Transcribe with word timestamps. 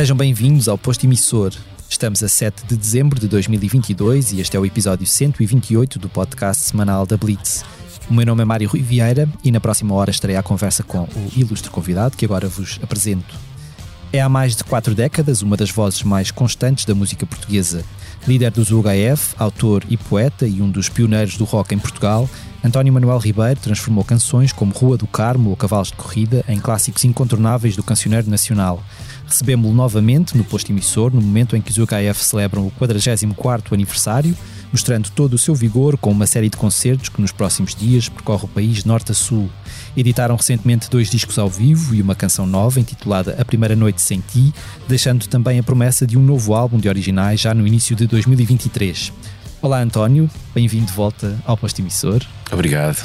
Sejam 0.00 0.16
bem-vindos 0.16 0.66
ao 0.66 0.78
Posto 0.78 1.04
Emissor. 1.04 1.52
Estamos 1.86 2.22
a 2.22 2.28
7 2.28 2.64
de 2.64 2.74
dezembro 2.74 3.20
de 3.20 3.28
2022 3.28 4.32
e 4.32 4.40
este 4.40 4.56
é 4.56 4.58
o 4.58 4.64
episódio 4.64 5.06
128 5.06 5.98
do 5.98 6.08
podcast 6.08 6.62
semanal 6.62 7.04
da 7.04 7.18
Blitz. 7.18 7.62
O 8.08 8.14
meu 8.14 8.24
nome 8.24 8.40
é 8.40 8.44
Mário 8.46 8.66
Rui 8.66 8.80
Vieira 8.80 9.28
e 9.44 9.52
na 9.52 9.60
próxima 9.60 9.94
hora 9.94 10.10
estarei 10.10 10.36
à 10.36 10.42
conversa 10.42 10.82
com 10.82 11.00
o 11.02 11.30
ilustre 11.36 11.70
convidado 11.70 12.16
que 12.16 12.24
agora 12.24 12.48
vos 12.48 12.80
apresento. 12.82 13.34
É 14.10 14.22
há 14.22 14.28
mais 14.30 14.56
de 14.56 14.64
quatro 14.64 14.94
décadas 14.94 15.42
uma 15.42 15.54
das 15.54 15.70
vozes 15.70 16.02
mais 16.02 16.30
constantes 16.30 16.86
da 16.86 16.94
música 16.94 17.26
portuguesa. 17.26 17.84
Líder 18.26 18.50
dos 18.50 18.70
UHF, 18.70 19.34
autor 19.38 19.82
e 19.88 19.96
poeta 19.96 20.46
e 20.46 20.60
um 20.60 20.70
dos 20.70 20.88
pioneiros 20.88 21.36
do 21.36 21.44
rock 21.44 21.74
em 21.74 21.78
Portugal, 21.78 22.28
António 22.62 22.92
Manuel 22.92 23.18
Ribeiro 23.18 23.58
transformou 23.58 24.04
canções 24.04 24.52
como 24.52 24.74
Rua 24.74 24.98
do 24.98 25.06
Carmo 25.06 25.48
ou 25.48 25.56
Cavalos 25.56 25.88
de 25.88 25.94
Corrida 25.94 26.44
em 26.46 26.60
clássicos 26.60 27.02
incontornáveis 27.04 27.74
do 27.74 27.82
cancioneiro 27.82 28.28
nacional. 28.28 28.82
Recebemos-lo 29.26 29.74
novamente 29.74 30.36
no 30.36 30.44
posto 30.44 30.70
emissor 30.70 31.10
no 31.14 31.22
momento 31.22 31.56
em 31.56 31.62
que 31.62 31.70
os 31.70 31.78
UKF 31.78 32.22
celebram 32.22 32.66
o 32.66 32.70
44º 32.72 33.72
aniversário, 33.72 34.36
mostrando 34.70 35.08
todo 35.10 35.34
o 35.34 35.38
seu 35.38 35.54
vigor 35.54 35.96
com 35.96 36.10
uma 36.10 36.26
série 36.26 36.50
de 36.50 36.58
concertos 36.58 37.08
que 37.08 37.22
nos 37.22 37.32
próximos 37.32 37.74
dias 37.74 38.10
percorre 38.10 38.44
o 38.44 38.48
país 38.48 38.84
norte 38.84 39.12
a 39.12 39.14
sul. 39.14 39.48
Editaram 39.96 40.36
recentemente 40.36 40.88
dois 40.88 41.10
discos 41.10 41.38
ao 41.38 41.48
vivo 41.48 41.94
e 41.94 42.02
uma 42.02 42.14
canção 42.14 42.46
nova 42.46 42.80
intitulada 42.80 43.36
A 43.38 43.44
Primeira 43.44 43.74
Noite 43.74 44.00
Sem 44.00 44.20
Ti, 44.20 44.52
deixando 44.88 45.26
também 45.26 45.58
a 45.58 45.62
promessa 45.62 46.06
de 46.06 46.16
um 46.16 46.22
novo 46.22 46.54
álbum 46.54 46.78
de 46.78 46.88
originais 46.88 47.40
já 47.40 47.52
no 47.52 47.66
início 47.66 47.96
de 47.96 48.06
2023. 48.06 49.12
Olá 49.62 49.80
António, 49.80 50.30
bem-vindo 50.54 50.86
de 50.86 50.92
volta 50.92 51.38
ao 51.44 51.56
posto 51.56 51.80
emissor. 51.80 52.24
Obrigado. 52.50 53.04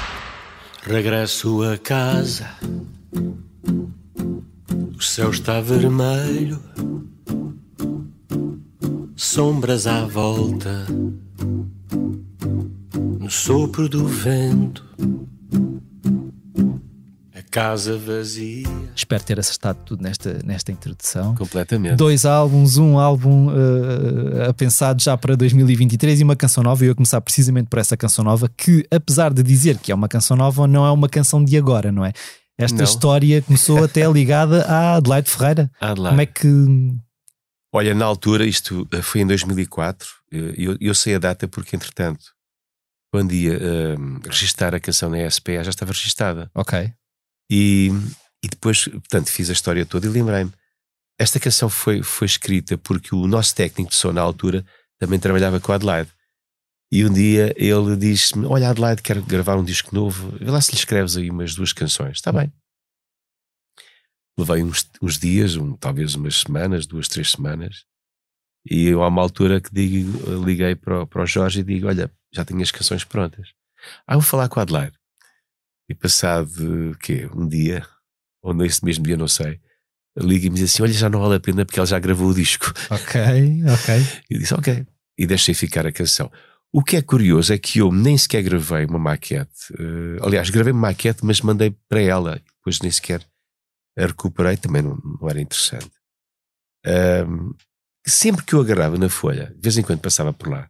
Regresso 0.83 1.61
a 1.61 1.77
casa. 1.77 2.49
O 4.97 5.01
céu 5.01 5.29
está 5.29 5.61
vermelho. 5.61 6.59
Sombras 9.15 9.85
à 9.85 10.05
volta. 10.05 10.87
No 13.19 13.29
sopro 13.29 13.87
do 13.87 14.07
vento. 14.07 14.83
A 17.41 17.49
casa 17.49 17.97
vazia. 17.97 18.67
Espero 18.95 19.23
ter 19.23 19.39
acertado 19.39 19.79
tudo 19.83 20.03
nesta, 20.03 20.39
nesta 20.45 20.71
introdução. 20.71 21.33
Completamente. 21.33 21.95
Dois 21.95 22.23
álbuns, 22.23 22.77
um 22.77 22.99
álbum 22.99 23.47
uh, 23.47 24.49
a 24.49 24.53
pensado 24.53 25.01
já 25.01 25.17
para 25.17 25.35
2023 25.35 26.19
e 26.19 26.23
uma 26.23 26.35
canção 26.35 26.63
nova. 26.63 26.83
E 26.83 26.87
eu 26.87 26.91
ia 26.91 26.95
começar 26.95 27.19
precisamente 27.19 27.67
por 27.67 27.79
essa 27.79 27.97
canção 27.97 28.23
nova, 28.23 28.47
que 28.55 28.85
apesar 28.91 29.33
de 29.33 29.41
dizer 29.41 29.79
que 29.79 29.91
é 29.91 29.95
uma 29.95 30.07
canção 30.07 30.37
nova, 30.37 30.67
não 30.67 30.85
é 30.85 30.91
uma 30.91 31.09
canção 31.09 31.43
de 31.43 31.57
agora, 31.57 31.91
não 31.91 32.05
é? 32.05 32.13
Esta 32.59 32.77
Não. 32.77 32.83
história 32.83 33.41
começou 33.41 33.81
até 33.83 34.07
ligada 34.07 34.63
à 34.65 34.97
Adelaide 34.97 35.31
Ferreira. 35.31 35.71
Adelaide. 35.81 36.09
Como 36.09 36.21
é 36.21 36.25
que. 36.27 36.47
Olha, 37.73 37.95
na 37.95 38.05
altura, 38.05 38.45
isto 38.45 38.87
eh, 38.91 39.01
foi 39.01 39.21
em 39.21 39.25
2004, 39.25 40.07
eh, 40.31 40.53
eu, 40.57 40.77
eu 40.79 40.93
sei 40.93 41.15
a 41.15 41.19
data 41.19 41.47
porque, 41.47 41.75
entretanto, 41.75 42.25
quando 43.11 43.33
ia 43.33 43.53
eh, 43.53 43.95
registar 44.27 44.75
a 44.75 44.79
canção 44.79 45.09
na 45.09 45.27
SPA, 45.29 45.63
já 45.63 45.69
estava 45.69 45.91
registada. 45.91 46.51
Ok. 46.53 46.93
E, 47.51 47.89
e 48.41 48.47
depois, 48.47 48.85
portanto, 48.85 49.29
fiz 49.29 49.49
a 49.49 49.53
história 49.53 49.85
toda 49.85 50.07
e 50.07 50.09
lembrei-me. 50.09 50.53
Esta 51.19 51.37
canção 51.37 51.69
foi, 51.69 52.01
foi 52.01 52.25
escrita 52.25 52.77
porque 52.77 53.13
o 53.13 53.27
nosso 53.27 53.53
técnico 53.53 53.91
de 53.91 53.97
som 53.97 54.13
na 54.13 54.21
altura 54.21 54.65
também 54.97 55.19
trabalhava 55.19 55.59
com 55.59 55.73
a 55.73 55.75
Adelaide. 55.75 56.09
E 56.89 57.05
um 57.05 57.11
dia 57.11 57.53
ele 57.57 57.97
disse-me: 57.97 58.45
Olha, 58.45 58.69
Adelaide, 58.69 59.01
quero 59.01 59.21
gravar 59.21 59.57
um 59.57 59.65
disco 59.65 59.93
novo, 59.93 60.31
vê 60.37 60.49
lá 60.49 60.61
se 60.61 60.71
lhe 60.71 60.77
escreves 60.77 61.17
aí 61.17 61.29
umas 61.29 61.53
duas 61.53 61.73
canções. 61.73 62.17
Está 62.17 62.31
bem. 62.31 62.51
Levei 64.37 64.63
uns, 64.63 64.89
uns 65.01 65.19
dias, 65.19 65.57
um, 65.57 65.73
talvez 65.73 66.15
umas 66.15 66.37
semanas, 66.37 66.87
duas, 66.87 67.09
três 67.09 67.31
semanas. 67.31 67.83
E 68.65 68.85
eu, 68.87 69.03
há 69.03 69.09
uma 69.09 69.21
altura 69.21 69.59
que 69.59 69.73
digo, 69.73 70.43
liguei 70.43 70.75
para 70.75 71.01
o, 71.01 71.07
para 71.07 71.23
o 71.23 71.25
Jorge 71.25 71.59
e 71.59 71.63
digo: 71.63 71.87
Olha, 71.87 72.09
já 72.33 72.45
tenho 72.45 72.61
as 72.61 72.71
canções 72.71 73.03
prontas. 73.03 73.49
Ah, 74.07 74.15
vou 74.15 74.21
falar 74.21 74.47
com 74.47 74.59
a 74.59 74.63
Adelaide. 74.63 75.00
E 75.91 75.95
passado 75.95 76.95
quê? 77.01 77.29
um 77.35 77.45
dia, 77.45 77.85
ou 78.41 78.53
nesse 78.53 78.83
mesmo 78.85 79.03
dia, 79.03 79.17
não 79.17 79.27
sei, 79.27 79.59
liga 80.17 80.47
e 80.47 80.49
me 80.49 80.55
diz 80.55 80.71
assim: 80.71 80.83
Olha, 80.83 80.93
já 80.93 81.09
não 81.09 81.19
vale 81.19 81.35
a 81.35 81.39
pena 81.39 81.65
porque 81.65 81.79
ela 81.79 81.85
já 81.85 81.99
gravou 81.99 82.29
o 82.29 82.33
disco. 82.33 82.71
Ok, 82.89 83.19
ok. 83.73 83.95
E 84.29 84.33
eu 84.35 84.39
disse: 84.39 84.53
Ok. 84.53 84.85
E 85.17 85.27
deixei 85.27 85.53
ficar 85.53 85.85
a 85.85 85.91
canção. 85.91 86.31
O 86.73 86.81
que 86.81 86.95
é 86.95 87.01
curioso 87.01 87.51
é 87.53 87.57
que 87.57 87.79
eu 87.79 87.91
nem 87.91 88.17
sequer 88.17 88.41
gravei 88.41 88.85
uma 88.85 88.97
maquete. 88.97 89.73
Eh, 89.77 90.17
aliás, 90.25 90.49
gravei 90.49 90.71
uma 90.71 90.87
maquete, 90.87 91.19
mas 91.25 91.41
mandei 91.41 91.75
para 91.89 91.99
ela. 92.01 92.41
Depois 92.57 92.79
nem 92.79 92.89
sequer 92.89 93.21
a 93.99 94.05
recuperei, 94.05 94.55
também 94.55 94.81
não, 94.81 94.95
não 94.95 95.29
era 95.29 95.41
interessante. 95.41 95.91
Sempre 98.07 98.45
que 98.45 98.53
eu 98.55 98.61
agarrava 98.61 98.97
na 98.97 99.09
folha, 99.09 99.47
de 99.55 99.61
vez 99.61 99.77
em 99.77 99.83
quando 99.83 99.99
passava 99.99 100.31
por 100.33 100.47
lá, 100.49 100.69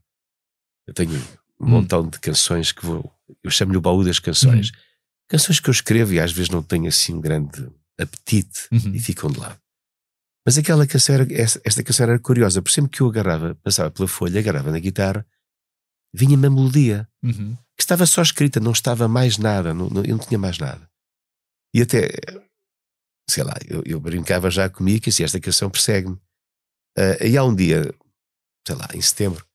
eu 0.87 0.93
tenho 0.93 1.13
um 1.13 1.65
Hum. 1.65 1.69
montão 1.69 2.07
de 2.09 2.19
canções 2.19 2.71
que 2.71 2.83
vou. 2.83 3.13
Eu 3.43 3.51
chamo-lhe 3.51 3.77
o 3.77 3.81
baú 3.81 4.03
das 4.03 4.17
canções. 4.19 4.71
Canções 5.31 5.59
que 5.59 5.69
eu 5.69 5.71
escrevo 5.71 6.13
e 6.13 6.19
às 6.19 6.31
vezes 6.31 6.49
não 6.49 6.61
tenho 6.61 6.87
assim 6.87 7.13
um 7.13 7.21
grande 7.21 7.69
apetite 7.99 8.67
Uhum. 8.71 8.93
e 8.93 8.99
ficam 8.99 9.29
de 9.31 9.39
lado. 9.39 9.57
Mas 10.45 10.57
aquela 10.57 10.85
canção 10.87 11.15
era, 11.15 11.27
esta 11.63 11.83
canção 11.83 12.05
era 12.07 12.19
curiosa, 12.19 12.61
por 12.61 12.71
sempre 12.71 12.91
que 12.91 13.01
eu 13.01 13.07
agarrava, 13.07 13.55
passava 13.63 13.89
pela 13.91 14.07
folha, 14.07 14.39
agarrava 14.39 14.71
na 14.71 14.79
guitarra, 14.79 15.25
vinha-me 16.13 16.47
a 16.47 16.49
melodia, 16.49 17.07
Uhum. 17.23 17.55
que 17.77 17.83
estava 17.83 18.05
só 18.05 18.21
escrita, 18.21 18.59
não 18.59 18.71
estava 18.71 19.07
mais 19.07 19.37
nada, 19.37 19.73
não, 19.73 19.89
não- 19.89 20.03
eu 20.03 20.17
não 20.17 20.25
tinha 20.25 20.37
mais 20.39 20.57
nada. 20.57 20.89
E 21.73 21.81
até, 21.81 22.09
sei 23.29 23.43
lá, 23.43 23.53
eu, 23.67 23.81
eu 23.85 23.99
brincava 23.99 24.49
já 24.51 24.69
comigo 24.69 25.01
que 25.03 25.09
assim, 25.09 25.23
esta 25.23 25.39
canção 25.39 25.69
persegue-me. 25.69 26.19
Ah, 26.97 27.23
e 27.25 27.37
há 27.37 27.43
um 27.45 27.55
dia, 27.55 27.93
sei 28.67 28.75
lá, 28.75 28.87
em 28.93 29.01
setembro, 29.01 29.45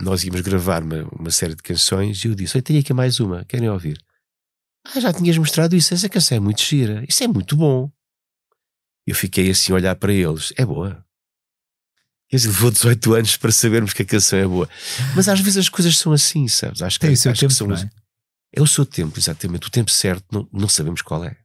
nós 0.00 0.24
íamos 0.24 0.40
gravar 0.40 0.82
uma, 0.82 1.02
uma 1.12 1.30
série 1.30 1.54
de 1.54 1.62
canções 1.62 2.24
e 2.24 2.28
eu 2.28 2.34
disse: 2.34 2.60
tenho 2.62 2.80
aqui 2.80 2.94
mais 2.94 3.20
uma, 3.20 3.44
querem 3.44 3.68
ouvir? 3.68 4.02
Ah, 4.84 5.00
já 5.00 5.12
tinhas 5.12 5.38
mostrado 5.38 5.74
isso, 5.74 5.94
essa 5.94 6.08
canção 6.08 6.36
é 6.36 6.40
muito 6.40 6.62
gira, 6.62 7.04
isso 7.08 7.22
é 7.24 7.28
muito 7.28 7.56
bom. 7.56 7.90
Eu 9.06 9.14
fiquei 9.14 9.50
assim 9.50 9.72
a 9.72 9.76
olhar 9.76 9.96
para 9.96 10.12
eles, 10.12 10.52
é 10.56 10.64
boa. 10.64 11.04
Quer 12.28 12.36
dizer, 12.36 12.48
levou 12.48 12.70
18 12.70 13.14
anos 13.14 13.36
para 13.36 13.52
sabermos 13.52 13.92
que 13.92 14.02
a 14.02 14.04
canção 14.04 14.38
é 14.38 14.46
boa. 14.46 14.68
Mas 15.14 15.28
às 15.28 15.40
vezes 15.40 15.58
as 15.58 15.68
coisas 15.68 15.96
são 15.96 16.12
assim, 16.12 16.48
sabes? 16.48 16.82
Acho 16.82 16.98
que, 16.98 17.06
Tem 17.06 17.14
o 17.14 17.16
seu 17.16 17.34
tempo, 17.34 17.52
são 17.52 17.72
é? 17.72 17.90
É 18.52 18.62
o 18.62 18.66
seu 18.66 18.86
tempo, 18.86 19.18
exatamente. 19.18 19.66
O 19.66 19.70
tempo 19.70 19.90
certo 19.90 20.24
não, 20.32 20.48
não 20.52 20.68
sabemos 20.68 21.02
qual 21.02 21.24
é. 21.24 21.36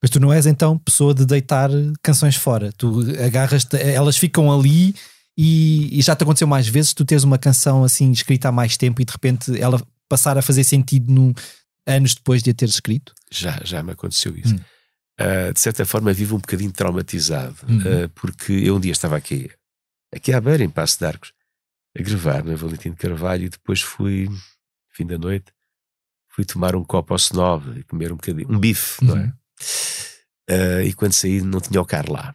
Mas 0.00 0.10
tu 0.10 0.20
não 0.20 0.32
és 0.32 0.46
então 0.46 0.78
pessoa 0.78 1.14
de 1.14 1.24
deitar 1.24 1.70
canções 2.02 2.36
fora. 2.36 2.72
Tu 2.72 3.00
agarras, 3.24 3.66
elas 3.72 4.16
ficam 4.16 4.52
ali 4.52 4.94
e, 5.36 5.98
e 5.98 6.02
já 6.02 6.14
te 6.14 6.22
aconteceu 6.22 6.46
mais 6.46 6.68
vezes 6.68 6.92
tu 6.94 7.04
teres 7.04 7.24
uma 7.24 7.38
canção 7.38 7.84
assim 7.84 8.10
escrita 8.10 8.48
há 8.48 8.52
mais 8.52 8.76
tempo 8.76 9.00
e 9.00 9.04
de 9.04 9.12
repente 9.12 9.60
ela 9.60 9.80
passar 10.08 10.38
a 10.38 10.42
fazer 10.42 10.64
sentido 10.64 11.12
num, 11.12 11.32
anos 11.88 12.14
depois 12.14 12.42
de 12.42 12.50
a 12.50 12.54
ter 12.54 12.68
escrito. 12.68 13.12
Já, 13.30 13.60
já 13.64 13.82
me 13.82 13.92
aconteceu 13.92 14.36
isso. 14.36 14.54
Hum. 14.54 14.60
Ah, 15.18 15.50
de 15.52 15.58
certa 15.58 15.84
forma, 15.84 16.12
vivo 16.12 16.36
um 16.36 16.40
bocadinho 16.40 16.70
traumatizado, 16.70 17.56
Uhum. 17.68 17.80
ah, 18.04 18.08
porque 18.14 18.52
eu 18.52 18.76
um 18.76 18.80
dia 18.80 18.92
estava 18.92 19.16
aqui, 19.16 19.50
aqui 20.14 20.32
à 20.32 20.40
beira, 20.40 20.62
em 20.62 20.70
Passo 20.70 20.98
de 20.98 21.06
Arcos, 21.06 21.32
a 21.98 22.02
gravar 22.02 22.44
na 22.44 22.54
Valentim 22.54 22.90
de 22.90 22.96
Carvalho 22.96 23.44
e 23.44 23.48
depois 23.48 23.80
fui, 23.80 24.28
fim 24.92 25.04
da 25.06 25.18
noite, 25.18 25.46
fui 26.28 26.44
tomar 26.44 26.76
um 26.76 26.84
copo 26.84 27.12
ao 27.14 27.18
Senove 27.18 27.80
e 27.80 27.82
comer 27.82 28.12
um 28.12 28.16
bocadinho, 28.16 28.48
um 28.48 28.58
bife, 28.60 29.04
não 29.04 29.16
é? 29.16 29.32
Ah, 30.50 30.82
e 30.84 30.92
quando 30.94 31.12
saí 31.12 31.40
não 31.42 31.60
tinha 31.60 31.80
o 31.80 31.84
carro 31.84 32.12
lá. 32.12 32.34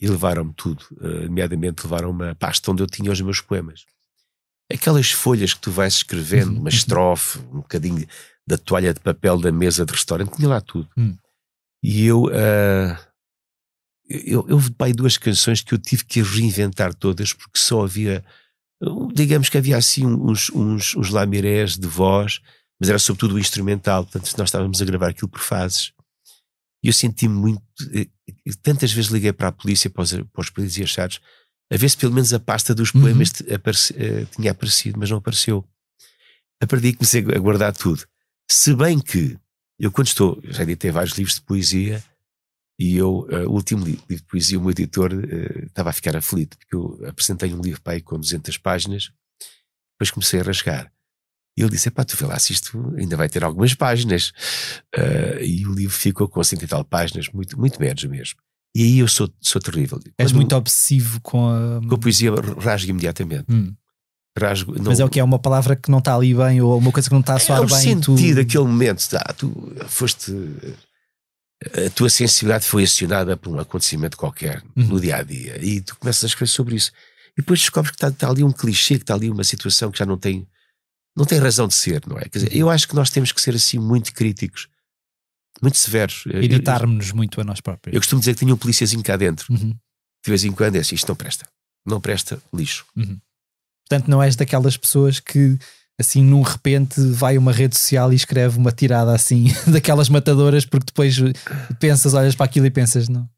E 0.00 0.08
levaram-me 0.08 0.52
tudo, 0.54 0.84
nomeadamente 1.00 1.84
levaram 1.84 2.10
uma 2.10 2.34
pasta 2.34 2.70
onde 2.70 2.82
eu 2.82 2.86
tinha 2.86 3.10
os 3.10 3.20
meus 3.20 3.40
poemas. 3.40 3.84
Aquelas 4.70 5.10
folhas 5.10 5.54
que 5.54 5.60
tu 5.60 5.70
vais 5.70 5.94
escrevendo, 5.94 6.52
Uhum, 6.52 6.60
uma 6.60 6.68
estrofe, 6.68 7.38
um 7.38 7.58
bocadinho 7.60 8.06
da 8.46 8.56
toalha 8.56 8.94
de 8.94 9.00
papel 9.00 9.38
da 9.38 9.50
mesa 9.50 9.84
de 9.84 9.92
restaurante, 9.92 10.36
tinha 10.36 10.48
lá 10.48 10.60
tudo. 10.60 10.88
Hum. 10.96 11.16
E 11.82 12.04
eu, 12.06 12.28
ah, 12.32 12.98
eu, 14.08 14.46
eu 14.48 14.60
pai 14.76 14.92
duas 14.92 15.18
canções 15.18 15.62
que 15.62 15.74
eu 15.74 15.78
tive 15.78 16.04
que 16.04 16.22
reinventar 16.22 16.94
todas 16.94 17.32
porque 17.32 17.58
só 17.58 17.84
havia, 17.84 18.24
digamos 19.14 19.48
que 19.48 19.58
havia 19.58 19.76
assim 19.76 20.06
uns, 20.06 20.48
uns, 20.50 20.94
uns 20.94 21.10
lamirés 21.10 21.76
de 21.76 21.86
voz, 21.88 22.40
mas 22.78 22.88
era 22.88 22.98
sobretudo 22.98 23.34
o 23.34 23.38
instrumental, 23.38 24.04
portanto 24.04 24.32
nós 24.38 24.48
estávamos 24.48 24.80
a 24.80 24.84
gravar 24.84 25.08
aquilo 25.08 25.28
por 25.28 25.40
fases. 25.40 25.92
E 26.84 26.88
eu 26.88 26.92
senti 26.92 27.26
muito. 27.26 27.62
eh, 27.92 28.06
Tantas 28.62 28.92
vezes 28.92 29.10
liguei 29.10 29.32
para 29.32 29.48
a 29.48 29.52
polícia, 29.52 29.90
para 29.90 30.02
os, 30.02 30.12
para 30.12 30.40
os 30.40 30.50
polícias 30.50 30.88
achados, 30.90 31.20
a 31.72 31.76
ver 31.76 31.88
se 31.88 31.96
pelo 31.96 32.12
menos 32.12 32.32
a 32.32 32.38
pasta 32.38 32.74
dos 32.74 32.92
Uhum. 32.94 33.00
poemas 33.00 33.30
te- 33.30 33.52
apareci- 33.52 33.94
eh, 33.96 34.24
tinha 34.36 34.52
aparecido, 34.52 34.98
mas 34.98 35.10
não 35.10 35.18
apareceu. 35.18 35.64
A 36.62 36.66
partir 36.66 36.82
daí 36.84 36.92
comecei 36.94 37.20
a 37.22 37.38
guardar 37.38 37.72
tudo. 37.74 38.04
Se 38.50 38.74
bem 38.74 38.98
que 39.00 39.36
eu, 39.78 39.90
quando 39.92 40.06
estou, 40.06 40.40
já 40.44 40.62
editei 40.62 40.90
vários 40.90 41.16
livros 41.16 41.34
de 41.36 41.42
poesia, 41.42 42.02
e 42.78 42.96
eu, 42.96 43.26
eh, 43.30 43.46
o 43.46 43.52
último 43.52 43.84
li- 43.84 43.92
livro 44.08 44.24
de 44.24 44.30
poesia, 44.30 44.58
o 44.58 44.60
meu 44.62 44.70
editor 44.70 45.12
eh, 45.12 45.64
estava 45.66 45.90
a 45.90 45.92
ficar 45.92 46.16
aflito, 46.16 46.56
porque 46.58 46.74
eu 46.76 47.08
apresentei 47.08 47.52
um 47.52 47.60
livro 47.60 47.80
para 47.82 47.94
aí 47.94 48.02
com 48.02 48.18
200 48.18 48.56
páginas, 48.58 49.10
depois 49.94 50.10
comecei 50.10 50.40
a 50.40 50.42
rasgar. 50.42 50.92
E 51.58 51.62
ele 51.62 51.70
disse: 51.70 51.90
Pá, 51.90 52.04
tu 52.04 52.16
vê 52.18 52.26
lá 52.26 52.38
se 52.38 52.52
isto 52.52 52.94
ainda 52.98 53.16
vai 53.16 53.28
ter 53.30 53.42
algumas 53.42 53.72
páginas. 53.74 54.30
Eh, 54.94 55.44
e 55.44 55.66
o 55.66 55.72
livro 55.72 55.94
ficou 55.96 56.28
com 56.28 56.44
100 56.44 56.58
e 56.62 56.66
tal 56.66 56.84
páginas, 56.84 57.28
muito, 57.30 57.58
muito 57.58 57.80
menos 57.80 58.04
mesmo. 58.04 58.38
E 58.76 58.82
aí 58.82 58.98
eu 58.98 59.08
sou, 59.08 59.32
sou 59.40 59.58
terrível. 59.60 59.98
És 60.18 60.28
Quando- 60.30 60.36
muito 60.36 60.54
obsessivo 60.54 61.18
com 61.22 61.48
a. 61.48 61.80
Com 61.88 61.94
a 61.94 61.98
poesia 61.98 62.30
rasgo 62.60 62.90
imediatamente. 62.90 63.46
Hum. 63.48 63.74
Rasgo, 64.38 64.74
não, 64.76 64.84
Mas 64.86 65.00
é 65.00 65.04
o 65.04 65.08
que 65.08 65.18
é 65.18 65.24
uma 65.24 65.38
palavra 65.38 65.74
que 65.76 65.90
não 65.90 65.98
está 65.98 66.14
ali 66.14 66.34
bem 66.34 66.60
ou 66.60 66.76
uma 66.78 66.92
coisa 66.92 67.08
que 67.08 67.14
não 67.14 67.20
está 67.20 67.34
a 67.34 67.38
soar 67.38 67.58
é 67.60 67.64
o 67.64 67.66
bem. 67.66 67.78
sentido 67.78 68.16
tu... 68.16 68.34
daquele 68.34 68.64
momento. 68.64 69.08
Tá, 69.08 69.24
tu 69.36 69.74
foste. 69.88 70.32
A 71.86 71.90
tua 71.90 72.10
sensibilidade 72.10 72.66
foi 72.66 72.84
acionada 72.84 73.34
por 73.36 73.50
um 73.54 73.58
acontecimento 73.58 74.16
qualquer 74.16 74.62
Uhum. 74.76 74.84
no 74.88 75.00
dia 75.00 75.16
a 75.16 75.22
dia 75.22 75.58
e 75.64 75.80
tu 75.80 75.96
começas 75.96 76.22
a 76.24 76.26
escrever 76.26 76.50
sobre 76.50 76.76
isso. 76.76 76.92
E 77.32 77.40
depois 77.40 77.60
descobres 77.60 77.90
que 77.90 77.96
está, 77.96 78.08
está 78.08 78.28
ali 78.28 78.44
um 78.44 78.52
clichê, 78.52 78.96
que 78.96 79.02
está 79.04 79.14
ali 79.14 79.30
uma 79.30 79.42
situação 79.44 79.90
que 79.90 79.98
já 79.98 80.04
não 80.04 80.18
tem, 80.18 80.46
não 81.16 81.24
tem 81.24 81.38
razão 81.38 81.66
de 81.66 81.74
ser, 81.74 82.02
não 82.06 82.18
é? 82.18 82.22
Quer 82.28 82.40
dizer, 82.40 82.52
Uhum. 82.52 82.58
eu 82.58 82.70
acho 82.70 82.86
que 82.86 82.94
nós 82.94 83.08
temos 83.10 83.32
que 83.32 83.40
ser 83.40 83.54
assim 83.54 83.78
muito 83.78 84.12
críticos, 84.12 84.68
muito 85.62 85.78
severos. 85.78 86.24
Eu- 86.26 86.32
eu- 86.32 86.42
Editarmos-nos 86.42 87.12
muito 87.12 87.40
a 87.40 87.44
nós 87.44 87.58
Eu, 87.58 87.62
próprios. 87.62 87.96
costumo 87.98 88.20
dizer 88.20 88.34
que 88.34 88.40
tinha 88.40 88.52
um 88.54 88.58
políciazinho 88.58 89.02
cá 89.02 89.16
dentro. 89.16 89.50
Uhum. 89.50 89.70
De 89.70 90.28
vez 90.30 90.44
em 90.44 90.52
quando 90.52 90.76
é 90.76 90.80
assim, 90.80 90.94
isto 90.94 91.08
não 91.08 91.16
presta. 91.16 91.46
Não 91.86 92.00
presta, 92.02 92.38
lixo. 92.52 92.84
Portanto, 93.88 94.08
não 94.08 94.22
és 94.22 94.34
daquelas 94.36 94.76
pessoas 94.76 95.20
que, 95.20 95.56
assim, 95.98 96.22
num 96.22 96.42
repente, 96.42 97.00
vai 97.12 97.36
a 97.36 97.38
uma 97.38 97.52
rede 97.52 97.76
social 97.78 98.12
e 98.12 98.16
escreve 98.16 98.58
uma 98.58 98.72
tirada 98.72 99.14
assim, 99.14 99.46
daquelas 99.70 100.08
matadoras, 100.08 100.64
porque 100.66 100.86
depois 100.86 101.16
pensas, 101.78 102.14
olhas 102.14 102.34
para 102.34 102.46
aquilo 102.46 102.66
e 102.66 102.70
pensas, 102.70 103.08
não. 103.08 103.28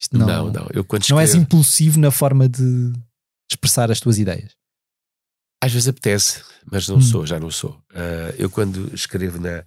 Isto 0.00 0.16
não, 0.16 0.26
Não, 0.26 0.50
não. 0.50 0.66
Eu 0.72 0.82
quando 0.84 1.06
não 1.10 1.20
és 1.20 1.34
impulsivo 1.34 1.98
na 2.00 2.10
forma 2.10 2.48
de 2.48 2.92
expressar 3.50 3.90
as 3.90 4.00
tuas 4.00 4.18
ideias. 4.18 4.52
Às 5.62 5.72
vezes 5.72 5.88
apetece, 5.88 6.42
mas 6.70 6.88
não 6.88 6.96
Hum. 6.96 7.02
sou, 7.02 7.26
já 7.26 7.38
não 7.38 7.50
sou. 7.50 7.78
Ah, 7.94 8.32
eu, 8.38 8.48
quando 8.48 8.90
escrevo 8.94 9.38
na, 9.38 9.62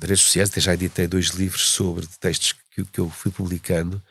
nas 0.00 0.08
redes 0.08 0.20
sociais, 0.22 0.48
até 0.48 0.58
já 0.60 0.72
editei 0.72 1.06
dois 1.06 1.26
livros 1.30 1.68
sobre 1.68 2.06
textos 2.18 2.54
que, 2.74 2.82
que 2.86 2.98
eu 2.98 3.10
fui 3.10 3.30
publicando, 3.30 4.02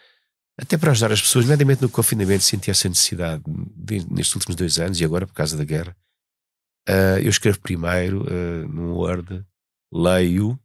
até 0.60 0.78
para 0.78 0.92
ajudar 0.92 1.12
as 1.12 1.22
pessoas, 1.22 1.46
nomeadamente 1.46 1.82
no 1.82 1.90
confinamento, 1.90 2.44
senti 2.44 2.72
essa 2.72 2.90
necessidade 2.90 3.44
de- 3.76 4.06
nestes 4.12 4.36
últimos 4.36 4.56
dois 4.56 4.80
anos 4.80 5.00
e 5.00 5.06
agora 5.06 5.28
por 5.28 5.34
causa 5.34 5.56
da 5.56 5.64
guerra. 5.64 5.96
Ah, 6.88 7.20
eu 7.22 7.30
escrevo 7.30 7.60
primeiro 7.60 8.26
ah, 8.28 8.68
num 8.68 8.92
Word, 8.94 9.46
leio 9.94 10.60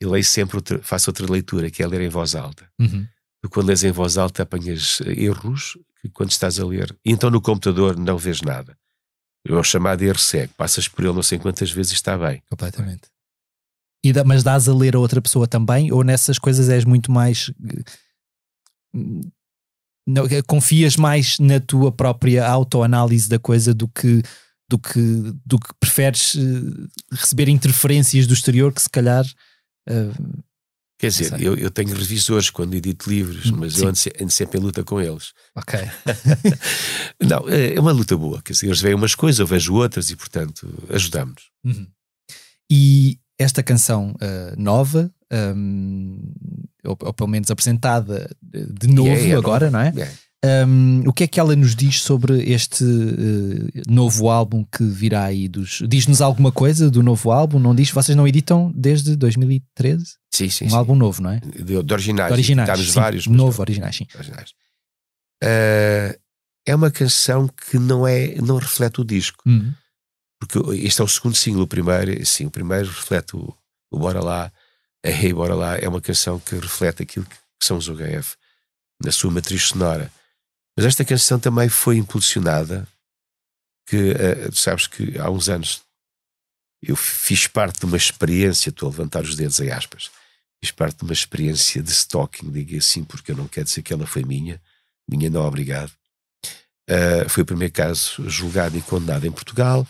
e 0.00 0.06
leio 0.06 0.24
sempre, 0.24 0.56
outra, 0.56 0.82
faço 0.82 1.10
outra 1.10 1.30
leitura, 1.30 1.70
que 1.70 1.82
é 1.82 1.86
ler 1.86 2.00
em 2.00 2.08
voz 2.08 2.34
alta. 2.34 2.68
Uhum. 2.78 3.06
Tu, 3.42 3.48
quando 3.48 3.68
lês 3.68 3.84
em 3.84 3.92
voz 3.92 4.18
alta, 4.18 4.42
apanhas 4.42 5.00
erros 5.06 5.78
que 6.00 6.08
quando 6.08 6.30
estás 6.30 6.58
a 6.58 6.66
ler. 6.66 6.94
E 7.04 7.10
então 7.12 7.30
no 7.30 7.40
computador 7.40 7.96
não 7.96 8.16
vês 8.18 8.40
nada. 8.42 8.76
É 9.46 9.52
o 9.54 9.62
chamado 9.62 10.02
erro 10.02 10.18
cego. 10.18 10.52
Passas 10.56 10.86
por 10.88 11.04
ele 11.04 11.14
não 11.14 11.22
sei 11.22 11.38
quantas 11.38 11.70
vezes 11.70 11.92
e 11.92 11.94
está 11.94 12.16
bem. 12.18 12.42
Completamente. 12.50 13.02
E 14.04 14.12
mas 14.24 14.42
dás 14.42 14.68
a 14.68 14.74
ler 14.74 14.94
a 14.96 14.98
outra 14.98 15.20
pessoa 15.20 15.46
também? 15.46 15.92
Ou 15.92 16.02
nessas 16.02 16.38
coisas 16.38 16.68
és 16.68 16.84
muito 16.84 17.10
mais. 17.12 17.50
Não, 20.06 20.26
eh, 20.26 20.42
confias 20.46 20.96
mais 20.96 21.38
na 21.38 21.60
tua 21.60 21.92
própria 21.92 22.46
autoanálise 22.46 23.28
da 23.28 23.38
coisa 23.38 23.72
do 23.74 23.86
que, 23.88 24.22
do 24.68 24.78
que, 24.78 25.32
do 25.46 25.58
que 25.58 25.68
preferes 25.78 26.36
eh, 26.36 26.88
receber 27.12 27.48
interferências 27.48 28.26
do 28.26 28.34
exterior 28.34 28.72
que 28.72 28.82
se 28.82 28.90
calhar. 28.90 29.24
eh, 29.88 30.10
Quer 30.98 31.08
dizer, 31.08 31.40
eu, 31.40 31.54
eu 31.56 31.70
tenho 31.70 31.94
revisores 31.94 32.50
quando 32.50 32.74
edito 32.74 33.08
livros, 33.08 33.50
Hum, 33.50 33.56
mas 33.60 33.72
sim. 33.74 33.82
eu 33.84 33.88
ando, 33.88 33.98
ando 34.20 34.30
sempre 34.30 34.58
em 34.58 34.62
luta 34.62 34.84
com 34.84 35.00
eles. 35.00 35.32
ok. 35.56 35.78
Não, 37.26 37.48
é 37.48 37.74
é 37.74 37.80
uma 37.80 37.92
luta 37.92 38.16
boa. 38.18 38.42
Quer 38.42 38.52
dizer, 38.52 38.66
eles 38.66 38.80
veem 38.82 38.94
umas 38.94 39.14
coisas, 39.14 39.38
eu 39.38 39.46
vejo 39.46 39.72
outras 39.74 40.10
e, 40.10 40.16
portanto, 40.16 40.68
ajudamos. 40.90 41.44
Uhum. 41.64 41.86
E 42.70 43.18
esta 43.38 43.62
canção 43.62 44.14
eh, 44.20 44.54
nova, 44.58 45.10
ehm, 45.32 46.18
ou, 46.84 46.96
ou 47.00 47.12
pelo 47.12 47.28
menos 47.28 47.50
apresentada 47.50 48.30
de 48.42 48.88
novo 48.88 49.10
é 49.10 49.32
agora, 49.32 49.70
não 49.70 49.80
é? 49.80 49.92
É. 49.96 50.66
Um, 50.66 51.02
o 51.06 51.12
que 51.12 51.24
é 51.24 51.26
que 51.26 51.38
ela 51.38 51.54
nos 51.54 51.76
diz 51.76 52.00
sobre 52.00 52.42
este 52.50 52.82
eh, 52.82 53.82
novo 53.86 54.30
álbum 54.30 54.64
que 54.64 54.82
virá 54.82 55.24
aí 55.24 55.46
dos. 55.46 55.82
Diz-nos 55.86 56.22
alguma 56.22 56.50
coisa 56.50 56.90
do 56.90 57.02
novo 57.02 57.30
álbum? 57.30 57.58
Não 57.58 57.74
diz? 57.74 57.90
Vocês 57.90 58.16
não 58.16 58.26
editam 58.26 58.72
desde 58.74 59.16
2013? 59.16 60.02
Sim, 60.32 60.48
sim. 60.48 60.64
um 60.64 60.70
sim. 60.70 60.76
álbum 60.76 60.94
novo, 60.94 61.22
não 61.22 61.32
é? 61.32 61.40
De, 61.40 61.82
de 61.82 61.92
originais. 61.92 62.28
De 62.28 62.32
originais. 62.32 62.68
Editámos 62.70 62.94
vários. 62.94 63.26
novo, 63.26 63.58
não- 63.58 63.60
originais, 63.60 63.96
sim. 63.96 64.06
originais. 64.14 64.54
Ah, 65.44 66.16
é 66.66 66.74
uma 66.74 66.90
canção 66.90 67.48
que 67.48 67.78
não, 67.78 68.06
é, 68.06 68.36
não 68.36 68.56
reflete 68.56 69.00
o 69.00 69.04
disco. 69.04 69.42
Hum, 69.46 69.72
porque 70.38 70.58
este 70.86 71.00
é 71.00 71.04
o 71.04 71.08
segundo 71.08 71.34
single, 71.36 71.62
o 71.62 71.66
primeiro, 71.66 72.24
sim, 72.24 72.46
o 72.46 72.50
primeiro 72.50 72.88
reflete 72.88 73.36
o, 73.36 73.54
o 73.90 73.98
Bora 73.98 74.24
Lá, 74.24 74.52
a 75.04 75.08
Hey 75.08 75.32
Bora 75.32 75.54
Lá, 75.54 75.78
é 75.78 75.88
uma 75.88 76.00
canção 76.00 76.38
que 76.38 76.54
reflete 76.56 77.02
aquilo 77.02 77.26
que, 77.26 77.36
são 77.62 77.76
os 77.76 77.88
UHF 77.88 78.36
na 79.04 79.12
sua 79.12 79.30
matriz 79.30 79.64
sonora. 79.64 80.10
Mas 80.76 80.86
esta 80.86 81.04
canção 81.04 81.38
também 81.38 81.68
foi 81.68 81.98
impulsionada, 81.98 82.88
que 83.86 84.14
tu 84.50 84.56
sabes 84.56 84.86
que 84.86 85.18
há 85.18 85.28
uns 85.28 85.48
anos 85.48 85.82
eu 86.82 86.96
fiz 86.96 87.46
parte 87.46 87.80
de 87.80 87.86
uma 87.86 87.96
experiência, 87.96 88.70
estou 88.70 88.88
a 88.88 88.90
levantar 88.90 89.22
os 89.22 89.36
dedos 89.36 89.60
em 89.60 89.70
aspas, 89.70 90.10
fiz 90.62 90.70
parte 90.70 90.98
de 90.98 91.04
uma 91.04 91.12
experiência 91.12 91.82
de 91.82 91.90
stalking, 91.90 92.50
digo 92.50 92.76
assim, 92.76 93.04
porque 93.04 93.32
eu 93.32 93.36
não 93.36 93.48
quero 93.48 93.66
dizer 93.66 93.82
que 93.82 93.92
ela 93.92 94.06
foi 94.06 94.24
minha, 94.24 94.60
minha 95.08 95.28
não, 95.28 95.42
obrigado. 95.42 95.92
Uh, 96.88 97.28
foi 97.28 97.42
o 97.42 97.46
primeiro 97.46 97.72
caso 97.72 98.28
julgado 98.28 98.76
e 98.76 98.82
condenado 98.82 99.26
em 99.26 99.30
Portugal. 99.30 99.86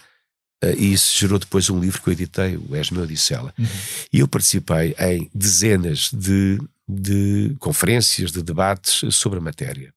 Uh, 0.63 0.77
e 0.77 0.93
isso 0.93 1.19
gerou 1.19 1.39
depois 1.39 1.71
um 1.71 1.81
livro 1.81 2.03
que 2.03 2.09
eu 2.09 2.13
editei, 2.13 2.57
o 2.57 2.77
És 2.77 2.91
Meu 2.91 3.07
Dissela. 3.07 3.55
Uhum. 3.59 3.67
E 4.13 4.19
eu 4.19 4.29
participei 4.29 4.95
em 4.99 5.31
dezenas 5.35 6.11
de, 6.13 6.61
de 6.87 7.57
conferências, 7.59 8.31
de 8.31 8.43
debates 8.43 9.15
sobre 9.15 9.39
a 9.39 9.43
matéria. 9.43 9.93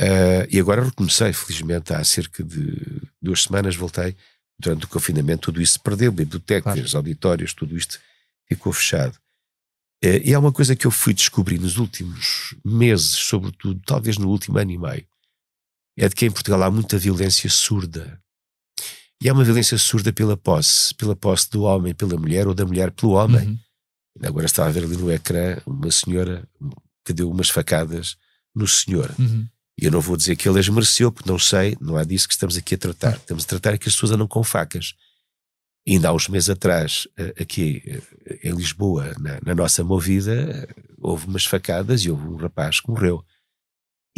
Uh, 0.00 0.46
e 0.50 0.60
agora 0.60 0.84
recomecei, 0.84 1.32
felizmente, 1.32 1.92
há 1.92 2.04
cerca 2.04 2.44
de 2.44 3.02
duas 3.20 3.42
semanas 3.42 3.74
voltei. 3.74 4.14
Durante 4.60 4.84
o 4.84 4.88
confinamento, 4.88 5.42
tudo 5.42 5.62
isso 5.62 5.74
se 5.74 5.78
perdeu, 5.78 6.10
bibliotecas, 6.12 6.74
Claro. 6.74 6.96
auditórios, 6.96 7.54
tudo 7.54 7.76
isto 7.76 7.98
ficou 8.48 8.72
fechado. 8.72 9.14
Uh, 10.04 10.20
e 10.24 10.34
há 10.34 10.38
uma 10.38 10.52
coisa 10.52 10.76
que 10.76 10.86
eu 10.86 10.90
fui 10.90 11.14
descobrir 11.14 11.58
nos 11.58 11.78
últimos 11.78 12.54
meses, 12.64 13.10
sobretudo, 13.10 13.80
talvez 13.86 14.18
no 14.18 14.28
último 14.28 14.58
ano 14.58 14.70
e 14.70 14.78
meio, 14.78 15.06
é 15.96 16.08
de 16.08 16.14
que 16.14 16.26
em 16.26 16.30
Portugal 16.30 16.62
há 16.62 16.70
muita 16.70 16.98
violência 16.98 17.48
surda. 17.50 18.20
E 19.22 19.28
há 19.28 19.32
uma 19.32 19.44
violência 19.44 19.76
surda 19.76 20.12
pela 20.12 20.36
posse, 20.36 20.94
pela 20.94 21.16
posse 21.16 21.50
do 21.50 21.62
homem 21.62 21.94
pela 21.94 22.16
mulher 22.16 22.46
ou 22.46 22.54
da 22.54 22.64
mulher 22.64 22.90
pelo 22.92 23.12
homem. 23.12 23.48
Uhum. 23.48 23.58
Agora 24.22 24.46
estava 24.46 24.68
a 24.68 24.72
ver 24.72 24.84
ali 24.84 24.96
no 24.96 25.10
ecrã 25.10 25.58
uma 25.66 25.90
senhora 25.90 26.48
que 27.04 27.12
deu 27.12 27.30
umas 27.30 27.48
facadas 27.48 28.16
no 28.54 28.66
senhor. 28.66 29.12
Uhum. 29.18 29.46
E 29.80 29.84
eu 29.84 29.92
não 29.92 30.00
vou 30.00 30.16
dizer 30.16 30.34
que 30.36 30.48
ele 30.48 30.58
as 30.58 30.68
mereceu, 30.68 31.12
porque 31.12 31.30
não 31.30 31.38
sei, 31.38 31.76
não 31.80 31.98
é 31.98 32.04
disso 32.04 32.26
que 32.26 32.34
estamos 32.34 32.56
aqui 32.56 32.74
a 32.74 32.78
tratar. 32.78 33.16
Estamos 33.16 33.44
a 33.44 33.46
tratar 33.46 33.74
é 33.74 33.78
que 33.78 33.88
as 33.88 33.94
pessoas 33.94 34.12
andam 34.12 34.26
com 34.26 34.42
facas. 34.42 34.94
E 35.86 35.92
ainda 35.92 36.08
há 36.08 36.12
uns 36.12 36.28
meses 36.28 36.50
atrás, 36.50 37.06
eh, 37.16 37.34
aqui 37.40 37.82
eh, 37.86 38.40
em 38.42 38.52
Lisboa, 38.52 39.14
na, 39.18 39.38
na 39.44 39.54
nossa 39.54 39.82
movida, 39.84 40.68
houve 40.98 41.26
umas 41.26 41.46
facadas 41.46 42.02
e 42.02 42.10
houve 42.10 42.26
um 42.26 42.36
rapaz 42.36 42.80
que 42.80 42.90
morreu. 42.90 43.24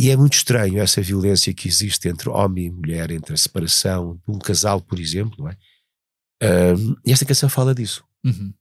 E 0.00 0.08
é 0.10 0.16
muito 0.16 0.32
estranho 0.34 0.80
essa 0.80 1.02
violência 1.02 1.52
que 1.52 1.68
existe 1.68 2.08
entre 2.08 2.28
homem 2.30 2.66
e 2.66 2.70
mulher, 2.70 3.10
entre 3.10 3.34
a 3.34 3.36
separação 3.36 4.14
de 4.26 4.34
um 4.34 4.38
casal, 4.38 4.80
por 4.80 4.98
exemplo, 4.98 5.36
não 5.38 5.48
é? 5.50 5.56
E 7.04 7.12
esta 7.12 7.24
canção 7.26 7.48
fala 7.48 7.74
disso. 7.74 8.02
Uhum. 8.24 8.52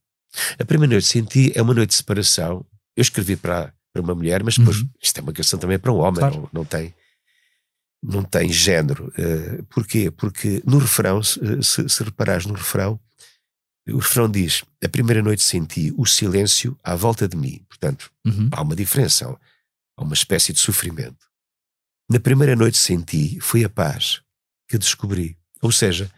A 0.60 0.66
primeira 0.66 0.94
noite 0.96 1.06
que 1.06 1.12
senti 1.12 1.52
é 1.56 1.62
uma 1.62 1.74
noite 1.74 1.92
de 1.92 1.96
separação. 1.96 2.66
Eu 2.96 3.02
escrevi 3.02 3.36
para, 3.38 3.74
para 3.94 4.02
uma 4.02 4.14
mulher, 4.14 4.44
mas 4.44 4.58
depois 4.58 4.78
Uhum. 4.82 4.90
isto 5.02 5.18
é 5.18 5.22
uma 5.22 5.32
canção 5.34 5.58
também 5.58 5.80
para 5.80 5.92
um 5.94 5.98
homem, 6.00 6.20
Claro. 6.20 6.36
não, 6.42 6.50
não 6.54 6.66
tem 6.66 6.94
não 8.02 8.24
tem 8.24 8.50
género. 8.52 9.12
Eh, 9.18 9.62
porquê? 9.70 10.10
Porque 10.10 10.62
no 10.66 10.78
refrão, 10.78 11.22
se, 11.22 11.40
se, 11.62 11.90
se 11.90 12.02
reparares 12.04 12.46
no 12.46 12.54
refrão, 12.54 12.98
o 13.90 13.98
refrão 13.98 14.30
diz: 14.30 14.64
A 14.84 14.88
primeira 14.88 15.22
noite 15.22 15.44
senti 15.44 15.94
o 15.98 16.06
silêncio 16.06 16.78
à 16.84 16.96
volta 16.96 17.28
de 17.28 17.36
mim. 17.36 17.62
Portanto, 17.68 18.10
Uhum. 18.26 18.50
há 18.54 18.62
uma 18.62 18.76
diferença, 18.76 19.38
há 19.98 20.02
uma 20.04 20.14
espécie 20.14 20.54
de 20.54 20.60
sofrimento. 20.60 21.29
Na 22.10 22.20
primeira 22.20 22.56
noite 22.56 22.78
senti 22.78 23.40
foi 23.40 23.64
a 23.64 23.70
paz 23.70 24.22
que 24.68 24.78
descobri. 24.78 25.38
Ou 25.62 25.72
seja, 25.72 26.12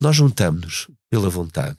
nós 0.00 0.16
juntamos-nos 0.16 0.88
pela 1.10 1.30
vontade 1.30 1.78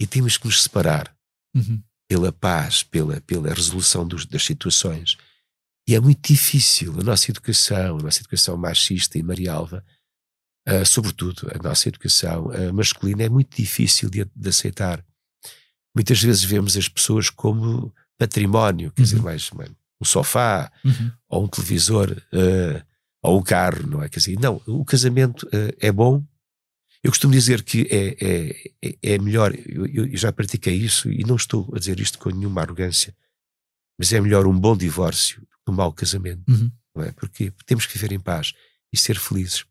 e 0.00 0.06
temos 0.06 0.36
que 0.36 0.46
nos 0.46 0.62
separar 0.62 1.14
Uhum. 1.54 1.82
pela 2.06 2.30
paz, 2.30 2.82
pela, 2.82 3.20
pela 3.22 3.52
resolução 3.52 4.06
dos, 4.06 4.26
das 4.26 4.44
situações. 4.44 5.16
E 5.88 5.94
é 5.94 6.00
muito 6.00 6.26
difícil 6.26 6.98
a 7.00 7.02
nossa 7.02 7.30
educação, 7.30 7.98
a 7.98 8.02
nossa 8.02 8.20
educação 8.20 8.56
machista 8.56 9.18
e 9.18 9.22
marialva, 9.22 9.84
uh, 10.68 10.84
sobretudo 10.84 11.50
a 11.54 11.62
nossa 11.62 11.88
educação 11.88 12.46
uh, 12.46 12.72
masculina, 12.72 13.24
é 13.24 13.28
muito 13.28 13.56
difícil 13.56 14.10
de, 14.10 14.24
de, 14.24 14.48
aceitar. 14.48 15.04
Muitas 15.94 16.22
vezes 16.22 16.44
vemos 16.44 16.76
as 16.76 16.88
pessoas 16.88 17.30
como 17.30 17.92
património, 18.18 18.92
quer 18.92 19.02
uhum. 19.02 19.04
dizer, 19.04 19.22
mais, 19.22 19.50
mais, 19.50 19.70
um 20.00 20.04
sofá, 20.04 20.70
uhum. 20.84 21.12
ou 21.28 21.44
um 21.44 21.48
televisor, 21.48 22.10
uh, 22.10 22.82
ou 23.22 23.38
um 23.40 23.42
carro, 23.42 23.86
não 23.86 24.02
é? 24.02 24.08
Quer 24.08 24.20
dizer, 24.20 24.38
não, 24.38 24.62
o 24.66 24.84
casamento 24.84 25.48
é 25.80 25.90
bom, 25.90 26.24
eu 27.02 27.10
costumo 27.10 27.32
dizer 27.32 27.62
que 27.62 27.86
é, 27.90 28.16
é, 28.20 28.70
é, 28.82 29.14
é 29.14 29.18
melhor, 29.18 29.54
eu, 29.54 29.86
eu, 29.86 30.16
já 30.16 30.32
pratiquei 30.32 30.74
isso 30.74 31.10
e 31.10 31.22
não 31.24 31.36
estou 31.36 31.70
a 31.74 31.78
dizer 31.78 32.00
isto 32.00 32.18
com 32.18 32.30
nenhuma 32.30 32.62
arrogância, 32.62 33.14
mas 33.98 34.12
é 34.12 34.20
melhor 34.20 34.46
um 34.46 34.58
bom 34.58 34.76
divórcio 34.76 35.40
do 35.40 35.46
que 35.46 35.70
um 35.70 35.74
mau 35.74 35.92
casamento, 35.92 36.42
uhum. 36.48 36.70
não 36.94 37.04
é? 37.04 37.12
Porque 37.12 37.52
temos 37.66 37.86
que 37.86 37.94
viver 37.94 38.12
em 38.12 38.20
paz 38.20 38.52
e 38.92 38.98
ser 38.98 39.18
felizes. 39.18 39.64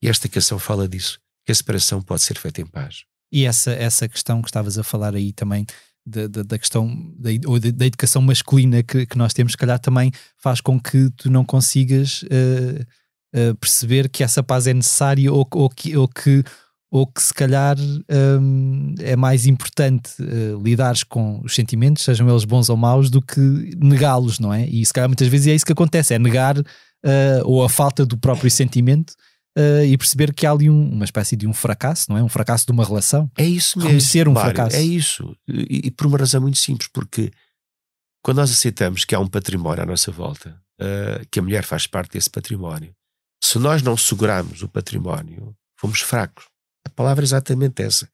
E 0.00 0.08
esta 0.08 0.28
canção 0.28 0.58
fala 0.58 0.88
disso, 0.88 1.20
que 1.44 1.52
a 1.52 1.54
separação 1.54 2.02
pode 2.02 2.22
ser 2.22 2.38
feita 2.38 2.60
em 2.60 2.66
paz. 2.66 3.04
E 3.32 3.44
essa, 3.44 3.72
essa 3.72 4.08
questão 4.08 4.40
que 4.42 4.48
estavas 4.48 4.78
a 4.78 4.82
falar 4.82 5.14
aí 5.14 5.32
também, 5.32 5.66
da, 6.10 6.26
da, 6.26 6.42
da 6.42 6.58
questão 6.58 6.88
da, 7.16 7.30
ou 7.46 7.58
da, 7.58 7.86
educação 7.86 8.20
masculina 8.20 8.82
que, 8.82 9.06
que 9.06 9.16
nós 9.16 9.32
temos, 9.32 9.52
se 9.52 9.58
calhar 9.58 9.78
também 9.78 10.10
faz 10.36 10.60
com 10.60 10.78
que 10.78 11.10
tu 11.16 11.30
não 11.30 11.44
consigas 11.44 12.22
uh, 12.22 12.82
uh, 13.34 13.54
perceber 13.56 14.08
que 14.08 14.22
essa 14.24 14.42
paz 14.42 14.66
é 14.66 14.74
necessária 14.74 15.32
ou, 15.32 15.46
ou, 15.52 15.70
que, 15.70 15.96
ou 15.96 16.08
que 16.08 16.42
ou 16.92 17.06
que 17.06 17.22
se 17.22 17.32
calhar 17.32 17.76
hum, 18.40 18.96
é 18.98 19.14
mais 19.14 19.46
importante 19.46 20.10
uh, 20.20 20.60
lidares 20.60 21.04
com 21.04 21.40
os 21.44 21.54
sentimentos, 21.54 22.02
sejam 22.02 22.28
eles 22.28 22.44
bons 22.44 22.68
ou 22.68 22.76
maus, 22.76 23.08
do 23.08 23.22
que 23.22 23.40
negá-los, 23.78 24.40
não 24.40 24.52
é? 24.52 24.66
E 24.66 24.84
se 24.84 24.92
calhar 24.92 25.08
muitas 25.08 25.28
vezes 25.28 25.46
é 25.46 25.54
isso 25.54 25.64
que 25.64 25.72
acontece, 25.72 26.14
é 26.14 26.18
negar 26.18 26.56
ou 27.44 27.64
a 27.64 27.68
falta 27.68 28.04
do 28.04 28.18
próprio 28.18 28.50
sentimento 28.50 29.14
uh, 29.58 29.84
e 29.84 29.96
perceber 29.96 30.32
que 30.32 30.46
há 30.46 30.50
ali 30.50 30.68
um, 30.68 30.92
uma 30.92 31.04
espécie 31.04 31.36
de 31.36 31.46
um 31.46 31.52
fracasso, 31.52 32.10
não 32.10 32.18
é? 32.18 32.22
Um 32.22 32.28
fracasso 32.28 32.66
de 32.66 32.72
uma 32.72 32.84
relação. 32.84 33.30
É 33.36 33.44
isso 33.44 33.78
mesmo. 33.78 33.88
Reconhecer 33.88 34.28
um 34.28 34.32
Mário, 34.32 34.54
fracasso. 34.54 34.76
É 34.76 34.82
isso. 34.82 35.36
E, 35.48 35.86
e, 35.86 35.90
por 35.90 36.06
uma 36.06 36.18
razão 36.18 36.40
muito 36.40 36.58
simples, 36.58 36.88
porque 36.92 37.30
quando 38.22 38.38
nós 38.38 38.50
aceitamos 38.50 39.04
que 39.04 39.14
há 39.14 39.20
um 39.20 39.26
património 39.26 39.82
à 39.82 39.86
nossa 39.86 40.10
volta, 40.10 40.60
que 41.30 41.38
a 41.38 41.42
mulher 41.42 41.62
faz 41.62 41.86
parte 41.86 42.12
desse 42.12 42.30
património, 42.30 42.94
se 43.42 43.58
nós 43.58 43.82
não 43.82 43.96
segurarmos 43.96 44.62
o 44.62 44.68
património, 44.68 45.54
fomos 45.78 46.00
fracos. 46.00 46.44
A 46.86 46.90
palavra 46.90 47.22
é 47.22 47.26
exatamente 47.26 47.82
essa. 47.82 48.08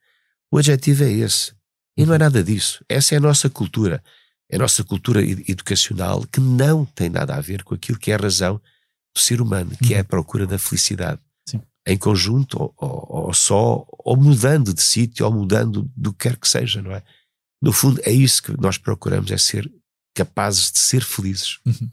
O 0.50 0.58
adjetivo 0.58 1.04
é 1.04 1.10
esse. 1.10 1.52
E 1.96 2.06
não 2.06 2.14
é 2.14 2.18
nada 2.18 2.42
disso. 2.42 2.84
Essa 2.88 3.14
é 3.14 3.18
a 3.18 3.20
nossa 3.20 3.50
cultura. 3.50 4.02
É 4.48 4.56
a 4.56 4.58
nossa 4.60 4.84
cultura 4.84 5.20
educacional 5.22 6.24
que 6.26 6.40
não 6.40 6.84
tem 6.84 7.08
nada 7.08 7.34
a 7.34 7.40
ver 7.40 7.64
com 7.64 7.74
aquilo 7.74 7.98
que 7.98 8.12
é 8.12 8.14
a 8.14 8.18
razão 8.18 8.60
do 9.14 9.20
ser 9.20 9.40
humano, 9.40 9.72
que 9.82 9.94
é 9.94 9.98
a 9.98 10.00
uhum. 10.00 10.06
procura 10.06 10.46
da 10.46 10.58
felicidade. 10.58 11.20
Em 11.86 11.96
conjunto, 11.96 12.60
ou, 12.60 12.74
ou, 12.76 13.26
ou, 13.26 13.34
só, 13.34 13.86
ou 13.90 14.16
mudando 14.16 14.74
de 14.74 14.82
sítio, 14.82 15.24
ou 15.24 15.32
mudando 15.32 15.90
do 15.96 16.12
que 16.12 16.28
quer 16.28 16.36
que 16.36 16.48
seja, 16.48 16.82
não 16.82 16.92
é? 16.92 17.02
No 17.62 17.72
fundo, 17.72 18.00
é 18.04 18.10
isso 18.10 18.42
que 18.42 18.60
nós 18.60 18.76
procuramos, 18.76 19.30
é 19.30 19.38
ser 19.38 19.70
capazes 20.14 20.72
de 20.72 20.78
ser 20.78 21.04
felizes. 21.04 21.58
Uhum. 21.64 21.90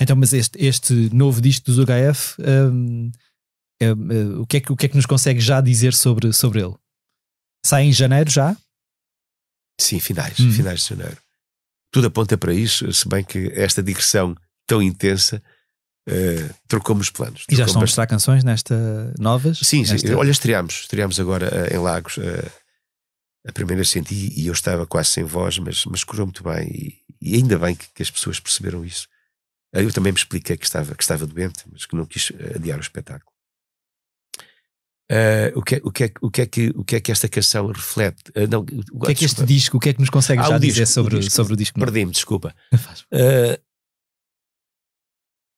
Então, 0.00 0.16
mas 0.16 0.32
este, 0.32 0.58
este 0.64 0.92
novo 1.14 1.40
disco 1.40 1.66
dos 1.66 1.78
UHF 1.78 2.36
um, 2.40 3.10
Uh, 3.82 4.40
o, 4.40 4.46
que 4.46 4.58
é 4.58 4.60
que, 4.60 4.72
o 4.72 4.76
que 4.76 4.86
é 4.86 4.88
que 4.88 4.96
nos 4.96 5.06
consegue 5.06 5.40
já 5.40 5.60
dizer 5.60 5.94
sobre, 5.94 6.32
sobre 6.32 6.60
ele? 6.60 6.74
Sai 7.64 7.84
em 7.84 7.92
janeiro 7.92 8.30
já? 8.30 8.56
Sim, 9.80 9.98
finais, 9.98 10.38
hum. 10.38 10.52
finais 10.52 10.80
de 10.82 10.88
janeiro. 10.88 11.18
Tudo 11.92 12.06
aponta 12.06 12.38
para 12.38 12.54
isso, 12.54 12.90
se 12.92 13.08
bem 13.08 13.24
que 13.24 13.52
esta 13.54 13.82
digressão 13.82 14.36
tão 14.66 14.82
intensa 14.82 15.42
uh, 16.08 16.54
trocou-me 16.68 17.02
os 17.02 17.10
planos. 17.10 17.44
E 17.50 17.56
já 17.56 17.64
estão 17.64 17.80
a 17.80 17.84
mostrar 17.84 18.06
canções 18.06 18.44
nesta 18.44 19.12
novas? 19.18 19.58
Sim, 19.58 19.80
nesta... 19.80 19.98
sim. 19.98 20.14
Olha, 20.14 20.30
estreámos, 20.30 20.80
estreámos 20.82 21.18
agora 21.20 21.48
uh, 21.48 21.74
em 21.74 21.78
Lagos. 21.78 22.18
a 23.46 23.52
primeira 23.52 23.84
senti 23.84 24.32
e 24.36 24.46
eu 24.46 24.52
estava 24.52 24.86
quase 24.86 25.10
sem 25.10 25.24
voz, 25.24 25.58
mas, 25.58 25.84
mas 25.86 26.04
correu 26.04 26.26
muito 26.26 26.42
bem 26.42 26.68
e, 26.68 26.94
e 27.20 27.34
ainda 27.36 27.58
bem 27.58 27.74
que, 27.74 27.86
que, 27.94 28.02
as 28.02 28.10
pessoas 28.10 28.40
perceberam 28.40 28.84
isso. 28.84 29.06
Eu 29.72 29.92
também 29.92 30.12
me 30.12 30.18
expliquei 30.18 30.56
que 30.56 30.64
estava, 30.64 30.94
que 30.94 31.02
estava 31.02 31.26
doente, 31.26 31.64
mas 31.70 31.84
que 31.84 31.96
não 31.96 32.06
quis 32.06 32.30
adiar 32.54 32.78
o 32.78 32.80
espetáculo. 32.80 33.34
Uh, 35.10 35.52
o, 35.58 35.62
que, 35.62 35.74
é, 35.74 35.80
o, 35.84 35.90
que 35.92 36.04
é, 36.04 36.12
o, 36.22 36.30
que 36.30 36.40
é 36.40 36.46
que, 36.46 36.72
o 36.74 36.82
que 36.82 36.96
é 36.96 37.00
que 37.00 37.12
esta 37.12 37.28
canção 37.28 37.66
reflete? 37.66 38.22
Uh, 38.30 38.48
não, 38.50 38.60
o 38.90 39.00
que 39.00 39.12
é 39.12 39.14
que 39.14 39.24
este 39.26 39.44
disco, 39.44 39.76
o 39.76 39.80
que 39.80 39.90
é 39.90 39.92
que 39.92 40.00
nos 40.00 40.08
consegue 40.08 40.40
ah, 40.40 40.48
já 40.48 40.58
dizer 40.58 40.86
sobre, 40.86 41.16
o 41.16 41.20
disco, 41.20 41.34
sobre 41.34 41.52
o 41.52 41.56
disco? 41.56 41.78
Perdi-me, 41.78 42.10
desculpa. 42.10 42.54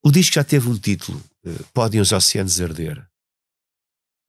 Uh, 0.06 0.08
o 0.08 0.12
disco 0.12 0.34
já 0.34 0.44
teve 0.44 0.68
um 0.68 0.78
título, 0.78 1.22
Podem 1.72 2.00
os 2.00 2.12
Oceanos 2.12 2.60
Arder. 2.60 3.06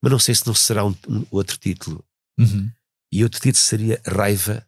Mas 0.01 0.11
não 0.11 0.19
sei 0.19 0.35
se 0.35 0.45
não 0.45 0.53
será 0.53 0.85
um, 0.85 0.95
um 1.07 1.25
outro 1.31 1.57
título. 1.57 2.03
Uhum. 2.39 2.71
E 3.11 3.23
outro 3.23 3.39
título 3.39 3.61
seria 3.61 4.01
Raiva 4.05 4.67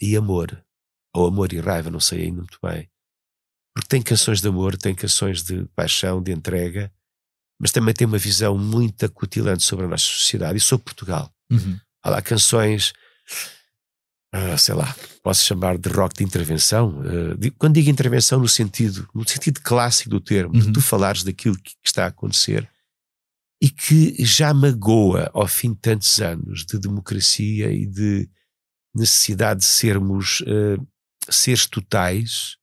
e 0.00 0.16
Amor. 0.16 0.64
Ou 1.14 1.26
Amor 1.26 1.52
e 1.52 1.60
Raiva, 1.60 1.90
não 1.90 2.00
sei 2.00 2.22
ainda 2.22 2.38
muito 2.38 2.58
bem. 2.62 2.90
Porque 3.74 3.88
tem 3.88 4.02
canções 4.02 4.40
de 4.40 4.48
amor, 4.48 4.76
tem 4.76 4.94
canções 4.94 5.42
de 5.42 5.64
paixão, 5.74 6.22
de 6.22 6.32
entrega 6.32 6.92
mas 7.62 7.70
também 7.70 7.94
tem 7.94 8.08
uma 8.08 8.18
visão 8.18 8.58
muito 8.58 9.06
acutilante 9.06 9.62
sobre 9.62 9.84
a 9.84 9.88
nossa 9.88 10.02
sociedade 10.02 10.58
e 10.58 10.60
sobre 10.60 10.82
Portugal. 10.82 11.32
Uhum. 11.48 11.78
Há 12.02 12.10
lá 12.10 12.20
canções, 12.20 12.92
uh, 14.34 14.58
sei 14.58 14.74
lá, 14.74 14.94
posso 15.22 15.44
chamar 15.44 15.78
de 15.78 15.88
rock 15.88 16.16
de 16.16 16.24
intervenção. 16.24 17.00
Uh, 17.00 17.52
quando 17.58 17.74
digo 17.74 17.90
intervenção 17.90 18.40
no 18.40 18.48
sentido, 18.48 19.08
no 19.14 19.28
sentido 19.28 19.60
clássico 19.60 20.10
do 20.10 20.20
termo, 20.20 20.54
uhum. 20.54 20.60
de 20.60 20.72
tu 20.72 20.80
falares 20.80 21.22
daquilo 21.22 21.56
que, 21.56 21.70
que 21.70 21.88
está 21.88 22.04
a 22.04 22.08
acontecer 22.08 22.68
e 23.62 23.70
que 23.70 24.16
já 24.24 24.52
magoa 24.52 25.30
ao 25.32 25.46
fim 25.46 25.72
de 25.72 25.78
tantos 25.78 26.20
anos 26.20 26.64
de 26.64 26.78
democracia 26.78 27.70
e 27.70 27.86
de 27.86 28.28
necessidade 28.94 29.60
de 29.60 29.66
sermos 29.66 30.40
uh, 30.40 30.86
seres 31.30 31.66
totais, 31.66 32.56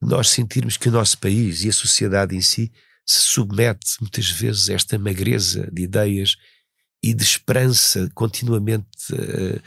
nós 0.00 0.28
sentirmos 0.28 0.76
que 0.76 0.88
o 0.88 0.92
nosso 0.92 1.18
país 1.18 1.64
e 1.64 1.68
a 1.68 1.72
sociedade 1.72 2.36
em 2.36 2.40
si 2.40 2.72
se 3.04 3.20
submete 3.20 3.96
muitas 4.00 4.30
vezes 4.30 4.70
a 4.70 4.74
esta 4.74 4.98
magreza 4.98 5.68
de 5.72 5.82
ideias 5.82 6.36
e 7.02 7.12
de 7.12 7.22
esperança 7.22 8.08
continuamente 8.14 9.12
uh, 9.12 9.60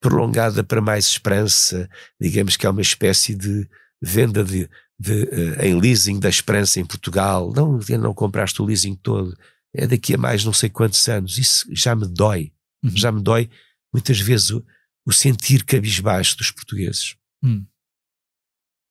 prolongada 0.00 0.62
para 0.62 0.80
mais 0.80 1.06
esperança, 1.06 1.88
digamos 2.20 2.56
que 2.56 2.66
é 2.66 2.70
uma 2.70 2.82
espécie 2.82 3.34
de 3.34 3.68
venda 4.00 4.44
de, 4.44 4.68
de 4.98 5.24
uh, 5.24 5.62
em 5.62 5.78
leasing 5.78 6.20
da 6.20 6.28
esperança 6.28 6.80
em 6.80 6.84
Portugal. 6.84 7.52
Não, 7.54 7.78
não 8.00 8.14
compraste 8.14 8.60
o 8.62 8.64
leasing 8.64 8.94
todo, 8.94 9.36
é 9.74 9.86
daqui 9.86 10.14
a 10.14 10.18
mais 10.18 10.44
não 10.44 10.52
sei 10.52 10.68
quantos 10.68 11.06
anos. 11.08 11.38
Isso 11.38 11.66
já 11.72 11.94
me 11.94 12.06
dói, 12.06 12.52
uhum. 12.84 12.96
já 12.96 13.10
me 13.10 13.22
dói 13.22 13.50
muitas 13.92 14.20
vezes 14.20 14.50
o, 14.50 14.64
o 15.06 15.12
sentir 15.12 15.64
cabisbaixo 15.64 16.36
dos 16.36 16.50
portugueses. 16.50 17.16
Hum. 17.42 17.64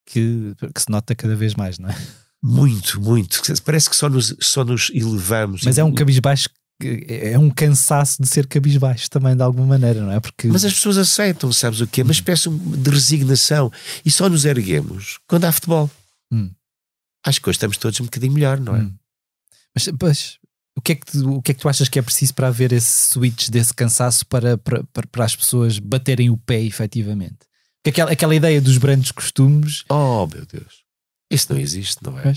Que, 0.06 0.56
que 0.74 0.82
se 0.82 0.90
nota 0.90 1.14
cada 1.14 1.36
vez 1.36 1.54
mais, 1.54 1.78
não 1.78 1.90
é? 1.90 1.96
Muito, 2.42 3.02
muito. 3.02 3.42
Parece 3.64 3.90
que 3.90 3.96
só 3.96 4.08
nos, 4.08 4.34
só 4.40 4.64
nos 4.64 4.90
elevamos. 4.92 5.64
Mas 5.64 5.78
é 5.78 5.84
um 5.84 5.94
cabisbaixo 5.94 6.50
é 6.80 7.38
um 7.40 7.50
cansaço 7.50 8.22
de 8.22 8.28
ser 8.28 8.46
cabisbaixo 8.46 9.10
também 9.10 9.36
de 9.36 9.42
alguma 9.42 9.66
maneira, 9.66 10.02
não 10.02 10.12
é? 10.12 10.20
Porque... 10.20 10.48
Mas 10.48 10.64
as 10.64 10.74
pessoas 10.74 10.98
aceitam, 10.98 11.52
sabes 11.52 11.82
o 11.82 11.88
quê? 11.88 12.04
Uma 12.04 12.12
espécie 12.12 12.50
de 12.50 12.90
resignação 12.90 13.72
e 14.06 14.12
só 14.12 14.30
nos 14.30 14.46
erguemos 14.46 15.20
quando 15.28 15.46
há 15.46 15.52
futebol. 15.52 15.90
Hum. 16.32 16.52
Acho 17.26 17.42
que 17.42 17.50
hoje 17.50 17.58
estamos 17.58 17.78
todos 17.78 18.00
um 18.00 18.06
bocadinho 18.06 18.34
melhor, 18.34 18.60
não 18.60 18.76
é? 18.76 18.80
Hum. 18.80 18.94
Mas, 19.74 19.90
mas 20.00 20.40
o, 20.78 20.82
que 20.82 20.92
é 20.92 20.96
que 20.96 21.06
tu, 21.06 21.36
o 21.36 21.42
que 21.42 21.52
é 21.52 21.54
que 21.56 21.62
tu 21.62 21.68
achas 21.68 21.90
que 21.90 21.98
é 21.98 22.02
preciso 22.02 22.34
para 22.34 22.48
haver 22.48 22.72
esse 22.72 23.12
switch 23.12 23.50
desse 23.50 23.74
cansaço 23.74 24.26
para, 24.28 24.58
para, 24.58 24.84
para, 24.86 25.08
para 25.08 25.26
as 25.26 25.36
pessoas 25.36 25.80
baterem 25.80 26.30
o 26.30 26.38
pé 26.38 26.62
efetivamente? 26.62 27.40
Porque 27.84 27.90
aquela, 27.90 28.12
aquela 28.12 28.36
ideia 28.36 28.62
dos 28.62 28.78
grandes 28.78 29.12
costumes. 29.12 29.84
Oh 29.90 30.28
meu 30.28 30.46
Deus! 30.46 30.84
Isso 31.32 31.52
não 31.52 31.60
existe, 31.60 32.04
não 32.04 32.18
é? 32.20 32.34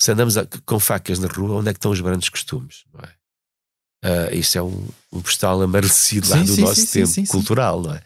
Se 0.00 0.10
andamos 0.10 0.34
com 0.66 0.80
facas 0.80 1.18
na 1.18 1.28
rua, 1.28 1.56
onde 1.56 1.68
é 1.68 1.72
que 1.72 1.78
estão 1.78 1.90
os 1.90 2.00
grandes 2.00 2.28
costumes, 2.28 2.84
não 2.92 3.00
é? 3.00 3.12
Uh, 4.04 4.34
isso 4.34 4.58
é 4.58 4.62
um, 4.62 4.86
um 5.10 5.22
postal 5.22 5.62
amarelecido 5.62 6.28
lá 6.28 6.36
do 6.36 6.54
sim, 6.54 6.60
nosso 6.60 6.86
sim, 6.86 7.04
tempo 7.04 7.30
cultural, 7.30 7.80
não 7.80 7.94
é? 7.94 8.02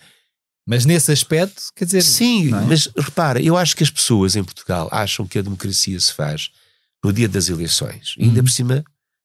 Mas 0.64 0.85
nesse 0.85 1.11
aspecto, 1.11 1.62
quer 1.75 1.87
dizer. 1.87 2.02
Sim, 2.02 2.49
é? 2.49 2.61
mas 2.61 2.88
repara, 2.97 3.43
eu 3.43 3.57
acho 3.57 3.75
que 3.75 3.83
as 3.83 3.90
pessoas 3.90 4.37
em 4.37 4.45
Portugal 4.45 4.88
acham 4.93 5.26
que 5.26 5.38
a 5.38 5.43
democracia 5.43 5.99
se 5.99 6.12
faz 6.12 6.50
no 7.02 7.12
dia 7.12 7.28
das 7.28 7.49
eleições. 7.49 8.14
E 8.17 8.25
ainda 8.25 8.40
uhum. 8.40 8.45
por 8.45 8.50
cima, 8.50 8.85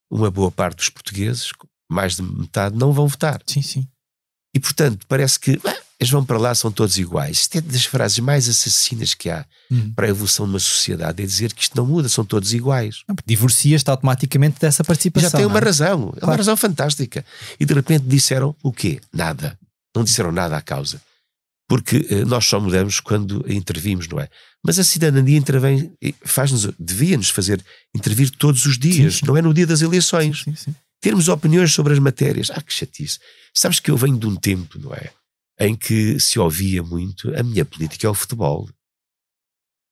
uma 0.10 0.32
boa 0.32 0.50
parte 0.50 0.78
dos 0.78 0.90
portugueses, 0.90 1.52
mais 1.92 2.16
de 2.16 2.24
metade, 2.24 2.78
não 2.78 2.92
vão 2.92 3.08
votar. 3.08 3.42
Sim, 3.46 3.62
sim. 3.62 3.88
E 4.56 4.60
portanto, 4.60 5.06
parece 5.08 5.40
que 5.40 5.60
ah, 5.66 5.83
eles 6.04 6.12
vão 6.12 6.24
para 6.24 6.38
lá, 6.38 6.54
são 6.54 6.72
todos 6.72 6.98
iguais. 6.98 7.40
Isto 7.40 7.58
é 7.58 7.62
das 7.62 7.86
frases 7.86 8.20
mais 8.20 8.48
assassinas 8.48 9.14
que 9.14 9.30
há 9.30 9.46
uhum. 9.72 9.92
para 9.94 10.08
a 10.08 10.10
evolução 10.10 10.46
de 10.46 10.52
uma 10.52 10.60
sociedade, 10.60 11.24
é 11.24 11.26
dizer 11.26 11.54
que 11.54 11.64
isto 11.64 11.76
não 11.76 11.86
muda, 11.86 12.08
são 12.10 12.24
todos 12.26 12.54
iguais. 12.54 13.04
Divorcias-te 13.26 13.90
automaticamente 13.90 14.60
dessa 14.60 14.84
participação. 14.84 15.30
Já 15.30 15.38
tem 15.38 15.46
uma 15.46 15.60
é? 15.60 15.64
razão, 15.64 16.10
é 16.16 16.20
claro. 16.20 16.26
uma 16.26 16.36
razão 16.36 16.58
fantástica. 16.58 17.26
E 17.60 17.66
de 17.66 17.74
repente 17.74 18.06
disseram 18.06 18.56
o 18.62 18.72
quê? 18.72 19.00
Nada. 19.12 19.58
Não 19.96 20.04
disseram 20.04 20.32
nada 20.32 20.58
à 20.58 20.62
causa. 20.62 21.02
porque 21.68 22.06
eh, 22.10 22.26
nós 22.26 22.46
só 22.46 22.60
mudamos 22.60 23.00
quando 23.00 23.44
intervimos, 23.52 24.08
não 24.08 24.20
é? 24.20 24.28
Mas 24.64 24.78
a 24.78 24.84
cidadania 24.84 25.38
intervém, 25.38 25.92
faz-nos, 26.24 26.70
devia-nos 26.80 27.30
fazer 27.30 27.64
intervir 27.96 28.30
todos 28.30 28.66
os 28.66 28.78
dias, 28.78 29.16
Sim. 29.16 29.26
não 29.26 29.36
é 29.38 29.42
no 29.42 29.54
dia 29.54 29.66
das 29.66 29.82
eleições. 29.82 30.44
Sim, 30.44 30.56
sim. 30.56 30.76
Termos 31.02 31.28
opiniões 31.28 31.74
sobre 31.74 31.94
as 31.94 32.00
matérias. 32.00 32.50
Ah, 32.52 32.62
que 32.62 32.72
chatice. 32.72 33.20
Sabes 33.54 33.80
que 33.80 33.92
eu 33.92 33.98
venho 33.98 34.18
de 34.18 34.26
um 34.26 34.36
tempo, 34.36 34.80
não 34.80 34.94
é? 34.94 35.10
Em 35.60 35.76
que 35.76 36.20
se 36.20 36.40
ouvia 36.40 36.82
muito 36.82 37.34
a 37.38 37.44
minha 37.44 37.64
política 37.64 38.08
é 38.08 38.10
o 38.10 38.14
futebol. 38.14 38.68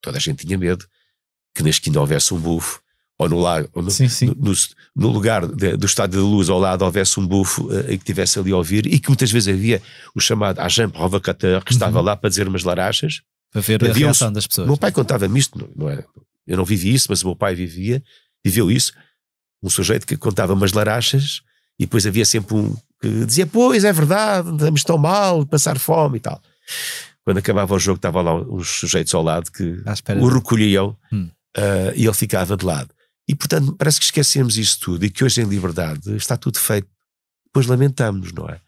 Toda 0.01 0.17
a 0.17 0.19
gente 0.19 0.45
tinha 0.45 0.57
medo 0.57 0.85
que 1.55 1.61
na 1.63 1.69
esquina 1.69 1.99
houvesse 1.99 2.33
um 2.33 2.39
bufo, 2.39 2.81
ou 3.19 3.29
no, 3.29 3.39
lago, 3.39 3.69
ou 3.73 3.83
no, 3.83 3.91
Sim, 3.91 4.07
sim. 4.09 4.25
no- 4.35 4.53
no- 4.95 5.09
lugar 5.11 5.45
de- 5.45 5.77
do 5.77 5.85
estádio 5.85 6.19
da 6.21 6.25
luz 6.25 6.49
ao 6.49 6.57
lado 6.57 6.83
houvesse 6.83 7.19
um 7.19 7.27
bufo 7.27 7.71
eh, 7.71 7.93
e 7.93 7.97
que 7.99 8.03
tivesse 8.05 8.39
ali 8.39 8.51
a 8.51 8.57
ouvir, 8.57 8.87
e 8.87 8.99
que 8.99 9.09
muitas 9.09 9.29
vezes 9.31 9.53
havia 9.53 9.81
o 10.15 10.19
chamado 10.19 10.59
agent 10.59 10.91
provocateur 10.91 11.63
que 11.63 11.71
estava 11.73 11.99
Uhum. 11.99 12.05
lá 12.05 12.15
para 12.17 12.29
dizer 12.29 12.47
umas 12.47 12.63
larachas. 12.63 13.21
Para 13.51 13.61
ver 13.61 13.83
a 13.85 13.89
Havia 13.89 14.05
um- 14.05 14.09
reação 14.09 14.31
das 14.33 14.45
O 14.45 14.49
pessoas. 14.49 14.67
meu 14.67 14.77
pai 14.77 14.91
contava-me 14.91 15.37
isto, 15.39 15.59
não, 15.59 15.69
não 15.75 15.89
era, 15.89 16.07
eu 16.47 16.57
não 16.57 16.65
vivi 16.65 16.93
isso, 16.93 17.07
mas 17.09 17.21
o 17.21 17.27
meu 17.27 17.35
pai 17.35 17.53
vivia, 17.53 18.01
viveu 18.43 18.71
isso. 18.71 18.93
Um 19.61 19.69
sujeito 19.69 20.07
que 20.07 20.17
contava 20.17 20.53
umas 20.53 20.71
larachas 20.73 21.41
e 21.77 21.83
depois 21.85 22.07
havia 22.07 22.25
sempre 22.25 22.55
um 22.55 22.75
que 23.01 23.25
dizia: 23.25 23.47
Pois 23.47 23.83
é 23.83 23.91
verdade, 23.91 24.51
estamos 24.51 24.83
tão 24.83 24.97
mal, 24.97 25.45
passar 25.45 25.79
fome 25.79 26.17
e 26.17 26.21
tal. 26.21 26.41
Quando 27.23 27.37
acabava 27.37 27.73
o 27.73 27.79
jogo, 27.79 27.97
estavam 27.97 28.21
lá 28.21 28.35
uns 28.35 28.67
sujeitos 28.69 29.13
ao 29.13 29.21
lado 29.23 29.51
que 29.51 29.81
o 30.21 30.27
recolhiam 30.27 30.97
Hum. 31.11 31.29
ah, 31.57 31.93
e 31.95 32.05
ele 32.05 32.13
ficava 32.13 32.55
de 32.55 32.65
lado. 32.65 32.93
E 33.27 33.35
portanto, 33.35 33.75
parece 33.77 33.99
que 33.99 34.05
esquecemos 34.05 34.57
isso 34.57 34.79
tudo 34.79 35.05
e 35.05 35.09
que 35.09 35.23
hoje 35.23 35.41
em 35.41 35.45
liberdade 35.45 36.15
está 36.15 36.35
tudo 36.35 36.59
feito. 36.59 36.87
Depois 37.45 37.67
lamentamos, 37.67 38.31
não 38.31 38.49
é? 38.49 38.59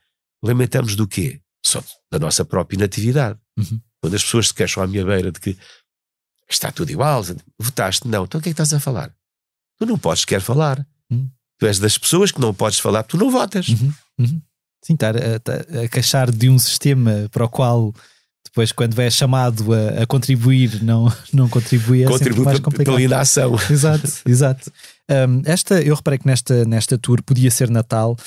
Lamentamos 0.44 0.96
do 0.96 1.08
quê? 1.08 1.40
Só 1.66 1.84
da 2.12 2.20
nossa 2.20 2.44
própria 2.46 2.76
inatividade. 2.76 3.40
Uhum. 3.58 3.80
Quando 4.02 4.16
as 4.16 4.24
pessoas 4.24 4.50
se 4.50 4.54
queixam 4.54 4.84
à 4.84 4.88
minha 4.88 5.06
beira 5.06 5.32
de 5.32 5.40
que 5.40 5.58
está 6.50 6.72
tudo 6.72 6.92
igual, 6.92 7.24
votaste, 7.60 8.08
não, 8.08 8.26
então 8.26 8.40
o 8.40 8.44
que 8.44 8.50
é 8.50 8.54
que 8.54 8.62
estás 8.62 8.74
a 8.74 8.80
falar? 8.80 9.14
Tu 9.80 9.86
não 9.86 9.98
podes 9.98 10.22
sequer 10.22 10.42
falar. 10.42 10.86
Hum. 11.10 11.30
Tu 11.64 11.68
és 11.68 11.80
das 11.80 11.98
pessoas 11.98 12.30
que 12.30 12.42
não 12.42 12.54
podes 12.54 12.78
falar, 12.80 13.04
tu 13.04 13.16
não 13.18 13.32
votas. 13.32 13.70
Uhum, 13.70 13.94
uhum. 14.20 14.42
Sim, 14.84 14.94
estar 14.96 15.16
a, 15.16 15.20
a- 15.20 15.84
a 15.84 15.88
queixar 15.88 16.30
de 16.30 16.50
um 16.50 16.60
sistema 16.60 17.30
para 17.32 17.46
o 17.46 17.48
qual 17.50 17.94
depois, 18.46 18.74
quando 18.74 19.00
é 19.00 19.10
chamado 19.10 19.74
a, 19.74 20.04
a 20.04 20.06
contribuir, 20.06 20.84
não, 20.84 21.12
não 21.32 21.48
contribui, 21.48 22.04
é 22.04 22.08
Contribui 22.08 22.44
mais 22.44 22.60
complicado. 22.60 22.86
pela 22.86 23.02
inação. 23.02 23.56
Exato, 23.70 24.12
exato. 24.28 24.72
Um, 25.10 25.42
esta, 25.46 25.82
eu 25.82 25.96
reparei 25.96 26.20
que 26.20 26.28
nesta, 26.28 26.66
nesta 26.66 26.98
tour 26.98 27.24
podia 27.24 27.50
ser 27.50 27.70
Natal, 27.70 28.18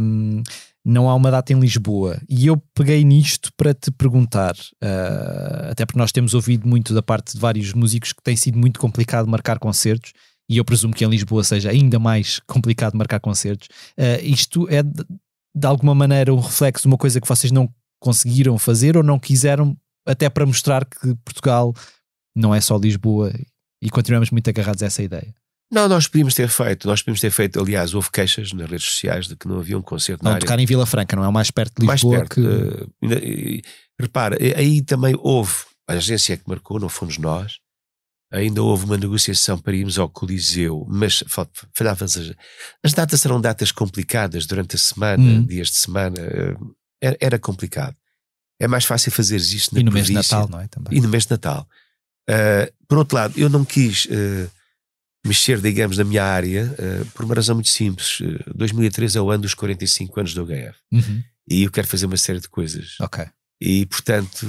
um, 0.00 0.40
não 0.84 1.10
há 1.10 1.14
uma 1.16 1.30
data 1.32 1.52
em 1.52 1.58
Lisboa. 1.58 2.18
E 2.28 2.46
eu 2.46 2.56
peguei 2.74 3.02
nisto 3.04 3.50
para 3.56 3.74
te 3.74 3.90
perguntar, 3.90 4.54
uh, 4.82 5.70
até 5.72 5.84
porque 5.84 5.98
nós 5.98 6.12
temos 6.12 6.32
ouvido 6.32 6.66
muito 6.68 6.94
da 6.94 7.02
parte 7.02 7.34
de 7.34 7.40
vários 7.40 7.72
músicos 7.74 8.12
que 8.12 8.22
tem 8.22 8.36
sido 8.36 8.56
muito 8.56 8.78
complicado 8.78 9.26
marcar 9.28 9.58
concertos. 9.58 10.12
E 10.50 10.56
eu 10.56 10.64
presumo 10.64 10.94
que 10.94 11.04
em 11.04 11.08
Lisboa 11.08 11.44
seja 11.44 11.70
ainda 11.70 11.98
mais 11.98 12.40
complicado 12.46 12.94
marcar 12.96 13.20
concertos. 13.20 13.68
Uh, 13.98 14.22
isto 14.24 14.66
é 14.70 14.82
de, 14.82 15.04
de 15.54 15.66
alguma 15.66 15.94
maneira 15.94 16.32
um 16.32 16.40
reflexo 16.40 16.82
de 16.82 16.88
uma 16.88 16.96
coisa 16.98 17.20
que 17.20 17.28
vocês 17.28 17.52
não 17.52 17.68
conseguiram 18.00 18.56
fazer 18.58 18.96
ou 18.96 19.02
não 19.02 19.18
quiseram, 19.18 19.76
até 20.06 20.28
para 20.30 20.46
mostrar 20.46 20.84
que 20.84 21.14
Portugal 21.24 21.74
não 22.34 22.54
é 22.54 22.60
só 22.60 22.76
Lisboa 22.78 23.32
e 23.82 23.90
continuamos 23.90 24.30
muito 24.30 24.48
agarrados 24.48 24.82
a 24.82 24.86
essa 24.86 25.02
ideia. 25.02 25.34
Não, 25.70 25.86
nós 25.86 26.06
podíamos 26.06 26.32
ter 26.34 26.48
feito, 26.48 26.88
nós 26.88 27.02
podíamos 27.02 27.20
ter 27.20 27.30
feito, 27.30 27.60
aliás, 27.60 27.92
houve 27.92 28.10
queixas 28.10 28.52
nas 28.54 28.70
redes 28.70 28.86
sociais 28.86 29.26
de 29.28 29.36
que 29.36 29.46
não 29.46 29.58
havia 29.58 29.76
um 29.76 29.82
concerto 29.82 30.24
na 30.24 30.30
Não 30.30 30.34
área. 30.36 30.40
tocar 30.46 30.58
em 30.58 30.64
Vila 30.64 30.86
Franca, 30.86 31.14
não 31.14 31.24
é 31.24 31.28
o 31.28 31.32
mais 31.32 31.50
perto 31.50 31.80
de 31.80 31.86
mais 31.86 32.00
Lisboa 32.00 32.20
perto. 32.24 32.40
que. 32.40 33.06
e- 33.14 33.62
repara, 34.00 34.38
aí 34.56 34.80
também 34.80 35.14
houve, 35.18 35.52
a 35.86 35.94
agência 35.94 36.36
que 36.38 36.44
marcou, 36.48 36.80
não 36.80 36.88
fomos 36.88 37.18
nós, 37.18 37.58
ainda 38.30 38.62
houve 38.62 38.84
uma 38.84 38.96
negociação 38.98 39.58
para 39.58 39.74
irmos 39.76 39.98
ao 39.98 40.08
Coliseu, 40.08 40.84
mas 40.88 41.24
fal- 41.26 41.48
falhavam 41.74 42.04
as, 42.04 42.16
as 42.84 42.92
datas 42.92 43.24
eram 43.24 43.40
datas 43.40 43.72
complicadas 43.72 44.46
durante 44.46 44.76
a 44.76 44.78
semana, 44.78 45.22
Hum. 45.22 45.46
dias 45.46 45.68
de 45.68 45.76
semana, 45.76 46.16
eh, 46.20 46.56
era, 47.00 47.16
era 47.20 47.38
complicado. 47.38 47.96
É 48.60 48.66
mais 48.68 48.84
fácil 48.84 49.10
fazer 49.12 49.36
isto 49.36 49.74
na 49.74 49.80
e 49.80 49.84
no 49.84 49.92
mês 49.92 50.06
de. 50.06 50.12
Natal, 50.14 50.48
não 50.48 50.60
é? 50.60 50.66
Também. 50.68 50.98
E 50.98 51.00
no 51.00 51.08
mês 51.08 51.24
de 51.26 51.30
Natal. 51.30 51.66
Uh, 52.28 52.70
por 52.86 52.98
outro 52.98 53.16
lado, 53.16 53.38
eu 53.38 53.48
não 53.48 53.64
quis 53.64 54.04
uh, 54.06 54.50
mexer, 55.24 55.60
digamos, 55.60 55.96
na 55.96 56.04
minha 56.04 56.24
área 56.24 56.74
uh, 56.78 57.06
por 57.12 57.24
uma 57.24 57.34
razão 57.34 57.54
muito 57.54 57.68
simples. 57.70 58.20
Uh, 58.20 58.52
2013 58.54 59.16
é 59.16 59.20
o 59.20 59.30
ano 59.30 59.42
dos 59.44 59.54
45 59.54 60.20
anos 60.20 60.34
do 60.34 60.44
HF. 60.44 60.76
Uhum. 60.92 61.22
E 61.48 61.62
eu 61.62 61.70
quero 61.70 61.86
fazer 61.86 62.04
uma 62.06 62.16
série 62.16 62.40
de 62.40 62.48
coisas. 62.48 62.96
Ok. 63.00 63.24
E, 63.60 63.86
portanto, 63.86 64.46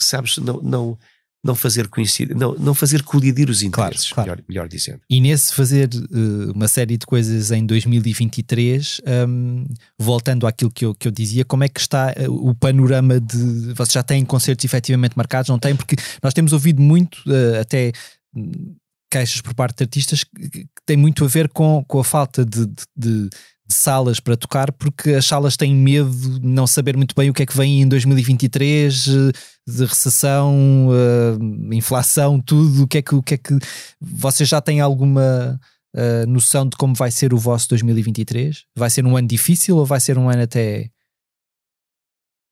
sabes, 0.00 0.38
não, 0.38 0.62
não, 0.62 0.98
não 1.44 1.54
fazer 1.54 1.86
coincidir, 1.88 2.36
não, 2.36 2.54
não 2.56 2.74
fazer 2.74 3.02
colidir 3.02 3.48
os 3.48 3.60
Claro, 3.62 3.68
interesses, 3.92 4.12
claro. 4.12 4.30
Melhor, 4.30 4.44
melhor 4.48 4.68
dizendo. 4.68 5.00
E 5.08 5.20
nesse 5.20 5.54
fazer 5.54 5.88
uh, 5.94 6.52
uma 6.52 6.66
série 6.68 6.96
de 6.96 7.06
coisas 7.06 7.50
em 7.52 7.64
2023, 7.64 9.00
um, 9.28 9.64
voltando 9.98 10.46
àquilo 10.46 10.70
que 10.70 10.84
eu, 10.84 10.94
que 10.94 11.06
eu 11.08 11.12
dizia, 11.12 11.44
como 11.44 11.64
é 11.64 11.68
que 11.68 11.80
está 11.80 12.12
uh, 12.28 12.48
o 12.48 12.54
panorama 12.54 13.20
de. 13.20 13.72
Vocês 13.74 13.92
já 13.92 14.02
têm 14.02 14.24
concertos 14.24 14.64
efetivamente 14.64 15.16
marcados? 15.16 15.48
Não 15.48 15.58
têm? 15.58 15.76
Porque 15.76 15.96
nós 16.22 16.34
temos 16.34 16.52
ouvido 16.52 16.82
muito, 16.82 17.16
uh, 17.26 17.60
até 17.60 17.92
hum, 18.34 18.74
queixas 19.10 19.40
por 19.40 19.54
parte 19.54 19.78
de 19.78 19.84
artistas, 19.84 20.24
que, 20.24 20.48
que 20.50 20.66
tem 20.84 20.96
muito 20.96 21.24
a 21.24 21.28
ver 21.28 21.48
com, 21.48 21.84
com 21.86 22.00
a 22.00 22.04
falta 22.04 22.44
de, 22.44 22.66
de- 22.66 22.74
de- 22.96 23.28
de 23.68 23.74
salas 23.74 24.18
para 24.18 24.36
tocar, 24.36 24.72
porque 24.72 25.10
as 25.10 25.26
salas 25.26 25.56
têm 25.56 25.74
medo 25.74 26.10
de 26.10 26.46
não 26.46 26.66
saber 26.66 26.96
muito 26.96 27.14
bem 27.14 27.28
o 27.28 27.34
que 27.34 27.42
é 27.42 27.46
que 27.46 27.56
vem 27.56 27.82
em 27.82 27.88
2023, 27.88 29.06
uh, 29.08 29.32
de 29.66 29.84
recessão, 29.84 30.88
uh, 30.88 31.74
inflação, 31.74 32.40
tudo. 32.40 32.84
O 32.84 32.86
que 32.88 32.98
é 32.98 33.02
que, 33.02 33.14
o 33.14 33.22
que, 33.22 33.34
é 33.34 33.36
que 33.38 33.58
vocês 34.00 34.48
já 34.48 34.60
têm 34.60 34.80
alguma 34.80 35.60
uh, 35.94 36.26
noção 36.26 36.66
de 36.66 36.76
como 36.76 36.94
vai 36.94 37.10
ser 37.10 37.34
o 37.34 37.38
vosso 37.38 37.68
2023? 37.68 38.64
Vai 38.74 38.88
ser 38.88 39.04
um 39.04 39.16
ano 39.16 39.28
difícil 39.28 39.76
ou 39.76 39.84
vai 39.84 40.00
ser 40.00 40.16
um 40.16 40.30
ano 40.30 40.42
até. 40.42 40.90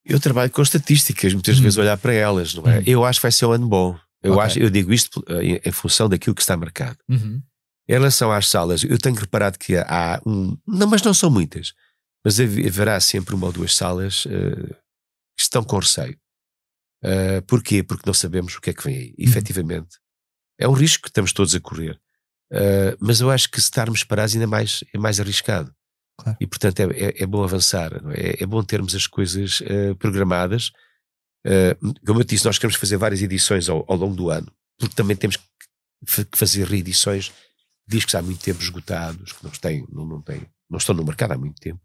Eu 0.05 0.21
trabalho 0.21 0.51
com 0.51 0.63
estatísticas, 0.63 1.33
muitas 1.33 1.59
Hum. 1.59 1.63
vezes 1.63 1.79
olhar 1.79 1.97
para 1.97 2.13
elas, 2.13 2.55
não 2.55 2.65
é? 2.67 2.79
Hum. 2.79 2.83
Eu 2.87 3.05
acho 3.05 3.19
que 3.21 3.23
vai 3.25 3.33
ser 3.33 3.47
um 3.47 3.53
ano 3.53 3.67
bom. 3.69 3.99
Eu, 4.23 4.33
Ok. 4.35 4.45
acho, 4.45 4.59
eu 4.59 4.71
digo 4.71 4.93
isto 4.93 5.25
em, 5.41 5.61
em 5.65 5.73
função 5.73 6.09
daquilo 6.09 6.35
que 6.35 6.43
está 6.43 6.57
marcado. 6.57 6.99
Uhum. 7.09 7.41
Em 7.89 7.93
relação 7.93 8.33
às 8.33 8.49
salas, 8.49 8.83
eu 8.83 8.99
tenho 8.99 9.15
reparado 9.17 9.59
que 9.59 9.77
há 9.77 10.21
um. 10.27 10.57
Não, 10.67 10.87
mas 10.89 11.03
não 11.03 11.15
são 11.15 11.31
muitas. 11.31 11.73
Mas 12.25 12.41
hav- 12.41 12.67
haverá 12.67 12.99
sempre 13.01 13.35
uma 13.35 13.47
ou 13.47 13.53
duas 13.53 13.75
salas 13.77 14.25
eh, 14.27 14.75
que 15.37 15.43
estão 15.43 15.63
com 15.63 15.79
receio. 15.79 16.19
Eh, 17.05 17.41
porquê? 17.43 17.83
Porque 17.85 18.03
não 18.07 18.15
sabemos 18.15 18.57
o 18.57 18.61
que 18.61 18.71
é 18.71 18.75
que 18.75 18.83
vem 18.83 18.97
aí. 18.97 19.15
Efetivamente. 19.17 19.99
É 20.59 20.67
um 20.67 20.73
risco 20.73 21.03
que 21.05 21.09
estamos 21.11 21.33
todos 21.33 21.55
a 21.55 21.61
correr. 21.61 22.01
Eh, 22.53 22.97
mas 22.99 23.21
eu 23.21 23.31
acho 23.31 23.49
que 23.51 23.61
se 23.61 23.67
estarmos 23.67 24.03
parados 24.03 24.35
ainda 24.35 24.45
é 24.45 24.47
mais, 24.49 24.83
é 24.93 24.99
mais 24.99 25.21
arriscado. 25.21 25.73
Claro. 26.19 26.37
E 26.41 26.47
portanto 26.47 26.81
é, 26.81 26.85
é, 26.85 27.23
é 27.23 27.27
bom 27.27 27.45
avançar. 27.45 27.93
É, 28.15 28.43
é 28.43 28.47
bom 28.47 28.65
termos 28.65 28.95
as 28.97 29.07
coisas 29.07 29.63
eh, 29.65 29.95
programadas. 29.95 30.73
Eh, 31.47 31.77
como 32.05 32.21
eu 32.21 32.25
disse, 32.25 32.45
nós 32.47 32.59
queremos 32.59 32.77
fazer 32.81 32.97
várias 32.97 33.23
edições 33.23 33.69
ao, 33.69 33.85
ao 33.89 33.97
longo 33.97 34.17
do 34.17 34.31
ano, 34.31 34.51
porque 34.77 34.95
também 34.97 35.15
temos 35.17 35.37
que 35.37 36.27
fazer 36.37 36.67
reedições 36.67 37.33
discos 37.87 38.15
há 38.15 38.23
muito 38.23 38.43
tempo 38.43 38.61
esgotados, 38.63 39.33
que 39.33 39.45
não, 39.45 39.51
têm, 39.51 39.87
não, 39.91 40.07
não, 40.07 40.23
têm, 40.23 40.43
não 40.69 40.79
estão 40.79 40.95
no 40.95 41.05
mercado 41.05 41.33
há 41.33 41.39
muito 41.39 41.61
tempo. 41.61 41.81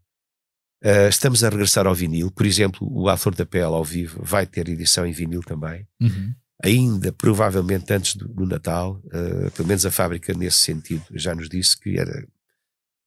Uh, 0.84 1.08
estamos 1.08 1.44
a 1.44 1.48
regressar 1.48 1.86
ao 1.86 1.94
vinil, 1.94 2.30
por 2.30 2.44
exemplo, 2.44 2.88
o 2.90 3.08
A 3.08 3.16
Flor 3.16 3.34
da 3.36 3.46
Pele 3.46 3.66
ao 3.66 3.84
vivo 3.84 4.20
vai 4.24 4.46
ter 4.46 4.68
edição 4.68 5.06
em 5.06 5.12
vinil 5.12 5.40
também, 5.42 5.86
Uhum. 6.00 6.34
ainda 6.62 7.12
provavelmente 7.12 7.92
antes 7.92 8.16
do, 8.16 8.26
do 8.26 8.44
Natal, 8.46 9.00
uh, 9.06 9.50
pelo 9.52 9.68
menos 9.68 9.86
a 9.86 9.92
fábrica 9.92 10.34
nesse 10.34 10.58
sentido 10.58 11.04
já 11.12 11.34
nos 11.36 11.48
disse 11.48 11.78
que 11.78 11.96
era 11.98 12.26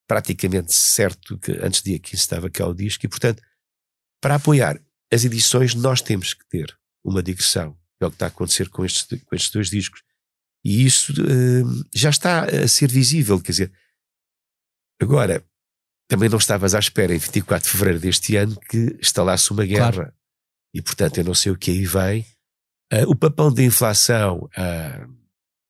praticamente 0.08 0.74
certo 0.74 1.38
que 1.38 1.52
antes 1.62 1.82
dia 1.82 2.00
15 2.00 2.16
estava 2.16 2.50
cá 2.50 2.66
o 2.66 2.74
disco 2.74 3.06
e 3.06 3.10
portanto 3.10 3.42
para 4.22 4.36
apoiar 4.36 4.80
as 5.12 5.26
edições 5.26 5.74
nós 5.76 6.02
temos 6.02 6.34
que 6.34 6.48
ter 6.48 6.78
uma 7.04 7.22
digressão, 7.22 7.78
é 8.00 8.06
o 8.06 8.10
que 8.10 8.16
está 8.16 8.26
a 8.26 8.30
acontecer 8.30 8.70
com 8.70 8.86
estes, 8.86 9.04
com 9.24 9.36
estes 9.36 9.52
dois 9.52 9.70
discos 9.70 10.02
e 10.65 10.84
isso 10.84 11.13
uh, 11.13 11.86
já 11.93 12.10
está 12.10 12.45
a 12.45 12.67
ser 12.67 12.91
visível, 12.91 13.39
quer 13.39 13.51
dizer, 13.51 13.71
agora 14.99 15.45
também 16.10 16.28
não 16.28 16.39
estavas 16.39 16.73
à 16.73 16.80
espera 16.80 17.13
em 17.13 17.19
24 17.19 17.65
de 17.65 17.71
fevereiro 17.71 17.99
deste 17.99 18.36
ano 18.36 18.60
que 18.60 18.97
instalasse 18.99 19.51
uma 19.51 19.63
guerra 19.63 19.93
Claro. 19.93 20.13
e 20.73 20.82
portanto 20.82 21.19
eu 21.19 21.23
não 21.23 21.36
sei 21.36 21.51
o 21.51 21.58
que 21.58 21.69
aí 21.69 21.86
vem. 21.86 22.25
Ah, 22.91 23.04
o 23.08 23.15
papão 23.15 23.54
da 23.54 23.62
inflação, 23.62 24.49
ah, 24.58 25.08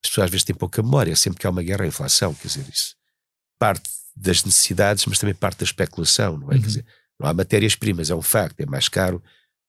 as 0.03 0.09
pessoas 0.09 0.25
às 0.25 0.31
vezes 0.31 0.45
têm 0.45 0.55
pouca 0.55 0.81
memória, 0.81 1.15
sempre 1.15 1.39
que 1.39 1.47
há 1.47 1.49
uma 1.49 1.63
guerra 1.63 1.83
a 1.83 1.87
inflação, 1.87 2.33
quer 2.33 2.47
dizer, 2.47 2.65
isso 2.69 2.95
parte 3.59 3.89
das 4.15 4.45
necessidades, 4.45 5.05
mas 5.05 5.19
também 5.19 5.35
parte 5.35 5.59
da 5.59 5.65
especulação, 5.65 6.37
não 6.37 6.51
é? 6.51 6.55
Uhum. 6.55 6.61
Quer 6.61 6.67
dizer, 6.67 6.85
não 7.19 7.27
há 7.27 7.33
matérias-primas, 7.33 8.09
é 8.09 8.15
um 8.15 8.21
facto, 8.21 8.61
é 8.61 8.65
mais 8.65 8.87
caro 8.87 9.21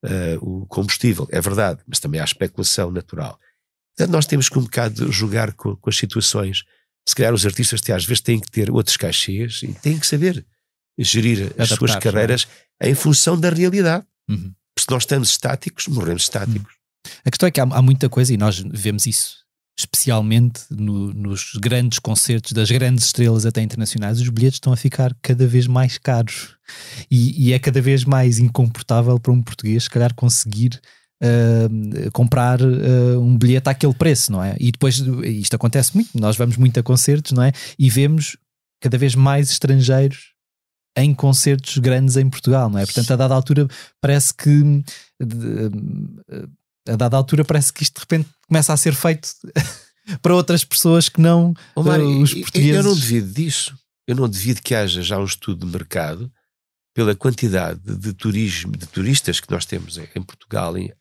ah, 0.05 0.39
o 0.41 0.67
combustível, 0.67 1.27
é 1.33 1.41
verdade, 1.41 1.83
mas 1.85 1.99
também 1.99 2.21
há 2.21 2.25
especulação 2.25 2.93
natural. 2.93 3.41
Nós 4.09 4.27
temos 4.27 4.49
que 4.49 4.59
um 4.59 4.63
bocado 4.63 5.11
jogar 5.11 5.53
com, 5.53 5.75
com 5.77 5.91
as 5.91 5.97
situações. 5.97 6.65
Se 7.09 7.15
calhar 7.15 7.33
os 7.33 7.47
artistas 7.47 7.81
até 7.81 7.93
às 7.93 8.05
vezes 8.05 8.21
têm 8.21 8.41
que 8.41 8.51
ter 8.51 8.71
outros 8.71 8.97
cachês 8.97 9.61
e 9.63 9.69
têm 9.69 9.99
que 9.99 10.07
saber 10.07 10.45
gerir 10.99 11.47
as 11.59 11.71
Adaptar, 11.73 11.77
suas 11.77 11.91
é? 11.93 12.01
carreiras 12.01 12.49
em 12.83 12.95
função 12.95 13.39
da 13.39 13.49
realidade. 13.51 14.05
Uhum. 14.29 14.53
Se 14.79 14.87
nós 14.91 15.03
estamos 15.05 15.31
estáticos, 15.31 15.87
morremos 15.89 16.23
estáticos. 16.23 16.75
A 17.25 17.31
questão 17.31 17.47
é 17.47 17.51
que 17.51 17.61
há, 17.61 17.65
há 17.65 17.81
muita 17.81 18.09
coisa 18.09 18.35
e 18.35 18.37
nós 18.37 18.59
vemos 18.59 19.07
isso 19.07 19.47
especialmente 19.79 20.63
no- 20.71 21.13
nos 21.13 21.53
grandes 21.61 21.99
concertos 21.99 22.53
das 22.53 22.71
grandes 22.71 23.05
estrelas 23.05 23.45
até 23.45 23.61
internacionais, 23.61 24.21
os 24.21 24.29
bilhetes 24.31 24.57
estão 24.57 24.73
a 24.73 24.77
ficar 24.77 25.15
cada 25.21 25.47
vez 25.47 25.67
mais 25.67 25.99
caros 25.99 26.57
e, 27.11 27.49
e 27.49 27.53
é 27.53 27.59
cada 27.59 27.81
vez 27.81 28.03
mais 28.05 28.39
incomportável 28.39 29.21
para 29.21 29.33
um 29.33 29.43
português, 29.43 29.85
se 29.85 29.91
calhar, 29.91 30.15
conseguir 30.15 30.81
ah, 31.23 32.11
comprar 32.13 32.61
ah, 32.63 33.19
um 33.19 33.37
bilhete 33.37 33.69
àquele 33.69 33.95
preço, 33.95 34.33
não 34.33 34.43
é? 34.43 34.57
E 34.61 34.71
depois 34.73 34.99
isto 35.25 35.55
acontece 35.55 35.95
muito, 35.95 36.11
nós 36.19 36.37
vamos 36.37 36.57
muito 36.57 36.79
a 36.79 36.83
concertos, 36.83 37.33
não 37.33 37.43
é? 37.43 37.53
E 37.79 37.89
vemos 37.91 38.37
cada 38.81 38.99
vez 38.99 39.15
mais 39.15 39.51
estrangeiros 39.51 40.35
em 40.99 41.15
concertos 41.15 41.77
grandes 41.79 42.17
em 42.17 42.29
Portugal, 42.29 42.71
não 42.71 42.79
é? 42.79 42.85
Portanto, 42.87 43.11
a 43.13 43.17
dada 43.17 43.35
altura 43.35 43.69
parece 44.01 44.33
que 44.33 44.83
de- 45.21 45.71
a 46.89 46.97
dada 46.97 47.17
altura 47.17 47.45
parece 47.45 47.73
que 47.73 47.83
isto 47.83 47.95
de 47.95 48.01
repente 48.01 48.29
começa 48.47 48.73
a 48.73 48.77
ser 48.77 48.95
feito 48.95 49.29
para 50.23 50.35
outras 50.35 50.65
pessoas 50.65 51.09
que 51.09 51.21
não 51.21 51.53
Mário, 51.77 52.05
eh, 52.05 52.23
os 52.23 52.33
portugueses. 52.35 52.77
Eu 52.77 52.83
não 52.83 52.95
devido 52.95 53.33
disso. 53.33 53.77
Eu 54.07 54.15
não 54.15 54.29
devido 54.29 54.61
que 54.63 54.75
haja 54.75 55.03
já 55.03 55.19
um 55.19 55.25
estudo 55.25 55.67
de 55.67 55.73
mercado 55.73 56.31
pela 56.95 57.15
quantidade 57.15 57.81
de 57.81 58.13
turismo, 58.13 58.73
de 58.77 58.87
turistas 58.87 59.41
que 59.41 59.51
nós 59.51 59.67
temos 59.67 59.99
em, 59.99 60.09
em 60.15 60.23
Portugal 60.23 60.79
em, 60.79 60.93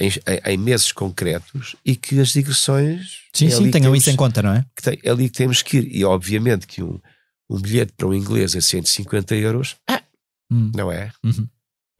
em, 0.00 0.10
em 0.46 0.56
meses 0.56 0.92
concretos 0.92 1.74
e 1.84 1.96
que 1.96 2.18
as 2.20 2.28
digressões. 2.28 3.18
Sim, 3.32 3.46
é 3.46 3.50
sim, 3.50 3.70
tenham 3.70 3.90
temos- 3.92 3.98
isso 3.98 4.10
em 4.10 4.16
conta, 4.16 4.42
não 4.42 4.52
é? 4.52 4.64
que 4.76 4.82
tem- 4.82 4.98
é 5.02 5.10
ali 5.10 5.28
que 5.28 5.36
temos 5.38 5.62
que 5.62 5.78
ir. 5.78 5.96
E 5.96 6.04
obviamente 6.04 6.66
que 6.66 6.82
um, 6.82 6.98
um 7.50 7.60
bilhete 7.60 7.92
para 7.96 8.06
um 8.06 8.14
inglês 8.14 8.54
a 8.56 8.60
150 8.60 9.34
euros, 9.34 9.76
Hum, 10.50 10.72
não 10.74 10.90
é? 10.90 11.10
Uhum. 11.22 11.46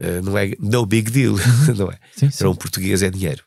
Eh, 0.01 0.21
não 0.21 0.35
é 0.37 0.51
no 0.59 0.85
big 0.85 1.11
deal, 1.11 1.35
não 1.77 1.91
é? 1.91 1.99
sim, 2.15 2.31
sim. 2.31 2.37
Para 2.39 2.49
um 2.49 2.55
português 2.55 3.03
é 3.03 3.09
dinheiro. 3.11 3.43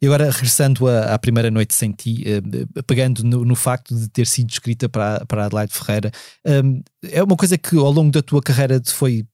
E 0.00 0.06
agora, 0.06 0.30
regressando 0.30 0.86
à, 0.86 1.14
à 1.14 1.18
primeira 1.18 1.50
noite 1.50 1.74
sem 1.74 1.90
ti, 1.90 2.22
eh, 2.26 2.40
pegando 2.86 3.24
no, 3.24 3.44
no 3.44 3.54
facto 3.56 3.94
de 3.98 4.08
ter 4.08 4.26
sido 4.26 4.50
escrita 4.50 4.88
para, 4.88 5.16
a- 5.16 5.26
para 5.26 5.46
Adelaide 5.46 5.72
Ferreira, 5.72 6.10
hum, 6.46 6.82
é 7.02 7.22
uma 7.22 7.36
coisa 7.36 7.56
que 7.56 7.74
ao 7.76 7.90
longo 7.90 8.10
da 8.10 8.22
tua 8.22 8.42
carreira 8.42 8.78
te 8.78 8.92
foi 8.92 9.20
eh, 9.20 9.24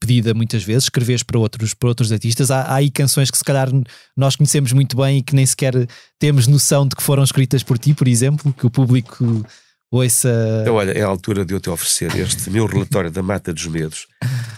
pedida 0.00 0.32
muitas 0.34 0.62
vezes, 0.62 0.84
escreves 0.84 1.22
para 1.22 1.38
outros, 1.38 1.74
para 1.74 1.88
outros 1.88 2.10
artistas. 2.12 2.50
Há, 2.50 2.62
há 2.62 2.74
aí 2.76 2.90
canções 2.90 3.30
que 3.30 3.38
se 3.38 3.44
calhar 3.44 3.68
nós 4.16 4.36
conhecemos 4.36 4.72
muito 4.72 4.96
bem 4.96 5.18
e 5.18 5.22
que 5.22 5.34
nem 5.34 5.44
sequer 5.44 5.74
temos 6.18 6.46
noção 6.46 6.86
de 6.88 6.96
que 6.96 7.02
foram 7.02 7.22
escritas 7.22 7.62
por 7.62 7.78
ti, 7.78 7.92
por 7.94 8.08
exemplo, 8.08 8.52
que 8.52 8.66
o 8.66 8.70
público 8.70 9.44
ouça. 9.90 10.60
Então, 10.62 10.74
olha, 10.74 10.92
é 10.92 11.02
a 11.02 11.06
altura 11.06 11.44
de 11.44 11.54
eu 11.54 11.60
te 11.60 11.70
oferecer 11.70 12.14
este 12.16 12.50
meu 12.50 12.66
relatório 12.66 13.10
da 13.10 13.22
Mata 13.22 13.52
dos 13.52 13.66
Medos. 13.66 14.06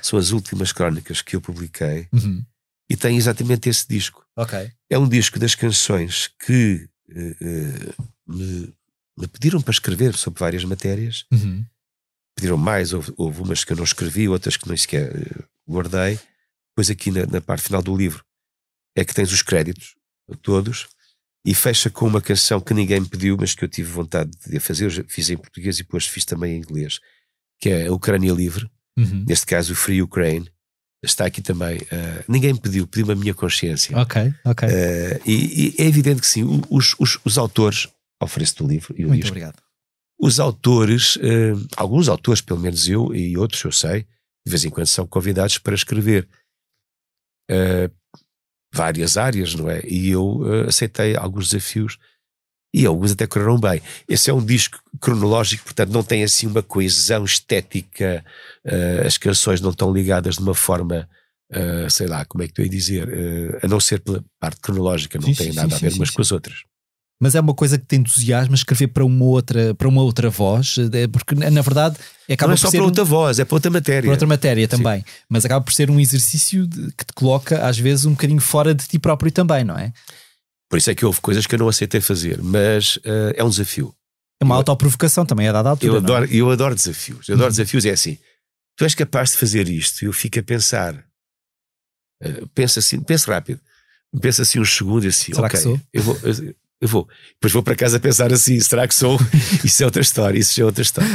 São 0.02 0.18
as 0.18 0.30
últimas 0.30 0.72
crónicas 0.72 1.20
que 1.22 1.34
eu 1.36 1.40
publiquei 1.40 2.06
Uhum. 2.12 2.42
e 2.88 2.96
tem 2.96 3.16
exatamente 3.16 3.68
esse 3.68 3.86
disco. 3.88 4.24
Ok. 4.36 4.70
É 4.88 4.98
um 4.98 5.08
disco 5.08 5.38
das 5.38 5.54
canções 5.54 6.30
que 6.46 6.88
eh, 7.10 7.36
eh, 7.40 7.92
me, 8.26 8.72
me 9.18 9.26
pediram 9.26 9.60
para 9.60 9.72
escrever 9.72 10.14
sobre 10.14 10.38
várias 10.40 10.64
matérias. 10.64 11.24
Uhum. 11.32 11.64
Pediram 12.36 12.56
mais, 12.58 12.92
houve, 12.92 13.12
houve 13.16 13.40
umas 13.42 13.64
que 13.64 13.72
eu 13.72 13.76
não 13.76 13.84
escrevi, 13.84 14.28
outras 14.28 14.56
que 14.56 14.68
nem 14.68 14.76
sequer 14.76 15.10
eh, 15.16 15.42
guardei. 15.66 16.18
Depois, 16.70 16.90
aqui 16.90 17.10
na, 17.10 17.24
na 17.26 17.40
parte 17.40 17.62
final 17.64 17.82
do 17.82 17.96
livro, 17.96 18.22
é 18.94 19.04
que 19.04 19.14
tens 19.14 19.32
os 19.32 19.40
créditos 19.42 19.94
todos 20.42 20.86
e 21.46 21.54
fecha 21.54 21.88
com 21.88 22.06
uma 22.06 22.20
canção 22.20 22.60
que 22.60 22.74
ninguém 22.74 23.00
me 23.00 23.08
pediu, 23.08 23.36
mas 23.40 23.54
que 23.54 23.64
eu 23.64 23.68
tive 23.68 23.90
vontade 23.90 24.30
de 24.46 24.60
fazer. 24.60 24.84
Eu 24.86 25.04
fiz 25.08 25.30
em 25.30 25.36
português 25.36 25.76
e 25.78 25.82
depois 25.82 26.06
fiz 26.06 26.24
também 26.26 26.54
em 26.54 26.58
inglês, 26.58 26.98
que 27.58 27.70
é 27.70 27.86
a 27.86 27.92
Ucrânia 27.92 28.32
Livre, 28.32 28.68
Uhum. 28.98 29.24
neste 29.28 29.44
caso 29.46 29.72
o 29.74 29.76
Free 29.76 30.00
Ukraine. 30.02 30.50
Está 31.02 31.26
aqui 31.26 31.40
também. 31.42 31.80
eh, 31.90 32.24
ninguém 32.26 32.52
me 32.54 32.58
pediu, 32.60 32.86
pediu-me 32.86 33.12
a 33.12 33.16
minha 33.16 33.34
consciência. 33.34 33.96
Ok, 33.96 34.34
ok. 34.44 34.68
Eh, 34.68 35.20
e, 35.26 35.74
e 35.78 35.82
é 35.82 35.86
evidente 35.86 36.20
que 36.22 36.26
sim, 36.26 36.42
os, 36.70 36.94
os, 36.98 37.18
os 37.24 37.38
autores, 37.38 37.86
ofereço-te 38.20 38.62
o 38.62 38.66
livro 38.66 38.94
e 38.98 39.04
o 39.04 39.08
Muito 39.08 39.20
disco, 39.20 39.30
obrigado. 39.36 39.62
Os 40.18 40.40
autores, 40.40 41.18
eh, 41.22 41.52
alguns 41.76 42.08
autores, 42.08 42.40
pelo 42.40 42.60
menos 42.60 42.88
eu 42.88 43.14
e 43.14 43.36
outros 43.36 43.62
eu 43.64 43.72
sei, 43.72 44.02
de 44.46 44.50
vez 44.50 44.64
em 44.64 44.70
quando 44.70 44.86
são 44.86 45.06
convidados 45.06 45.58
para 45.58 45.74
escrever 45.74 46.28
eh, 47.50 47.90
várias 48.74 49.16
áreas, 49.16 49.54
não 49.54 49.70
é? 49.70 49.80
E 49.86 50.10
eu 50.10 50.42
eh, 50.64 50.68
aceitei 50.68 51.16
alguns 51.16 51.48
desafios 51.50 51.98
e 52.74 52.86
alguns 52.86 53.12
até 53.12 53.26
correram 53.26 53.58
bem. 53.58 53.80
Esse 54.08 54.30
é 54.30 54.34
um 54.34 54.44
disco 54.44 54.78
cronológico, 55.00 55.64
portanto 55.64 55.90
não 55.92 56.02
tem 56.04 56.22
assim 56.24 56.46
uma 56.46 56.62
coesão 56.62 57.24
estética, 57.24 58.24
as 59.06 59.16
canções 59.18 59.60
não 59.60 59.70
estão 59.70 59.92
ligadas 59.92 60.36
de 60.36 60.42
uma 60.42 60.54
forma. 60.54 61.08
eh, 61.52 61.88
sei 61.90 62.06
lá, 62.08 62.24
como 62.26 62.42
é 62.44 62.48
que 62.48 62.54
tu 62.54 62.62
ia 62.62 62.68
dizer, 62.68 63.08
eh, 63.08 63.60
a 63.62 63.68
não 63.68 63.80
ser 63.80 64.00
pela 64.00 64.24
parte 64.40 64.60
cronológica, 64.60 65.18
não 65.18 65.30
Sim, 65.30 65.34
tem 65.34 65.52
sim, 65.52 65.56
nada 65.56 65.76
sim, 65.76 65.86
a 65.86 65.90
ver 65.90 65.94
umas 65.94 66.10
com 66.10 66.20
as 66.22 66.32
outras. 66.32 66.64
Mas 67.20 67.34
é 67.34 67.40
uma 67.40 67.54
coisa 67.54 67.78
que 67.78 67.86
te 67.86 67.96
entusiasma 67.96 68.54
escrever 68.54 68.88
para 68.88 69.02
uma 69.04 69.24
outra, 69.24 69.74
para 69.74 69.88
uma 69.88 70.02
outra 70.02 70.28
voz, 70.28 70.76
eh, 70.92 71.06
porque 71.08 71.34
na 71.34 71.62
verdade 71.62 71.96
acaba 72.30 72.48
não 72.48 72.54
é 72.54 72.56
só 72.58 72.70
para 72.70 72.82
um- 72.82 72.84
outra 72.84 73.04
voz, 73.04 73.38
é 73.38 73.44
para 73.46 73.54
outra 73.56 73.70
matéria. 73.70 74.02
para 74.02 74.10
outra 74.10 74.26
matéria 74.26 74.68
também, 74.68 75.02
mas 75.28 75.44
acaba 75.46 75.64
por 75.64 75.72
ser 75.72 75.90
um 75.90 75.98
exercício 75.98 76.66
de- 76.66 76.92
que 76.92 77.06
te 77.06 77.12
coloca 77.14 77.66
às 77.66 77.78
vezes 77.78 78.04
um 78.04 78.10
bocadinho 78.10 78.40
fora 78.40 78.74
de 78.74 78.86
ti 78.86 78.98
próprio 78.98 79.32
também, 79.32 79.64
não 79.64 79.78
é? 79.78 79.92
Por 80.68 80.76
isso 80.78 80.90
é 80.90 80.94
que 80.94 81.06
houve 81.06 81.20
coisas 81.22 81.46
que 81.46 81.54
eu 81.54 81.58
não 81.58 81.68
aceitei 81.68 82.02
fazer, 82.02 82.42
mas 82.42 82.98
eh, 83.02 83.34
é 83.36 83.42
um 83.44 83.48
desafio. 83.48 83.94
É 84.38 84.44
uma 84.44 84.54
Eu- 84.54 84.58
autoprovocação 84.58 85.24
também 85.24 85.48
a 85.48 85.52
dada 85.52 85.70
altura. 85.70 85.90
Eu 85.92 85.96
é? 85.96 85.98
adoro, 85.98 86.26
eu 86.26 86.50
adoro 86.50 86.74
desafios. 86.74 87.26
Eu 87.30 87.36
adoro 87.36 87.50
desafios, 87.50 87.86
é 87.86 87.90
assim. 87.92 88.18
Tu 88.76 88.84
és 88.84 88.94
capaz 88.94 89.30
de 89.30 89.38
fazer 89.38 89.66
isto, 89.70 90.04
eu 90.04 90.12
fico 90.12 90.38
a 90.38 90.42
pensar. 90.42 91.02
eh, 92.22 92.42
pensa 92.54 92.80
assim, 92.80 93.00
pensa 93.00 93.30
rápido. 93.32 93.60
Pensa 94.20 94.42
assim 94.42 94.58
uns 94.60 94.74
segundos 94.74 95.04
e 95.04 95.08
assim, 95.08 95.34
Será 95.34 95.46
ok, 95.46 95.80
eu 95.92 96.02
vou, 96.02 96.18
eu, 96.22 96.54
eu 96.80 96.88
vou. 96.88 97.08
Depois 97.34 97.52
vou 97.52 97.62
para 97.62 97.74
casa 97.76 97.98
pensar 98.00 98.32
assim, 98.32 98.58
será 98.60 98.86
que 98.86 98.94
sou? 98.94 99.18
Isso 99.64 99.82
é 99.82 99.86
outra 99.86 100.02
história, 100.02 100.38
isso 100.38 100.60
é 100.60 100.64
outra 100.64 100.82
história. 100.82 101.10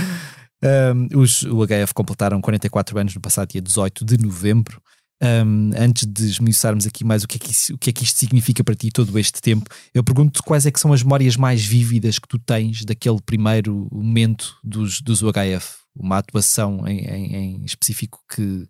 Um, 0.63 1.19
os, 1.19 1.43
o 1.43 1.65
HF 1.65 1.93
completaram 1.93 2.39
44 2.39 2.97
anos 2.99 3.15
no 3.15 3.21
passado 3.21 3.49
dia 3.49 3.61
18 3.61 4.05
de 4.05 4.17
novembro. 4.17 4.81
Um, 5.23 5.69
antes 5.77 6.07
de 6.07 6.25
esmiuçarmos 6.25 6.87
aqui 6.87 7.03
mais 7.03 7.23
o 7.23 7.27
que, 7.27 7.37
é 7.37 7.39
que 7.39 7.51
isso- 7.51 7.75
o 7.75 7.77
que 7.77 7.91
é 7.91 7.93
que 7.93 8.03
isto 8.03 8.17
significa 8.17 8.63
para 8.63 8.73
ti 8.73 8.89
todo 8.91 9.17
este 9.19 9.39
tempo, 9.39 9.69
eu 9.93 10.03
pergunto 10.03 10.41
quais 10.43 10.65
é 10.65 10.71
que 10.71 10.79
são 10.79 10.91
as 10.93 11.03
memórias 11.03 11.35
mais 11.37 11.63
vívidas 11.63 12.17
que 12.17 12.27
tu 12.27 12.39
tens 12.39 12.83
daquele 12.83 13.19
primeiro 13.23 13.87
momento 13.91 14.55
dos, 14.63 14.99
dos 14.99 15.21
UHF, 15.21 15.75
uma 15.95 16.17
atuação 16.17 16.87
em, 16.87 16.99
em- 17.05 17.35
em 17.35 17.65
específico 17.65 18.19
que 18.33 18.65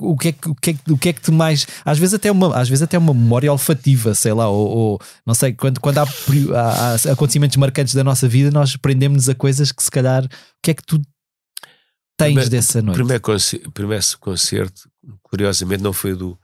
o 0.00 0.16
que, 0.16 0.28
é 0.28 0.32
que, 0.32 0.48
o, 0.48 0.54
que 0.54 0.70
é 0.70 0.74
que, 0.74 0.92
o 0.92 0.98
que 0.98 1.08
é 1.08 1.12
que 1.12 1.20
te 1.20 1.30
mais 1.30 1.66
às 1.84 1.98
vezes 1.98 2.14
até 2.14 2.30
uma, 2.30 2.56
às 2.56 2.68
vezes 2.68 2.82
até 2.82 2.98
uma 2.98 3.14
memória 3.14 3.50
olfativa, 3.50 4.14
sei 4.14 4.32
lá, 4.32 4.48
ou, 4.48 4.68
ou 4.68 5.00
não 5.26 5.34
sei, 5.34 5.52
quando, 5.52 5.80
quando 5.80 5.98
há, 5.98 6.02
há- 6.02 6.92
há 7.08 7.12
acontecimentos 7.12 7.56
marcantes 7.56 7.94
da 7.94 8.04
nossa 8.04 8.28
vida, 8.28 8.50
nós 8.50 8.76
prendemos-nos 8.76 9.28
a 9.28 9.34
coisas 9.34 9.72
que 9.72 9.82
se 9.82 9.90
calhar 9.90 10.24
o 10.24 10.28
que 10.62 10.70
é 10.70 10.74
que 10.74 10.82
tu 10.84 10.98
tens 12.16 12.28
Primeiro- 12.34 12.50
dessa 12.50 12.82
noite? 12.82 12.96
Primeiro, 12.96 13.22
conce- 13.22 13.58
primeiro 13.72 14.04
concerto, 14.20 14.90
curiosamente, 15.22 15.82
não 15.82 15.92
foi 15.92 16.14
do 16.14 16.38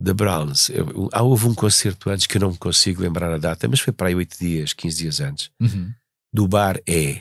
da 0.00 0.14
Browns. 0.14 0.70
Eu- 0.70 1.08
há, 1.12 1.22
houve 1.22 1.46
um 1.48 1.54
concerto 1.54 2.08
antes 2.08 2.26
que 2.28 2.36
eu 2.36 2.40
não 2.40 2.52
me 2.52 2.56
consigo 2.56 3.02
lembrar 3.02 3.32
a 3.32 3.38
data, 3.38 3.66
mas 3.66 3.80
foi 3.80 3.92
para 3.92 4.06
aí 4.08 4.14
8 4.14 4.38
dias, 4.38 4.72
15 4.72 4.96
dias 4.98 5.20
antes. 5.20 5.50
Uhum. 5.60 5.92
do 6.32 6.46
Bar 6.46 6.78
E. 6.86 7.20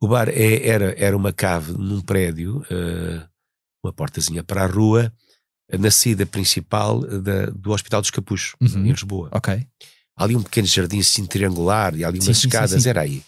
O 0.00 0.08
Bar 0.08 0.28
E 0.30 0.62
era, 0.66 0.94
era 0.96 1.14
uma 1.16 1.32
cave 1.32 1.72
num 1.72 2.00
prédio, 2.00 2.64
eh, 2.70 3.20
uma 3.84 3.92
portazinha 3.92 4.42
para 4.42 4.64
a 4.64 4.66
rua, 4.66 5.12
na 5.78 5.90
saída 5.90 6.24
principal 6.26 7.04
eh, 7.04 7.18
da- 7.18 7.46
do 7.46 7.70
Hospital 7.72 8.00
dos 8.00 8.10
Capuchos, 8.10 8.54
Uhum. 8.60 8.86
em 8.86 8.90
Lisboa. 8.92 9.28
Ok. 9.32 9.66
Há 10.16 10.24
ali 10.24 10.34
um 10.36 10.42
pequeno 10.42 10.66
jardim 10.66 11.00
assim 11.00 11.26
triangular 11.26 11.94
e 11.94 12.04
há 12.04 12.08
ali 12.08 12.20
Sim, 12.20 12.28
umas 12.28 12.38
sim, 12.38 12.48
escadas, 12.48 12.82
sim. 12.82 12.88
era 12.88 13.02
aí. 13.02 13.22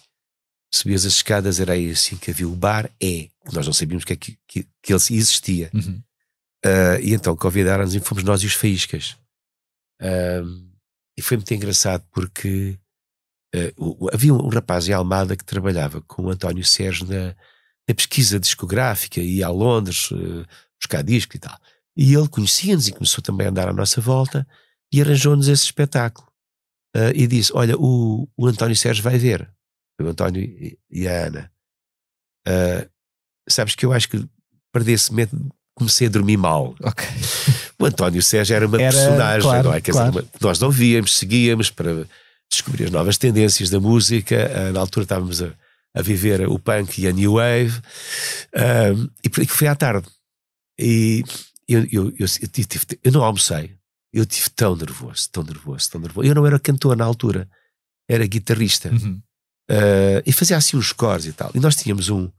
Subias 0.73 1.05
as 1.05 1.13
escadas, 1.13 1.59
era 1.59 1.73
aí 1.73 1.91
assim 1.91 2.15
que 2.17 2.31
havia 2.31 2.47
o 2.47 2.55
Bar 2.55 2.89
E, 3.01 3.29
que 3.45 3.53
nós 3.53 3.65
não 3.65 3.73
sabíamos 3.73 4.03
que, 4.05 4.13
é 4.13 4.15
que, 4.15 4.37
que, 4.47 4.63
que 4.81 4.93
ele 4.93 4.97
existia. 5.11 5.69
Uhum. 5.73 6.01
Ah, 6.65 6.99
e 7.01 7.13
então 7.13 7.35
convidaram-nos 7.35 7.93
e 7.95 7.99
fomos 7.99 8.23
nós 8.23 8.41
e 8.43 8.45
os 8.45 8.53
Faíscas. 8.53 9.17
Ahm, 10.01 10.69
e 11.17 11.21
foi 11.21 11.37
muito 11.37 11.53
engraçado 11.53 12.03
porque 12.11 12.77
o- 13.77 14.05
o- 14.05 14.09
havia 14.13 14.33
um 14.33 14.47
rapaz 14.47 14.87
em 14.87 14.93
Almada 14.93 15.35
que 15.35 15.43
trabalhava 15.43 16.01
com 16.01 16.23
o 16.23 16.29
António 16.29 16.63
Sérgio 16.65 17.05
na, 17.05 17.35
na 17.87 17.95
pesquisa 17.95 18.39
discográfica, 18.39 19.19
ia 19.19 19.47
a 19.47 19.49
Londres 19.49 20.09
ah, 20.13 20.45
buscar 20.79 21.03
disco 21.03 21.35
e 21.35 21.39
tal. 21.39 21.57
E 21.95 22.13
ele 22.13 22.27
conhecia-nos 22.27 22.87
e 22.87 22.91
começou 22.91 23.21
também 23.21 23.47
a 23.47 23.49
andar 23.49 23.67
à 23.67 23.73
nossa 23.73 23.99
volta 23.99 24.47
e 24.91 25.01
arranjou-nos 25.01 25.47
esse 25.47 25.65
espetáculo. 25.65 26.27
Ah, 26.95 27.11
e 27.13 27.27
disse: 27.27 27.51
Olha, 27.53 27.75
o, 27.77 28.27
o 28.37 28.47
António 28.47 28.75
Sérgio 28.75 29.03
vai 29.03 29.17
ver. 29.17 29.49
O 30.01 30.07
António 30.07 30.41
e, 30.41 30.77
e 30.89 31.07
a 31.07 31.27
Ana. 31.27 31.51
Ah, 32.47 32.87
sabes 33.49 33.75
que 33.75 33.85
eu 33.85 33.93
acho 33.93 34.09
que 34.09 34.25
perdi 34.71 34.93
esse 34.93 35.11
momento, 35.11 35.37
comecei 35.75 36.07
a 36.07 36.09
dormir 36.09 36.37
mal. 36.37 36.75
O 37.79 37.85
António 37.87 38.21
Sérgio 38.21 38.55
era 38.55 38.67
uma 38.67 38.79
Era, 38.79 38.95
personagem, 38.95 39.41
claro, 39.41 39.69
não 39.69 39.73
é? 39.73 39.81
Quer 39.81 39.91
claro. 39.91 40.11
dizer, 40.11 40.27
nós 40.39 40.59
não 40.59 40.69
víamos, 40.69 41.17
seguíamos 41.17 41.71
para 41.71 42.05
descobrir 42.47 42.83
as 42.83 42.91
novas 42.91 43.17
tendências 43.17 43.71
da 43.71 43.79
música. 43.79 44.51
Ah, 44.55 44.71
na 44.71 44.79
altura 44.79 45.03
estávamos 45.03 45.41
a, 45.41 45.51
a 45.93 46.01
viver 46.01 46.47
o 46.47 46.57
punk 46.57 47.01
e 47.01 47.07
a 47.07 47.11
new 47.11 47.33
wave. 47.33 47.81
E 49.23 49.45
foi 49.45 49.67
à 49.67 49.75
tarde. 49.75 50.07
E, 50.79 51.23
eu, 51.67 51.83
eu, 51.91 52.13
eu, 52.19 52.27
eu, 52.27 52.97
eu 53.03 53.11
não 53.11 53.23
almocei. 53.23 53.75
Eu 54.13 54.25
tive 54.25 54.49
tão 54.49 54.75
nervoso, 54.75 55.29
tão 55.31 55.43
nervoso, 55.43 55.89
tão 55.89 56.01
nervoso. 56.01 56.27
Eu 56.27 56.35
não 56.35 56.45
era 56.45 56.59
cantor 56.59 56.97
na 56.97 57.05
altura, 57.05 57.49
era 58.09 58.27
guitarrista. 58.27 58.89
Uhum. 58.89 59.21
Uh, 59.69 60.21
e 60.25 60.33
fazia 60.33 60.57
assim 60.57 60.75
uns 60.75 60.91
cores 60.91 61.25
e 61.25 61.33
tal. 61.33 61.49
E 61.55 61.59
nós 61.59 61.77
tínhamos 61.77 62.09
um, 62.09 62.29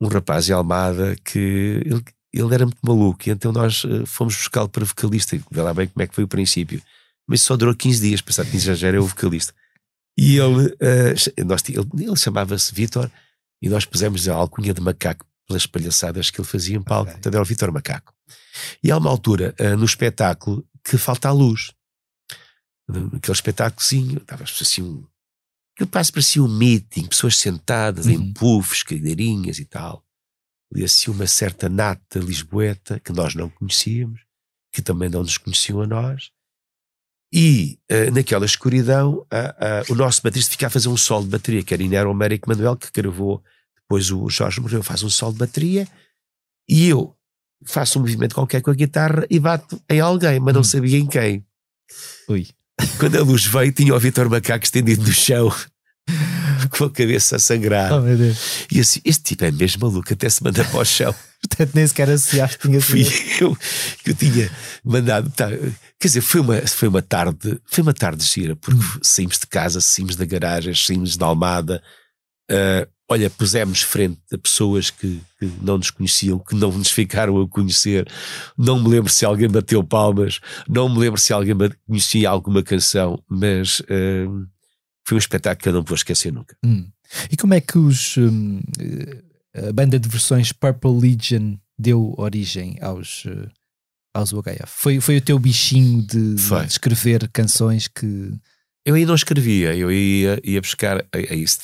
um 0.00 0.08
rapaz 0.08 0.50
em 0.50 0.52
Almada 0.52 1.16
que 1.24 1.38
ele, 1.86 2.04
ele 2.30 2.54
era 2.54 2.66
muito 2.66 2.80
maluco, 2.82 3.26
e 3.26 3.30
então 3.30 3.52
nós 3.52 3.84
uh, 3.84 4.04
fomos 4.04 4.36
buscá-lo 4.36 4.68
para 4.68 4.84
vocalista. 4.84 5.38
Vê 5.50 5.62
lá 5.62 5.72
bem 5.72 5.86
como 5.88 6.02
é 6.02 6.06
que 6.06 6.14
foi 6.14 6.24
o 6.24 6.28
princípio. 6.28 6.82
Mas 7.26 7.40
só 7.40 7.56
durou 7.56 7.74
15 7.74 8.00
dias, 8.06 8.20
pensar 8.20 8.44
que 8.44 8.58
já 8.58 8.86
era 8.86 9.00
o 9.00 9.06
vocalista. 9.06 9.54
E 10.16 10.36
ele, 10.36 10.66
uh, 10.66 11.44
nós, 11.46 11.62
ele, 11.68 12.04
ele 12.04 12.16
chamava-se 12.16 12.74
Vitor, 12.74 13.10
e 13.60 13.68
nós 13.68 13.84
pusemos 13.84 14.28
a 14.28 14.34
alcunha 14.34 14.74
de 14.74 14.80
macaco 14.80 15.26
pelas 15.46 15.66
palhaçadas 15.66 16.30
que 16.30 16.40
ele 16.40 16.48
fazia 16.48 16.76
em 16.76 16.82
palco. 16.82 17.10
Okay. 17.10 17.18
Então 17.18 17.32
era 17.32 17.42
o 17.42 17.44
Vitor 17.44 17.72
Macaco. 17.72 18.12
E 18.82 18.90
há 18.90 18.96
uma 18.96 19.10
altura 19.10 19.54
no 19.78 19.84
espetáculo 19.84 20.66
que 20.84 20.98
falta 20.98 21.28
a 21.28 21.32
luz. 21.32 21.72
Aquele 22.88 23.32
espetáculozinho, 23.32 24.18
estava 24.18 24.44
assim 24.44 24.82
um 24.82 25.04
Aquilo 25.74 25.88
parece 25.88 26.12
parecia 26.12 26.42
um 26.42 26.48
meeting, 26.48 27.06
pessoas 27.06 27.36
sentadas 27.36 28.06
uhum. 28.06 28.12
em 28.12 28.32
puffs, 28.32 28.82
cadeirinhas 28.82 29.58
e 29.58 29.64
tal. 29.64 30.04
E 30.74 30.84
assim 30.84 31.10
uma 31.10 31.26
certa 31.26 31.68
nata 31.68 32.18
lisboeta 32.18 33.00
que 33.00 33.12
nós 33.12 33.34
não 33.34 33.48
conhecíamos, 33.48 34.20
que 34.72 34.82
também 34.82 35.08
não 35.08 35.22
nos 35.22 35.38
conheciam 35.38 35.80
a 35.80 35.86
nós. 35.86 36.30
E 37.32 37.78
uh, 37.90 38.14
naquela 38.14 38.44
escuridão, 38.44 39.14
uh, 39.14 39.88
uh, 39.88 39.92
o 39.92 39.94
nosso 39.94 40.20
baterista 40.22 40.50
fica 40.50 40.66
a 40.66 40.70
fazer 40.70 40.88
um 40.88 40.96
solo 40.96 41.24
de 41.24 41.30
bateria, 41.30 41.62
que 41.62 41.72
era 41.72 41.82
Inero 41.82 42.10
Américo 42.10 42.48
Manuel, 42.48 42.76
que 42.76 42.88
gravou, 42.92 43.42
depois 43.80 44.10
o 44.10 44.28
Jorge 44.28 44.60
morreu, 44.60 44.82
faz 44.82 45.02
um 45.02 45.08
solo 45.08 45.32
de 45.32 45.38
bateria, 45.38 45.88
e 46.68 46.88
eu 46.88 47.14
faço 47.64 47.98
um 47.98 48.02
movimento 48.02 48.34
qualquer 48.34 48.60
com 48.60 48.70
a 48.70 48.74
guitarra 48.74 49.26
e 49.30 49.38
bato 49.38 49.80
em 49.88 50.00
alguém, 50.00 50.40
mas 50.40 50.52
não 50.52 50.60
hum. 50.60 50.64
sabia 50.64 50.98
em 50.98 51.06
quem. 51.06 51.44
Ui. 52.28 52.46
Quando 52.98 53.16
a 53.16 53.22
luz 53.22 53.46
veio, 53.46 53.72
tinha 53.72 53.94
o 53.94 53.98
Vitor 53.98 54.28
Macaco 54.28 54.64
estendido 54.64 55.02
no 55.02 55.12
chão, 55.12 55.52
com 56.76 56.84
a 56.84 56.90
cabeça 56.90 57.36
a 57.36 57.38
sangrar. 57.38 57.92
Oh. 57.92 58.02
E 58.70 58.80
assim, 58.80 59.00
este 59.04 59.22
tipo 59.22 59.44
é 59.44 59.50
mesmo 59.50 59.86
maluco, 59.86 60.12
até 60.12 60.28
se 60.28 60.42
manda 60.42 60.64
para 60.64 60.80
o 60.80 60.84
chão. 60.84 61.14
Portanto, 61.42 61.72
nem 61.74 61.86
sequer 61.86 62.08
associaste 62.08 62.58
tinha 62.58 62.80
Fui 62.80 63.04
eu 63.40 63.56
que 64.04 64.10
eu 64.10 64.14
tinha 64.14 64.50
mandado. 64.84 65.28
Tá, 65.30 65.48
quer 66.02 66.08
dizer, 66.08 66.20
foi 66.20 66.40
uma, 66.40 66.66
foi 66.66 66.88
uma 66.88 67.00
tarde, 67.00 67.60
foi 67.64 67.82
uma 67.82 67.94
tarde 67.94 68.24
gira, 68.24 68.56
porque 68.56 68.80
hum. 68.80 68.98
saímos 69.00 69.38
de 69.38 69.46
casa, 69.46 69.80
saímos 69.80 70.16
da 70.16 70.24
garagem, 70.24 70.74
saímos 70.74 71.16
da 71.16 71.26
Almada. 71.26 71.80
Uh, 72.50 72.90
olha, 73.08 73.30
pusemos 73.30 73.82
frente 73.82 74.18
a 74.32 74.36
pessoas 74.36 74.90
que, 74.90 75.22
que, 75.38 75.46
não 75.62 75.78
nos 75.78 75.90
conheciam, 75.90 76.40
que 76.40 76.56
não 76.56 76.72
nos 76.72 76.90
ficaram 76.90 77.40
a 77.40 77.48
conhecer. 77.48 78.10
Não 78.58 78.82
me 78.82 78.88
lembro 78.88 79.12
se 79.12 79.24
alguém 79.24 79.48
bateu 79.48 79.84
palmas, 79.84 80.40
não 80.68 80.88
me 80.88 80.98
lembro 80.98 81.20
se 81.20 81.32
alguém 81.32 81.54
conhecia 81.86 82.28
alguma 82.28 82.64
canção, 82.64 83.22
mas 83.28 83.78
uh, 83.78 84.44
foi 85.06 85.14
um 85.14 85.18
espetáculo 85.18 85.62
que 85.62 85.68
eu 85.68 85.72
não 85.72 85.84
vou 85.84 85.94
esquecer 85.94 86.32
nunca. 86.32 86.56
Hum. 86.64 86.90
E 87.30 87.36
como 87.36 87.54
é 87.54 87.60
que 87.60 87.78
os, 87.78 88.16
um, 88.16 88.60
a 89.54 89.72
banda 89.72 90.00
de 90.00 90.08
versões 90.08 90.50
Purple 90.50 90.98
Legion 90.98 91.58
deu 91.78 92.12
origem 92.18 92.76
aos, 92.80 93.24
uh, 93.26 93.48
aos 94.14 94.32
UHF? 94.32 94.66
Foi, 94.66 95.00
foi 95.00 95.16
o 95.16 95.20
teu 95.20 95.38
bichinho 95.38 96.02
de, 96.02 96.34
de 96.34 96.66
escrever 96.66 97.28
canções 97.32 97.88
que. 97.88 98.32
Eu 98.84 98.94
aí 98.94 99.06
não 99.06 99.14
escrevia, 99.14 99.74
eu 99.74 99.92
ia, 99.92 100.40
ia 100.42 100.60
buscar. 100.60 101.04
É, 101.12 101.34
é 101.34 101.34
isso, 101.34 101.58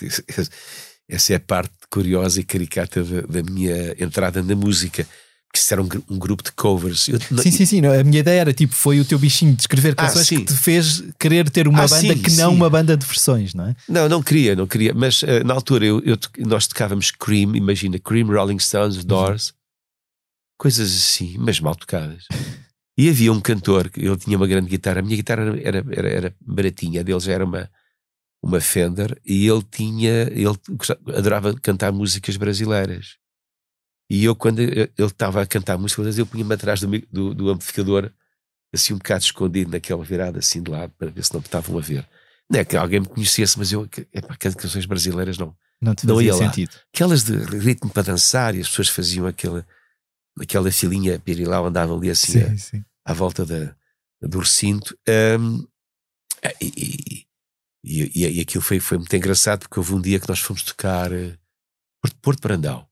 essa 1.08 1.32
é 1.32 1.36
a 1.36 1.40
parte 1.40 1.72
curiosa 1.90 2.40
e 2.40 2.44
caricata 2.44 3.02
da, 3.02 3.22
da 3.22 3.42
minha 3.42 3.94
entrada 3.98 4.42
na 4.42 4.54
música 4.54 5.06
que 5.52 5.58
isso 5.58 5.72
era 5.72 5.82
um, 5.82 5.88
um, 6.10 6.18
grupo 6.18 6.42
de 6.42 6.52
covers. 6.52 7.08
Eu, 7.08 7.18
sim, 7.42 7.50
sim, 7.50 7.66
sim. 7.66 7.86
A 7.86 8.04
minha 8.04 8.20
ideia 8.20 8.40
era 8.40 8.52
tipo, 8.52 8.74
foi 8.74 9.00
o 9.00 9.04
teu 9.04 9.18
bichinho 9.18 9.54
de 9.54 9.62
escrever 9.62 9.94
ah, 9.96 10.06
canções 10.06 10.26
ah, 10.26 10.36
que 10.36 10.44
te 10.44 10.54
fez 10.54 11.02
querer 11.18 11.48
ter 11.48 11.66
uma 11.66 11.84
ah, 11.84 11.88
banda 11.88 12.14
sim, 12.14 12.18
que 12.18 12.30
não 12.32 12.50
sim. 12.50 12.56
uma 12.56 12.68
banda 12.68 12.96
de 12.96 13.06
versões, 13.06 13.54
não 13.54 13.66
é? 13.66 13.74
Não, 13.88 14.08
não 14.08 14.22
queria, 14.22 14.54
não 14.54 14.66
queria. 14.66 14.92
Mas 14.94 15.22
uh, 15.22 15.44
na 15.44 15.54
altura 15.54 15.86
eu, 15.86 16.02
eu, 16.04 16.18
nós 16.46 16.66
tocávamos 16.66 17.10
Cream, 17.10 17.56
imagina, 17.56 17.98
Cream, 17.98 18.26
Rolling 18.26 18.58
Stones, 18.58 19.02
Doors, 19.04 19.48
uhum. 19.48 19.54
Coisas 20.58 20.92
assim, 20.92 21.36
mas 21.38 21.60
mal 21.60 21.74
tocadas. 21.74 22.24
e 22.98 23.08
havia 23.08 23.32
um 23.32 23.40
cantor, 23.40 23.90
ele 23.96 24.16
tinha 24.16 24.36
uma 24.36 24.46
grande 24.46 24.68
guitarra, 24.68 24.98
a 24.98 25.02
minha 25.02 25.16
guitarra 25.16 25.42
era, 25.62 25.84
era, 25.90 26.08
era 26.08 26.36
baratinha, 26.40 27.00
a 27.00 27.04
deles 27.04 27.28
era 27.28 27.44
uma, 27.44 27.70
uma 28.42 28.60
Fender, 28.60 29.18
e 29.24 29.46
ele 29.46 29.62
tinha, 29.62 30.22
ele 30.32 30.48
adorava 31.16 31.54
cantar 31.54 31.92
músicas 31.92 32.36
brasileiras. 32.36 33.16
E 34.10 34.24
eu, 34.24 34.34
quando 34.34 34.60
ele 34.60 34.90
estava 34.98 35.42
a 35.42 35.46
cantar 35.46 35.78
músicas, 35.78 36.18
eu 36.18 36.26
punha-me 36.26 36.54
atrás 36.54 36.80
do, 36.80 36.88
do, 37.10 37.34
do, 37.34 37.50
amplificador, 37.50 38.10
assim 38.72 38.94
um 38.94 38.98
bocado 38.98 39.22
escondido 39.22 39.70
naquela 39.70 40.02
virada, 40.02 40.38
assim 40.38 40.62
de 40.62 40.70
lado, 40.70 40.92
para 40.98 41.10
ver 41.10 41.24
se 41.24 41.32
não 41.32 41.40
me 41.40 41.46
estavam 41.46 41.78
a 41.78 41.80
ver. 41.80 42.06
Não 42.50 42.58
é 42.58 42.64
que 42.64 42.76
alguém 42.76 43.00
me 43.00 43.06
conhecesse, 43.06 43.58
mas 43.58 43.70
eu, 43.70 43.86
é 44.12 44.20
para 44.20 44.36
canções 44.36 44.86
brasileiras 44.86 45.36
não. 45.36 45.54
Não 45.80 45.94
te 45.94 46.06
não 46.06 46.20
ia 46.20 46.32
sentido. 46.32 46.72
Lá. 46.74 46.80
Aquelas 46.92 47.22
de 47.22 47.36
ritmo 47.58 47.90
para 47.90 48.02
dançar 48.02 48.54
e 48.54 48.60
as 48.60 48.68
pessoas 48.68 48.88
faziam 48.88 49.26
aquela, 49.26 49.64
aquela 50.40 50.70
filinha 50.70 51.18
pirilau, 51.18 51.66
andavam 51.66 51.96
ali 51.96 52.10
assim 52.10 52.32
sim, 52.32 52.42
a, 52.42 52.58
sim. 52.58 52.84
à 53.04 53.12
volta 53.12 53.44
da, 53.44 53.74
do 54.20 54.38
recinto. 54.38 54.96
Um, 55.38 55.66
e, 56.60 57.26
e, 57.84 58.10
e, 58.14 58.38
e, 58.38 58.40
aquilo 58.40 58.62
foi, 58.62 58.80
foi 58.80 58.98
muito 58.98 59.14
engraçado 59.14 59.60
porque 59.60 59.78
houve 59.78 59.94
um 59.94 60.00
dia 60.00 60.20
que 60.20 60.28
nós 60.28 60.40
fomos 60.40 60.62
tocar 60.62 61.12
uh, 61.12 61.36
Porto, 62.00 62.16
Porto 62.20 62.40
Brandão 62.40 62.88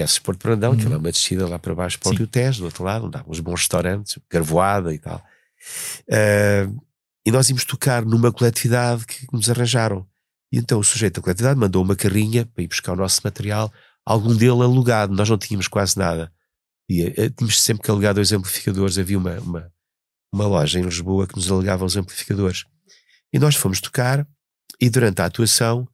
Conheces 0.00 0.18
Porto 0.18 0.42
Brandão, 0.42 0.72
uhum. 0.72 0.78
que 0.78 0.86
é 0.86 0.96
uma 0.96 1.12
descida 1.12 1.46
lá 1.46 1.58
para 1.58 1.74
baixo 1.74 1.98
para 1.98 2.10
o 2.10 2.14
Rio 2.14 2.26
Tejo, 2.26 2.60
do 2.60 2.64
outro 2.66 2.84
lado, 2.84 3.06
onde 3.06 3.16
há 3.16 3.24
uns 3.26 3.40
bons 3.40 3.60
restaurantes, 3.60 4.18
Garvoada 4.30 4.94
e 4.94 4.98
tal. 4.98 5.22
Uh, 6.08 6.82
e 7.26 7.30
nós 7.30 7.48
íamos 7.50 7.64
tocar 7.64 8.04
numa 8.04 8.32
coletividade 8.32 9.04
que 9.04 9.26
nos 9.32 9.50
arranjaram. 9.50 10.06
E 10.52 10.58
então 10.58 10.78
o 10.78 10.84
sujeito 10.84 11.16
da 11.16 11.22
coletividade 11.22 11.58
mandou 11.58 11.82
uma 11.82 11.94
carrinha 11.94 12.46
para 12.46 12.64
ir 12.64 12.68
buscar 12.68 12.92
o 12.92 12.96
nosso 12.96 13.20
material, 13.22 13.72
algum 14.04 14.34
dele 14.34 14.62
alugado, 14.62 15.14
nós 15.14 15.28
não 15.28 15.36
tínhamos 15.36 15.68
quase 15.68 15.98
nada. 15.98 16.32
E 16.90 17.04
uh, 17.04 17.30
tínhamos 17.30 17.62
sempre 17.62 17.84
que 17.84 17.90
alugar 17.90 18.14
dois 18.14 18.32
amplificadores, 18.32 18.98
havia 18.98 19.16
uma, 19.16 19.38
uma, 19.38 19.72
uma 20.34 20.46
loja 20.46 20.78
em 20.78 20.82
Lisboa 20.82 21.26
que 21.26 21.36
nos 21.36 21.50
alugava 21.50 21.84
os 21.84 21.96
amplificadores. 21.96 22.64
E 23.32 23.38
nós 23.38 23.54
fomos 23.54 23.80
tocar, 23.80 24.26
e 24.80 24.90
durante 24.90 25.22
a 25.22 25.26
atuação 25.26 25.88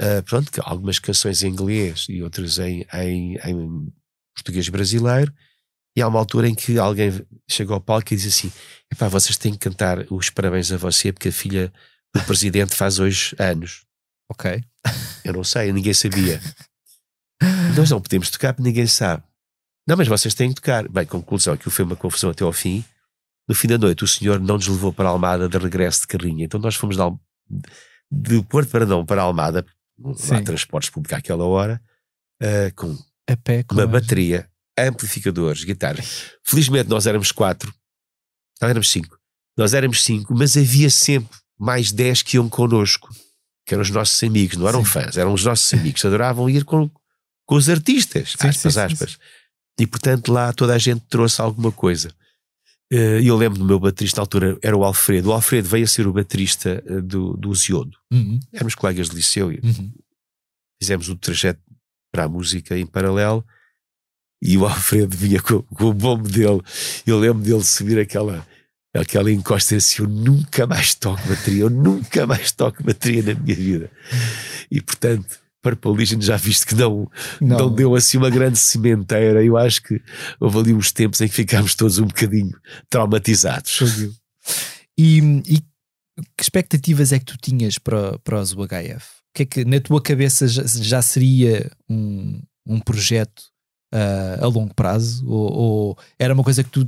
Uh, 0.00 0.22
pronto, 0.24 0.50
algumas 0.62 0.98
canções 0.98 1.42
em 1.42 1.48
inglês 1.48 2.04
e 2.10 2.22
outras 2.22 2.58
em, 2.58 2.86
em, 2.92 3.36
em, 3.36 3.92
português 4.34 4.68
brasileiro. 4.68 5.32
E 5.96 6.02
há 6.02 6.08
uma 6.08 6.18
altura 6.18 6.48
em 6.48 6.54
que 6.54 6.78
alguém 6.78 7.26
chega 7.48 7.72
ao 7.72 7.80
palco 7.80 8.12
e 8.12 8.16
diz 8.16 8.26
assim: 8.26 8.52
Epá, 8.92 9.08
vocês 9.08 9.38
têm 9.38 9.52
que 9.52 9.58
cantar 9.58 10.06
os 10.12 10.28
parabéns 10.28 10.70
a 10.70 10.76
você 10.76 11.12
porque 11.12 11.28
a 11.28 11.32
filha 11.32 11.72
do 12.14 12.22
presidente 12.24 12.74
faz 12.74 12.98
hoje 12.98 13.34
anos. 13.38 13.86
Ok. 14.30 14.62
Eu 15.24 15.32
não 15.32 15.42
sei, 15.42 15.72
ninguém 15.72 15.94
sabia. 15.94 16.40
Nós 17.74 17.90
não 17.90 18.00
podemos 18.00 18.30
tocar 18.30 18.52
porque 18.52 18.68
ninguém 18.68 18.86
sabe. 18.86 19.22
Não, 19.86 19.96
mas 19.96 20.08
vocês 20.08 20.34
têm 20.34 20.48
que 20.48 20.56
tocar. 20.56 20.88
Bem, 20.88 21.06
conclusão, 21.06 21.54
aquilo 21.54 21.70
foi 21.70 21.84
uma 21.84 21.96
confusão 21.96 22.30
até 22.30 22.44
ao 22.44 22.52
fim. 22.52 22.84
No 23.48 23.54
fim 23.54 23.68
da 23.68 23.78
noite, 23.78 24.02
o 24.02 24.08
senhor 24.08 24.40
não 24.40 24.56
nos 24.56 24.66
levou 24.66 24.92
para 24.92 25.08
a 25.08 25.12
Almada 25.12 25.48
de 25.48 25.56
regresso 25.56 26.00
de 26.00 26.08
carrinha. 26.08 26.44
Então 26.44 26.58
nós 26.58 26.74
fomos 26.74 26.96
de, 26.96 27.02
de 28.10 28.42
Porto 28.42 28.70
Paradão 28.70 29.06
para 29.06 29.22
a 29.22 29.24
Almada 29.24 29.64
não 29.98 30.12
há 30.12 30.42
transportes 30.42 30.90
públicos 30.90 31.16
àquela 31.16 31.44
hora, 31.44 31.80
uh, 32.42 32.74
com 32.74 32.96
pé, 33.42 33.64
uma 33.72 33.86
bateria, 33.86 34.48
amplificadores, 34.78 35.64
guitarras. 35.64 36.32
Felizmente 36.44 36.88
nós 36.88 37.06
éramos 37.06 37.32
quatro, 37.32 37.72
não 38.60 38.68
éramos 38.68 38.90
cinco. 38.90 39.18
Nós 39.56 39.72
éramos 39.72 40.04
cinco, 40.04 40.34
mas 40.34 40.56
havia 40.56 40.90
sempre 40.90 41.36
mais 41.58 41.90
dez 41.90 42.22
que 42.22 42.36
iam 42.36 42.48
connosco, 42.48 43.08
que 43.64 43.72
eram 43.72 43.82
os 43.82 43.90
nossos 43.90 44.22
amigos, 44.22 44.56
não 44.56 44.68
eram 44.68 44.84
sim. 44.84 44.90
fãs, 44.90 45.16
eram 45.16 45.32
os 45.32 45.44
nossos 45.44 45.72
amigos, 45.72 46.04
adoravam 46.04 46.50
ir 46.50 46.64
com, 46.64 46.90
com 47.46 47.54
os 47.54 47.70
artistas, 47.70 48.34
sim, 48.38 48.48
aspas, 48.48 48.74
sim, 48.74 48.80
aspas. 48.80 49.18
E 49.78 49.86
portanto 49.86 50.32
lá 50.32 50.52
toda 50.52 50.74
a 50.74 50.78
gente 50.78 51.02
trouxe 51.08 51.40
alguma 51.40 51.70
coisa. 51.70 52.10
Eh, 52.90 53.20
e 53.20 53.26
eu 53.26 53.36
lembro 53.36 53.58
do 53.58 53.64
meu 53.64 53.80
baterista 53.80 54.20
na 54.20 54.22
altura, 54.22 54.58
era 54.62 54.76
o 54.76 54.84
Alfredo. 54.84 55.30
O 55.30 55.32
Alfredo 55.32 55.68
veio 55.68 55.84
a 55.84 55.88
ser 55.88 56.06
o 56.06 56.12
baterista 56.12 56.82
eh, 56.86 57.00
do, 57.00 57.36
do 57.36 57.54
Ziodo. 57.54 57.96
Uhum. 58.12 58.38
Éramos 58.52 58.74
colegas 58.74 59.10
de 59.10 59.16
liceu 59.16 59.52
e 59.52 59.60
uhum. 59.62 59.92
fizemos 60.80 61.08
o 61.08 61.16
trajeto 61.16 61.60
para 62.12 62.24
a 62.24 62.28
música 62.28 62.78
em 62.78 62.86
paralelo. 62.86 63.44
E 64.40 64.56
o 64.56 64.64
Alfredo 64.64 65.16
vinha 65.16 65.40
com, 65.40 65.62
com 65.62 65.84
o 65.86 65.94
bombo 65.94 66.28
dele. 66.28 66.60
Eu 67.06 67.18
lembro 67.18 67.42
dele 67.42 67.64
subir 67.64 67.98
aquela, 67.98 68.46
aquela 68.94 69.32
encosta 69.32 69.76
assim: 69.76 70.02
Eu 70.02 70.08
nunca 70.08 70.66
mais 70.66 70.94
toco 70.94 71.26
bateria, 71.28 71.62
eu 71.62 71.70
nunca 71.70 72.26
mais 72.26 72.52
toco 72.52 72.82
bateria 72.84 73.22
na 73.22 73.40
minha 73.40 73.56
vida. 73.56 73.90
E 74.70 74.80
portanto 74.80 75.40
Purple 75.66 75.96
Legion 75.96 76.20
já 76.20 76.36
viste 76.36 76.64
que 76.64 76.76
não, 76.76 77.10
não, 77.40 77.58
não. 77.58 77.74
deu 77.74 77.96
assim 77.96 78.18
uma 78.18 78.30
grande 78.30 78.56
cimenteira. 78.56 79.44
Eu 79.44 79.56
acho 79.56 79.82
que 79.82 80.00
houve 80.38 80.58
ali 80.58 80.72
uns 80.72 80.92
tempos 80.92 81.20
em 81.20 81.26
que 81.26 81.34
ficámos 81.34 81.74
todos 81.74 81.98
um 81.98 82.06
bocadinho 82.06 82.56
traumatizados. 82.88 84.08
E, 84.96 85.18
e 85.44 85.58
que 86.36 86.42
expectativas 86.42 87.12
é 87.12 87.18
que 87.18 87.24
tu 87.24 87.36
tinhas 87.36 87.78
para, 87.78 88.16
para 88.20 88.40
os 88.40 88.52
UHF? 88.52 89.04
O 89.30 89.34
que 89.34 89.42
é 89.42 89.46
que 89.46 89.64
na 89.64 89.80
tua 89.80 90.00
cabeça 90.00 90.46
já, 90.46 90.62
já 90.64 91.02
seria 91.02 91.68
um, 91.90 92.40
um 92.64 92.78
projeto 92.78 93.40
uh, 93.92 94.44
a 94.44 94.46
longo 94.46 94.72
prazo? 94.72 95.28
Ou, 95.28 95.52
ou, 95.52 95.98
era 96.16 96.32
uma 96.32 96.44
coisa 96.44 96.62
que 96.62 96.70
tu 96.70 96.86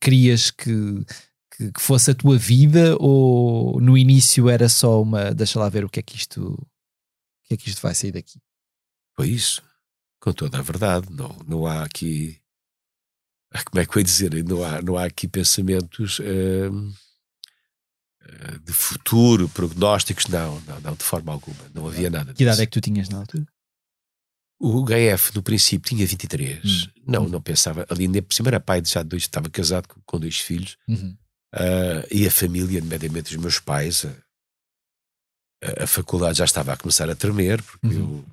querias 0.00 0.52
que, 0.52 1.04
que, 1.56 1.72
que, 1.72 1.80
fosse 1.80 2.12
a 2.12 2.14
tua 2.14 2.38
vida? 2.38 2.96
Ou 3.00 3.80
no 3.80 3.98
início 3.98 4.48
era 4.48 4.68
só 4.68 5.02
uma 5.02 5.34
deixa 5.34 5.58
lá 5.58 5.68
ver 5.68 5.84
o 5.84 5.88
que 5.88 5.98
é 5.98 6.02
que 6.02 6.16
isto, 6.16 6.52
o 6.52 6.73
que 7.56 7.62
é 7.62 7.64
que 7.64 7.68
isto 7.70 7.82
vai 7.82 7.94
sair 7.94 8.12
daqui? 8.12 8.40
Foi 9.16 9.28
isso, 9.28 9.62
com 10.20 10.32
toda 10.32 10.58
a 10.58 10.62
verdade. 10.62 11.06
Não, 11.10 11.36
não 11.46 11.66
há 11.66 11.84
aqui. 11.84 12.40
Como 13.70 13.80
é 13.80 13.86
que 13.86 13.96
eu 13.96 14.00
ia 14.00 14.04
dizer? 14.04 14.44
Não 14.44 14.64
há, 14.64 14.82
não 14.82 14.96
há 14.96 15.04
aqui 15.04 15.28
pensamentos. 15.28 16.18
Uh, 16.18 16.92
de 18.64 18.72
futuro, 18.72 19.48
prognósticos, 19.48 20.26
não, 20.26 20.60
não, 20.62 20.80
não, 20.80 20.94
de 20.94 21.04
forma 21.04 21.32
alguma. 21.32 21.70
Não 21.74 21.86
havia 21.86 22.10
nada 22.10 22.26
disso. 22.26 22.36
Que 22.36 22.42
idade 22.42 22.62
é 22.62 22.66
que 22.66 22.72
tu 22.72 22.80
tinhas 22.80 23.08
na 23.08 23.18
altura? 23.18 23.46
O 24.58 24.84
HF, 24.84 25.34
no 25.34 25.42
princípio, 25.42 25.88
tinha 25.88 26.06
23. 26.06 26.64
Hum. 26.64 26.90
Não, 27.06 27.24
hum. 27.24 27.28
não 27.28 27.40
pensava. 27.40 27.86
Ali, 27.88 28.08
nem 28.08 28.22
por 28.22 28.34
cima, 28.34 28.48
era 28.48 28.60
pai 28.60 28.80
de 28.80 28.90
já 28.90 29.02
dois, 29.02 29.22
estava 29.22 29.48
casado 29.50 29.88
com, 29.88 30.00
com 30.04 30.18
dois 30.18 30.38
filhos. 30.38 30.76
Uhum. 30.88 31.16
Uh, 31.54 32.06
e 32.10 32.26
a 32.26 32.30
família, 32.30 32.80
nomeadamente 32.80 33.36
os 33.36 33.40
meus 33.40 33.60
pais, 33.60 34.04
a, 34.04 34.23
a, 35.82 35.86
faculdade 35.86 36.38
já 36.38 36.44
estava 36.44 36.72
a 36.72 36.76
começar 36.76 37.08
a 37.08 37.14
tremer, 37.14 37.62
porque 37.62 37.86
uhum. 37.86 38.18
eu 38.18 38.24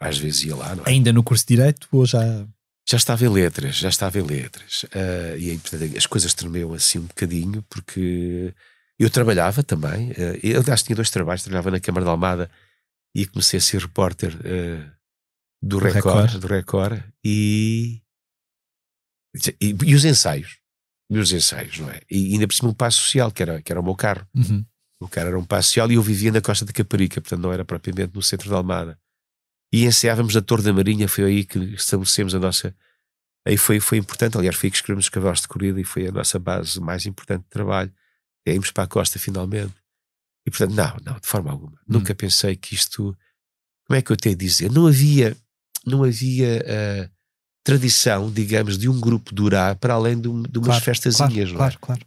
às 0.00 0.18
vezes 0.18 0.44
ia 0.44 0.56
lá. 0.56 0.76
É? 0.84 0.90
Ainda 0.90 1.12
no 1.12 1.22
curso 1.22 1.44
de 1.46 1.56
Direito 1.56 1.88
ou 1.90 2.06
já. 2.06 2.46
Já 2.88 2.96
estava 2.96 3.24
em 3.24 3.28
letras, 3.28 3.76
já 3.76 3.88
estava 3.88 4.18
em 4.18 4.22
letras. 4.22 4.84
Uh, 4.84 5.36
e 5.38 5.50
aí, 5.50 5.58
portanto, 5.58 5.96
as 5.96 6.06
coisas 6.06 6.32
tremeu 6.34 6.72
assim 6.72 7.00
um 7.00 7.06
bocadinho, 7.06 7.64
porque 7.68 8.54
eu 8.96 9.10
trabalhava 9.10 9.62
também. 9.62 10.12
Uh, 10.12 10.38
eu, 10.40 10.60
aliás, 10.60 10.84
tinha 10.84 10.94
dois 10.94 11.10
trabalhos. 11.10 11.42
Trabalhava 11.42 11.72
na 11.72 11.80
Câmara 11.80 12.04
de 12.04 12.10
Almada 12.10 12.50
e 13.12 13.26
comecei 13.26 13.58
a 13.58 13.60
ser 13.60 13.80
repórter 13.80 14.36
uh, 14.36 14.90
do, 15.60 15.78
Record, 15.78 16.04
Record, 16.04 16.38
do 16.38 16.46
Record 16.46 17.02
e, 17.24 18.00
e, 19.60 19.76
e, 19.84 19.94
os 19.94 20.04
ensaios. 20.04 20.58
E 21.10 21.18
os 21.18 21.32
ensaios, 21.32 21.78
não 21.78 21.90
é? 21.90 22.00
E 22.08 22.34
ainda 22.34 22.46
por 22.46 22.54
cima 22.54 22.70
um 22.70 22.74
passo 22.74 23.00
social, 23.00 23.32
que 23.32 23.42
era, 23.42 23.60
que 23.62 23.72
era 23.72 23.80
o 23.80 23.84
meu 23.84 23.96
carro. 23.96 24.26
Uhum. 24.34 24.64
O 25.00 25.08
carro 25.08 25.28
era 25.28 25.38
um 25.38 25.44
passo 25.44 25.68
social 25.68 25.90
e 25.90 25.94
eu 25.94 26.02
vivia 26.02 26.32
na 26.32 26.40
costa 26.40 26.64
de 26.64 26.72
Caparica, 26.72 27.20
portanto 27.20 27.40
não 27.40 27.52
era 27.52 27.64
propriamente 27.64 28.14
no 28.14 28.22
centro 28.22 28.48
de 28.48 28.54
Almada. 28.54 28.98
E 29.72 29.84
ensaiávamos 29.84 30.34
na 30.34 30.40
Torre 30.40 30.62
da 30.62 30.72
Marinha, 30.72 31.08
foi 31.08 31.24
aí 31.24 31.44
que 31.44 31.58
estabelecemos 31.58 32.34
a 32.34 32.38
nossa. 32.38 32.74
Aí 33.46 33.56
foi, 33.56 33.78
foi 33.78 33.98
importante, 33.98 34.36
aliás, 34.36 34.56
foi 34.56 34.68
aí 34.68 34.70
que 34.70 34.76
escrevemos 34.76 35.06
os 35.06 35.08
cavalos 35.10 35.40
de 35.40 35.48
corrida 35.48 35.80
e 35.80 35.84
foi 35.84 36.06
a 36.06 36.12
nossa 36.12 36.38
base 36.38 36.80
mais 36.80 37.04
importante 37.04 37.42
de 37.42 37.50
trabalho. 37.50 37.92
E 38.46 38.52
íamos 38.52 38.70
para 38.70 38.84
a 38.84 38.86
costa 38.86 39.18
finalmente. 39.18 39.74
E 40.46 40.50
portanto, 40.50 40.74
não, 40.74 40.96
não, 41.04 41.20
de 41.20 41.26
forma 41.26 41.50
alguma. 41.50 41.72
Hum. 41.72 41.94
Nunca 41.94 42.14
pensei 42.14 42.56
que 42.56 42.74
isto. 42.74 43.16
Como 43.86 43.96
é 43.98 44.02
que 44.02 44.10
eu 44.10 44.16
tenho 44.16 44.34
a 44.34 44.38
dizer? 44.38 44.70
Não 44.70 44.86
havia 44.86 45.36
não 45.86 46.02
havia 46.02 46.64
uh, 46.64 47.10
tradição, 47.62 48.30
digamos, 48.30 48.76
de 48.76 48.88
um 48.88 49.00
grupo 49.00 49.32
durar 49.32 49.76
para 49.76 49.94
além 49.94 50.20
de, 50.20 50.28
um, 50.28 50.42
de 50.42 50.58
umas 50.58 50.68
claro, 50.68 50.84
festazinhas. 50.84 51.52
Claro, 51.52 51.54
é? 51.54 51.56
claro, 51.56 51.78
claro. 51.80 52.06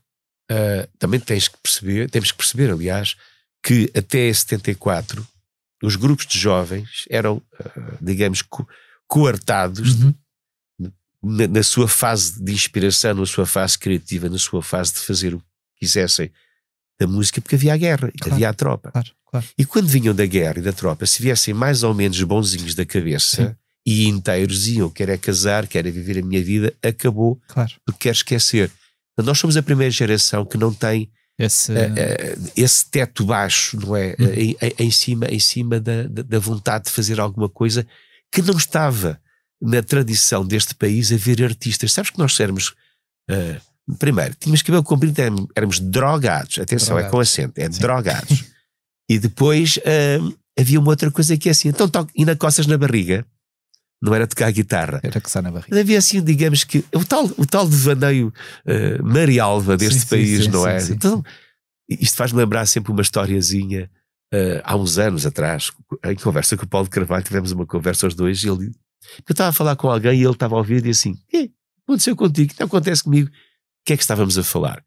Uh, 0.51 0.87
também 0.97 1.19
tens 1.19 1.47
que 1.47 1.57
perceber, 1.61 2.09
temos 2.09 2.31
que 2.31 2.37
perceber, 2.37 2.71
aliás, 2.71 3.15
que 3.61 3.91
até 3.95 4.31
74 4.33 5.25
os 5.83 5.95
grupos 5.95 6.25
de 6.25 6.39
jovens 6.39 7.05
eram, 7.09 7.37
uh, 7.37 7.97
digamos, 8.01 8.41
co 8.41 8.67
coartados 9.07 9.95
uhum. 9.95 10.13
na, 11.23 11.47
na, 11.47 11.63
sua 11.63 11.87
fase 11.87 12.43
de 12.43 12.51
inspiração, 12.51 13.15
na 13.15 13.25
sua 13.25 13.45
fase 13.45 13.77
criativa, 13.77 14.29
na 14.29 14.37
sua 14.37 14.61
fase 14.61 14.93
de 14.93 14.99
fazer 14.99 15.33
o 15.33 15.39
que 15.39 15.45
quisessem 15.79 16.31
da 16.99 17.07
música, 17.07 17.41
porque 17.41 17.55
havia 17.55 17.73
a 17.73 17.77
guerra, 17.77 18.11
claro, 18.19 18.33
havia 18.33 18.49
a 18.49 18.53
tropa. 18.53 18.91
Claro, 18.91 19.09
claro. 19.25 19.47
E 19.57 19.65
quando 19.65 19.87
vinham 19.87 20.13
da 20.13 20.27
guerra 20.27 20.59
e 20.59 20.61
da 20.61 20.71
tropa, 20.71 21.07
se 21.07 21.23
viessem 21.23 21.55
mais 21.55 21.81
ou 21.81 21.91
menos 21.93 22.21
bonzinhos 22.21 22.75
da 22.75 22.85
cabeça, 22.85 23.47
Sim 23.47 23.55
e 23.85 24.07
inteiros 24.07 24.67
iam, 24.67 24.87
quer 24.87 25.09
é 25.09 25.17
casar, 25.17 25.65
quer 25.65 25.85
é 25.85 25.89
viver 25.89 26.19
a 26.19 26.21
minha 26.21 26.43
vida, 26.43 26.71
acabou 26.83 27.41
claro. 27.47 27.71
porque 27.83 28.01
quer 28.03 28.11
esquecer. 28.11 28.71
Nós 29.23 29.39
somos 29.39 29.57
a 29.57 29.63
primeira 29.63 29.91
geração 29.91 30.45
que 30.45 30.57
não 30.57 30.73
tem 30.73 31.09
esse, 31.37 31.71
uh, 31.71 31.75
uh, 31.75 32.51
esse 32.55 32.85
teto 32.89 33.25
baixo, 33.25 33.77
não 33.79 33.95
é? 33.95 34.15
Uhum. 34.19 34.27
Em, 34.33 34.57
em, 34.77 34.91
cima, 34.91 35.25
em 35.27 35.39
cima 35.39 35.79
da, 35.79 36.03
da 36.03 36.39
vontade 36.39 36.85
de 36.85 36.91
fazer 36.91 37.19
alguma 37.19 37.47
coisa 37.47 37.87
que 38.31 38.41
não 38.41 38.57
estava 38.57 39.19
na 39.61 39.81
tradição 39.81 40.45
deste 40.45 40.75
país 40.75 41.11
a 41.11 41.17
ver 41.17 41.43
artistas. 41.43 41.93
Sabes 41.93 42.11
que 42.11 42.19
nós 42.19 42.37
éramos. 42.39 42.75
Uh, 43.29 43.95
primeiro, 43.97 44.35
tínhamos 44.35 44.61
cabelo 44.61 44.83
comprido, 44.83 45.49
éramos 45.55 45.79
drogados. 45.79 46.59
Atenção, 46.59 46.95
drogados. 46.95 47.07
é 47.07 47.11
com 47.11 47.19
acento, 47.19 47.59
é 47.59 47.71
Sim. 47.71 47.79
drogados. 47.79 48.43
e 49.09 49.17
depois 49.17 49.79
havia 50.57 50.79
uma 50.79 50.89
outra 50.89 51.09
coisa 51.09 51.37
que 51.37 51.47
é 51.47 51.51
assim: 51.51 51.69
então, 51.69 51.89
ainda 52.17 52.35
coças 52.35 52.67
na 52.67 52.77
barriga 52.77 53.25
não 54.01 54.15
era 54.15 54.25
tocar 54.25 54.51
guitarra. 54.51 54.99
Era 55.03 55.19
coçar 55.19 55.43
na 55.43 55.51
barriga. 55.51 55.79
Havia 55.79 55.97
assim, 55.97 56.23
digamos 56.23 56.63
que, 56.63 56.83
o 56.93 57.03
tal, 57.03 57.25
o 57.37 57.45
tal 57.45 57.67
devaneio 57.67 58.33
uh, 58.65 59.03
marialva 59.03 59.75
deste 59.75 60.01
sim, 60.01 60.07
país, 60.07 60.43
sim, 60.45 60.49
não 60.49 60.63
sim, 60.63 60.69
é? 60.69 60.95
Então, 60.95 61.23
isto 61.89 62.15
faz-me 62.15 62.39
lembrar 62.39 62.65
sempre 62.65 62.91
uma 62.91 63.01
historiazinha. 63.01 63.89
Uh, 64.33 64.61
há 64.63 64.75
uns 64.75 64.97
anos 64.97 65.25
atrás, 65.25 65.71
em 66.05 66.15
conversa 66.15 66.55
com 66.55 66.63
o 66.63 66.67
Paulo 66.67 66.85
de 66.85 66.91
Carvalho, 66.91 67.23
tivemos 67.23 67.51
uma 67.51 67.65
conversa 67.65 68.07
os 68.07 68.13
dois, 68.13 68.43
e 68.43 68.47
ele, 68.47 68.67
eu 68.67 69.31
estava 69.31 69.49
a 69.49 69.53
falar 69.53 69.75
com 69.75 69.89
alguém 69.89 70.19
e 70.19 70.23
ele 70.23 70.31
estava 70.31 70.55
a 70.55 70.59
ouvir 70.59 70.85
e 70.85 70.91
assim, 70.91 71.15
que 71.27 71.51
aconteceu 71.83 72.15
contigo? 72.15 72.53
Não 72.59 72.67
acontece 72.67 73.03
comigo. 73.03 73.27
O 73.27 73.31
que 73.85 73.93
é 73.93 73.97
que 73.97 74.03
estávamos 74.03 74.37
a 74.37 74.43
falar? 74.43 74.83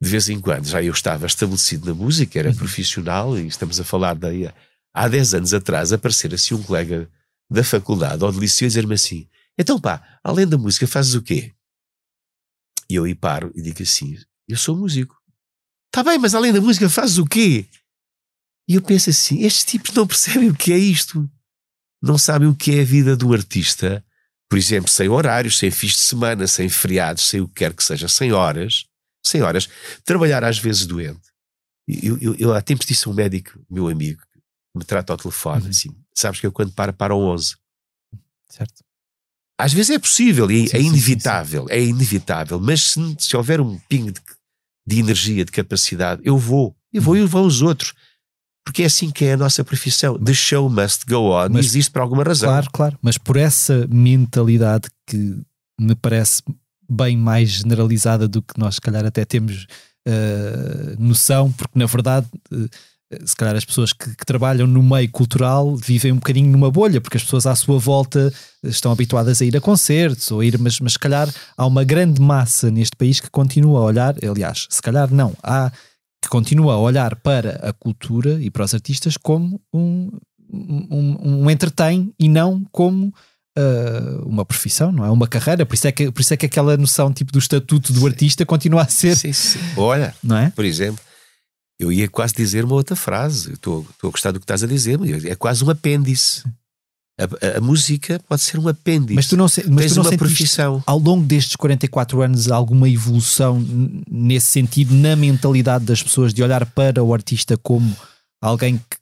De 0.00 0.08
vez 0.08 0.28
em 0.28 0.40
quando 0.40 0.66
já 0.66 0.82
eu 0.82 0.92
estava 0.92 1.26
estabelecido 1.26 1.86
na 1.86 1.94
música, 1.94 2.38
era 2.38 2.48
uhum. 2.48 2.56
profissional, 2.56 3.38
e 3.38 3.46
estamos 3.46 3.78
a 3.78 3.84
falar 3.84 4.14
daí 4.14 4.50
há 4.94 5.08
10 5.08 5.34
anos 5.34 5.54
atrás, 5.54 5.92
aparecer 5.92 6.32
assim 6.32 6.54
um 6.54 6.62
colega 6.62 7.08
da 7.50 7.64
faculdade 7.64 8.24
ou 8.24 8.30
de 8.30 8.38
liceu 8.38 8.66
e 8.66 8.68
dizer-me 8.68 8.94
assim: 8.94 9.28
então 9.58 9.80
pá, 9.80 10.20
além 10.22 10.46
da 10.46 10.56
música, 10.56 10.86
fazes 10.86 11.14
o 11.14 11.22
quê? 11.22 11.54
E 12.88 12.94
eu 12.94 13.04
aí 13.04 13.14
paro 13.14 13.52
e 13.54 13.62
digo 13.62 13.82
assim: 13.82 14.16
eu 14.48 14.56
sou 14.56 14.76
músico. 14.76 15.16
Está 15.88 16.02
bem, 16.02 16.18
mas 16.18 16.34
além 16.34 16.52
da 16.52 16.60
música, 16.60 16.88
fazes 16.88 17.18
o 17.18 17.26
quê? 17.26 17.66
E 18.68 18.74
eu 18.74 18.82
penso 18.82 19.10
assim: 19.10 19.42
estes 19.42 19.64
tipos 19.64 19.92
não 19.94 20.06
percebem 20.06 20.48
o 20.48 20.54
que 20.54 20.72
é 20.72 20.78
isto. 20.78 21.28
Não 22.00 22.16
sabem 22.16 22.48
o 22.48 22.54
que 22.54 22.78
é 22.78 22.82
a 22.82 22.84
vida 22.84 23.16
do 23.16 23.32
artista. 23.32 24.04
Por 24.48 24.56
exemplo, 24.56 24.90
sem 24.90 25.08
horários, 25.08 25.58
sem 25.58 25.70
fins 25.70 25.92
de 25.92 25.98
semana, 25.98 26.46
sem 26.46 26.68
feriados, 26.68 27.24
sem 27.24 27.40
o 27.40 27.48
que 27.48 27.54
quer 27.54 27.74
que 27.74 27.82
seja, 27.82 28.08
sem 28.08 28.32
horas. 28.32 28.86
Sem 29.26 29.42
horas. 29.42 29.68
Trabalhar 30.04 30.44
às 30.44 30.58
vezes 30.58 30.86
doente. 30.86 31.28
Eu, 31.86 32.18
eu, 32.18 32.34
eu 32.36 32.54
há 32.54 32.62
tempos 32.62 32.86
disse 32.86 33.08
a 33.08 33.10
um 33.10 33.14
médico, 33.14 33.58
meu 33.68 33.88
amigo, 33.88 34.22
me 34.78 34.84
trata 34.84 35.12
ao 35.12 35.16
telefone, 35.16 35.64
uhum. 35.64 35.70
assim, 35.70 35.90
sabes 36.14 36.40
que 36.40 36.46
eu 36.46 36.52
quando 36.52 36.72
paro, 36.72 36.92
para 36.92 37.14
o 37.14 37.20
11. 37.20 37.56
Certo. 38.48 38.84
Às 39.60 39.72
vezes 39.72 39.90
é 39.90 39.98
possível 39.98 40.50
e 40.50 40.68
sim, 40.68 40.76
é 40.76 40.80
inevitável, 40.80 41.62
sim, 41.62 41.68
sim. 41.68 41.74
é 41.74 41.82
inevitável, 41.82 42.60
mas 42.60 42.92
se, 42.92 43.16
se 43.18 43.36
houver 43.36 43.60
um 43.60 43.78
ping 43.88 44.12
de, 44.12 44.20
de, 44.86 44.98
energia, 45.00 45.44
de 45.44 45.50
capacidade, 45.50 46.22
eu 46.24 46.38
vou, 46.38 46.76
eu 46.92 47.02
vou 47.02 47.14
uhum. 47.14 47.24
e 47.24 47.26
vão 47.26 47.44
os 47.44 47.60
outros. 47.60 47.92
Porque 48.64 48.82
é 48.82 48.86
assim 48.86 49.10
que 49.10 49.24
é 49.24 49.32
a 49.32 49.36
nossa 49.36 49.64
profissão. 49.64 50.18
The 50.18 50.34
show 50.34 50.68
must 50.68 51.06
go 51.06 51.32
on. 51.32 51.48
Mas, 51.50 51.64
existe 51.64 51.90
por 51.90 52.02
alguma 52.02 52.22
razão. 52.22 52.50
Claro, 52.50 52.70
claro. 52.70 52.98
Mas 53.00 53.16
por 53.16 53.38
essa 53.38 53.86
mentalidade 53.88 54.90
que 55.06 55.40
me 55.80 55.94
parece 55.94 56.42
bem 56.88 57.16
mais 57.16 57.48
generalizada 57.48 58.28
do 58.28 58.42
que 58.42 58.58
nós, 58.58 58.74
se 58.74 58.80
calhar, 58.80 59.06
até 59.06 59.24
temos 59.24 59.66
uh, 60.06 61.02
noção, 61.02 61.50
porque 61.50 61.78
na 61.78 61.86
verdade. 61.86 62.26
Uh, 62.52 62.68
se 63.24 63.34
calhar 63.34 63.56
as 63.56 63.64
pessoas 63.64 63.92
que, 63.92 64.14
que, 64.14 64.26
trabalham 64.26 64.66
no 64.66 64.82
meio 64.82 65.10
cultural 65.10 65.74
vivem 65.76 66.12
um 66.12 66.16
bocadinho 66.16 66.50
numa 66.50 66.70
bolha, 66.70 67.00
porque 67.00 67.16
as 67.16 67.22
pessoas 67.22 67.46
à 67.46 67.54
sua 67.54 67.78
volta 67.78 68.32
estão 68.62 68.92
habituadas 68.92 69.40
a 69.40 69.44
ir 69.44 69.56
a 69.56 69.60
concertos 69.60 70.30
ou 70.30 70.40
a 70.40 70.44
ir, 70.44 70.58
mas, 70.58 70.78
mas 70.80 70.92
se 70.92 70.98
calhar 70.98 71.32
há 71.56 71.66
uma 71.66 71.84
grande 71.84 72.20
massa 72.20 72.70
neste 72.70 72.96
país 72.96 73.18
que 73.18 73.30
continua 73.30 73.80
a 73.80 73.84
olhar, 73.84 74.14
aliás, 74.22 74.66
se 74.68 74.82
calhar 74.82 75.12
não, 75.12 75.34
há 75.42 75.72
que 76.22 76.28
continua 76.28 76.74
a 76.74 76.78
olhar 76.78 77.16
para 77.16 77.52
a 77.66 77.72
cultura 77.72 78.42
e 78.42 78.50
para 78.50 78.64
os 78.64 78.74
artistas 78.74 79.16
como 79.16 79.60
um, 79.72 80.10
um, 80.50 81.44
um 81.44 81.50
entretém 81.50 82.12
e 82.18 82.28
não 82.28 82.64
como 82.72 83.06
uh, 83.56 84.26
uma 84.26 84.44
profissão, 84.44 84.90
não 84.90 85.04
é? 85.04 85.10
Uma 85.10 85.28
carreira, 85.28 85.64
por 85.64 85.74
isso 85.74 85.86
é 85.86 85.92
que, 85.92 86.10
por 86.10 86.20
isso 86.20 86.34
é 86.34 86.36
que 86.36 86.46
aquela 86.46 86.76
noção 86.76 87.12
tipo 87.12 87.32
do 87.32 87.38
estatuto 87.38 87.92
do 87.92 88.04
artista 88.04 88.44
continua 88.44 88.82
a 88.82 88.88
ser. 88.88 89.16
Sim, 89.16 89.32
sim. 89.32 89.60
Olha, 89.76 90.14
não 90.22 90.36
é? 90.36 90.50
por 90.50 90.64
exemplo 90.64 91.07
eu 91.78 91.92
ia 91.92 92.08
quase 92.08 92.34
dizer 92.34 92.64
uma 92.64 92.74
outra 92.74 92.96
frase. 92.96 93.52
Estou 93.52 93.86
a 94.02 94.06
gostar 94.08 94.32
do 94.32 94.40
que 94.40 94.44
estás 94.44 94.64
a 94.64 94.66
dizer, 94.66 94.98
é 95.26 95.34
quase 95.34 95.64
um 95.64 95.70
apêndice. 95.70 96.42
A, 97.20 97.24
a, 97.24 97.58
a, 97.58 97.60
música 97.60 98.20
pode 98.28 98.42
ser 98.42 98.58
um 98.58 98.68
apêndice. 98.68 99.14
Mas 99.14 99.26
tu 99.26 99.36
não, 99.36 99.48
se, 99.48 99.68
mas 99.68 99.86
Tens 99.86 99.92
tu 99.92 100.02
não 100.02 100.10
uma 100.10 100.18
profissão. 100.18 100.82
Ao 100.86 100.98
longo 100.98 101.24
destes 101.24 101.56
44 101.56 102.22
anos, 102.22 102.50
alguma 102.50 102.88
evolução 102.88 103.64
nesse 104.10 104.46
sentido, 104.46 104.94
na 104.94 105.16
mentalidade 105.16 105.84
das 105.84 106.02
pessoas, 106.02 106.34
de 106.34 106.42
olhar 106.42 106.64
para 106.66 107.02
o 107.02 107.12
artista 107.14 107.56
como 107.56 107.96
alguém 108.40 108.78
que, 108.78 108.96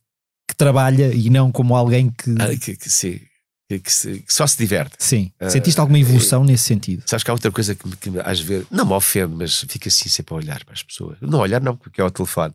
que 0.49 0.57
trabalha 0.57 1.13
e 1.15 1.29
não 1.31 1.51
como 1.51 1.75
alguém 1.75 2.11
que. 2.11 2.35
Ah, 2.39 2.57
que, 2.57 2.77
que 2.77 2.91
sim. 2.91 3.21
Que, 3.69 3.93
se, 3.93 4.21
que, 4.21 4.33
só 4.33 4.47
se 4.47 4.57
diverte. 4.57 4.95
Sim. 4.99 5.33
Uh, 5.43 5.51
Sentiste 5.51 5.81
alguma 5.81 5.99
evolução 5.99 6.43
uh, 6.43 6.45
nesse 6.45 6.65
sentido? 6.65 7.03
Sabes 7.05 7.25
que 7.25 7.31
há 7.31 7.35
outra 7.35 7.51
coisa 7.51 7.75
que, 7.75 7.97
que 7.97 8.11
às 8.25 8.39
vezes 8.39 8.65
não 8.71 8.87
me 8.87 8.93
ofende, 8.93 9.35
mas 9.35 9.65
fica 9.69 9.89
assim 9.89 10.09
sempre 10.09 10.35
a 10.35 10.37
olhar 10.37 10.65
para 10.65 10.73
as 10.73 10.85
pessoas. 10.85 11.19
Não 11.21 11.41
olhar, 11.41 11.61
não, 11.61 11.77
porque 11.77 12.01
é 12.01 12.05
o 12.05 12.11
telefone 12.11 12.55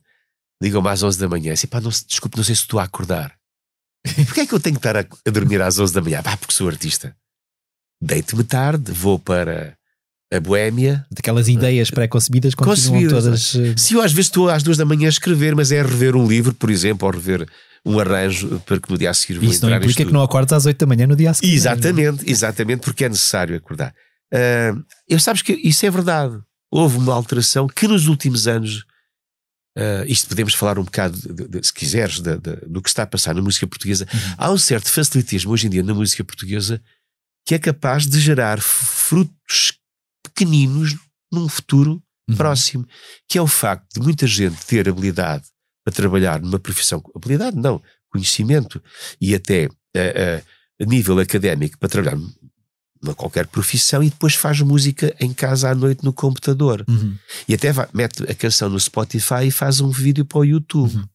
ligam-me 0.61 0.89
às 0.89 1.01
11 1.03 1.17
da 1.19 1.27
manhã, 1.27 1.53
assim, 1.53 1.67
pá, 1.67 1.81
não, 1.81 1.89
desculpe, 1.89 2.37
não 2.37 2.43
sei 2.43 2.55
se 2.55 2.61
estou 2.61 2.79
a 2.79 2.83
acordar. 2.83 3.33
Porquê 4.25 4.41
é 4.41 4.45
que 4.47 4.53
eu 4.53 4.59
tenho 4.59 4.75
que 4.75 4.79
estar 4.79 4.97
a, 4.97 4.99
a 5.27 5.31
dormir 5.31 5.61
às 5.61 5.79
11 5.79 5.93
da 5.93 6.01
manhã? 6.01 6.21
Pá, 6.23 6.35
porque 6.37 6.53
sou 6.53 6.67
artista. 6.67 7.15
deito-me 8.01 8.43
tarde, 8.43 8.91
vou 8.91 9.19
para 9.19 9.75
a 10.33 10.39
Boémia. 10.39 11.05
Daquelas 11.11 11.47
ideias 11.47 11.91
pré-concebidas 11.91 12.55
continuam 12.55 13.07
todas. 13.09 13.53
eh, 13.55 13.75
Se 13.77 13.93
eu 13.95 14.01
às 14.01 14.11
vezes 14.13 14.27
estou 14.27 14.49
às 14.49 14.63
duas 14.63 14.77
da 14.77 14.85
manhã 14.85 15.07
a 15.07 15.09
escrever, 15.09 15.55
mas 15.55 15.71
é 15.71 15.81
rever 15.81 16.15
um 16.15 16.27
livro, 16.27 16.53
por 16.53 16.69
exemplo, 16.69 17.05
ou 17.07 17.13
rever 17.13 17.47
um 17.85 17.99
arranjo 17.99 18.59
para 18.65 18.79
que 18.79 18.89
no 18.91 18.97
dia 18.97 19.09
a 19.09 19.13
seguir 19.13 19.43
Isso 19.43 19.65
não 19.67 19.75
implica 19.75 20.05
que 20.05 20.13
não 20.13 20.21
acordes 20.21 20.53
às 20.53 20.65
8 20.65 20.77
da 20.77 20.85
manhã 20.85 21.05
no 21.07 21.15
dia 21.15 21.31
a 21.31 21.33
seguir. 21.33 21.51
Exatamente, 21.53 22.29
exatamente, 22.29 22.81
porque 22.81 23.05
é 23.05 23.09
necessário 23.09 23.55
acordar. 23.57 23.93
Ah, 24.33 24.73
eu 25.09 25.19
sabes 25.19 25.41
que 25.41 25.53
isso 25.53 25.85
é 25.85 25.89
verdade. 25.91 26.39
Houve 26.71 26.97
uma 26.97 27.13
alteração 27.13 27.67
que 27.67 27.87
nos 27.87 28.07
últimos 28.07 28.47
anos, 28.47 28.85
ah, 29.77 30.03
isto 30.07 30.27
podemos 30.27 30.53
falar 30.53 30.77
um 30.79 30.83
bocado, 30.83 31.17
de- 31.33 31.47
de- 31.47 31.65
se 31.65 31.73
quiseres, 31.73 32.19
de- 32.19 32.37
do 32.67 32.81
que 32.81 32.89
está 32.89 33.03
a 33.03 33.07
passar 33.07 33.33
na 33.35 33.41
música 33.41 33.65
portuguesa. 33.67 34.07
Há 34.37 34.51
um 34.51 34.57
certo 34.57 34.89
facilitismo 34.91 35.51
hoje 35.51 35.67
em 35.67 35.69
dia 35.69 35.83
na 35.83 35.93
música 35.93 36.23
portuguesa 36.23 36.81
que 37.45 37.55
é 37.55 37.59
capaz 37.59 38.05
de 38.07 38.19
gerar 38.19 38.59
frutos 38.61 39.73
pequeninos 40.23 40.95
num 41.31 41.47
futuro 41.49 42.01
Uhum. 42.29 42.35
próximo, 42.37 42.87
que 43.27 43.37
é 43.37 43.41
o 43.41 43.47
facto 43.47 43.95
de 43.95 43.99
muita 43.99 44.27
gente 44.27 44.63
ter 44.65 44.87
habilidade 44.87 45.43
para 45.83 45.93
trabalhar 45.93 46.39
numa 46.39 46.59
profissão, 46.59 47.01
habilidade 47.15 47.57
não, 47.57 47.81
conhecimento 48.09 48.81
e 49.19 49.33
até 49.33 49.67
a 50.79 50.85
nível 50.85 51.19
académico 51.19 51.77
para 51.79 51.89
trabalhar 51.89 52.17
numa 53.01 53.15
qualquer 53.15 53.47
profissão 53.47 54.03
e 54.03 54.09
depois 54.09 54.35
faz 54.35 54.59
música 54.61 55.15
em 55.19 55.33
casa 55.33 55.69
à 55.69 55.75
noite 55.75 56.03
no 56.03 56.13
computador. 56.13 56.85
Uhum. 56.87 57.17
E 57.47 57.53
até 57.53 57.71
vai- 57.71 57.87
mete 57.93 58.23
a 58.29 58.35
canção 58.35 58.69
no 58.69 58.79
Spotify 58.79 59.45
e 59.47 59.51
faz 59.51 59.81
um 59.81 59.89
vídeo 59.89 60.23
para 60.25 60.39
o 60.39 60.45
YouTube. 60.45 60.95
Uhum. 60.95 61.07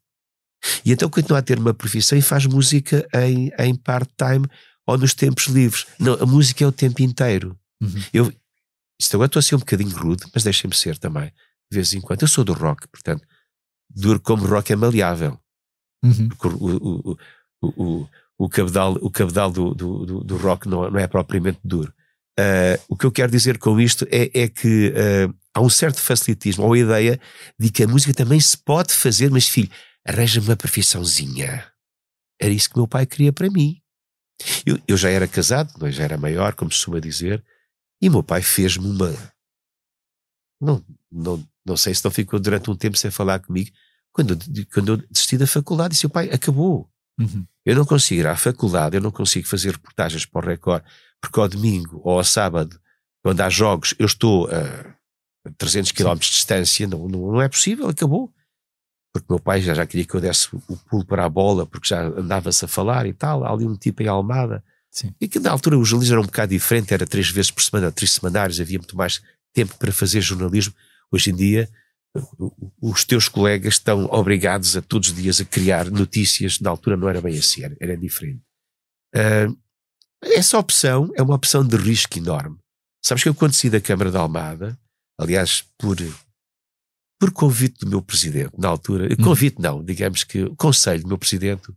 E 0.85 0.93
então 0.93 1.09
continua 1.09 1.39
a 1.39 1.43
ter 1.43 1.59
uma 1.59 1.73
profissão 1.75 2.19
e 2.19 2.23
faz 2.23 2.45
música 2.47 3.07
em, 3.15 3.53
em 3.59 3.75
part-time 3.75 4.47
ou 4.87 4.99
nos 4.99 5.15
tempos 5.15 5.47
livres. 5.47 5.87
Não, 5.99 6.15
a 6.15 6.27
música 6.27 6.65
é 6.65 6.67
o 6.67 6.73
tempo 6.73 7.03
inteiro. 7.03 7.57
Uhum. 7.81 8.03
Eu, 8.13 8.33
isto 9.01 9.15
agora 9.15 9.27
estou 9.29 9.39
a 9.41 9.43
ser 9.43 9.55
um 9.55 9.59
bocadinho 9.61 9.97
rude, 9.97 10.25
mas 10.35 10.43
deixem-me 10.43 10.75
ser 10.75 10.99
também, 10.99 11.27
de 11.71 11.75
vez 11.75 11.93
em 11.93 12.01
quando. 12.01 12.23
Eu 12.23 12.29
sou 12.29 12.43
do 12.43 12.53
rock, 12.53 12.89
portanto, 12.89 13.25
duro 13.89 14.19
como 14.21 14.47
rock 14.47 14.73
é 14.73 14.77
maleável. 14.77 15.39
Uhum. 16.05 16.29
Porque 16.29 16.49
o, 16.49 17.17
o, 17.63 17.73
o, 18.03 18.09
o, 18.39 18.49
cabedal, 18.49 18.93
o 19.01 19.11
cabedal 19.11 19.51
do, 19.51 19.75
do, 19.75 20.07
do, 20.07 20.25
do 20.25 20.37
rock 20.37 20.69
não, 20.69 20.91
não 20.91 20.99
é 20.99 21.07
propriamente 21.07 21.59
duro. 21.65 21.93
Ah, 22.39 22.79
o 22.89 22.97
que 22.97 23.07
eu 23.07 23.13
quero 23.13 23.33
dizer 23.33 23.59
com 23.59 23.81
isto 23.81 24.07
é, 24.11 24.31
é 24.43 24.49
que 24.49 24.93
ah, 24.95 25.35
há 25.55 25.61
um 25.61 25.71
certo 25.71 26.01
facilitismo, 26.01 26.65
ou 26.65 26.73
a 26.75 26.79
ideia 26.79 27.21
de 27.59 27.71
que 27.71 27.83
a 27.83 27.89
música 27.89 28.13
também 28.13 28.39
se 28.39 28.57
pode 28.57 28.93
fazer, 28.93 29.31
mas 29.31 29.49
filho, 29.49 29.71
arranja-me 30.07 30.47
uma 30.47 30.57
profissãozinha. 30.57 31.67
Era 32.41 32.53
isso 32.53 32.69
que 32.69 32.77
meu 32.77 32.87
pai 32.87 33.07
queria 33.07 33.33
para 33.33 33.51
mim. 33.51 33.81
Eu, 34.67 34.79
eu 34.87 34.97
já 34.97 35.09
era 35.09 35.27
casado, 35.27 35.73
mas 35.81 35.95
já 35.95 36.05
era 36.05 36.19
maior, 36.19 36.55
como 36.55 36.71
se 36.71 36.79
costuma 36.79 37.01
dizer, 37.01 37.43
e 38.03 38.11
meu 38.11 38.23
pai 38.23 38.43
fez-me 38.43 38.87
uma. 38.87 39.15
Não, 40.61 40.85
não, 41.11 41.49
não 41.65 41.77
sei 41.77 41.95
se 41.95 42.05
não 42.05 42.11
ficou 42.11 42.39
durante 42.39 42.71
um 42.71 42.77
tempo 42.77 42.99
sem 42.99 43.11
falar 43.11 43.41
comigo. 43.41 43.71
Quando, 44.13 44.39
quando 44.73 44.93
eu 44.93 44.97
desisti 45.11 45.39
da 45.39 45.47
faculdade, 45.47 45.95
disse: 45.95 46.07
o 46.07 46.11
pai, 46.11 46.29
acabou. 46.31 46.91
Uhum. 47.19 47.47
Eu 47.65 47.75
não 47.75 47.85
consigo 47.85 48.21
ir 48.21 48.27
à 48.27 48.37
faculdade, 48.37 48.97
eu 48.97 49.01
não 49.01 49.11
consigo 49.11 49.49
fazer 49.49 49.73
reportagens 49.73 50.25
para 50.27 50.45
o 50.45 50.49
Record, 50.49 50.85
porque 51.21 51.41
ao 51.41 51.49
domingo 51.49 52.01
ou 52.05 52.19
ao 52.19 52.25
sábado, 52.25 52.79
quando 53.23 53.41
há 53.41 53.49
jogos, 53.49 53.95
eu 53.99 54.07
estou 54.07 54.49
a 54.49 54.97
300 55.59 55.93
km 55.93 56.15
de 56.15 56.31
distância, 56.31 56.87
não, 56.87 57.09
não, 57.09 57.33
não 57.33 57.43
é 57.43 57.49
possível, 57.49 57.89
acabou. 57.89 58.33
Porque 59.13 59.27
meu 59.31 59.41
pai 59.41 59.63
já, 59.63 59.73
já 59.73 59.87
queria 59.87 60.05
que 60.05 60.15
eu 60.15 60.21
desse 60.21 60.55
o, 60.55 60.77
pulo 60.89 61.05
para 61.05 61.25
a 61.25 61.29
bola, 61.29 61.67
porque 61.67 61.89
já 61.89 62.03
andava-se 62.03 62.65
a 62.65 62.69
falar 62.69 63.07
e 63.07 63.15
tal. 63.15 63.45
Há 63.45 63.51
ali 63.51 63.65
um 63.65 63.75
tipo 63.75 64.03
em 64.03 64.09
Almada. 64.09 64.63
Sim. 64.91 65.15
E 65.21 65.27
que 65.27 65.39
na 65.39 65.51
altura 65.51 65.79
o 65.79 65.85
jornalismo 65.85 66.15
era 66.15 66.21
um 66.21 66.27
bocado 66.27 66.51
diferente, 66.51 66.93
era 66.93 67.07
três 67.07 67.31
vezes 67.31 67.51
por 67.51 67.63
semana, 67.63 67.91
três 67.91 68.13
semanários, 68.13 68.61
havia 68.61 68.79
muito 68.79 68.97
mais 68.97 69.23
tempo 69.55 69.75
para 69.79 69.91
fazer 69.91 70.21
jornalismo. 70.21 70.75
Hoje 71.11 71.31
em 71.31 71.35
dia, 71.35 71.69
os 72.81 73.05
teus 73.05 73.29
colegas 73.29 73.75
estão 73.75 74.05
obrigados 74.07 74.77
a 74.77 74.83
todos 74.83 75.11
os 75.11 75.15
dias 75.15 75.41
a 75.41 75.45
criar 75.45 75.91
notícias. 75.91 76.61
Na 76.61 76.71
altura 76.71 76.97
não 76.97 77.09
era 77.09 77.21
bem 77.21 77.39
assim, 77.39 77.63
era, 77.63 77.77
era 77.81 77.97
diferente. 77.97 78.41
Ah, 79.15 79.49
essa 80.23 80.59
opção 80.59 81.11
é 81.15 81.23
uma 81.23 81.35
opção 81.35 81.67
de 81.67 81.77
risco 81.77 82.19
enorme. 82.19 82.59
Sabes 83.05 83.23
que 83.23 83.29
eu, 83.29 83.35
quando 83.35 83.53
saí 83.53 83.71
da 83.71 83.81
Câmara 83.81 84.11
de 84.11 84.17
Almada, 84.17 84.79
aliás, 85.19 85.63
por, 85.79 85.97
por 87.21 87.31
convite 87.33 87.81
do 87.81 87.91
meu 87.91 88.03
presidente, 88.03 88.53
na 88.59 88.69
altura, 88.69 89.15
convite 89.17 89.61
não, 89.61 89.85
digamos 89.85 90.25
que 90.25 90.43
o 90.43 90.57
conselho 90.57 91.03
do 91.03 91.09
meu 91.09 91.19
presidente, 91.19 91.73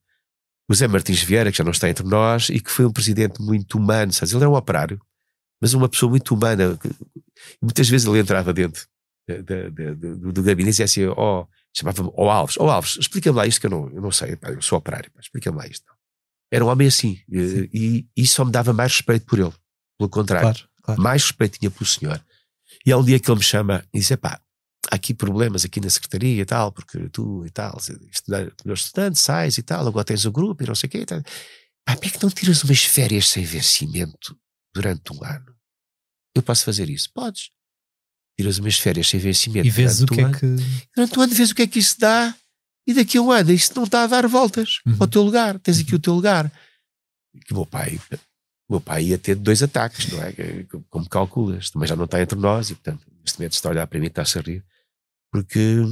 o 0.70 0.74
Zé 0.74 0.88
Martins 0.88 1.22
Vieira, 1.22 1.52
que 1.52 1.58
já 1.58 1.64
não 1.64 1.72
está 1.72 1.90
entre 1.90 2.06
nós, 2.06 2.50
e 2.50 2.60
que 2.60 2.72
foi 2.72 2.86
um 2.86 2.92
presidente 2.92 3.42
muito 3.42 3.78
humano, 3.78 4.12
sabes? 4.14 4.34
Ele 4.34 4.44
era 4.44 4.50
um 4.50 4.56
operário, 4.56 5.00
mas 5.62 5.74
uma 5.74 5.90
pessoa 5.90 6.10
muito 6.10 6.34
humana. 6.34 6.80
Muitas 7.62 7.88
vezes 7.90 8.08
ele 8.08 8.20
entrava 8.20 8.54
dentro 8.54 8.88
do, 9.38 10.32
do 10.34 10.44
gabinete 10.44 10.80
e 10.80 10.84
assim: 10.84 11.06
Ó, 11.06 11.46
chamava-me, 11.76 12.12
ó 12.16 12.30
Alves, 12.30 12.58
ó 12.60 12.70
Alves, 12.70 12.98
explica-me 12.98 13.38
lá 13.38 13.46
isto 13.48 13.62
que 13.62 13.68
eu 13.68 13.72
não, 13.72 13.90
eu 13.90 14.02
não 14.02 14.12
sei, 14.12 14.36
pá, 14.36 14.50
eu 14.52 14.62
sou 14.62 14.78
operário, 14.78 15.12
explica-me 15.20 15.58
lá 15.58 15.68
isto. 15.68 15.92
Era 16.52 16.66
um 16.66 16.68
homem 16.70 16.88
assim, 16.88 17.20
e, 17.30 17.70
e 17.74 18.08
isso 18.24 18.36
só 18.36 18.46
me 18.46 18.52
dava 18.52 18.74
mais 18.74 18.92
respeito 18.94 19.26
por 19.26 19.38
ele. 19.40 19.54
Pelo 19.98 20.10
contrário, 20.10 20.54
Claro, 20.54 20.70
claro. 20.82 21.02
mais 21.02 21.24
respeito 21.24 21.60
tinha 21.60 21.70
pelo 21.70 21.86
senhor. 21.86 22.24
E 22.86 22.92
há 22.92 22.98
um 22.98 23.04
dia 23.04 23.20
que 23.20 23.30
ele 23.30 23.38
me 23.38 23.44
chama 23.44 23.84
e 23.94 24.00
diz: 24.00 24.10
pá, 24.16 24.42
há 24.90 24.96
aqui 24.96 25.14
problemas 25.14 25.64
aqui 25.66 25.80
na 25.80 25.90
secretaria 25.90 26.42
e 26.42 26.46
tal, 26.46 26.72
porque 26.72 27.10
tu 27.10 27.46
e 27.46 27.50
tal, 27.50 27.78
estudante, 28.12 28.56
meus 28.66 28.82
estudantes, 28.86 29.22
sais 29.22 29.58
e 29.58 29.62
tal, 29.64 29.88
agora 29.88 30.06
tens 30.06 30.26
o 30.26 30.32
grupo 30.32 30.64
e 30.64 30.68
não 30.68 30.74
sei 30.76 30.88
o 30.88 30.92
quê. 30.92 31.00
E 31.00 31.06
tal. 31.06 31.22
Pá, 31.86 31.96
como 31.96 32.06
é 32.08 32.10
que 32.10 32.24
não 32.24 32.30
tiras 32.30 32.64
umas 32.64 32.84
férias 32.84 33.28
sem 33.28 33.44
vencimento 33.44 34.36
durante 34.74 35.14
um 35.14 35.24
ano? 35.24 35.56
Eu 36.36 36.42
posso 36.42 36.64
fazer 36.64 36.90
isso? 36.90 37.12
Podes. 37.14 37.52
Tiras 38.40 38.58
umas 38.58 38.78
férias 38.78 39.10
sem 39.10 39.20
vencimento. 39.20 39.68
E 39.68 39.70
vês 39.70 40.02
o 40.02 40.06
que 40.06 40.22
é 40.22 40.24
ano. 40.24 40.34
que. 40.40 40.46
Durante 40.96 41.20
um 41.20 41.22
ano 41.24 41.34
vês 41.34 41.52
o 41.52 41.56
que 41.56 41.62
é 41.64 41.68
que 41.68 41.78
isso 41.80 42.00
dá 42.00 42.34
e 42.88 42.94
daqui 42.94 43.18
a 43.18 43.22
um 43.22 43.32
ano 43.34 43.52
isso 43.52 43.74
não 43.76 43.84
está 43.84 44.04
a 44.04 44.08
dar 44.08 44.26
voltas 44.28 44.80
Uhum. 44.86 44.96
ao 44.98 45.08
teu 45.10 45.22
lugar. 45.24 45.60
Tens 45.60 45.82
aqui 45.82 45.94
o 45.94 46.00
teu 46.00 46.14
lugar. 46.14 46.50
Que 47.46 47.52
o 47.52 47.58
meu 47.58 47.66
pai, 47.66 48.00
o 48.70 48.74
meu 48.76 48.80
pai 48.80 49.04
ia 49.04 49.18
ter 49.18 49.36
dois 49.36 49.62
ataques, 49.62 50.10
não 50.10 50.24
é? 50.24 50.34
Como 50.90 51.10
calculas, 51.10 51.70
também 51.70 51.86
já 51.86 51.98
não 51.98 52.06
está 52.06 52.22
entre 52.22 52.40
nós 52.40 52.70
e, 52.70 52.76
portanto, 52.76 53.06
neste 53.22 53.38
momento 53.40 53.52
está 53.54 53.68
a 53.68 53.72
olhar 53.74 53.88
para 53.88 54.00
mim 54.00 54.06
e 54.06 54.08
está-se 54.08 54.40
a 54.40 54.42
rir, 54.42 54.64
porque 55.34 55.84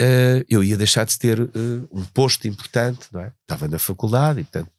eh, 0.00 0.44
eu 0.48 0.64
ia 0.64 0.76
deixar 0.76 1.06
de 1.06 1.16
ter 1.16 1.38
eh, 1.40 1.48
um 1.92 2.04
posto 2.06 2.48
importante, 2.48 3.06
não 3.12 3.20
é? 3.20 3.32
Estava 3.42 3.68
na 3.68 3.78
faculdade 3.78 4.40
e, 4.40 4.42
portanto, 4.42 4.70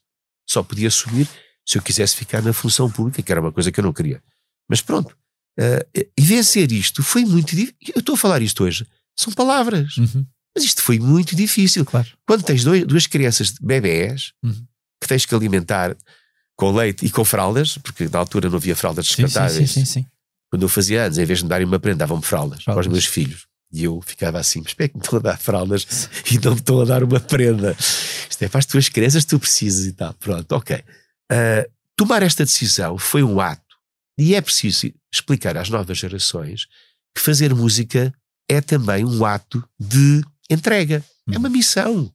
só 0.49 0.61
podia 0.61 0.91
subir 0.91 1.30
se 1.66 1.78
eu 1.78 1.82
quisesse 1.82 2.13
ficar 2.18 2.41
na 2.41 2.51
função 2.51 2.91
pública, 2.91 3.22
que 3.24 3.32
era 3.32 3.39
uma 3.39 3.53
coisa 3.53 3.72
que 3.72 3.80
eu 3.80 3.84
não 3.86 3.93
queria. 3.93 4.22
Mas 4.70 4.82
pronto, 4.82 5.16
eh, 5.58 5.86
e 6.18 6.22
vencer 6.22 6.72
isto 6.72 7.01
foi 7.03 7.24
muito 7.26 7.56
difícil. 7.56 7.76
Eu 7.95 7.99
estou 7.99 8.16
a 8.16 8.18
falar 8.18 8.41
isto 8.41 8.64
hoje, 8.64 8.86
são 9.18 9.32
palavras, 9.34 9.97
Uhum. 9.97 10.26
mas 10.56 10.64
isto 10.66 10.82
foi 10.82 10.99
muito 10.99 11.36
difícil. 11.36 11.86
Claro. 11.86 12.08
Quando 12.28 12.43
tens 12.43 12.64
dois- 12.64 12.86
duas 12.86 13.08
crianças 13.08 13.51
de 13.53 13.60
bebés 13.62 14.34
Uhum. 14.43 14.66
que 15.01 15.08
tens 15.08 15.26
que 15.26 15.34
alimentar 15.36 15.95
com 16.58 16.72
leite 16.72 17.06
e 17.06 17.10
com 17.10 17.24
fraldas, 17.26 17.78
porque 17.78 18.08
na 18.08 18.20
altura 18.20 18.49
não 18.49 18.58
havia 18.58 18.76
fraldas 18.76 19.08
Sim, 19.08 19.16
sim, 19.16 19.24
descartáveis. 19.24 19.72
sim, 19.72 19.86
sim, 19.86 19.91
sim. 20.01 20.06
Quando 20.49 20.64
eu 20.64 20.70
fazia 20.70 21.03
anos, 21.06 21.18
em 21.18 21.26
vez 21.26 21.39
de 21.39 21.45
me 21.45 21.49
darem 21.49 21.66
uma 21.68 21.80
prenda, 21.80 21.99
davam-me 21.99 22.24
fraldas, 22.24 22.58
para 22.64 22.74
Fraldas. 22.74 22.86
os 22.88 22.91
meus 22.91 23.06
filhos. 23.06 23.45
E 23.74 23.84
eu 23.84 23.99
ficava 24.01 24.39
assim, 24.39 24.60
mas 24.60 24.70
espera 24.70 24.88
que 24.88 24.95
me 24.95 25.03
estão 25.03 25.20
a 25.20 25.22
dar 25.22 25.38
fraldas 25.38 25.86
e 26.32 26.38
não 26.39 26.51
me 26.53 26.60
estão 26.60 26.80
a 26.82 26.86
dar 26.86 27.03
uma 27.03 27.20
prenda. 27.20 27.76
Isto 28.30 28.43
é 28.43 28.47
para 28.47 28.60
as 28.60 28.66
tuas 28.66 28.88
crianças 28.88 29.24
que 29.26 29.30
tu 29.32 29.39
precisas 29.39 29.86
e 29.86 29.91
tal. 29.91 30.14
Pronto, 30.14 30.49
ok. 30.53 30.82
Ah, 31.30 31.68
tomar 31.97 32.24
esta 32.24 32.45
decisão 32.45 32.97
foi 32.97 33.22
um 33.24 33.41
ato. 33.41 33.64
E 34.18 34.36
é 34.36 34.41
preciso 34.41 34.91
explicar 35.13 35.57
às 35.57 35.70
novas 35.70 35.97
gerações 35.97 36.68
que 37.13 37.22
fazer 37.22 37.53
música 37.53 38.13
é 38.49 38.61
também 38.61 39.03
um 39.03 39.26
ato 39.26 39.68
de 39.80 40.22
entrega. 40.49 41.03
É 41.32 41.38
uma 41.38 41.49
missão. 41.49 42.11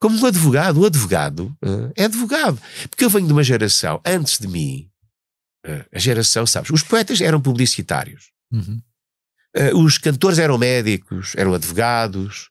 Como 0.00 0.18
um 0.18 0.26
advogado, 0.26 0.80
o 0.80 0.86
advogado 0.86 1.56
ah, 1.62 1.92
é 1.96 2.04
advogado. 2.04 2.60
Porque 2.88 3.04
eu 3.04 3.10
venho 3.10 3.26
de 3.26 3.32
uma 3.32 3.42
geração 3.42 4.00
antes 4.04 4.38
de 4.38 4.46
mim, 4.46 4.88
ah, 5.66 5.84
a 5.92 5.98
geração, 5.98 6.46
sabes, 6.46 6.70
os 6.70 6.82
poetas 6.82 7.20
eram 7.20 7.40
publicitários. 7.40 8.30
Uhum. 8.52 8.80
Uh, 9.56 9.78
os 9.82 9.98
cantores 9.98 10.38
eram 10.38 10.58
médicos, 10.58 11.32
eram 11.36 11.54
advogados, 11.54 12.50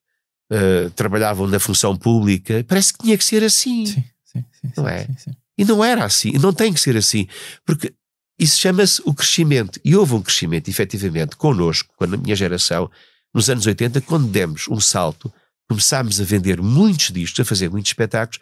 uh, 0.51 0.89
trabalhavam 0.91 1.47
na 1.47 1.59
função 1.59 1.95
pública. 1.95 2.65
Parece 2.67 2.91
que 2.91 2.99
tinha 2.99 3.17
que 3.17 3.23
ser 3.23 3.43
assim. 3.43 3.85
Sim, 3.85 4.03
sim, 4.25 4.45
sim. 4.51 4.71
Não 4.75 4.87
é? 4.87 5.05
sim, 5.05 5.17
sim. 5.17 5.31
E 5.57 5.63
não 5.63 5.83
era 5.83 6.03
assim. 6.03 6.33
Não 6.33 6.51
tem 6.51 6.73
que 6.73 6.79
ser 6.79 6.97
assim. 6.97 7.27
Porque 7.65 7.93
isso 8.39 8.59
chama-se 8.59 9.01
o 9.05 9.13
crescimento. 9.13 9.79
E 9.83 9.95
houve 9.95 10.13
um 10.13 10.21
crescimento, 10.21 10.69
efetivamente, 10.69 11.35
connosco, 11.35 11.93
quando 11.97 12.13
a 12.15 12.17
minha 12.17 12.35
geração, 12.35 12.89
nos 13.33 13.49
anos 13.49 13.65
80, 13.65 14.01
quando 14.01 14.27
demos 14.27 14.67
um 14.67 14.79
salto, 14.79 15.33
começámos 15.69 16.19
a 16.21 16.23
vender 16.23 16.61
muitos 16.61 17.11
discos, 17.11 17.39
a 17.39 17.45
fazer 17.45 17.69
muitos 17.69 17.89
espetáculos, 17.89 18.39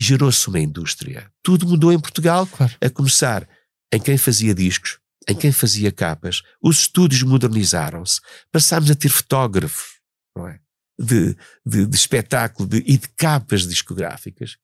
gerou-se 0.00 0.46
uma 0.48 0.60
indústria. 0.60 1.30
Tudo 1.42 1.66
mudou 1.66 1.92
em 1.92 1.98
Portugal, 1.98 2.46
Claro. 2.46 2.74
a 2.80 2.90
começar 2.90 3.48
em 3.92 3.98
quem 4.00 4.18
fazia 4.18 4.54
discos, 4.54 4.98
em 5.28 5.34
quem 5.34 5.50
fazia 5.52 5.90
capas, 5.90 6.42
os 6.62 6.80
estúdios 6.80 7.22
modernizaram-se, 7.22 8.20
passámos 8.52 8.90
a 8.90 8.94
ter 8.94 9.08
fotógrafos 9.08 9.96
não 10.36 10.46
é? 10.48 10.60
de, 11.00 11.36
de, 11.64 11.86
de 11.86 11.96
espetáculo 11.96 12.68
de- 12.68 12.84
e 12.86 12.98
de 12.98 13.08
capas 13.16 13.66
discográficas. 13.66 14.56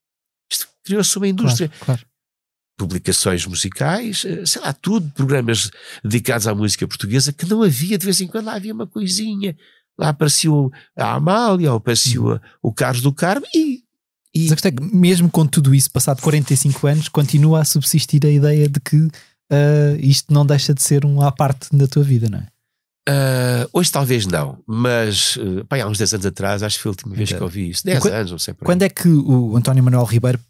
Isto 0.52 0.68
criou-se 0.84 1.16
uma 1.16 1.28
indústria. 1.28 1.68
Claro, 1.68 1.84
claro. 1.84 2.06
Publicações 2.76 3.46
musicais, 3.46 4.24
eh, 4.26 4.44
sei 4.46 4.60
lá, 4.62 4.72
tudo, 4.72 5.10
programas 5.14 5.70
dedicados 6.04 6.46
à 6.46 6.54
música 6.54 6.86
portuguesa, 6.88 7.32
que 7.32 7.46
não 7.48 7.62
havia, 7.62 7.96
de 7.98 8.04
vez 8.04 8.20
em 8.20 8.26
quando 8.26 8.46
lá 8.46 8.54
havia 8.54 8.72
uma 8.74 8.86
coisinha. 8.86 9.56
Lá 9.98 10.08
apareceu 10.08 10.70
a 10.96 11.14
Amália, 11.14 11.70
ou 11.70 11.76
apareceu 11.76 12.32
a- 12.32 12.40
o 12.62 12.72
Carlos 12.72 13.02
do 13.02 13.12
Carmo 13.12 13.46
e. 13.54 13.82
e 14.34 14.48
é 14.50 14.70
que, 14.70 14.82
mesmo 14.82 15.30
com 15.30 15.46
tudo 15.46 15.74
isso, 15.74 15.90
passado 15.90 16.22
45 16.22 16.86
anos, 16.86 17.08
continua 17.08 17.60
a 17.60 17.64
subsistir 17.64 18.24
a 18.24 18.30
ideia 18.30 18.68
de 18.68 18.80
que 18.80 19.08
ah, 19.50 19.94
isto 20.00 20.32
não 20.32 20.46
deixa 20.46 20.72
de 20.72 20.82
ser 20.82 21.04
um 21.04 21.20
à 21.20 21.30
parte 21.30 21.68
na 21.76 21.86
tua 21.86 22.02
vida, 22.02 22.28
não 22.30 22.38
é? 22.38 22.46
ah, 23.08 23.68
hoje 23.72 23.92
talvez 23.92 24.26
não, 24.26 24.58
mas 24.66 25.36
pá, 25.68 25.76
há 25.82 25.86
uns 25.86 25.98
10 25.98 26.14
anos 26.14 26.26
atrás, 26.26 26.62
acho 26.62 26.76
que 26.78 26.82
foi 26.82 26.88
a 26.88 26.92
última 26.92 27.14
vez 27.14 27.28
Então, 27.28 27.38
que 27.38 27.44
ouvi 27.44 27.68
isso. 27.70 27.84
10 27.84 27.98
quan- 28.00 28.12
anos, 28.12 28.30
não 28.30 28.38
sei 28.38 28.54
por. 28.54 28.64
Quando 28.64 28.82
é 28.82 28.88
que 28.88 29.08
o 29.08 29.54
António 29.56 29.84
Manuel 29.84 30.04
Ribeiro 30.04 30.40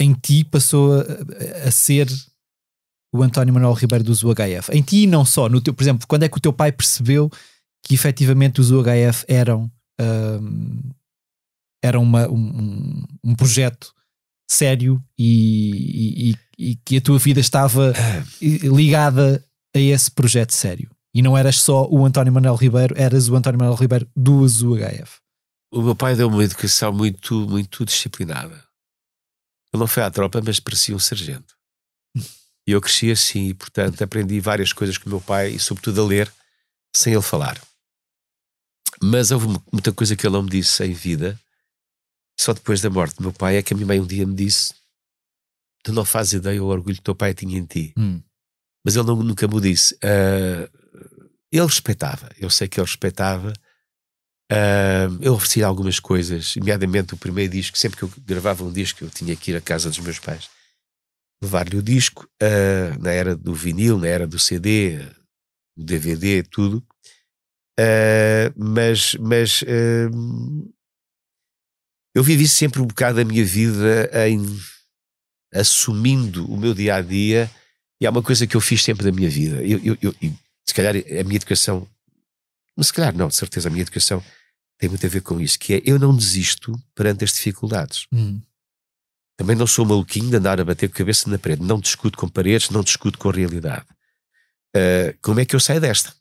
em 0.00 0.12
ti 0.14 0.44
passou 0.44 0.94
a, 1.00 1.68
a 1.68 1.70
ser 1.70 2.08
o 3.14 3.22
António 3.22 3.52
Manuel 3.54 3.72
Ribeiro 3.74 4.04
dos 4.04 4.22
UHF? 4.22 4.70
Em 4.72 4.82
ti 4.82 5.02
e 5.02 5.06
não 5.06 5.24
só, 5.24 5.48
no 5.48 5.60
teu, 5.60 5.74
por 5.74 5.82
exemplo, 5.82 6.06
quando 6.06 6.22
é 6.24 6.28
que 6.28 6.38
o 6.38 6.40
teu 6.40 6.52
pai 6.52 6.72
percebeu 6.72 7.30
que 7.84 7.94
efetivamente 7.94 8.60
os 8.60 8.70
UHF 8.70 9.24
eram, 9.28 9.70
ahm, 10.00 10.80
eram 11.84 12.02
uma- 12.02 12.28
um, 12.28 12.34
um- 12.36 13.04
um 13.24 13.34
projeto 13.34 13.92
sério 14.50 15.02
e, 15.18 16.30
e- 16.58 16.70
e 16.72 16.76
que 16.84 16.96
a 16.98 17.00
tua 17.00 17.18
vida 17.18 17.40
estava 17.40 17.92
ligada 18.40 19.44
a 19.74 19.78
esse 19.78 20.10
projeto 20.10 20.52
sério? 20.52 20.90
E 21.14 21.20
não 21.20 21.36
eras 21.36 21.56
só 21.60 21.86
o 21.90 22.04
António 22.06 22.32
Manuel 22.32 22.54
Ribeiro, 22.54 22.94
eras 22.96 23.28
o 23.28 23.36
António 23.36 23.58
Manuel 23.58 23.76
Ribeiro 23.78 24.08
dos 24.16 24.62
UHF. 24.62 25.20
O 25.72 25.82
meu 25.82 25.94
pai 25.96 26.14
deu-me 26.14 26.36
uma 26.36 26.44
educação 26.44 26.92
muito, 26.92 27.46
muito 27.48 27.84
disciplinada. 27.84 28.62
Ele 29.72 29.80
não 29.80 29.86
foi 29.86 30.02
à 30.02 30.10
tropa, 30.10 30.40
mas 30.44 30.60
parecia 30.60 30.94
um 30.94 30.98
sargento. 30.98 31.56
E 32.66 32.72
eu 32.72 32.80
cresci 32.80 33.10
assim, 33.10 33.48
e 33.48 33.54
portanto 33.54 34.02
aprendi 34.02 34.38
várias 34.38 34.72
coisas 34.72 34.96
com 34.98 35.06
o 35.06 35.12
meu 35.12 35.20
pai, 35.20 35.50
e 35.52 35.58
sobretudo 35.58 36.00
a 36.02 36.06
ler, 36.06 36.32
sem 36.94 37.12
ele 37.12 37.22
falar. 37.22 37.60
Mas 39.02 39.30
houve 39.30 39.48
mu- 39.48 39.64
muita 39.72 39.92
coisa 39.92 40.14
que 40.14 40.26
ele 40.26 40.34
não 40.34 40.42
me 40.44 40.50
disse 40.50 40.84
em 40.84 40.92
vida. 40.92 41.38
Só 42.38 42.52
depois 42.52 42.80
da 42.80 42.90
morte 42.90 43.16
do 43.16 43.22
meu 43.22 43.32
pai 43.32 43.56
é 43.56 43.62
que 43.62 43.72
a 43.72 43.76
minha 43.76 43.86
mãe 43.86 44.00
um 44.00 44.06
dia 44.06 44.26
me 44.26 44.34
disse: 44.34 44.74
Tu 45.82 45.92
não 45.92 46.04
fazes 46.04 46.34
ideia 46.34 46.62
o 46.62 46.66
orgulho 46.66 46.94
que 46.96 47.00
o 47.00 47.04
teu 47.04 47.14
pai 47.14 47.34
tinha 47.34 47.58
em 47.58 47.64
ti. 47.66 47.92
Hum. 47.96 48.22
Mas 48.84 48.94
ele 48.96 49.06
não- 49.06 49.16
nunca 49.22 49.46
me 49.48 49.60
disse. 49.60 49.96
Ah, 50.02 50.68
ele 51.50 51.66
respeitava, 51.66 52.30
eu 52.38 52.48
sei 52.50 52.68
que 52.68 52.78
ele 52.80 52.86
respeitava. 52.86 53.52
Ah, 54.50 55.08
eu 55.20 55.34
oferecia 55.34 55.66
algumas 55.66 55.98
coisas, 55.98 56.56
nomeadamente 56.56 57.14
o 57.14 57.16
primeiro 57.16 57.52
disco. 57.52 57.76
Sempre 57.78 57.98
que 57.98 58.04
eu 58.04 58.12
gravava 58.26 58.64
um 58.64 58.72
disco, 58.72 59.04
eu 59.04 59.10
tinha 59.10 59.34
que 59.36 59.50
ir 59.50 59.56
à 59.56 59.60
casa 59.60 59.88
dos 59.88 59.98
meus 59.98 60.18
pais 60.18 60.48
levar-lhe 61.42 61.76
o 61.76 61.82
disco, 61.82 62.28
ah, 62.40 62.96
na 63.00 63.10
era 63.10 63.36
do 63.36 63.54
vinil, 63.54 63.98
na 63.98 64.06
era 64.08 64.26
do 64.26 64.38
CD, 64.38 64.98
do 65.76 65.84
DVD, 65.84 66.42
tudo. 66.44 66.84
Ah, 67.78 68.52
mas 68.56 69.14
mas 69.16 69.64
ah, 69.66 70.10
eu 72.14 72.22
vivi 72.22 72.46
sempre 72.46 72.80
um 72.80 72.86
bocado 72.86 73.20
a 73.20 73.24
minha 73.24 73.44
vida 73.44 74.10
em 74.28 74.38
assumindo 75.54 76.50
o 76.50 76.56
meu 76.56 76.74
dia 76.74 76.96
a 76.96 77.00
dia, 77.02 77.50
e 78.00 78.06
há 78.06 78.10
uma 78.10 78.22
coisa 78.22 78.46
que 78.46 78.56
eu 78.56 78.60
fiz 78.60 78.82
sempre 78.82 79.04
da 79.04 79.12
minha 79.12 79.28
vida. 79.28 79.62
Eu, 79.62 79.78
eu, 79.84 79.96
eu- 80.00 80.14
se 80.66 80.74
calhar 80.74 80.94
a 80.96 81.24
minha 81.24 81.36
educação, 81.36 81.86
mas 82.76 82.88
se 82.88 82.92
calhar 82.92 83.16
não, 83.16 83.28
de 83.28 83.36
certeza, 83.36 83.68
a 83.68 83.70
minha 83.70 83.82
educação 83.82 84.22
tem 84.78 84.88
muito 84.88 85.06
a 85.06 85.08
ver 85.08 85.20
com 85.20 85.40
isso, 85.40 85.58
que 85.58 85.74
é 85.74 85.82
eu 85.84 85.98
não 85.98 86.16
desisto 86.16 86.72
perante 86.94 87.24
as 87.24 87.32
dificuldades. 87.32 88.06
Hum. 88.12 88.40
Também 89.36 89.56
não 89.56 89.66
sou 89.66 89.84
maluquinho 89.84 90.30
de 90.30 90.36
andar 90.36 90.60
a 90.60 90.64
bater 90.64 90.88
com 90.88 90.94
a 90.94 90.98
cabeça 90.98 91.30
na 91.30 91.38
parede. 91.38 91.62
Não 91.62 91.80
discuto 91.80 92.18
com 92.18 92.28
paredes, 92.28 92.70
não 92.70 92.82
discuto 92.82 93.18
com 93.18 93.28
a 93.28 93.32
realidade. 93.32 93.86
Ah, 94.74 95.14
como 95.22 95.40
é 95.40 95.44
que 95.44 95.54
eu 95.54 95.60
saio 95.60 95.80
desta? 95.80 96.14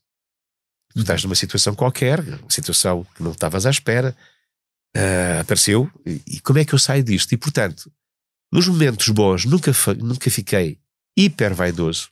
Tu 0.94 1.02
estás 1.02 1.24
numa 1.24 1.36
situação 1.36 1.74
qualquer, 1.74 2.20
uma 2.20 2.50
situação 2.50 3.06
que 3.16 3.24
não 3.24 3.32
estavas 3.32 3.66
à 3.66 3.70
espera, 3.70 4.16
ah, 4.96 5.40
apareceu, 5.42 5.90
e, 6.06 6.22
e 6.28 6.40
como 6.42 6.60
é 6.60 6.66
que 6.66 6.74
eu 6.74 6.80
saio 6.80 7.04
disto? 7.04 7.32
E 7.32 7.38
portanto, 7.38 7.92
nos 8.52 8.68
momentos 8.68 9.08
bons, 9.10 9.46
nunca, 9.46 9.72
nunca 9.98 10.30
fiquei 10.30 10.80
hiper 11.18 11.56
vaidoso. 11.56 12.10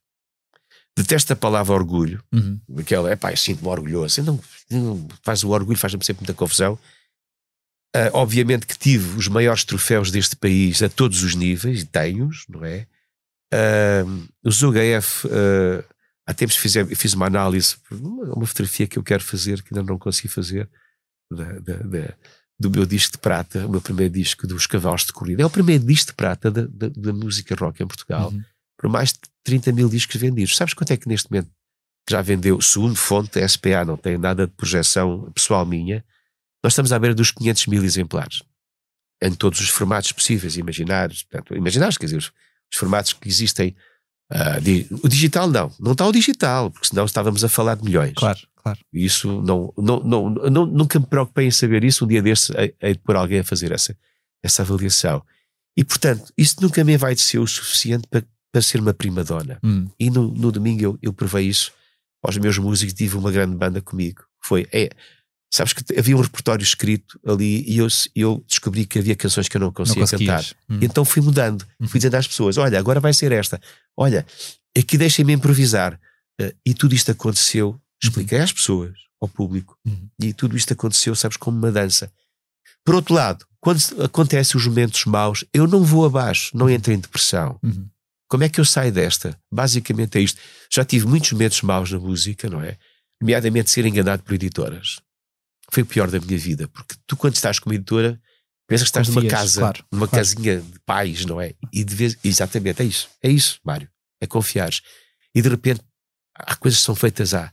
Detesto 1.02 1.32
a 1.34 1.36
palavra 1.36 1.74
orgulho, 1.74 2.22
Uhum. 2.34 2.60
aquela, 2.78 3.10
é 3.10 3.16
pá, 3.16 3.32
eu 3.32 3.38
sinto-me 3.38 3.70
orgulhoso. 3.70 4.22
Não, 4.24 4.40
não- 4.70 5.08
faz 5.24 5.44
o 5.44 5.50
orgulho, 5.50 5.78
faz-me 5.78 6.04
sempre 6.04 6.22
muita 6.22 6.34
confusão. 6.34 6.78
Ah, 7.96 8.10
obviamente 8.14 8.68
que 8.68 8.78
tive 8.78 9.18
os 9.18 9.28
maiores 9.28 9.64
troféus 9.64 10.12
deste 10.12 10.36
país 10.36 10.82
a 10.84 10.90
todos 10.90 11.24
os 11.24 11.36
níveis, 11.36 11.82
e 11.82 11.86
tenho-os, 11.86 12.46
não 12.50 12.64
é? 12.66 12.86
Ah, 13.54 14.04
os 14.44 14.62
UHF, 14.62 15.28
ah, 15.28 15.84
há 16.28 16.34
tempos 16.34 16.56
fiz, 16.58 16.74
fiz 16.96 17.14
uma 17.14 17.26
análise, 17.28 17.78
uma, 17.90 18.34
uma 18.36 18.46
fotografia 18.46 18.86
que 18.88 18.98
eu 19.00 19.04
quero 19.04 19.24
fazer, 19.24 19.64
que 19.64 19.74
ainda 19.74 19.90
não 19.90 19.98
consegui 19.98 20.28
fazer, 20.28 20.70
da- 21.32 21.60
da- 21.60 21.78
da- 21.84 22.14
do 22.60 22.70
meu 22.70 22.86
disco 22.86 23.14
de 23.14 23.20
prata, 23.20 23.66
o 23.66 23.70
meu 23.70 23.80
primeiro 23.82 24.14
disco 24.14 24.46
dos 24.46 24.68
Cavalos 24.68 25.06
de 25.06 25.14
Corrida. 25.14 25.42
É 25.42 25.46
o 25.46 25.50
primeiro 25.50 25.84
disco 25.86 26.08
de 26.08 26.14
prata 26.16 26.52
da 26.52 27.14
música 27.14 27.56
rock 27.56 27.82
em 27.82 27.88
Portugal 27.88 28.32
Uhum. 28.32 28.44
por 28.78 28.90
mais 28.90 29.14
de 29.14 29.20
30 29.44 29.72
mil 29.72 29.90
discos 29.90 30.16
vendidos. 30.16 30.56
Sabes 30.56 30.74
quanto 30.74 30.92
é 30.92 30.98
que 30.98 31.08
neste 31.08 31.30
momento 31.32 31.50
já 32.10 32.22
vendeu? 32.22 32.60
Segundo 32.62 32.96
fonte, 32.96 33.40
a 33.40 33.48
SPA 33.48 33.86
não 33.86 33.98
tem 33.98 34.18
nada 34.18 34.48
de 34.48 34.54
projeção 34.54 35.32
pessoal 35.34 35.66
minha. 35.66 36.04
Nós 36.64 36.74
estamos 36.74 36.92
à 36.92 37.00
beira 37.00 37.16
dos 37.16 37.32
500 37.32 37.68
mil 37.68 37.84
exemplares. 37.84 38.42
Em 39.22 39.34
todos 39.34 39.60
os 39.60 39.70
formatos 39.70 40.12
possíveis, 40.12 40.58
imaginários. 40.58 41.24
Portanto, 41.24 41.56
imaginários, 41.56 41.98
quer 41.98 42.06
dizer, 42.06 42.18
os, 42.18 42.32
os 42.72 42.78
formatos 42.80 43.14
que 43.14 43.28
existem. 43.28 43.76
ah, 44.32 44.60
di- 44.60 44.88
o 45.04 45.08
digital 45.08 45.48
não. 45.50 45.72
Não 45.80 45.92
está 45.94 46.06
o 46.08 46.12
digital, 46.12 46.72
porque 46.72 46.88
senão 46.88 47.06
estávamos 47.06 47.44
a 47.44 47.50
falar 47.50 47.76
de 47.76 47.84
milhões. 47.84 48.14
Claro, 48.16 48.40
claro. 48.56 48.80
E 48.94 49.06
Isso 49.06 49.42
não, 49.42 49.74
não, 49.78 50.00
não, 50.04 50.30
não- 50.30 50.66
nunca 50.66 51.00
me 51.00 51.06
preocupei 51.06 51.48
em 51.48 51.52
saber 51.52 51.84
isso. 51.84 52.06
Um 52.06 52.08
dia 52.08 52.22
desse 52.22 52.52
hei 52.82 52.94
de 52.94 53.00
pôr 53.00 53.16
alguém 53.16 53.40
a 53.40 53.44
fazer 53.44 53.72
essa, 53.72 53.96
essa 54.44 54.62
avaliação. 54.64 55.24
E 55.78 55.84
portanto, 55.84 56.34
isso 56.38 56.56
nunca 56.62 56.84
me 56.84 56.98
vai 56.98 57.16
ser 57.16 57.40
o 57.40 57.48
suficiente 57.48 58.08
para, 58.10 58.24
para 58.52 58.62
ser 58.62 58.80
uma 58.82 58.94
prima 58.94 59.24
dona. 59.24 59.60
Hum. 59.64 59.88
E 60.00 60.10
no, 60.10 60.30
no 60.34 60.52
domingo 60.52 60.82
eu, 60.84 61.00
eu 61.02 61.14
provei 61.14 61.48
isso 61.48 61.72
aos 62.24 62.38
meus 62.38 62.58
músicos. 62.58 62.94
Tive 62.94 63.16
uma 63.18 63.32
grande 63.32 63.56
banda 63.56 63.82
comigo. 63.82 64.24
Foi, 64.44 64.68
é, 64.72 64.90
sabes 65.54 65.74
que 65.74 65.84
havia 65.98 66.16
um 66.18 66.22
repertório 66.22 66.64
escrito 66.64 67.20
ali 67.26 67.64
e 67.70 67.78
eu, 67.78 67.88
eu 68.16 68.44
descobri 68.48 68.86
que 68.86 69.00
havia 69.00 69.16
canções 69.16 69.48
que 69.48 69.58
eu 69.58 69.60
não 69.60 69.68
Não 69.68 69.74
conseguia 69.74 70.06
cantar. 70.08 70.38
conseguias. 70.38 70.56
Hum. 70.70 70.80
Então 70.82 71.06
fui 71.06 71.22
mudando, 71.22 71.66
fui 71.88 72.00
dizendo 72.00 72.16
às 72.16 72.28
pessoas: 72.28 72.58
olha, 72.58 72.80
agora 72.80 73.00
vai 73.00 73.14
ser 73.14 73.32
esta, 73.32 73.60
olha, 73.98 74.26
aqui 74.78 74.98
deixem-me 74.98 75.34
improvisar. 75.34 76.00
Eh, 76.42 76.56
e 76.66 76.74
tudo 76.74 76.96
isto 76.96 77.12
aconteceu, 77.12 77.80
expliquei 78.02 78.40
às 78.40 78.52
pessoas, 78.54 78.94
ao 79.22 79.28
público, 79.28 79.78
Uhum. 79.86 80.10
e 80.22 80.34
tudo 80.34 80.56
isto 80.56 80.72
aconteceu, 80.74 81.14
sabes, 81.16 81.36
como 81.38 81.58
uma 81.58 81.70
dança. 81.72 82.10
Por 82.86 82.96
outro 82.96 83.14
lado, 83.14 83.46
quando 83.60 83.82
acontecem 84.02 84.58
os 84.58 84.66
momentos 84.66 85.04
maus, 85.06 85.44
eu 85.54 85.68
não 85.68 85.84
vou 85.84 86.06
abaixo, 86.06 86.56
não 86.56 86.70
entro 86.70 86.94
em 86.94 86.98
depressão. 87.00 87.60
Uhum. 87.62 87.86
Como 88.30 88.44
é 88.44 88.50
que 88.50 88.60
eu 88.60 88.66
saio 88.66 88.92
desta? 88.92 89.38
Basicamente 89.52 90.18
é 90.18 90.22
isto. 90.22 90.40
Já 90.72 90.86
tive 90.86 91.08
muitos 91.08 91.32
momentos 91.32 91.62
maus 91.64 91.92
na 91.92 92.00
música, 92.00 92.50
não 92.50 92.62
é? 92.62 92.78
Nomeadamente 93.20 93.72
ser 93.72 93.86
enganado 93.86 94.24
por 94.24 94.34
editoras. 94.34 95.00
Foi 95.72 95.84
o 95.84 95.86
pior 95.86 96.10
da 96.10 96.20
minha 96.20 96.38
vida, 96.38 96.68
porque 96.68 96.96
tu, 97.08 97.18
quando 97.18 97.36
estás 97.36 97.60
com 97.60 97.70
uma 97.70 97.76
editora, 97.76 98.20
pensas 98.68 98.84
que 98.86 98.90
estás 98.90 99.08
numa 99.08 99.22
Confias, 99.22 99.40
casa, 99.40 99.60
claro, 99.62 99.86
numa 99.92 100.08
claro. 100.08 100.26
casinha 100.26 100.62
de 100.62 100.80
pais, 100.86 101.26
não 101.26 101.42
é? 101.42 101.54
E 101.74 101.84
de 101.84 101.96
vez, 101.96 102.18
exatamente, 102.24 102.82
é 102.82 102.86
isso. 102.86 103.10
É 103.22 103.30
isso, 103.30 103.60
Mário. 103.64 103.90
É 104.22 104.28
confiares. 104.28 104.82
E 105.34 105.42
de 105.42 105.50
repente, 105.50 105.82
há 106.36 106.56
coisas 106.56 106.80
que 106.80 106.86
são 106.86 106.96
feitas 106.96 107.34
à, 107.34 107.52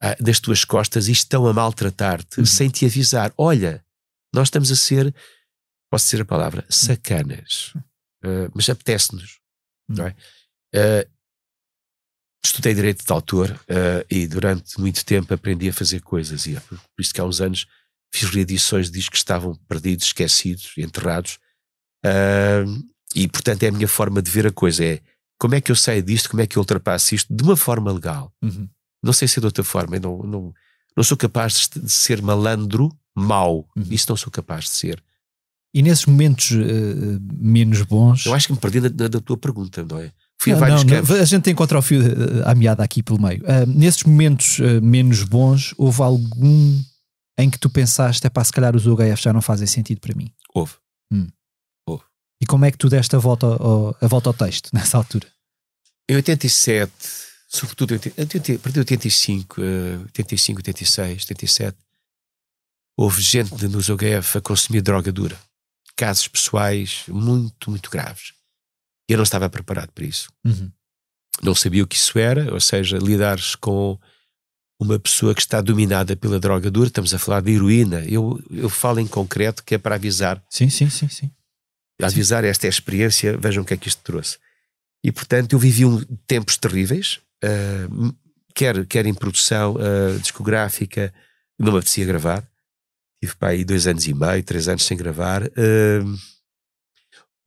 à- 0.00 0.14
das 0.20 0.38
tuas 0.40 0.64
costas 0.64 1.08
e 1.08 1.12
estão 1.12 1.46
a 1.46 1.52
maltratar-te 1.52 2.40
Uhum. 2.40 2.46
sem 2.46 2.68
te 2.68 2.84
avisar. 2.84 3.32
Olha, 3.38 3.84
nós 4.34 4.48
estamos 4.48 4.70
a 4.72 4.76
ser, 4.76 5.14
posso 5.90 6.04
dizer 6.06 6.22
a 6.22 6.24
palavra, 6.24 6.64
sacanas. 6.68 7.72
Uh, 8.24 8.50
mas 8.54 8.68
apetece-nos, 8.68 9.38
não 9.88 10.06
é? 10.06 10.16
Uh, 10.74 11.08
estudei 12.44 12.74
Direito 12.74 13.04
de 13.04 13.12
Autor 13.12 13.50
uh, 13.50 14.06
e 14.10 14.26
durante 14.26 14.80
muito 14.80 15.04
tempo 15.04 15.32
aprendi 15.32 15.68
a 15.68 15.72
fazer 15.72 16.00
coisas. 16.00 16.46
E 16.46 16.56
é 16.56 16.60
por 16.60 16.78
isso 16.98 17.12
que 17.12 17.20
há 17.20 17.24
uns 17.24 17.40
anos 17.40 17.66
fiz 18.14 18.28
reedições 18.30 18.86
de 18.86 18.92
discos 18.92 19.18
que 19.18 19.24
estavam 19.24 19.54
perdidos, 19.68 20.06
esquecidos, 20.06 20.72
enterrados. 20.78 21.38
Uh, 22.04 22.86
e 23.14 23.28
portanto 23.28 23.62
é 23.62 23.68
a 23.68 23.72
minha 23.72 23.88
forma 23.88 24.22
de 24.22 24.30
ver 24.30 24.46
a 24.46 24.52
coisa. 24.52 24.84
É 24.84 25.00
como 25.38 25.54
é 25.54 25.60
que 25.60 25.70
eu 25.70 25.76
saio 25.76 26.02
disto, 26.02 26.30
como 26.30 26.42
é 26.42 26.46
que 26.46 26.56
eu 26.56 26.60
ultrapasso 26.60 27.14
isto 27.14 27.34
de 27.34 27.42
uma 27.42 27.56
forma 27.56 27.92
legal. 27.92 28.32
Uhum. 28.42 28.68
Não 29.02 29.12
sei 29.12 29.28
se 29.28 29.38
é 29.38 29.40
de 29.40 29.46
outra 29.46 29.64
forma. 29.64 29.96
Eu 29.96 30.00
não, 30.00 30.18
não, 30.22 30.54
não 30.96 31.04
sou 31.04 31.16
capaz 31.16 31.68
de, 31.68 31.80
de 31.80 31.92
ser 31.92 32.22
malandro, 32.22 32.96
mau. 33.14 33.68
Uhum. 33.76 33.86
Isso 33.90 34.06
não 34.08 34.16
sou 34.16 34.30
capaz 34.30 34.64
de 34.64 34.70
ser. 34.70 35.02
E 35.74 35.82
nesses 35.82 36.06
momentos 36.06 36.52
eh, 36.52 37.18
menos 37.38 37.82
bons. 37.82 38.24
Eu 38.26 38.34
acho 38.34 38.46
que 38.46 38.52
me 38.54 38.58
perdi 38.58 38.80
na- 38.80 38.88
na 38.88 39.20
tua 39.20 39.36
pergunta, 39.36 39.84
não 39.84 39.98
é? 39.98 40.10
Fui 40.40 40.52
Não, 40.52 40.58
a 40.58 40.60
vários 40.60 40.84
não, 40.84 40.90
campos. 40.96 41.10
não, 41.10 41.16
a 41.20 41.24
gente 41.24 41.50
encontra 41.50 41.78
o 41.78 41.82
fio 41.82 42.00
eh, 42.02 42.42
à 42.50 42.54
meada 42.54 42.82
aqui 42.82 43.02
pelo 43.02 43.20
meio. 43.20 43.42
Ah, 43.46 43.66
nesses 43.66 44.02
momentos 44.04 44.58
eh, 44.60 44.80
menos 44.80 45.22
bons, 45.22 45.74
houve 45.76 46.00
algum 46.02 46.82
em 47.38 47.50
que 47.50 47.58
tu 47.58 47.68
pensaste, 47.68 48.26
é 48.26 48.30
pá, 48.30 48.42
se 48.42 48.52
calhar 48.52 48.74
os 48.74 48.86
UHF 48.86 49.22
já 49.22 49.32
não 49.32 49.42
fazem 49.42 49.66
sentido 49.66 50.00
para 50.00 50.14
mim. 50.14 50.30
Houve. 50.54 50.72
E 51.12 51.26
E 52.42 52.46
como 52.46 52.64
é 52.64 52.70
que 52.70 52.78
tu 52.78 52.88
deste 52.88 53.14
a 53.16 53.18
volta 53.18 53.46
ao, 53.46 53.96
a 54.00 54.06
volta 54.06 54.28
ao 54.30 54.34
texto 54.34 54.70
nessa 54.74 54.96
altura? 54.98 55.26
Em 56.08 56.14
87, 56.16 56.92
sobretudo 57.48 57.94
em 57.94 58.00
80 58.18 58.52
a 58.54 58.58
partir 58.58 58.72
de 58.72 58.78
85, 58.80 59.60
eh, 59.60 59.98
85, 60.04 60.58
86, 60.60 61.22
87, 61.24 61.76
houve 62.98 63.20
gente 63.22 63.66
nos 63.68 63.88
OGF 63.90 64.38
a 64.38 64.40
consumir 64.40 64.80
droga 64.82 65.10
dura. 65.12 65.36
Casos 65.96 66.28
pessoais 66.28 67.04
muito, 67.08 67.70
muito 67.70 67.90
graves. 67.90 68.32
Eu 69.08 69.16
não 69.16 69.24
estava 69.24 69.48
preparado 69.48 69.90
para 69.92 70.04
isso. 70.04 70.30
Uhum. 70.44 70.70
Não 71.42 71.54
sabia 71.54 71.82
o 71.82 71.86
que 71.86 71.96
isso 71.96 72.18
era, 72.18 72.52
ou 72.52 72.60
seja, 72.60 72.98
lidares 72.98 73.54
com 73.54 73.98
uma 74.80 74.98
pessoa 74.98 75.34
que 75.34 75.40
está 75.40 75.60
dominada 75.60 76.14
pela 76.16 76.38
droga 76.38 76.70
dura, 76.70 76.88
estamos 76.88 77.14
a 77.14 77.18
falar 77.18 77.40
de 77.40 77.52
heroína. 77.52 78.04
Eu, 78.06 78.42
eu 78.50 78.68
falo 78.68 79.00
em 79.00 79.06
concreto 79.06 79.64
que 79.64 79.74
é 79.74 79.78
para 79.78 79.94
avisar. 79.94 80.42
Sim, 80.50 80.68
sim, 80.68 80.90
sim, 80.90 81.08
sim. 81.08 81.30
Avisar 82.02 82.44
esta 82.44 82.66
é 82.66 82.68
a 82.68 82.70
experiência, 82.70 83.38
vejam 83.38 83.62
o 83.62 83.66
que 83.66 83.72
é 83.72 83.76
que 83.76 83.88
isto 83.88 84.02
trouxe. 84.02 84.38
E 85.02 85.10
portanto 85.10 85.54
eu 85.54 85.58
vivi 85.58 85.84
um, 85.84 86.02
tempos 86.26 86.58
terríveis, 86.58 87.20
uh, 87.42 88.14
quer, 88.54 88.84
quer 88.86 89.06
em 89.06 89.14
produção 89.14 89.74
uh, 89.74 90.18
discográfica, 90.20 91.12
não 91.58 91.72
me 91.72 91.78
apetecia 91.78 92.04
gravar. 92.04 92.46
Tive 93.26 93.36
para 93.38 93.48
aí 93.48 93.64
dois 93.64 93.88
anos 93.88 94.06
e 94.06 94.14
meio, 94.14 94.42
três 94.44 94.68
anos 94.68 94.84
sem 94.84 94.96
gravar. 94.96 95.42
Uh, 95.42 96.16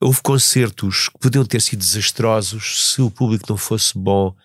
houve 0.02 0.22
concertos 0.22 1.08
que 1.08 1.18
podiam 1.18 1.46
ter 1.46 1.62
sido 1.62 1.80
desastrosos 1.80 2.92
se 2.92 3.02
o 3.02 3.10
público 3.10 3.46
não 3.48 3.56
fosse 3.56 3.98
bom, 3.98 4.36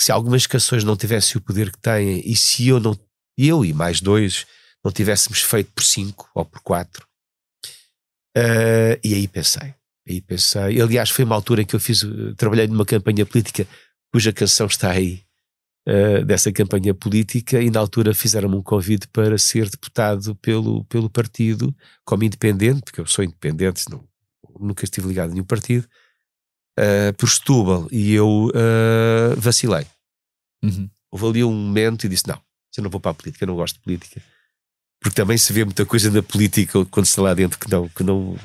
se 0.00 0.10
algumas 0.10 0.44
canções 0.44 0.82
não 0.82 0.96
tivessem 0.96 1.36
o 1.36 1.40
poder 1.40 1.70
que 1.70 1.78
têm 1.78 2.20
e 2.28 2.34
se 2.34 2.66
eu 2.66 2.80
não, 2.80 2.98
eu 3.38 3.64
e 3.64 3.72
mais 3.72 4.00
dois, 4.00 4.44
não 4.84 4.90
tivéssemos 4.90 5.40
feito 5.40 5.70
por 5.70 5.84
cinco 5.84 6.28
ou 6.34 6.44
por 6.44 6.60
quatro. 6.62 7.06
Uh, 8.36 8.98
e 9.04 9.14
aí 9.14 9.28
pensei, 9.28 9.72
aí 10.08 10.20
pensei. 10.20 10.80
Aliás, 10.80 11.10
foi 11.10 11.24
uma 11.24 11.36
altura 11.36 11.62
em 11.62 11.64
que 11.64 11.76
eu 11.76 11.80
fiz, 11.80 12.04
trabalhei 12.36 12.66
numa 12.66 12.84
campanha 12.84 13.24
política 13.24 13.68
cuja 14.12 14.32
canção 14.32 14.66
está 14.66 14.90
aí. 14.90 15.25
Uh, 15.88 16.24
dessa 16.24 16.50
campanha 16.50 16.92
política 16.92 17.62
e 17.62 17.70
na 17.70 17.78
altura 17.78 18.12
fizeram-me 18.12 18.56
um 18.56 18.62
convite 18.62 19.06
para 19.06 19.38
ser 19.38 19.70
deputado 19.70 20.34
pelo, 20.36 20.84
pelo 20.86 21.08
partido 21.08 21.72
como 22.04 22.24
independente, 22.24 22.80
porque 22.82 23.00
eu 23.00 23.06
sou 23.06 23.24
independente, 23.24 23.84
não, 23.88 24.04
nunca 24.58 24.84
estive 24.84 25.06
ligado 25.06 25.30
a 25.30 25.32
nenhum 25.32 25.44
partido, 25.44 25.86
uh, 26.78 27.14
por 27.16 27.28
Setúbal, 27.28 27.86
e 27.92 28.12
eu 28.12 28.46
uh, 28.46 29.40
vacilei. 29.40 29.86
Uhum. 30.64 30.90
Houve 31.10 31.26
ali 31.26 31.44
um 31.44 31.52
momento 31.52 32.04
e 32.04 32.08
disse: 32.08 32.26
Não, 32.26 32.40
eu 32.76 32.82
não 32.82 32.90
vou 32.90 33.00
para 33.00 33.12
a 33.12 33.14
política, 33.14 33.44
eu 33.44 33.48
não 33.48 33.56
gosto 33.56 33.76
de 33.76 33.80
política. 33.80 34.22
Porque 35.00 35.14
também 35.14 35.38
se 35.38 35.52
vê 35.52 35.64
muita 35.64 35.86
coisa 35.86 36.10
na 36.10 36.22
política 36.22 36.84
quando 36.86 37.06
está 37.06 37.22
lá 37.22 37.34
dentro 37.34 37.58
que 37.58 37.70
não, 37.70 37.88
que 37.88 38.02
não, 38.02 38.36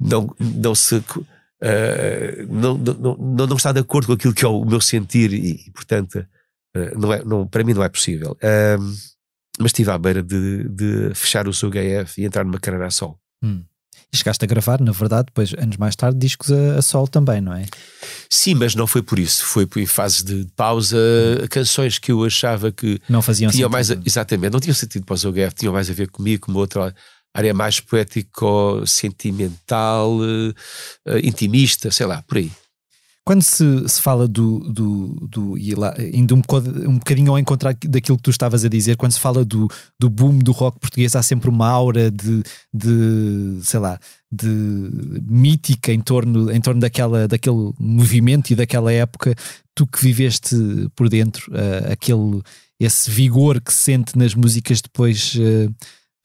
não, 0.00 0.34
não 0.38 0.74
se. 0.74 1.02
Uh, 1.62 2.46
não, 2.48 2.76
não, 2.76 3.16
não, 3.16 3.46
não, 3.46 3.56
está 3.56 3.72
de 3.72 3.80
acordo 3.80 4.08
com 4.08 4.12
aquilo 4.12 4.34
que 4.34 4.44
é 4.44 4.48
o 4.48 4.64
meu 4.64 4.80
sentir 4.80 5.32
e, 5.32 5.70
portanto, 5.72 6.24
não 6.96 7.12
é, 7.12 7.24
não, 7.24 7.46
para 7.46 7.64
mim 7.64 7.72
não 7.72 7.82
é 7.82 7.88
possível. 7.88 8.36
mas 9.58 9.68
estive 9.70 9.90
à 9.90 9.98
beira 9.98 10.22
de, 10.22 10.68
de 10.68 11.14
fechar 11.14 11.48
o 11.48 11.54
seu 11.54 11.70
HF 11.70 12.20
e 12.20 12.24
entrar 12.24 12.44
numa 12.44 12.60
carreira 12.60 12.86
a 12.86 12.90
sol. 12.90 13.18
Hum. 13.42 13.62
E 14.12 14.16
chegaste 14.16 14.44
a 14.44 14.48
gravar, 14.48 14.80
na 14.80 14.92
verdade, 14.92 15.26
depois, 15.26 15.52
anos 15.54 15.76
mais 15.76 15.96
tarde, 15.96 16.18
discos 16.18 16.52
a, 16.52 16.78
a 16.78 16.82
sol 16.82 17.08
também, 17.08 17.40
não 17.40 17.52
é? 17.52 17.66
Sim, 18.30 18.54
mas 18.54 18.74
não 18.74 18.86
foi 18.86 19.02
por 19.02 19.18
isso. 19.18 19.44
Foi 19.44 19.68
em 19.76 19.86
fase 19.86 20.24
de 20.24 20.46
pausa, 20.54 20.96
canções 21.50 21.98
que 21.98 22.12
eu 22.12 22.24
achava 22.24 22.70
que 22.70 23.00
não 23.08 23.20
faziam 23.20 23.50
tinham 23.50 23.68
sentido. 23.68 23.72
mais. 23.72 23.90
A, 23.90 23.96
exatamente, 24.04 24.52
não 24.52 24.60
tinham 24.60 24.74
sentido 24.74 25.04
para 25.04 25.14
o 25.14 25.16
Zoguef, 25.16 25.54
tinham 25.54 25.72
mais 25.72 25.90
a 25.90 25.92
ver 25.92 26.08
comigo, 26.08 26.46
com 26.46 26.52
uma 26.52 26.60
outra 26.60 26.94
área 27.36 27.52
mais 27.52 27.80
poético, 27.80 28.82
sentimental, 28.86 30.16
uh, 30.18 31.18
intimista, 31.22 31.90
sei 31.90 32.06
lá, 32.06 32.22
por 32.22 32.38
aí. 32.38 32.50
Quando 33.26 33.42
se, 33.42 33.88
se 33.88 34.00
fala 34.00 34.28
do, 34.28 34.60
do, 34.60 35.08
do 35.28 35.58
e 35.58 35.74
lá, 35.74 35.92
indo 36.14 36.36
um, 36.36 36.42
um 36.86 36.94
bocadinho 36.94 37.32
ao 37.32 37.38
encontro 37.38 37.68
daquilo 37.88 38.16
que 38.16 38.22
tu 38.22 38.30
estavas 38.30 38.64
a 38.64 38.68
dizer, 38.68 38.96
quando 38.96 39.10
se 39.10 39.18
fala 39.18 39.44
do, 39.44 39.68
do 39.98 40.08
boom 40.08 40.38
do 40.38 40.52
rock 40.52 40.78
português, 40.78 41.16
há 41.16 41.22
sempre 41.24 41.50
uma 41.50 41.68
aura 41.68 42.08
de, 42.08 42.44
de 42.72 43.58
sei 43.62 43.80
lá, 43.80 43.98
de 44.30 44.46
mítica 45.28 45.92
em 45.92 46.00
torno, 46.00 46.52
em 46.52 46.60
torno 46.60 46.80
daquela, 46.80 47.26
daquele 47.26 47.72
movimento 47.80 48.52
e 48.52 48.54
daquela 48.54 48.92
época. 48.92 49.34
Tu 49.74 49.84
que 49.88 50.00
viveste 50.00 50.56
por 50.94 51.08
dentro, 51.08 51.50
uh, 51.50 51.90
aquele, 51.90 52.40
esse 52.78 53.10
vigor 53.10 53.60
que 53.60 53.74
se 53.74 53.82
sente 53.82 54.16
nas 54.16 54.36
músicas 54.36 54.80
depois. 54.80 55.34
Uh, 55.34 55.74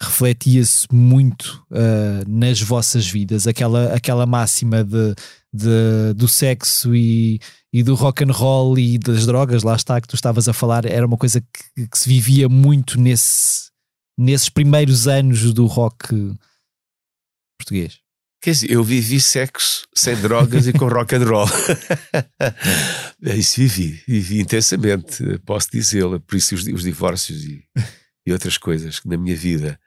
refletia-se 0.01 0.87
muito 0.91 1.63
uh, 1.71 2.27
nas 2.27 2.61
vossas 2.61 3.07
vidas, 3.07 3.47
aquela, 3.47 3.93
aquela 3.93 4.25
máxima 4.25 4.83
de, 4.83 5.15
de, 5.53 6.13
do 6.15 6.27
sexo 6.27 6.95
e, 6.95 7.39
e 7.71 7.83
do 7.83 7.95
rock 7.95 8.23
and 8.23 8.31
roll 8.31 8.77
e 8.79 8.97
das 8.97 9.25
drogas, 9.25 9.63
lá 9.63 9.75
está, 9.75 10.01
que 10.01 10.07
tu 10.07 10.15
estavas 10.15 10.47
a 10.47 10.53
falar, 10.53 10.85
era 10.85 11.05
uma 11.05 11.17
coisa 11.17 11.41
que, 11.41 11.87
que 11.87 11.97
se 11.97 12.09
vivia 12.09 12.49
muito 12.49 12.99
nesse, 12.99 13.69
nesses 14.17 14.49
primeiros 14.49 15.07
anos 15.07 15.53
do 15.53 15.65
rock 15.65 16.35
português. 17.59 17.99
Quer 18.43 18.51
dizer, 18.51 18.71
eu 18.71 18.83
vivi 18.83 19.21
sexo 19.21 19.87
sem 19.93 20.15
drogas 20.15 20.65
e 20.65 20.73
com 20.73 20.87
rock 20.89 21.15
and 21.15 21.25
roll. 21.25 21.47
Isso 23.21 23.61
vivi, 23.61 24.01
vivi 24.07 24.41
intensamente, 24.41 25.37
posso 25.45 25.69
dizê-lo. 25.71 26.19
Por 26.19 26.35
isso 26.35 26.55
os, 26.55 26.65
os 26.65 26.81
divórcios 26.81 27.43
e, 27.43 27.63
e, 28.25 28.33
outras 28.33 28.57
coisas 28.57 28.99
na 29.05 29.15
minha 29.15 29.35
vida. 29.35 29.79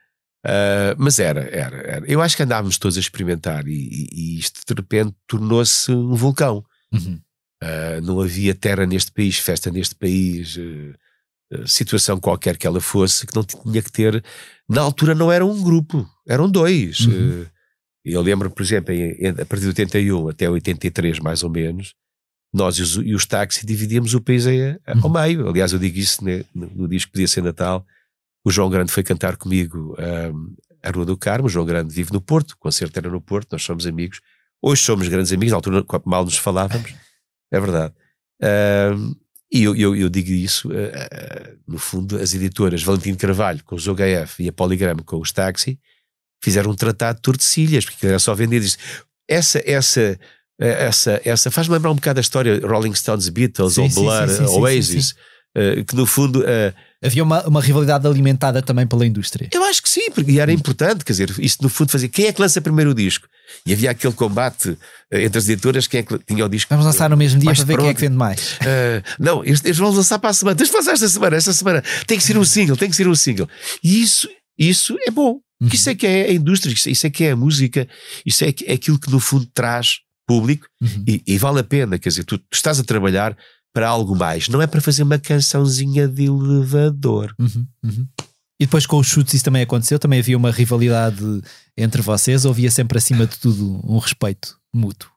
Uh, 0.44 0.94
mas 0.98 1.18
era, 1.18 1.40
era, 1.50 1.76
era. 1.76 2.06
Eu 2.06 2.20
acho 2.20 2.36
que 2.36 2.42
andávamos 2.42 2.76
todos 2.76 2.98
a 2.98 3.00
experimentar 3.00 3.66
e, 3.66 4.08
e, 4.12 4.38
isto 4.38 4.60
de 4.66 4.74
repente 4.74 5.16
tornou-se 5.26 5.90
um 5.90 6.14
vulcão. 6.14 6.62
Uhum. 6.92 7.18
Uh, 7.62 8.00
não 8.02 8.20
havia 8.20 8.54
terra 8.54 8.84
neste 8.84 9.10
país, 9.10 9.38
festa 9.38 9.70
neste 9.70 9.94
país, 9.94 10.56
uh, 10.56 11.66
situação 11.66 12.20
qualquer 12.20 12.58
que 12.58 12.66
ela 12.66 12.80
fosse, 12.80 13.26
que 13.26 13.34
não 13.34 13.42
tinha 13.42 13.82
que 13.82 13.90
ter. 13.90 14.22
Na 14.68 14.82
altura 14.82 15.14
não 15.14 15.32
era 15.32 15.46
um 15.46 15.62
grupo, 15.62 16.06
eram 16.28 16.50
dois. 16.50 17.00
Uhum. 17.00 17.46
eu 18.04 18.20
lembro, 18.20 18.50
por 18.50 18.62
exemplo, 18.62 18.92
em, 18.92 19.12
em, 19.12 19.28
a 19.28 19.46
partir 19.46 19.60
de 19.60 19.68
81 19.68 20.28
até 20.28 20.50
83, 20.50 21.20
mais 21.20 21.42
ou 21.42 21.48
menos, 21.48 21.94
nós 22.52 22.76
e 22.76 22.82
os, 22.82 22.96
e 22.96 23.14
os 23.14 23.24
táxis 23.24 23.64
dividíamos 23.64 24.12
o 24.12 24.20
país 24.20 24.46
a, 24.46 24.50
a, 24.86 24.98
ao 24.98 25.06
Uhum. 25.06 25.12
meio. 25.12 25.48
Aliás, 25.48 25.72
eu 25.72 25.78
digo 25.78 25.98
isso 25.98 26.22
né, 26.22 26.44
no, 26.54 26.66
no 26.66 26.86
disco 26.86 27.12
Podia 27.12 27.26
Ser 27.26 27.42
Natal 27.42 27.86
o 28.44 28.50
João 28.50 28.68
Grande 28.68 28.92
foi 28.92 29.02
cantar 29.02 29.36
comigo 29.36 29.96
um, 29.98 30.54
a 30.82 30.90
Rua 30.90 31.06
do 31.06 31.16
Carmo. 31.16 31.46
O 31.46 31.50
João 31.50 31.64
Grande 31.64 31.92
vive 31.94 32.12
no 32.12 32.20
Porto, 32.20 32.52
o 32.52 32.58
concerto 32.58 32.98
era 32.98 33.08
no 33.08 33.20
Porto, 33.20 33.52
nós 33.52 33.62
somos 33.62 33.86
amigos. 33.86 34.20
Hoje 34.60 34.82
somos 34.82 35.08
grandes 35.08 35.32
amigos, 35.32 35.50
na 35.50 35.56
altura 35.56 35.84
mal 36.04 36.24
nos 36.24 36.36
falávamos, 36.36 36.94
é 37.50 37.60
verdade. 37.60 37.94
Um, 38.42 39.14
e 39.52 39.62
eu, 39.62 39.76
eu, 39.76 39.94
eu, 39.94 40.08
digo 40.08 40.30
isso, 40.30 40.68
uh, 40.68 40.72
uh, 40.72 41.58
no 41.66 41.78
fundo, 41.78 42.16
as 42.18 42.34
editoras 42.34 42.82
Valentim 42.82 43.14
Carvalho 43.14 43.62
com 43.64 43.76
os 43.76 43.86
OGF 43.86 44.42
e 44.42 44.48
a 44.48 44.52
Poligrama 44.52 45.02
com 45.02 45.20
os 45.20 45.32
Taxi 45.32 45.78
fizeram 46.42 46.70
um 46.70 46.74
tratado 46.74 47.16
de 47.16 47.22
Tordesilhas, 47.22 47.84
porque 47.84 48.06
era 48.06 48.18
só 48.18 48.34
vender 48.34 48.58
isso. 48.58 48.76
Essa, 49.28 49.62
essa, 49.64 50.18
essa, 50.58 51.20
essa 51.24 51.50
faz-me 51.50 51.74
lembrar 51.74 51.90
um 51.90 51.94
bocado 51.94 52.20
a 52.20 52.22
história 52.22 52.60
Rolling 52.66 52.94
Stones, 52.94 53.28
Beatles, 53.28 53.74
sim, 53.74 53.82
ou 53.82 53.88
Blur, 53.90 54.28
sim, 54.28 54.46
sim, 54.46 54.58
Oasis, 54.58 55.10
uh, 55.56 55.84
que 55.86 55.94
no 55.94 56.04
fundo 56.04 56.42
Havia 57.04 57.22
uma, 57.22 57.46
uma 57.46 57.60
rivalidade 57.60 58.06
alimentada 58.06 58.62
também 58.62 58.86
pela 58.86 59.06
indústria. 59.06 59.48
Eu 59.52 59.62
acho 59.64 59.82
que 59.82 59.88
sim, 59.88 60.10
porque 60.10 60.38
era 60.38 60.52
importante, 60.52 61.04
quer 61.04 61.12
dizer, 61.12 61.34
isto 61.38 61.62
no 61.62 61.68
fundo 61.68 61.90
fazia 61.90 62.08
quem 62.08 62.26
é 62.26 62.32
que 62.32 62.40
lança 62.40 62.60
primeiro 62.60 62.92
o 62.92 62.94
disco? 62.94 63.28
E 63.66 63.72
havia 63.72 63.90
aquele 63.90 64.14
combate 64.14 64.70
uh, 64.70 64.78
entre 65.12 65.38
as 65.38 65.48
editoras, 65.48 65.86
quem 65.86 66.00
é 66.00 66.02
que 66.02 66.18
tinha 66.20 66.44
o 66.44 66.48
disco. 66.48 66.68
Vamos 66.70 66.86
lançar 66.86 67.10
no 67.10 67.16
mesmo 67.16 67.38
dia 67.38 67.52
para 67.52 67.64
ver 67.64 67.74
pronto. 67.74 67.80
quem 67.80 67.90
é 67.90 67.94
que 67.94 68.00
vende 68.00 68.16
mais. 68.16 68.54
Uh, 68.54 69.02
não, 69.20 69.44
eles, 69.44 69.62
eles, 69.64 69.76
vão 69.76 69.90
lançar 69.90 70.18
para 70.18 70.30
a 70.30 70.34
semana. 70.34 70.56
Tens 70.56 70.70
de 70.70 70.76
lançar 70.76 70.92
esta 70.92 71.08
semana, 71.08 71.36
esta 71.36 71.52
semana. 71.52 71.82
Tem 72.06 72.16
que 72.16 72.24
ser 72.24 72.38
um 72.38 72.44
single, 72.44 72.76
tem 72.76 72.88
que 72.88 72.96
ser 72.96 73.06
um 73.06 73.14
single. 73.14 73.48
E 73.82 74.02
isso, 74.02 74.28
isso 74.58 74.96
é 75.06 75.10
bom. 75.10 75.40
Uhum. 75.60 75.68
Isso 75.72 75.90
é 75.90 75.94
que 75.94 76.06
é 76.06 76.24
a 76.24 76.32
indústria, 76.32 76.72
isso 76.72 77.06
é 77.06 77.10
que 77.10 77.24
é 77.24 77.30
a 77.30 77.36
música, 77.36 77.86
isso 78.26 78.44
é, 78.44 78.48
é 78.66 78.74
aquilo 78.74 78.98
que 78.98 79.10
no 79.10 79.20
fundo 79.20 79.46
traz 79.54 79.98
público 80.26 80.66
uhum. 80.82 81.04
e, 81.06 81.22
e, 81.26 81.38
vale 81.38 81.60
a 81.60 81.64
pena. 81.64 81.98
Quer 81.98 82.08
dizer, 82.08 82.24
tu, 82.24 82.38
tu 82.38 82.44
estás 82.52 82.80
a 82.80 82.84
trabalhar 82.84 83.36
para 83.74 83.88
algo 83.88 84.14
mais, 84.14 84.48
não 84.48 84.62
é 84.62 84.68
para 84.68 84.80
fazer 84.80 85.02
uma 85.02 85.18
cançãozinha 85.18 86.06
de 86.06 86.26
elevador. 86.26 87.34
Uhum, 87.36 87.66
uhum. 87.82 88.08
E 88.60 88.66
depois 88.66 88.86
com 88.86 88.98
os 88.98 89.08
chutes 89.08 89.34
isso 89.34 89.44
também 89.44 89.62
aconteceu? 89.62 89.98
Também 89.98 90.20
havia 90.20 90.36
uma 90.36 90.52
rivalidade 90.52 91.42
entre 91.76 92.00
vocês 92.00 92.44
ou 92.44 92.52
havia 92.52 92.70
sempre 92.70 92.98
acima 92.98 93.26
de 93.26 93.36
tudo 93.36 93.80
um 93.84 93.98
respeito 93.98 94.56
mútuo? 94.72 95.10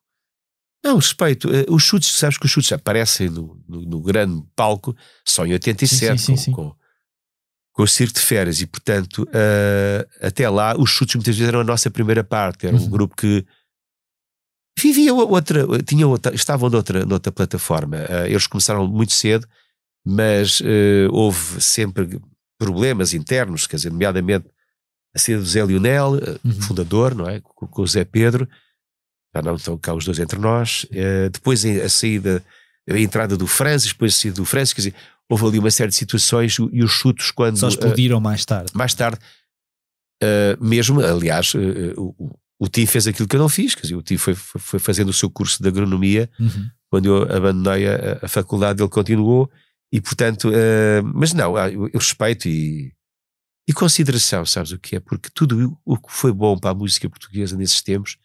Não, 0.84 0.96
respeito. 0.96 1.48
Os 1.70 1.84
chutes, 1.84 2.10
sabes 2.12 2.38
que 2.38 2.48
os 2.48 2.52
chutes 2.52 2.72
aparecem 2.72 3.30
no, 3.30 3.62
no, 3.70 3.82
no 3.84 4.02
grande 4.02 4.44
palco 4.56 4.96
só 5.24 5.46
em 5.46 5.54
87, 5.54 6.18
sim, 6.20 6.36
sim, 6.36 6.38
sim, 6.38 6.52
com, 6.52 6.70
com, 6.72 6.76
com, 7.74 7.84
o 7.84 7.88
Circo 7.88 8.16
de 8.16 8.22
Férias, 8.22 8.60
e 8.60 8.66
portanto, 8.66 9.22
uh, 9.24 10.26
até 10.26 10.50
lá, 10.50 10.76
os 10.76 10.90
chutes 10.90 11.16
muitas 11.16 11.36
vezes 11.36 11.48
eram 11.48 11.60
a 11.60 11.64
nossa 11.64 11.92
primeira 11.92 12.24
parte, 12.24 12.66
era 12.66 12.76
um 12.76 12.80
uhum. 12.80 12.90
grupo 12.90 13.16
que 13.16 13.46
vivia 14.78 15.14
outra, 15.14 15.66
tinha 15.84 16.08
outra, 16.08 16.34
estavam 16.36 16.70
noutra, 16.70 17.06
noutra 17.06 17.32
plataforma. 17.32 17.98
Uh, 17.98 18.28
eles 18.28 18.46
começaram 18.46 18.88
muito 18.88 19.14
cedo, 19.14 19.48
mas 20.06 20.60
uh, 20.62 21.10
houve 21.12 21.62
sempre 21.62 22.22
problemas 22.60 23.14
internos, 23.14 23.66
quer 23.66 23.78
dizer, 23.78 23.92
nomeadamente 23.92 24.46
a 25.16 25.20
saída 25.20 25.42
do 25.42 25.48
Zé 25.48 25.66
Lionel, 25.66 26.12
uhum. 26.44 26.62
fundador, 26.62 27.16
não 27.16 27.28
é? 27.28 27.40
Com, 27.42 27.68
com 27.68 27.82
o 27.82 27.88
Zé 27.88 28.06
Pedro, 28.06 28.48
já 29.36 29.42
não 29.42 29.56
estão 29.56 29.78
cá 29.78 29.94
os 29.94 30.06
dois 30.06 30.20
entre 30.20 30.40
nós. 30.40 30.86
Uh, 30.86 31.30
depois 31.32 31.66
a 31.66 31.90
saída, 31.90 32.44
a 32.88 33.00
entrada 33.00 33.36
do 33.36 33.48
Francis, 33.48 33.92
depois 33.92 34.14
a 34.14 34.18
saída 34.18 34.36
do 34.36 34.46
Francis, 34.46 34.74
quer 34.74 34.82
dizer, 34.82 34.96
houve 35.28 35.46
ali 35.48 35.60
uma 35.60 35.72
série 35.72 35.90
de 35.90 35.96
situações 35.96 36.58
e 36.72 36.84
os 36.84 36.92
chutos 36.92 37.32
quando. 37.32 37.58
Só 37.58 37.68
explodiram 37.68 38.20
uh, 38.20 38.22
mais 38.22 38.46
tarde. 38.46 38.72
Mais 38.76 38.94
tarde. 38.94 39.20
Mesmo, 40.60 41.00
aliás, 41.00 41.54
o, 41.96 42.16
o 42.60 42.68
Tim 42.68 42.86
fez 42.86 43.08
aquilo 43.08 43.28
que 43.28 43.36
eu 43.36 43.40
não 43.40 43.50
fiz, 43.50 43.76
quer 43.76 43.84
dizer, 43.84 43.96
o 43.96 44.02
Tim 44.02 44.18
foi, 44.18 44.34
foi 44.36 44.80
fazendo 44.80 45.10
o 45.10 45.14
seu 45.14 45.30
curso 45.30 45.62
de 45.62 45.68
agronomia. 45.70 46.30
Uhum. 46.40 46.70
Quando 46.90 47.06
eu 47.06 47.24
abandonei 47.24 47.88
a, 47.88 48.20
a, 48.24 48.28
faculdade, 48.28 48.82
ele 48.82 48.90
continuou. 48.90 49.50
E 49.92 50.02
portanto, 50.02 50.50
mas 51.14 51.34
não, 51.34 51.58
eu, 51.58 51.88
eu 51.88 52.00
respeito 52.00 52.48
e 52.48 52.92
e 53.68 53.74
consideração, 53.74 54.46
sabes 54.46 54.72
o 54.72 54.80
que 54.80 54.96
é? 54.96 55.00
Porque 55.00 55.30
tudo 55.34 55.78
o 55.84 55.98
que 55.98 56.10
foi 56.10 56.32
bom 56.32 56.58
para 56.58 56.72
a 56.72 56.74
música 56.74 57.10
portuguesa 57.10 57.58
nesses 57.58 57.82
tempos, 57.82 58.18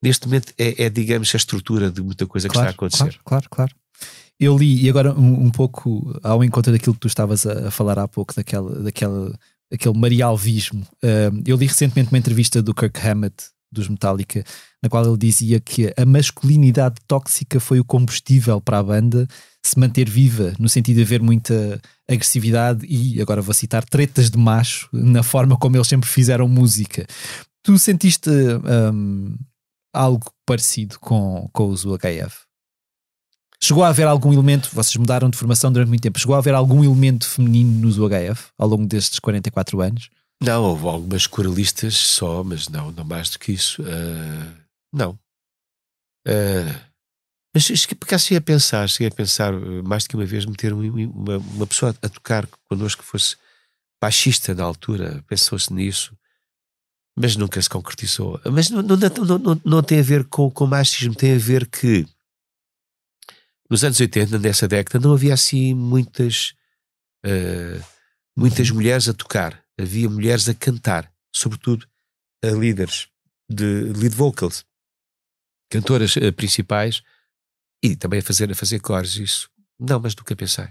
neste 0.00 0.26
momento 0.26 0.54
é, 0.56 0.84
é 0.84 0.88
digamos, 0.88 1.34
a 1.34 1.36
estrutura 1.36 1.90
de 1.90 2.00
muita 2.00 2.26
coisa 2.26 2.48
que 2.48 2.54
claro, 2.54 2.70
está 2.70 2.72
a 2.72 2.76
acontecer. 2.76 3.20
Claro, 3.24 3.48
claro, 3.50 3.50
claro. 3.50 3.74
Eu 4.38 4.56
li, 4.56 4.84
e 4.84 4.88
agora 4.88 5.12
um, 5.18 5.46
um 5.46 5.50
pouco 5.50 6.16
ao 6.22 6.44
encontro 6.44 6.72
daquilo 6.72 6.94
que 6.94 7.00
tu 7.00 7.08
estavas 7.08 7.44
a, 7.44 7.68
a 7.68 7.70
falar 7.72 7.98
há 7.98 8.06
pouco, 8.06 8.34
daquela, 8.34 8.82
daquela, 8.82 9.36
aquele 9.72 9.98
marialvismo. 9.98 10.82
Uh, 11.02 11.42
eu 11.46 11.56
li 11.56 11.66
recentemente 11.66 12.10
uma 12.10 12.18
entrevista 12.18 12.62
do 12.62 12.74
Kirk 12.74 13.00
Hammett, 13.06 13.46
dos 13.72 13.88
Metallica, 13.88 14.44
na 14.82 14.88
qual 14.88 15.04
ele 15.04 15.16
dizia 15.16 15.58
que 15.58 15.92
a 15.96 16.04
masculinidade 16.04 16.96
tóxica 17.08 17.58
foi 17.58 17.80
o 17.80 17.84
combustível 17.84 18.60
para 18.60 18.78
a 18.78 18.82
banda 18.82 19.26
se 19.64 19.78
manter 19.78 20.08
viva, 20.08 20.52
no 20.58 20.68
sentido 20.68 20.96
de 20.96 21.02
haver 21.02 21.22
muita 21.22 21.80
agressividade 22.08 22.84
e, 22.86 23.20
agora 23.22 23.40
vou 23.40 23.54
citar, 23.54 23.84
tretas 23.84 24.28
de 24.28 24.36
macho 24.36 24.88
na 24.92 25.22
forma 25.22 25.56
como 25.56 25.76
eles 25.76 25.88
sempre 25.88 26.08
fizeram 26.08 26.46
música. 26.48 27.06
Tu 27.62 27.78
sentiste 27.78 28.28
um, 28.28 29.36
algo 29.94 30.30
parecido 30.44 30.98
com, 30.98 31.48
com 31.52 31.68
os 31.68 31.84
UHF? 31.84 32.51
Chegou 33.62 33.84
a 33.84 33.88
haver 33.88 34.08
algum 34.08 34.32
elemento, 34.32 34.70
vocês 34.72 34.96
mudaram 34.96 35.30
de 35.30 35.38
formação 35.38 35.72
durante 35.72 35.88
muito 35.88 36.02
tempo, 36.02 36.18
chegou 36.18 36.34
a 36.34 36.38
haver 36.38 36.52
algum 36.52 36.82
elemento 36.82 37.28
feminino 37.28 37.86
nos 37.86 37.96
UHF 37.96 38.50
ao 38.58 38.66
longo 38.66 38.86
destes 38.86 39.20
44 39.20 39.80
anos? 39.80 40.10
Não, 40.42 40.64
houve 40.64 40.84
algumas 40.88 41.28
coralistas 41.28 41.94
só, 41.96 42.42
mas 42.42 42.68
não, 42.68 42.90
não 42.90 43.04
mais 43.04 43.30
do 43.30 43.38
que 43.38 43.52
isso. 43.52 43.80
Uh, 43.82 44.52
não. 44.92 45.12
Uh, 46.26 46.92
mas 47.54 47.68
porque 47.94 48.18
cheguei 48.18 48.38
a 48.38 48.40
pensar, 48.40 48.88
cheguei 48.88 49.08
a 49.08 49.10
pensar 49.10 49.52
eh, 49.52 49.82
mais 49.82 50.04
do 50.04 50.08
que 50.08 50.16
uma 50.16 50.24
vez 50.24 50.46
meter 50.46 50.72
uma, 50.72 51.36
uma 51.36 51.66
pessoa 51.66 51.94
a 52.02 52.08
tocar 52.08 52.48
connosco 52.68 53.02
que 53.02 53.08
fosse 53.08 53.36
baixista 54.00 54.54
na 54.54 54.64
altura, 54.64 55.22
pensou-se 55.28 55.70
nisso, 55.72 56.16
mas 57.16 57.36
nunca 57.36 57.60
se 57.60 57.68
concretizou. 57.68 58.40
Mas 58.50 58.70
não, 58.70 58.80
não, 58.80 58.96
não, 58.96 59.60
não, 59.62 59.82
tem 59.82 60.00
a 60.00 60.02
ver 60.02 60.24
com, 60.24 60.50
com 60.50 60.66
machismo, 60.66 61.14
tem 61.14 61.34
a 61.34 61.38
ver 61.38 61.66
que 61.66 62.06
nos 63.72 63.82
anos 63.82 63.98
80, 63.98 64.38
nessa 64.38 64.68
década, 64.68 65.02
não 65.02 65.14
havia 65.14 65.32
assim 65.32 65.72
muitas, 65.72 66.52
uh, 67.24 67.82
muitas 68.36 68.70
mulheres 68.70 69.08
a 69.08 69.14
tocar, 69.14 69.64
havia 69.80 70.10
mulheres 70.10 70.46
a 70.46 70.52
cantar, 70.52 71.10
sobretudo 71.34 71.88
a 72.44 72.48
líderes 72.48 73.08
de 73.48 73.64
lead 73.96 74.14
vocals, 74.14 74.62
cantoras 75.70 76.16
uh, 76.16 76.30
principais 76.34 77.02
e 77.82 77.96
também 77.96 78.20
a 78.20 78.22
fazer, 78.22 78.52
a 78.52 78.54
fazer 78.54 78.78
cores, 78.78 79.16
isso. 79.16 79.48
Não, 79.80 79.98
mas 79.98 80.14
nunca 80.14 80.36
pensei. 80.36 80.68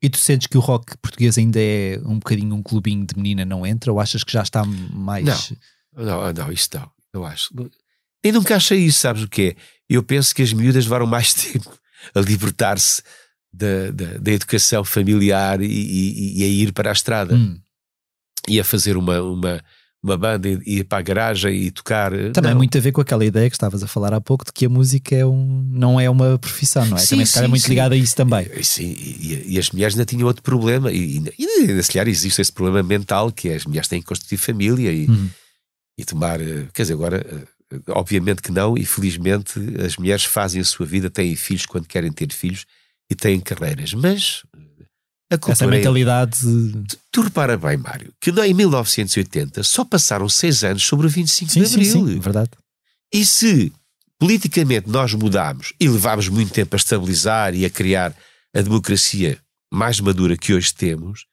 E 0.00 0.08
tu 0.08 0.16
sentes 0.16 0.46
que 0.46 0.56
o 0.56 0.60
rock 0.60 0.96
português 0.98 1.36
ainda 1.36 1.60
é 1.60 1.98
um 2.04 2.20
bocadinho 2.20 2.54
um 2.54 2.62
clubinho 2.62 3.04
de 3.04 3.16
menina, 3.16 3.44
não 3.44 3.66
entra? 3.66 3.92
Ou 3.92 3.98
achas 3.98 4.22
que 4.22 4.32
já 4.32 4.42
está 4.42 4.64
mais. 4.64 5.50
Não, 5.92 6.04
não, 6.04 6.32
não 6.32 6.52
isso 6.52 6.68
não. 6.74 6.88
Eu 7.12 7.24
acho. 7.24 7.52
Eu 8.22 8.32
nunca 8.32 8.54
achei 8.54 8.78
isso, 8.78 9.00
sabes 9.00 9.24
o 9.24 9.28
que 9.28 9.48
é? 9.48 9.56
Eu 9.88 10.04
penso 10.04 10.32
que 10.32 10.42
as 10.42 10.52
miúdas 10.52 10.84
levaram 10.84 11.08
mais 11.08 11.34
tempo 11.34 11.79
a 12.14 12.20
libertar-se 12.20 13.02
da, 13.52 13.90
da, 13.90 14.18
da, 14.18 14.32
educação 14.32 14.84
familiar 14.84 15.60
e, 15.60 15.66
e, 15.66 16.40
e, 16.40 16.44
a 16.44 16.46
ir 16.46 16.72
para 16.72 16.90
a 16.90 16.92
estrada. 16.92 17.34
Hum. 17.34 17.58
E 18.48 18.58
a 18.58 18.64
fazer 18.64 18.96
uma, 18.96 19.20
uma, 19.20 19.60
uma 20.02 20.16
banda 20.16 20.48
e 20.48 20.78
ir 20.78 20.84
para 20.84 20.98
a 20.98 21.02
garagem 21.02 21.54
e 21.54 21.70
tocar. 21.70 22.12
Eh, 22.12 22.30
Também 22.30 22.52
não. 22.52 22.58
muito 22.58 22.76
a 22.76 22.80
ver 22.80 22.90
com 22.90 23.00
aquela 23.00 23.24
ideia 23.24 23.50
que 23.50 23.56
estavas 23.56 23.82
a 23.82 23.86
falar 23.86 24.14
há 24.14 24.20
pouco 24.20 24.44
de 24.44 24.52
que 24.52 24.64
a 24.64 24.68
música 24.68 25.14
é 25.14 25.26
um, 25.26 25.68
não 25.70 26.00
é 26.00 26.08
uma 26.08 26.38
profissão, 26.38 26.84
não 26.86 26.96
é? 26.96 27.00
Sim, 27.00 27.10
também 27.10 27.26
sim, 27.26 27.38
é 27.40 27.48
muito 27.48 27.62
sim. 27.62 27.68
ligada 27.68 27.94
a 27.94 27.98
isso 27.98 28.16
também. 28.16 28.48
E, 28.56 28.64
sim, 28.64 28.96
e, 28.98 29.54
e, 29.54 29.58
as 29.58 29.70
mulheres 29.70 29.94
ainda 29.94 30.06
tinham 30.06 30.26
outro 30.26 30.42
problema, 30.42 30.90
e, 30.90 31.18
e, 31.38 31.44
e 31.70 31.82
se 31.82 31.92
calhar 31.92 32.08
existe 32.08 32.40
esse 32.40 32.52
problema 32.52 32.82
mental 32.82 33.30
que 33.30 33.50
é 33.50 33.56
as 33.56 33.66
mulheres 33.66 33.88
têm 33.88 34.00
que 34.00 34.06
constituir 34.06 34.38
família 34.38 34.90
e, 34.90 35.06
uhum. 35.06 35.28
e 35.98 36.04
tomar. 36.04 36.40
Eh, 36.40 36.66
quer 36.72 36.82
dizer, 36.82 36.94
agora, 36.94 37.18
eh, 37.18 37.46
obviamente 37.88 38.42
que 38.42 38.52
não, 38.52 38.76
e 38.76 38.84
felizmente 38.84 39.60
as 39.84 39.96
mulheres 39.96 40.24
fazem 40.24 40.60
a 40.60 40.64
sua 40.64 40.86
vida, 40.86 41.10
têm 41.10 41.34
filhos 41.36 41.66
quando 41.66 41.86
querem 41.86 42.12
ter 42.12 42.32
filhos 42.32 42.66
e 43.10 43.14
têm 43.14 43.40
carreiras, 43.40 43.94
mas 43.94 44.42
essa 45.48 45.66
mentalidade. 45.66 46.40
Tu, 46.40 46.98
tu 47.12 47.20
repara 47.22 47.56
bem, 47.56 47.76
Mário, 47.76 48.12
que 48.20 48.30
em 48.30 48.54
1980 48.54 49.62
só 49.62 49.84
passaram 49.84 50.28
seis 50.28 50.64
anos 50.64 50.82
sobre 50.82 51.06
o 51.06 51.10
25 51.10 51.52
sim, 51.52 51.60
de 51.60 51.66
Abril. 51.66 51.92
Sim, 51.92 52.06
sim, 52.06 52.20
verdade. 52.20 52.50
E 53.12 53.24
se 53.24 53.72
politicamente 54.18 54.88
nós 54.88 55.14
mudámos 55.14 55.72
e 55.78 55.88
levámos 55.88 56.28
muito 56.28 56.52
tempo 56.52 56.74
a 56.74 56.78
estabilizar 56.78 57.54
e 57.54 57.64
a 57.64 57.70
criar 57.70 58.14
a 58.54 58.60
democracia 58.60 59.38
mais 59.72 60.00
madura 60.00 60.36
que 60.36 60.52
hoje 60.52 60.74
temos, 60.74 61.26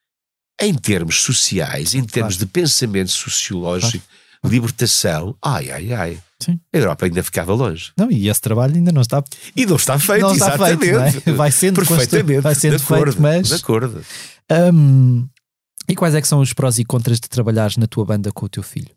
em 0.61 0.73
termos 0.73 1.21
sociais, 1.21 1.95
em 1.95 2.03
termos 2.03 2.35
claro. 2.35 2.45
de 2.45 2.51
pensamento 2.51 3.11
sociológico, 3.11 4.05
claro. 4.05 4.26
Libertação, 4.43 5.35
ai, 5.43 5.69
ai, 5.71 5.93
ai. 5.93 6.19
Sim. 6.39 6.59
A 6.71 6.77
Europa 6.77 7.05
ainda 7.05 7.23
ficava 7.23 7.53
longe. 7.53 7.91
Não, 7.97 8.11
e 8.11 8.29
esse 8.29 8.41
trabalho 8.41 8.75
ainda 8.75 8.91
não 8.91 9.01
está. 9.01 9.23
E 9.55 9.65
não 9.65 9.75
está 9.75 9.97
feito, 9.97 10.21
não 10.21 10.33
está 10.33 10.55
exatamente. 10.55 11.11
Feito, 11.11 11.29
é? 11.29 11.33
Vai 11.33 11.51
sendo 11.51 11.85
perfeitamente. 11.85 12.41
Vai 12.41 12.55
sendo 12.55 12.77
de 12.77 12.83
acordo, 12.83 13.11
feito, 13.11 13.21
mas. 13.21 13.47
De 13.47 13.55
acordo. 13.55 14.05
Um, 14.51 15.27
e 15.87 15.95
quais 15.95 16.13
é 16.13 16.21
que 16.21 16.27
são 16.27 16.39
os 16.39 16.53
prós 16.53 16.77
e 16.77 16.85
contras 16.85 17.19
de 17.19 17.27
trabalhares 17.27 17.77
na 17.77 17.87
tua 17.87 18.05
banda 18.05 18.31
com 18.31 18.45
o 18.45 18.49
teu 18.49 18.61
filho? 18.61 18.95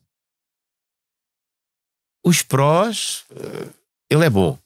Os 2.24 2.42
prós, 2.42 3.24
eh, 3.30 3.68
ele 4.10 4.26
é 4.26 4.30
bom. 4.30 4.58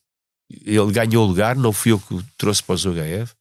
Ele 0.51 0.91
ganhou 0.91 1.25
o 1.25 1.29
lugar, 1.29 1.55
não 1.55 1.73
fui 1.73 1.93
eu 1.93 2.01
que 2.01 2.15
o 2.15 2.25
trouxe 2.37 2.63
para 2.63 2.75
os 2.75 2.85
UHF. 2.85 3.35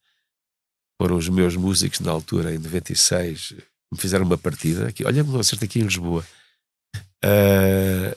Foram 1.00 1.16
os 1.16 1.28
meus 1.28 1.56
músicos 1.56 2.00
na 2.00 2.12
altura, 2.12 2.54
em 2.54 2.58
96, 2.58 3.54
me 3.92 3.98
fizeram 3.98 4.24
uma 4.24 4.38
partida. 4.38 4.88
Aqui, 4.88 5.04
olha, 5.04 5.24
me 5.24 5.38
acerto 5.40 5.64
aqui 5.64 5.80
em 5.80 5.82
Lisboa. 5.82 6.24
Uh, 7.24 8.14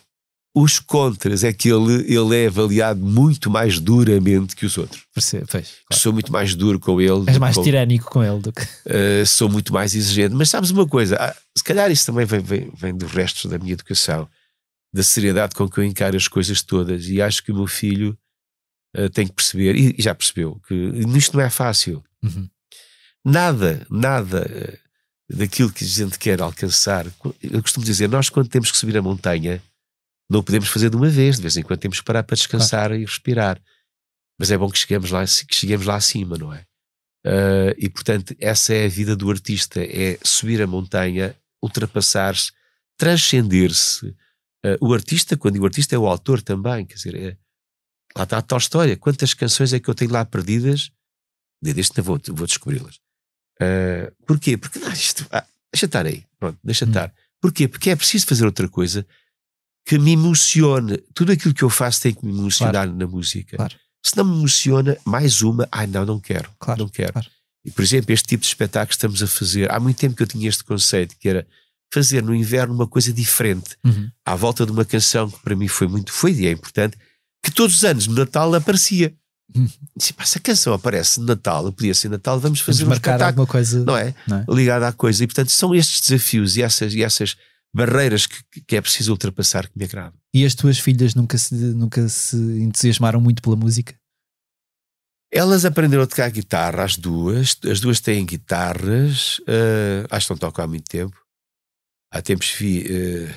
os 0.59 0.79
contras 0.79 1.43
é 1.43 1.53
que 1.53 1.69
ele, 1.69 2.11
ele 2.11 2.35
é 2.35 2.47
avaliado 2.47 2.99
muito 2.99 3.47
mais 3.47 3.79
duramente 3.79 4.55
que 4.55 4.65
os 4.65 4.75
outros. 4.75 5.03
Percebe, 5.13 5.45
claro. 5.45 5.65
Sou 5.93 6.11
muito 6.11 6.31
mais 6.31 6.55
duro 6.55 6.79
com 6.79 6.99
ele. 6.99 7.25
És 7.27 7.37
mais 7.37 7.55
com, 7.55 7.61
tirânico 7.61 8.09
com 8.09 8.23
ele 8.23 8.39
do 8.39 8.51
que. 8.51 8.63
Uh, 8.63 9.23
sou 9.27 9.47
muito 9.47 9.71
mais 9.71 9.93
exigente. 9.93 10.33
Mas 10.33 10.49
sabes 10.49 10.71
uma 10.71 10.87
coisa? 10.87 11.15
Ah, 11.17 11.35
se 11.55 11.63
calhar 11.63 11.91
isso 11.91 12.07
também 12.07 12.25
vem, 12.25 12.39
vem, 12.39 12.71
vem 12.75 12.97
dos 12.97 13.11
restos 13.11 13.49
da 13.49 13.59
minha 13.59 13.73
educação, 13.73 14.27
da 14.91 15.03
seriedade 15.03 15.53
com 15.53 15.69
que 15.69 15.79
eu 15.79 15.83
encaro 15.83 16.17
as 16.17 16.27
coisas 16.27 16.63
todas. 16.63 17.07
E 17.07 17.21
acho 17.21 17.43
que 17.43 17.51
o 17.51 17.55
meu 17.55 17.67
filho 17.67 18.17
uh, 18.97 19.09
tem 19.11 19.27
que 19.27 19.33
perceber, 19.33 19.75
e, 19.75 19.95
e, 19.95 20.01
já 20.01 20.15
percebeu, 20.15 20.59
que 20.67 20.73
nisto 20.73 21.37
não 21.37 21.43
é 21.43 21.51
fácil. 21.51 22.03
Uhum. 22.23 22.49
Nada, 23.23 23.85
nada 23.91 24.79
daquilo 25.29 25.71
que 25.71 25.83
a 25.83 25.87
gente 25.87 26.17
quer 26.17 26.41
alcançar. 26.41 27.05
Eu 27.41 27.61
costumo 27.61 27.85
dizer, 27.85 28.07
nós 28.07 28.29
quando 28.29 28.49
temos 28.49 28.71
que 28.71 28.77
subir 28.77 28.97
a 28.97 29.01
montanha 29.01 29.61
não 30.29 30.43
podemos 30.43 30.67
fazer 30.67 30.89
de 30.89 30.95
uma 30.97 31.09
vez, 31.09 31.37
de 31.37 31.41
vez 31.41 31.55
em 31.55 31.63
quando 31.63 31.79
temos 31.79 31.99
que 31.99 32.05
parar 32.05 32.23
para 32.23 32.35
descansar 32.35 32.91
e 32.91 33.05
respirar. 33.05 33.61
Mas 34.37 34.51
é 34.51 34.57
bom 34.57 34.69
que 34.69 34.77
cheguemos 34.77 35.09
lá, 35.09 35.23
que 35.23 35.55
cheguemos 35.55 35.85
lá 35.85 35.95
acima, 35.95 36.37
não 36.37 36.53
é? 36.53 36.65
Uh, 37.25 37.73
e 37.77 37.89
portanto, 37.89 38.35
essa 38.39 38.73
é 38.73 38.85
a 38.85 38.89
vida 38.89 39.15
do 39.15 39.29
artista: 39.29 39.81
é 39.81 40.19
subir 40.23 40.61
a 40.61 40.67
montanha, 40.67 41.35
ultrapassar-se, 41.63 42.51
transcender-se. 42.97 44.07
Uh, 44.65 44.77
o 44.81 44.93
artista, 44.93 45.37
quando 45.37 45.53
digo 45.53 45.65
artista, 45.65 45.95
é 45.95 45.97
o 45.97 46.07
autor 46.07 46.41
também, 46.41 46.85
quer 46.85 46.95
dizer, 46.95 47.15
é, 47.15 47.37
lá 48.15 48.23
está 48.23 48.37
a 48.37 48.41
tal 48.41 48.57
história. 48.57 48.97
Quantas 48.97 49.33
canções 49.33 49.73
é 49.73 49.79
que 49.79 49.89
eu 49.89 49.95
tenho 49.95 50.11
lá 50.11 50.25
perdidas? 50.25 50.91
Deste 51.61 52.01
vou, 52.01 52.19
vou 52.27 52.45
descobri-las. 52.45 52.99
Uh, 53.61 54.13
porquê? 54.25 54.57
Porque 54.57 54.79
não, 54.79 54.91
isto, 54.91 55.25
ah, 55.31 55.45
deixa 55.73 55.85
estar 55.85 56.05
aí, 56.05 56.23
pronto, 56.39 56.57
deixa 56.63 56.85
hum. 56.85 56.89
estar. 56.89 57.13
Porquê? 57.41 57.67
Porque 57.67 57.89
é 57.89 57.95
preciso 57.95 58.25
fazer 58.25 58.45
outra 58.45 58.67
coisa 58.67 59.05
que 59.85 59.97
me 59.97 60.11
emocione. 60.11 60.97
Tudo 61.13 61.31
aquilo 61.31 61.53
que 61.53 61.63
eu 61.63 61.69
faço 61.69 62.01
tem 62.01 62.13
que 62.13 62.25
me 62.25 62.37
emocionar 62.37 62.85
claro. 62.85 62.93
na 62.95 63.07
música. 63.07 63.57
Claro. 63.57 63.75
Se 64.03 64.15
não 64.17 64.25
me 64.25 64.37
emociona, 64.37 64.97
mais 65.05 65.41
uma, 65.41 65.67
ai 65.71 65.87
não, 65.87 66.05
não 66.05 66.19
quero. 66.19 66.49
Claro. 66.59 66.81
Não 66.81 66.89
quero. 66.89 67.13
E, 67.63 67.71
por 67.71 67.81
exemplo, 67.81 68.13
este 68.13 68.27
tipo 68.27 68.41
de 68.41 68.47
espetáculo 68.47 68.87
que 68.87 68.93
estamos 68.95 69.21
a 69.21 69.27
fazer, 69.27 69.71
há 69.71 69.79
muito 69.79 69.97
tempo 69.97 70.15
que 70.15 70.23
eu 70.23 70.27
tinha 70.27 70.47
este 70.47 70.63
conceito, 70.63 71.15
que 71.19 71.27
era 71.27 71.45
fazer 71.93 72.21
no 72.21 72.35
inverno 72.35 72.73
uma 72.73 72.87
coisa 72.87 73.13
diferente, 73.13 73.77
uhum. 73.83 74.09
à 74.25 74.35
volta 74.35 74.65
de 74.65 74.71
uma 74.71 74.85
canção 74.85 75.29
que 75.29 75.39
para 75.41 75.55
mim 75.55 75.67
foi 75.67 75.87
muito, 75.87 76.11
foi 76.11 76.33
e 76.33 76.47
é 76.47 76.51
importante, 76.51 76.97
que 77.43 77.51
todos 77.51 77.77
os 77.77 77.83
anos 77.83 78.07
no 78.07 78.15
Natal 78.15 78.53
aparecia. 78.55 79.13
Uhum. 79.55 79.67
Se 79.97 80.13
essa 80.19 80.39
canção 80.41 80.73
aparece 80.73 81.21
no 81.21 81.25
Natal, 81.25 81.71
podia 81.71 81.93
ser 81.93 82.09
Natal, 82.09 82.37
vamos 82.37 82.59
fazer 82.59 82.83
vamos 82.83 82.97
um 82.97 83.01
marcar 83.01 83.21
alguma 83.21 83.47
coisa 83.47 83.83
não 83.83 83.95
é? 83.95 84.13
Não 84.27 84.39
é? 84.39 84.45
ligada 84.49 84.87
à 84.89 84.91
coisa. 84.91 85.23
E 85.23 85.27
portanto 85.27 85.49
são 85.49 85.73
estes 85.73 86.01
desafios 86.01 86.57
e 86.57 86.61
essas, 86.61 86.93
e 86.93 87.01
essas 87.01 87.37
barreiras 87.73 88.25
que, 88.25 88.61
que 88.61 88.75
é 88.75 88.81
preciso 88.81 89.11
ultrapassar 89.11 89.67
que 89.67 89.77
me 89.77 89.85
agradam. 89.85 90.19
E 90.33 90.45
as 90.45 90.53
tuas 90.53 90.79
filhas 90.79 91.15
nunca 91.15 91.37
se, 91.37 91.53
nunca 91.53 92.07
se 92.09 92.35
entusiasmaram 92.35 93.21
muito 93.21 93.41
pela 93.41 93.55
música? 93.55 93.95
Elas 95.31 95.65
aprenderam 95.65 96.03
a 96.03 96.07
tocar 96.07 96.29
guitarra, 96.31 96.83
as 96.83 96.95
duas. 96.95 97.57
As 97.69 97.79
duas 97.79 97.99
têm 97.99 98.25
guitarras. 98.25 99.39
Uh, 99.39 100.07
acho 100.09 100.27
que 100.27 100.33
não 100.33 100.37
tocam 100.37 100.65
há 100.65 100.67
muito 100.67 100.89
tempo. 100.89 101.17
Há 102.11 102.21
tempos 102.21 102.51
vi, 102.51 102.85
uh, 102.85 103.33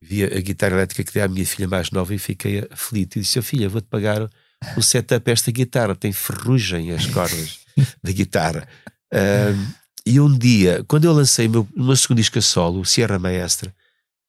vi 0.00 0.24
a 0.24 0.40
guitarra 0.40 0.74
elétrica 0.74 1.04
que 1.04 1.12
dei 1.12 1.22
à 1.22 1.28
minha 1.28 1.44
filha 1.44 1.66
mais 1.66 1.90
nova 1.90 2.14
e 2.14 2.18
fiquei 2.18 2.66
aflito. 2.70 3.18
E 3.18 3.22
disse: 3.22 3.38
oh, 3.38 3.42
Filha, 3.42 3.68
vou-te 3.68 3.88
pagar 3.88 4.30
o 4.76 4.82
setup 4.82 5.30
esta 5.30 5.50
guitarra. 5.50 5.94
Tem 5.94 6.12
ferrugem 6.12 6.92
as 6.92 7.06
cordas 7.06 7.60
da 8.02 8.12
guitarra. 8.12 8.66
Uh, 9.12 9.74
e 10.04 10.20
um 10.20 10.36
dia, 10.36 10.84
quando 10.88 11.04
eu 11.04 11.12
lancei 11.12 11.46
o 11.46 11.50
meu, 11.50 11.68
meu 11.76 11.96
segundo 11.96 12.18
disco 12.18 12.38
a 12.38 12.42
solo, 12.42 12.84
Sierra 12.84 13.18
Maestra, 13.18 13.74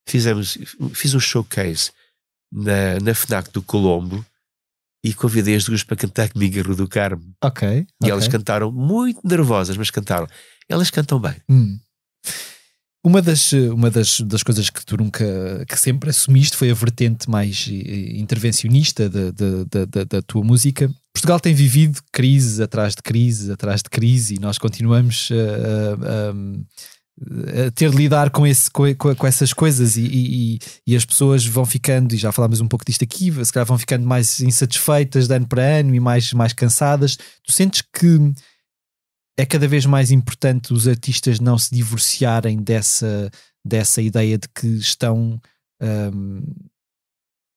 fizemos, 0.06 0.58
fiz 0.92 1.14
um 1.14 1.20
showcase 1.20 1.90
na, 2.52 3.00
na 3.02 3.14
FNAC 3.14 3.50
do 3.50 3.62
Colombo 3.62 4.24
e 5.02 5.12
convidei 5.12 5.56
as 5.56 5.64
duas 5.64 5.82
para 5.82 5.96
cantar 5.96 6.30
comigo 6.30 6.58
a 6.58 6.62
Rua 6.62 6.76
do 6.76 6.88
Carmo. 6.88 7.22
Ok. 7.42 7.68
E 7.68 7.80
okay. 8.00 8.10
elas 8.10 8.28
cantaram 8.28 8.70
muito 8.70 9.20
nervosas, 9.24 9.76
mas 9.76 9.90
cantaram. 9.90 10.26
Elas 10.68 10.90
cantam 10.90 11.18
bem. 11.18 11.36
Hum. 11.48 11.78
Uma 13.04 13.20
das, 13.20 13.52
uma 13.52 13.90
das, 13.90 14.20
das 14.22 14.42
coisas 14.42 14.70
que 14.70 14.82
tu 14.84 14.96
nunca, 14.96 15.26
que 15.68 15.78
sempre 15.78 16.08
assumiste 16.08 16.56
foi 16.56 16.70
a 16.70 16.74
vertente 16.74 17.28
mais 17.28 17.68
intervencionista 17.68 19.10
da, 19.10 19.30
da, 19.30 19.84
da, 19.84 20.04
da 20.04 20.22
tua 20.22 20.42
música. 20.42 20.90
Portugal 21.12 21.38
tem 21.38 21.52
vivido 21.52 22.00
crise 22.10 22.62
atrás 22.62 22.94
de 22.94 23.02
crise, 23.02 23.52
atrás 23.52 23.82
de 23.82 23.90
crise, 23.90 24.36
e 24.36 24.38
nós 24.38 24.56
continuamos 24.56 25.28
a, 25.30 26.32
a, 27.60 27.66
a 27.66 27.70
ter 27.72 27.90
de 27.90 27.96
lidar 27.96 28.30
com, 28.30 28.46
esse, 28.46 28.70
com, 28.70 28.84
com 28.94 29.26
essas 29.26 29.52
coisas, 29.52 29.98
e, 29.98 30.06
e, 30.06 30.58
e, 30.86 30.96
as 30.96 31.04
pessoas 31.04 31.44
vão 31.44 31.66
ficando, 31.66 32.14
e 32.14 32.16
já 32.16 32.32
falámos 32.32 32.62
um 32.62 32.66
pouco 32.66 32.86
disto 32.86 33.04
aqui, 33.04 33.30
se 33.44 33.52
calhar 33.52 33.66
vão 33.66 33.76
ficando 33.76 34.06
mais 34.06 34.40
insatisfeitas 34.40 35.28
de 35.28 35.34
ano 35.34 35.46
para 35.46 35.62
ano 35.62 35.94
e 35.94 36.00
mais, 36.00 36.32
mais 36.32 36.54
cansadas. 36.54 37.16
Tu 37.16 37.52
sentes 37.52 37.82
que 37.82 38.32
é 39.36 39.44
cada 39.44 39.66
vez 39.66 39.84
mais 39.86 40.10
importante 40.10 40.72
os 40.72 40.86
artistas 40.86 41.40
não 41.40 41.58
se 41.58 41.74
divorciarem 41.74 42.62
dessa, 42.62 43.30
dessa 43.64 44.00
ideia 44.00 44.38
de 44.38 44.48
que 44.48 44.66
estão 44.66 45.40
um, 45.80 46.42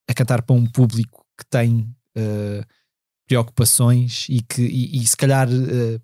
a 0.09 0.13
cantar 0.13 0.41
para 0.41 0.55
um 0.55 0.65
público 0.65 1.25
que 1.37 1.45
tem 1.49 1.81
uh, 2.17 2.65
preocupações 3.27 4.25
e 4.29 4.41
que 4.41 4.61
e, 4.61 5.01
e 5.01 5.07
se 5.07 5.15
calhar 5.15 5.47
uh, 5.49 6.01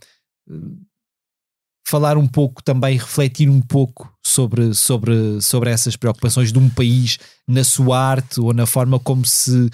falar 1.85 2.17
um 2.17 2.27
pouco 2.27 2.63
também, 2.63 2.97
refletir 2.97 3.49
um 3.49 3.61
pouco 3.61 4.11
sobre, 4.25 4.73
sobre, 4.73 5.41
sobre 5.41 5.69
essas 5.69 5.95
preocupações 5.95 6.51
de 6.51 6.57
um 6.57 6.69
país 6.69 7.17
na 7.47 7.63
sua 7.63 7.99
arte 7.99 8.39
ou 8.39 8.53
na 8.53 8.65
forma 8.65 8.99
como 8.99 9.25
se 9.25 9.69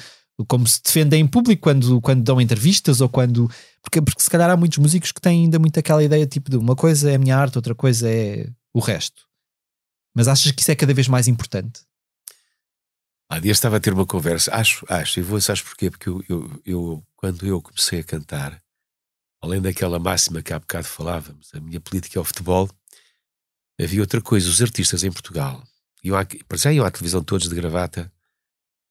como 0.46 0.66
se 0.66 0.82
defendem 0.82 1.22
em 1.22 1.28
público 1.28 1.64
quando, 1.64 2.00
quando 2.00 2.24
dão 2.24 2.40
entrevistas 2.40 3.02
ou 3.02 3.10
quando. 3.10 3.52
Porque, 3.82 4.02
porque 4.02 4.22
se 4.22 4.30
calhar 4.30 4.50
há 4.50 4.56
muitos 4.56 4.78
músicos 4.78 5.12
que 5.12 5.20
têm 5.20 5.44
ainda 5.44 5.60
muito 5.60 5.78
aquela 5.78 6.02
ideia 6.04 6.26
tipo 6.26 6.50
de 6.50 6.56
uma 6.56 6.76
coisa 6.76 7.12
é 7.12 7.16
a 7.16 7.20
minha 7.20 7.38
arte, 7.38 7.58
outra 7.58 7.76
coisa 7.76 8.10
é 8.10 8.50
o 8.74 8.80
resto. 8.80 9.28
Mas 10.16 10.28
achas 10.28 10.52
que 10.52 10.62
isso 10.62 10.72
é 10.72 10.76
cada 10.76 10.94
vez 10.94 11.08
mais 11.08 11.28
importante? 11.28 11.82
Há 13.30 13.40
dias 13.40 13.58
estava 13.58 13.78
a 13.78 13.80
ter 13.80 13.94
uma 13.94 14.06
conversa, 14.06 14.56
acho, 14.56 14.86
acho, 14.90 15.20
e 15.20 15.24
vou, 15.24 15.40
sabes 15.40 15.62
porquê? 15.62 15.92
Porque 15.92 16.10
eu, 16.10 16.24
eu, 16.28 16.62
eu, 16.66 17.04
quando 17.16 17.46
eu 17.46 17.62
comecei 17.62 18.00
a 18.00 18.04
cantar, 18.04 18.60
além 19.40 19.62
daquela 19.62 20.00
máxima 20.00 20.42
que 20.42 20.52
há 20.52 20.58
bocado 20.58 20.88
falávamos, 20.88 21.52
a 21.54 21.60
minha 21.60 21.80
política 21.80 22.18
é 22.18 22.22
o 22.22 22.26
futebol, 22.26 22.68
havia 23.80 24.02
outra 24.02 24.20
coisa, 24.20 24.50
os 24.50 24.62
artistas 24.62 25.04
em 25.04 25.12
Portugal, 25.12 25.64
iam 26.04 26.18
à, 26.18 26.26
para 26.48 26.58
já 26.58 26.74
iam 26.74 26.86
à 26.86 26.90
televisão 26.90 27.22
todos 27.22 27.48
de 27.48 27.56
gravata, 27.56 28.12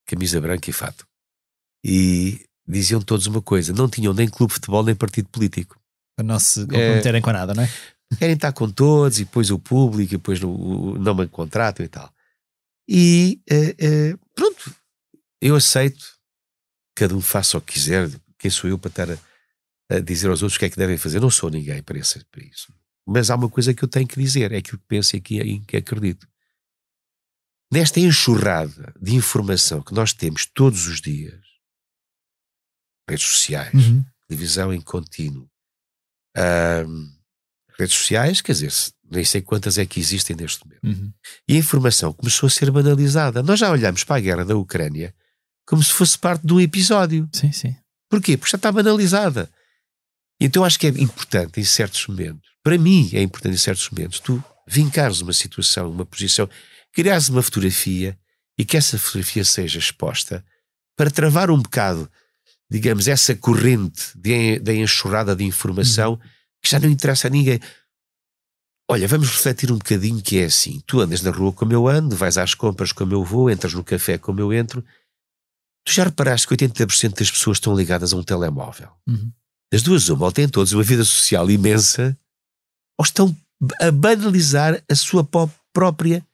camisa 0.07 0.41
branca 0.41 0.71
e 0.71 0.73
fato 0.73 1.08
e 1.85 2.45
diziam 2.67 3.01
todos 3.01 3.27
uma 3.27 3.43
coisa: 3.43 3.73
não 3.73 3.89
tinham 3.89 4.13
nem 4.13 4.29
clube 4.29 4.51
de 4.51 4.55
futebol 4.55 4.83
nem 4.83 4.95
partido 4.95 5.29
político. 5.29 5.81
Para 6.17 6.27
não 6.27 6.39
se 6.39 6.61
comprometerem 6.61 7.19
é, 7.19 7.23
com 7.23 7.33
nada, 7.33 7.55
não 7.55 7.63
é? 7.63 7.71
Querem 8.19 8.35
estar 8.35 8.53
com 8.53 8.71
todos 8.71 9.21
e 9.21 9.25
depois 9.25 9.51
o 9.51 9.59
público 9.59 10.15
e 10.15 10.17
depois 10.17 10.43
o, 10.43 10.97
não 10.99 11.15
me 11.15 11.29
contrato 11.29 11.83
e 11.83 11.89
tal. 11.89 12.13
E 12.89 13.41
uh, 13.51 14.15
uh, 14.15 14.19
pronto, 14.35 14.75
eu 15.41 15.55
aceito, 15.55 16.05
cada 16.95 17.15
um 17.15 17.21
faça 17.21 17.59
o 17.59 17.61
que 17.61 17.75
quiser. 17.75 18.11
Quem 18.39 18.51
sou 18.51 18.71
eu 18.71 18.79
para 18.79 18.89
estar 18.89 19.11
a, 19.11 19.19
a, 19.97 20.01
dizer 20.01 20.29
aos 20.29 20.43
outros 20.43 20.57
o 20.57 20.59
que 20.59 20.65
é 20.65 20.71
que 20.71 20.77
devem 20.77 20.97
fazer? 20.97 21.21
Não 21.21 21.31
sou 21.31 21.51
ninguém 21.51 21.83
para, 21.83 21.99
esse, 21.99 22.25
para 22.25 22.43
isso. 22.43 22.73
Mas 23.07 23.31
há 23.31 23.37
uma 23.37 23.49
coisa 23.49 23.75
que 23.75 23.83
eu 23.83 23.89
tenho 23.89 24.09
que 24.09 24.21
dizer: 24.21 24.53
é 24.53 24.59
aquilo 24.59 24.79
que 24.79 24.87
penso 24.89 25.15
e 25.15 25.19
aqui, 25.19 25.39
em 25.41 25.63
que 25.63 25.77
acredito. 25.77 26.27
Nesta 27.71 28.01
enxurrada 28.01 28.95
de 29.01 29.15
informação 29.15 29.83
que 29.83 29.93
nós 29.93 30.15
temos 30.15 30.47
todos 30.47 30.87
os 30.87 31.01
dias, 31.01 31.48
redes 33.09 33.27
sociais, 33.27 33.75
uhum. 33.75 34.05
televisão 34.29 34.73
em 34.73 34.81
contínuo, 34.81 35.49
um, 36.87 37.09
redes 37.79 37.97
sociais, 37.97 38.41
quer 38.41 38.53
dizer, 38.53 38.73
nem 39.11 39.25
sei 39.25 39.41
quantas 39.41 39.79
é 39.79 39.87
que 39.87 40.01
existem 40.01 40.37
neste 40.37 40.65
momento. 40.65 40.85
Uhum. 40.85 41.13
E 41.49 41.55
a 41.55 41.59
informação 41.59 42.13
começou 42.13 42.47
a 42.47 42.51
ser 42.51 42.71
banalizada. 42.71 43.43
Nós 43.43 43.61
já 43.61 43.71
olhamos 43.71 44.05
para 44.05 44.17
a 44.17 44.21
guerra 44.21 44.45
da 44.45 44.57
Ucrânia 44.57 45.15
como 45.67 45.83
se 45.83 45.93
fosse 45.93 46.19
parte 46.19 46.47
de 46.47 46.53
um 46.53 46.61
episódio. 46.61 47.29
Sim, 47.33 47.53
sim. 47.53 47.77
Porquê? 48.09 48.37
Porque 48.37 48.51
já 48.51 48.57
está 48.57 48.73
banalizada. 48.73 49.51
Então 50.41 50.65
acho 50.65 50.79
que 50.79 50.87
é 50.87 50.91
importante 50.91 51.61
em 51.61 51.65
certos 51.65 52.07
momentos, 52.07 52.49
para 52.63 52.79
mim 52.79 53.11
é 53.13 53.23
importante 53.23 53.55
em 53.55 53.59
certos 53.59 53.89
momentos, 53.91 54.21
tu 54.21 54.43
vincares 54.67 55.21
uma 55.21 55.33
situação, 55.33 55.91
uma 55.91 56.07
posição, 56.07 56.49
criares 56.93 57.29
uma 57.29 57.43
fotografia 57.43 58.17
e 58.57 58.65
que 58.65 58.77
essa 58.77 58.99
fotografia 58.99 59.45
seja 59.45 59.79
exposta 59.79 60.45
para 60.97 61.11
travar 61.11 61.51
um 61.51 61.61
bocado 61.61 62.11
digamos, 62.71 63.09
essa 63.09 63.35
corrente 63.35 64.17
de, 64.17 64.59
de 64.59 64.75
enxurrada 64.75 65.35
de 65.35 65.45
informação 65.45 66.13
uhum. 66.13 66.19
que 66.63 66.71
já 66.71 66.79
não 66.79 66.89
interessa 66.89 67.29
a 67.29 67.31
ninguém. 67.31 67.61
Olha, 68.91 69.07
vamos 69.07 69.29
refletir 69.29 69.71
um 69.71 69.79
bocadinho 69.79 70.23
que 70.23 70.39
é 70.39 70.45
assim. 70.45 70.81
Tu 70.87 71.01
andas 71.01 71.23
na 71.23 71.31
rua 71.31 71.53
como 71.53 71.73
eu 71.73 71.87
ando, 71.87 72.17
vais 72.17 72.39
às 72.39 72.55
compras 72.55 72.93
como 72.93 73.13
eu 73.13 73.25
vou, 73.25 73.51
entras 73.51 73.75
no 73.75 73.85
café 73.85 74.17
como 74.17 74.41
eu 74.41 74.53
entro. 74.53 74.83
Tu 75.85 75.93
já 75.93 76.05
reparaste 76.05 76.47
que 76.47 76.55
80% 76.55 77.19
das 77.19 77.31
pessoas 77.31 77.57
estão 77.57 77.75
ligadas 77.75 78.13
a 78.13 78.17
um 78.17 78.23
telemóvel. 78.23 78.91
Uhum. 79.07 79.31
Das 79.71 79.83
duas, 79.83 80.09
uma, 80.09 80.25
ou 80.25 80.33
têm 80.33 80.49
todos 80.49 80.73
uma 80.73 80.83
vida 80.83 81.05
social 81.05 81.51
imensa, 81.51 82.19
ou 82.99 83.05
estão 83.05 83.37
a 83.81 83.91
banalizar 83.91 84.83
a 84.89 84.95
sua 84.95 85.29
própria 85.73 86.27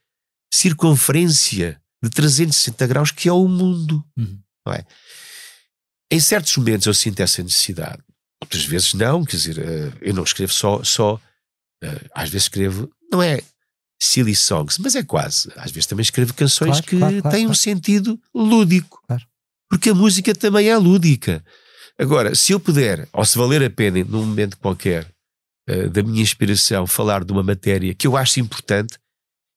circunferência 0.52 1.80
de 2.02 2.10
360 2.10 2.86
graus 2.86 3.10
que 3.10 3.28
é 3.28 3.32
o 3.32 3.48
mundo. 3.48 4.04
Uhum. 4.16 4.38
Não 4.66 4.72
é? 4.72 4.86
Em 6.10 6.20
certos 6.20 6.56
momentos 6.56 6.86
eu 6.86 6.94
sinto 6.94 7.20
essa 7.20 7.42
necessidade, 7.42 8.02
outras 8.40 8.64
vezes 8.64 8.94
não, 8.94 9.24
quer 9.24 9.36
dizer, 9.36 9.58
eh, 9.58 9.92
eu 10.02 10.14
não 10.14 10.22
escrevo 10.22 10.52
só, 10.52 10.82
só 10.84 11.20
eh, 11.82 12.00
às 12.14 12.28
vezes 12.28 12.44
escrevo, 12.44 12.90
não 13.10 13.22
é 13.22 13.40
silly 14.00 14.36
songs, 14.36 14.78
mas 14.78 14.94
é 14.94 15.02
quase. 15.02 15.50
Às 15.56 15.70
vezes 15.70 15.86
também 15.86 16.02
escrevo 16.02 16.34
canções 16.34 16.80
claro, 16.80 16.86
que 16.86 16.98
claro, 16.98 17.22
claro, 17.22 17.36
têm 17.36 17.46
um 17.46 17.54
sentido 17.54 18.20
lúdico, 18.34 19.00
porque 19.68 19.90
a 19.90 19.94
música 19.94 20.34
também 20.34 20.68
é 20.68 20.76
lúdica. 20.76 21.44
Agora, 21.98 22.34
se 22.34 22.52
eu 22.52 22.60
puder, 22.60 23.08
ou 23.12 23.24
se 23.24 23.38
valer 23.38 23.62
a 23.62 23.70
pena 23.70 24.02
num 24.04 24.26
momento 24.26 24.58
qualquer 24.58 25.08
uh, 25.70 25.88
da 25.90 26.02
minha 26.02 26.22
inspiração, 26.22 26.86
falar 26.86 27.24
de 27.24 27.32
uma 27.32 27.42
matéria 27.42 27.94
que 27.94 28.06
eu 28.06 28.16
acho 28.16 28.40
importante 28.40 28.98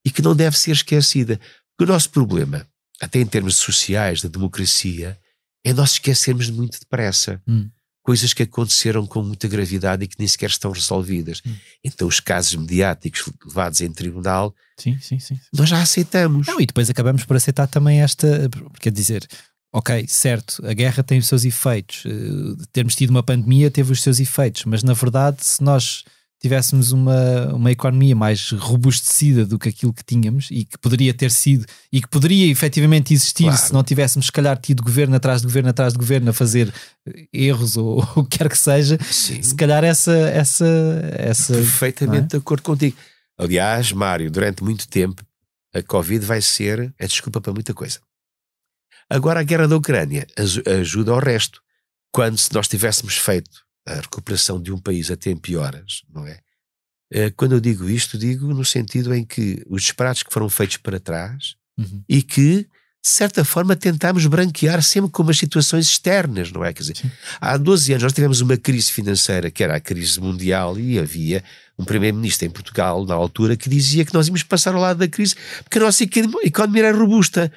e 0.06 0.12
que 0.12 0.22
não 0.22 0.36
deve 0.36 0.58
ser 0.58 0.72
esquecida, 0.72 1.40
porque 1.76 1.90
o 1.90 1.94
nosso 1.94 2.10
problema, 2.12 2.68
até 3.02 3.20
em 3.20 3.26
termos 3.26 3.58
sociais, 3.58 4.22
da 4.22 4.30
democracia, 4.30 5.20
é 5.68 5.74
nós 5.74 5.92
esquecermos 5.92 6.50
muito 6.50 6.80
depressa. 6.80 7.42
Hum. 7.46 7.70
Coisas 8.02 8.34
que 8.34 8.44
aconteceram 8.44 9.06
com 9.06 9.22
muita 9.22 9.50
gravidade 9.50 10.06
e 10.06 10.08
que 10.08 10.16
nem 10.18 10.28
sequer 10.28 10.50
estão 10.50 10.72
resolvidas. 10.72 11.42
Hum. 11.46 11.54
Então, 11.84 12.08
os 12.08 12.22
casos 12.22 12.56
mediáticos 12.56 13.30
levados 13.46 13.82
em 13.82 13.92
tribunal, 13.92 14.56
sim, 14.78 14.98
sim, 15.02 15.20
sim. 15.20 15.38
nós 15.54 15.68
já 15.68 15.82
aceitamos. 15.82 16.48
Não, 16.48 16.62
e 16.62 16.66
depois 16.66 16.90
acabamos 16.90 17.26
por 17.26 17.36
aceitar 17.36 17.68
também 17.68 18.02
esta. 18.02 18.50
Quer 18.80 18.94
dizer, 18.94 19.28
ok, 19.74 20.06
certo, 20.08 20.66
a 20.66 20.74
guerra 20.74 21.04
tem 21.04 21.20
os 21.20 21.28
seus 21.28 21.44
efeitos, 21.44 22.06
uh, 22.06 22.56
termos 22.72 22.96
tido 22.96 23.10
uma 23.10 23.24
pandemia 23.24 23.70
teve 23.70 23.92
os 23.92 24.02
seus 24.02 24.22
efeitos, 24.22 24.64
mas 24.64 24.84
na 24.84 24.94
verdade, 24.94 25.46
se 25.46 25.62
nós 25.62 26.06
tivéssemos 26.40 26.92
uma, 26.92 27.54
uma 27.54 27.72
economia 27.72 28.16
mais 28.16 28.52
robustecida 28.52 29.46
do 29.46 29.58
que 29.58 29.70
aquilo 29.70 29.94
que 29.94 30.04
tínhamos 30.04 30.50
e 30.52 30.66
que 30.66 30.78
poderia 30.78 31.14
ter 31.14 31.32
sido 31.32 31.66
e 31.92 32.00
que 32.02 32.08
poderia 32.08 32.52
efetivamente 32.52 33.14
existir 33.14 33.44
claro. 33.44 33.58
se 33.58 33.74
não 33.74 33.84
tivéssemos, 33.84 34.28
se 34.28 34.32
calhar, 34.32 34.58
tido 34.58 34.84
governo 34.84 35.16
atrás 35.16 35.42
de 35.42 35.48
governo 35.48 35.70
atrás 35.70 35.94
de 35.94 36.00
governo 36.00 36.30
a 36.30 36.34
fazer 36.34 36.72
erros 37.34 37.76
ou 37.78 38.02
o 38.16 38.24
que 38.24 38.38
quer 38.38 38.50
que 38.50 38.58
seja, 38.58 38.98
Sim. 39.10 39.42
se 39.42 39.56
calhar 39.56 39.84
essa. 39.84 40.14
essa, 40.30 40.66
essa 41.14 41.54
Perfeitamente 41.54 42.26
é? 42.26 42.28
de 42.28 42.38
acordo 42.38 42.62
contigo. 42.62 42.98
Aliás, 43.38 43.92
Mário, 43.92 44.30
durante 44.32 44.64
muito 44.64 44.88
tempo 44.88 45.24
a 45.74 45.82
Covid 45.82 46.26
vai 46.26 46.42
ser 46.42 46.94
a 47.00 47.06
desculpa 47.06 47.42
para 47.42 47.54
muita 47.54 47.74
coisa. 47.74 48.00
Agora 49.10 49.40
a 49.40 49.44
guerra 49.44 49.68
da 49.68 49.78
Ucrânia 49.78 50.28
ajuda 50.80 51.12
ao 51.12 51.20
resto. 51.20 51.62
Quando 52.12 52.38
se 52.38 52.54
nós 52.54 52.68
tivéssemos 52.68 53.18
feito 53.18 53.67
a 53.88 53.96
recuperação 54.02 54.62
de 54.62 54.72
um 54.72 54.78
país 54.78 55.10
a 55.10 55.16
tempo 55.16 55.50
e 55.50 55.56
horas, 55.56 56.02
não 56.14 56.26
é? 56.28 56.40
Eh, 57.12 57.30
quando 57.32 57.54
eu 57.54 57.60
digo 57.60 57.90
isto, 57.90 58.18
digo 58.18 58.54
no 58.54 58.66
sentido 58.66 59.14
em 59.16 59.24
que 59.26 59.64
os 59.70 59.82
disparates 59.84 60.24
que 60.24 60.34
foram 60.34 60.50
feitos 60.50 60.78
para 60.78 61.00
trás 61.00 61.56
Uhum. 61.80 62.04
e 62.10 62.24
que, 62.24 62.64
de 62.64 62.68
certa 63.10 63.46
forma, 63.46 63.76
tentámos 63.76 64.26
branquear 64.26 64.82
sempre 64.82 65.12
com 65.12 65.22
as 65.30 65.38
situações 65.38 65.88
externas, 65.88 66.52
não 66.52 66.66
é? 66.66 66.74
Quer 66.74 66.82
dizer, 66.82 66.98
há 67.40 67.56
12 67.56 67.92
anos 67.94 68.04
nós 68.04 68.14
tivemos 68.14 68.42
uma 68.42 68.58
crise 68.58 68.92
financeira 68.92 69.52
que 69.52 69.64
era 69.64 69.76
a 69.76 69.80
crise 69.80 70.20
mundial 70.20 70.80
e 70.80 70.98
havia 70.98 71.44
um 71.78 71.86
primeiro-ministro 71.86 72.48
em 72.48 72.50
Portugal, 72.50 73.06
na 73.06 73.14
altura, 73.14 73.56
que 73.56 73.70
dizia 73.70 74.04
que 74.04 74.14
nós 74.14 74.28
íamos 74.28 74.42
passar 74.42 74.74
ao 74.74 74.82
lado 74.82 74.98
da 74.98 75.08
crise 75.08 75.36
porque 75.64 75.78
a 75.78 75.82
nossa 75.82 76.04
economia 76.04 76.86
era 76.86 76.98
robusta. 76.98 77.52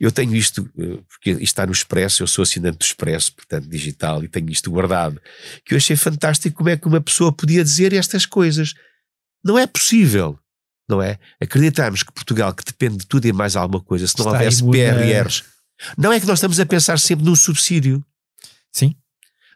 Eu 0.00 0.10
tenho 0.10 0.34
isto, 0.34 0.68
eh, 0.78 0.98
porque 1.08 1.32
isto 1.32 1.42
está 1.42 1.66
no 1.66 1.72
Expresso, 1.72 2.22
eu 2.22 2.26
sou 2.26 2.42
assinante 2.42 2.78
do 2.78 2.84
Expresso, 2.84 3.34
portanto 3.34 3.68
digital, 3.68 4.24
e 4.24 4.28
tenho 4.28 4.50
isto 4.50 4.70
guardado, 4.70 5.20
que 5.64 5.74
eu 5.74 5.76
achei 5.76 5.94
fantástico 5.94 6.56
como 6.56 6.70
é 6.70 6.76
que 6.76 6.86
uma 6.86 7.00
pessoa 7.00 7.30
podia 7.30 7.62
dizer 7.62 7.92
estas 7.92 8.24
coisas. 8.24 8.72
Não 9.44 9.58
é 9.58 9.66
possível, 9.66 10.38
não 10.88 11.02
é? 11.02 11.18
Acreditarmos 11.40 12.02
que 12.02 12.12
Portugal, 12.12 12.54
que 12.54 12.64
depende 12.64 12.98
de 12.98 13.06
tudo 13.06 13.26
e 13.26 13.32
mais 13.32 13.56
alguma 13.56 13.82
coisa, 13.82 14.06
se 14.06 14.18
não 14.18 14.26
Está 14.26 14.38
houvesse 14.38 14.64
PRRs, 14.64 15.44
não 15.98 16.12
é 16.12 16.18
que 16.18 16.26
nós 16.26 16.38
estamos 16.38 16.58
a 16.58 16.66
pensar 16.66 16.98
sempre 16.98 17.26
num 17.26 17.36
subsídio. 17.36 18.02
Sim. 18.72 18.94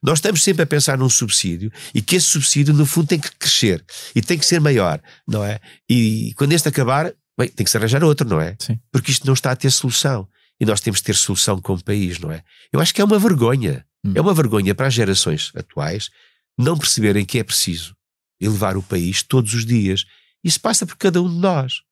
Nós 0.03 0.19
estamos 0.19 0.43
sempre 0.43 0.63
a 0.63 0.67
pensar 0.67 0.97
num 0.97 1.11
subsídio 1.11 1.71
e 1.95 2.01
que 2.01 2.17
esse 2.17 2.27
subsídio, 2.27 2.73
no 2.73 2.87
fundo, 2.87 3.09
tem 3.09 3.19
que 3.19 3.31
crescer 3.37 3.85
e 4.15 4.23
tem 4.23 4.39
que 4.39 4.47
ser 4.47 4.61
maior, 4.61 5.01
não 5.29 5.45
é? 5.45 5.61
E 5.89 6.33
quando 6.37 6.53
este 6.53 6.69
acabar, 6.69 7.13
bem, 7.39 7.49
tem 7.49 7.65
que 7.65 7.71
se 7.71 7.77
arranjar 7.77 8.03
outro, 8.03 8.27
não 8.27 8.41
é? 8.41 8.57
Sim. 8.59 8.79
Porque 8.91 9.11
isto 9.11 9.27
não 9.27 9.35
está 9.35 9.53
a 9.53 9.57
ter 9.57 9.71
solução. 9.71 10.27
E 10.59 10.65
nós 10.65 10.81
temos 10.81 11.01
de 11.01 11.05
ter 11.05 11.17
solução 11.17 11.61
como 11.61 11.83
país, 11.83 12.19
não 12.19 12.31
é? 12.31 12.43
Eu 12.73 12.81
acho 12.81 12.95
que 12.95 13.01
é 13.01 13.05
uma 13.05 13.19
vergonha. 13.19 13.85
Hum. 14.05 14.13
É 14.15 14.21
uma 14.21 14.35
vergonha 14.35 14.75
para 14.75 14.87
as 14.87 14.95
gerações 14.95 15.53
atuais 15.55 16.11
não 16.59 16.77
perceberem 16.77 17.25
que 17.25 17.39
é 17.39 17.45
preciso 17.45 17.95
elevar 18.41 18.77
o 18.77 18.83
país 18.83 19.23
todos 19.23 19.55
os 19.55 19.65
dias. 19.65 20.05
Isso 20.43 20.61
passa 20.61 20.87
por 20.87 20.97
cada 20.97 21.21
um 21.23 21.29
de 21.29 21.39
nós. 21.39 21.83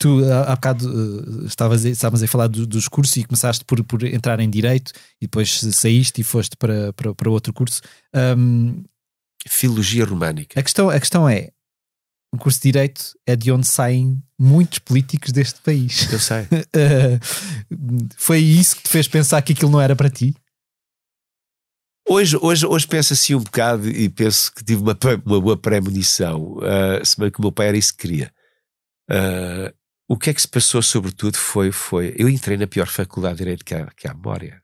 Tu, 0.00 0.24
há 0.32 0.44
há 0.52 0.54
bocado, 0.56 0.88
eh, 1.42 1.46
estavas, 1.46 1.84
a- 1.84 1.90
estávamos 1.90 2.22
a 2.22 2.26
falar 2.26 2.46
do- 2.48 2.66
dos 2.66 2.88
cursos 2.88 3.14
e 3.18 3.24
começaste 3.24 3.64
por, 3.66 3.84
por 3.84 4.02
entrar 4.02 4.40
em 4.40 4.48
Direito 4.48 4.92
e 5.20 5.26
depois 5.26 5.60
saíste 5.60 6.22
e 6.22 6.24
foste 6.24 6.56
para, 6.56 6.90
para, 6.94 7.14
para 7.14 7.30
outro 7.30 7.52
curso. 7.52 7.82
Ahm, 8.14 8.82
Filologia 9.46 10.04
românica. 10.06 10.58
a, 10.58 10.62
questão, 10.62 10.88
a 10.88 10.98
questão 10.98 11.28
é: 11.28 11.50
o 12.34 12.38
curso 12.38 12.58
de 12.60 12.72
Direito 12.72 13.12
é 13.26 13.36
de 13.36 13.52
onde 13.52 13.66
saem 13.66 14.22
muitos 14.38 14.78
políticos 14.78 15.32
deste 15.32 15.60
país. 15.60 16.10
Eu 16.10 16.18
sei. 16.18 16.46
Eh, 16.74 17.18
foi 18.16 18.38
isso 18.38 18.76
que 18.76 18.84
te 18.84 18.88
fez 18.88 19.06
pensar 19.06 19.42
que 19.42 19.52
aquilo 19.52 19.70
não 19.70 19.80
era 19.80 19.94
para 19.94 20.08
ti? 20.08 20.34
Hoje, 22.08 22.36
hoje, 22.40 22.66
hoje 22.66 22.86
penso 22.86 23.12
assim 23.12 23.34
um 23.34 23.40
bocado 23.42 23.88
e 23.88 24.08
penso 24.08 24.50
que 24.52 24.64
tive 24.64 24.80
uma, 24.82 24.96
uma 25.26 25.40
boa 25.40 25.56
premonição, 25.56 26.54
uh, 26.56 27.04
se 27.04 27.18
bem 27.20 27.30
que 27.30 27.38
o 27.38 27.42
meu 27.42 27.52
pai 27.52 27.68
era 27.68 27.76
isso 27.76 27.92
que 27.92 27.98
queria. 28.08 28.32
Ah, 29.08 29.72
o 30.10 30.18
que 30.18 30.28
é 30.28 30.34
que 30.34 30.42
se 30.42 30.48
passou, 30.48 30.82
sobretudo, 30.82 31.36
foi, 31.36 31.70
foi. 31.70 32.12
Eu 32.18 32.28
entrei 32.28 32.56
na 32.56 32.66
pior 32.66 32.88
faculdade 32.88 33.36
de 33.36 33.44
Direito 33.44 33.64
que 33.64 33.76
há, 33.76 33.86
que 33.92 34.08
há 34.08 34.12
memória. 34.12 34.60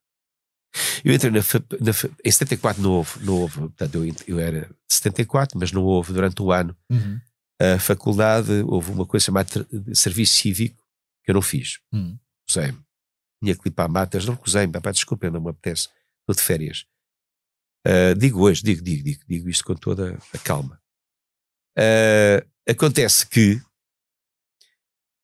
Eu 1.04 1.14
entrei 1.14 1.30
na, 1.30 1.38
na 1.38 1.92
em 2.24 2.30
74 2.32 2.82
não 2.82 2.90
houve, 2.90 3.24
não 3.24 3.34
houve 3.34 3.60
portanto, 3.60 4.04
eu, 4.04 4.14
eu 4.26 4.40
era 4.40 4.62
de 4.62 4.94
74, 4.94 5.56
mas 5.56 5.70
não 5.70 5.84
houve 5.84 6.12
durante 6.12 6.42
o 6.42 6.50
ano. 6.50 6.76
A 7.62 7.78
faculdade, 7.78 8.50
houve 8.66 8.90
uma 8.90 9.06
coisa 9.06 9.26
chamada 9.26 9.64
Serviço 9.94 10.34
Cívico, 10.34 10.84
que 11.22 11.30
eu 11.30 11.34
não 11.34 11.42
fiz. 11.42 11.78
Hum. 11.92 12.18
Recusei-me. 12.40 12.80
Tinha 13.40 13.54
que 13.54 13.68
limpar 13.68 13.88
matas, 13.88 14.26
não 14.26 14.34
recusei-me, 14.34 14.72
pá, 14.72 14.90
desculpa, 14.90 15.30
não 15.30 15.40
me 15.40 15.50
apetece. 15.50 15.88
Estou 16.22 16.34
de 16.34 16.42
férias. 16.42 16.86
Ah, 17.86 18.14
digo 18.18 18.40
hoje, 18.40 18.64
digo, 18.64 18.82
digo, 18.82 19.04
digo, 19.04 19.22
digo 19.28 19.48
isto 19.48 19.64
com 19.64 19.76
toda 19.76 20.18
a 20.34 20.38
calma. 20.38 20.82
Ah, 21.78 22.44
acontece 22.68 23.24
que 23.28 23.62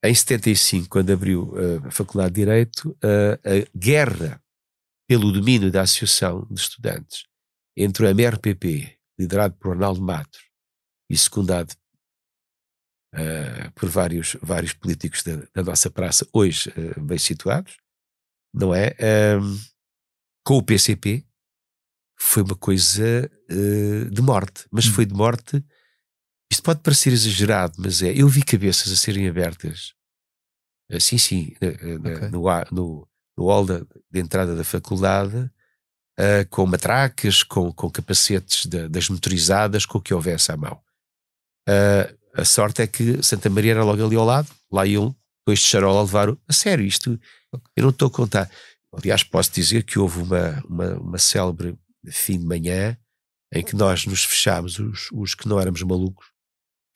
em 0.05 0.15
75, 0.15 0.89
quando 0.89 1.11
abriu 1.13 1.53
ah, 1.57 1.89
a 1.89 1.91
Faculdade 1.91 2.35
de 2.35 2.41
Direito, 2.41 2.97
ah, 3.03 3.39
a 3.45 3.79
guerra 3.79 4.43
pelo 5.09 5.33
domínio 5.33 5.71
da 5.71 5.83
Associação 5.83 6.47
de 6.51 6.61
Estudantes 6.61 7.25
entre 7.77 8.05
o 8.05 8.09
MRPP, 8.09 8.99
liderado 9.19 9.55
por 9.57 9.69
Ronaldo 9.75 10.01
Matos, 10.03 10.41
e 11.11 11.17
secundado 11.17 11.75
ah, 13.15 13.71
por 13.75 13.89
vários, 13.89 14.37
vários 14.43 14.73
políticos 14.73 15.23
da, 15.23 15.37
da 15.55 15.63
nossa 15.63 15.91
praça, 15.91 16.27
hoje 16.33 16.73
ah, 16.77 17.01
bem 17.01 17.19
situados, 17.19 17.77
não 18.55 18.75
é? 18.75 18.95
Ahm, 19.01 19.59
com 20.45 20.57
o 20.57 20.63
PCP, 20.63 21.25
foi 22.19 22.43
uma 22.43 22.57
coisa 22.57 23.31
eh, 23.49 24.05
de 24.11 24.23
morte, 24.23 24.67
mas 24.71 24.87
Hum. 24.87 24.93
foi 24.93 25.07
de 25.07 25.15
morte. 25.15 25.65
Isto 26.53 26.63
pode 26.65 26.81
parecer 26.81 27.13
exagerado, 27.15 27.75
mas 27.79 28.03
é. 28.03 28.13
Eu 28.13 28.29
vi 28.29 28.43
cabeças 28.43 28.93
a 28.93 28.97
serem 28.97 29.27
abertas, 29.27 29.95
eh, 30.91 31.01
sim, 31.01 31.17
sim, 31.17 31.55
na- 31.61 31.99
na- 31.99 32.17
Ok. 32.17 32.29
no, 32.29 32.43
no, 32.71 33.09
no 33.39 33.45
hall 33.47 33.65
da, 33.65 33.79
de 34.11 34.21
entrada 34.21 34.55
da 34.55 34.63
faculdade, 34.63 35.51
eh, 36.19 36.45
com 36.45 36.67
matracas, 36.67 37.43
com, 37.43 37.73
com 37.73 37.89
capacetes 37.91 38.67
da- 38.67 38.87
das 38.87 39.09
motorizadas, 39.09 39.87
com 39.87 39.97
o 39.97 40.01
que 40.03 40.13
houvesse 40.13 40.53
à 40.53 40.57
mão. 40.59 40.79
Eh, 41.67 42.15
a 42.35 42.45
sorte 42.45 42.83
é 42.83 42.87
que 42.87 43.23
Santa 43.23 43.49
Maria 43.49 43.73
era 43.73 43.85
logo 43.85 44.05
ali 44.05 44.17
ao 44.17 44.25
lado, 44.27 44.51
lá 44.71 44.85
iam 44.87 45.17
dois 45.47 45.59
de 45.61 45.65
charola 45.67 46.01
a 46.01 46.03
levar. 46.03 46.29
o- 46.29 46.39
A 46.47 46.53
sério, 46.53 46.85
isto 46.85 47.19
eu 47.77 47.83
não 47.83 47.91
estou 47.91 48.09
a 48.09 48.11
contar. 48.11 48.51
Aliás, 48.93 49.23
posso 49.23 49.51
dizer 49.53 49.85
que 49.85 49.99
houve 49.99 50.21
uma, 50.21 50.63
uma, 50.69 50.95
uma 50.99 51.19
célebre 51.19 51.79
fim 52.11 52.39
de 52.39 52.45
manhã 52.45 52.95
em 53.55 53.65
que 53.65 53.75
nós 53.75 54.05
nos 54.05 54.23
fechámos, 54.25 54.79
os, 54.79 55.09
os 55.13 55.35
que 55.35 55.49
não 55.49 55.59
éramos 55.59 55.83
malucos, 55.83 56.27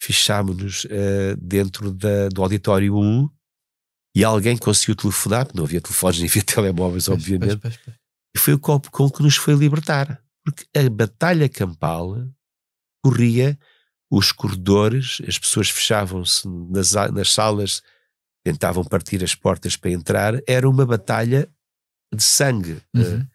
fechámos-nos 0.02 0.86
eh, 0.90 1.34
dentro 1.38 1.92
da, 1.92 2.28
do 2.28 2.42
auditório 2.42 2.96
1 2.96 3.28
e 4.14 4.24
alguém 4.24 4.56
conseguiu 4.56 4.94
telefonar, 4.96 5.44
porque 5.46 5.58
não 5.58 5.64
havia 5.64 5.80
telefones 5.80 6.18
nem 6.20 6.28
havia 6.28 6.42
telemóveis, 6.42 7.08
obviamente, 7.08 7.56
Pois, 7.58 7.76
pois, 7.76 7.84
pois. 7.84 7.96
e 8.34 8.38
foi 8.38 8.54
o 8.54 8.58
copo 8.58 8.90
com 8.90 9.10
que 9.10 9.22
nos 9.22 9.36
foi 9.36 9.54
libertar. 9.54 10.22
Porque 10.44 10.64
a 10.78 10.88
batalha 10.88 11.48
campal 11.48 12.16
corria 13.04 13.58
os 14.10 14.30
corredores, 14.30 15.20
as 15.26 15.38
pessoas 15.38 15.68
fechavam-se 15.68 16.46
nas, 16.48 16.92
nas 17.12 17.32
salas, 17.32 17.82
tentavam 18.44 18.84
partir 18.84 19.24
as 19.24 19.34
portas 19.34 19.76
para 19.76 19.90
entrar, 19.90 20.34
era 20.46 20.68
uma 20.68 20.86
batalha 20.86 21.48
de 22.14 22.22
sangue. 22.22 22.80
Uhum. 22.94 23.02
Eh, 23.02 23.26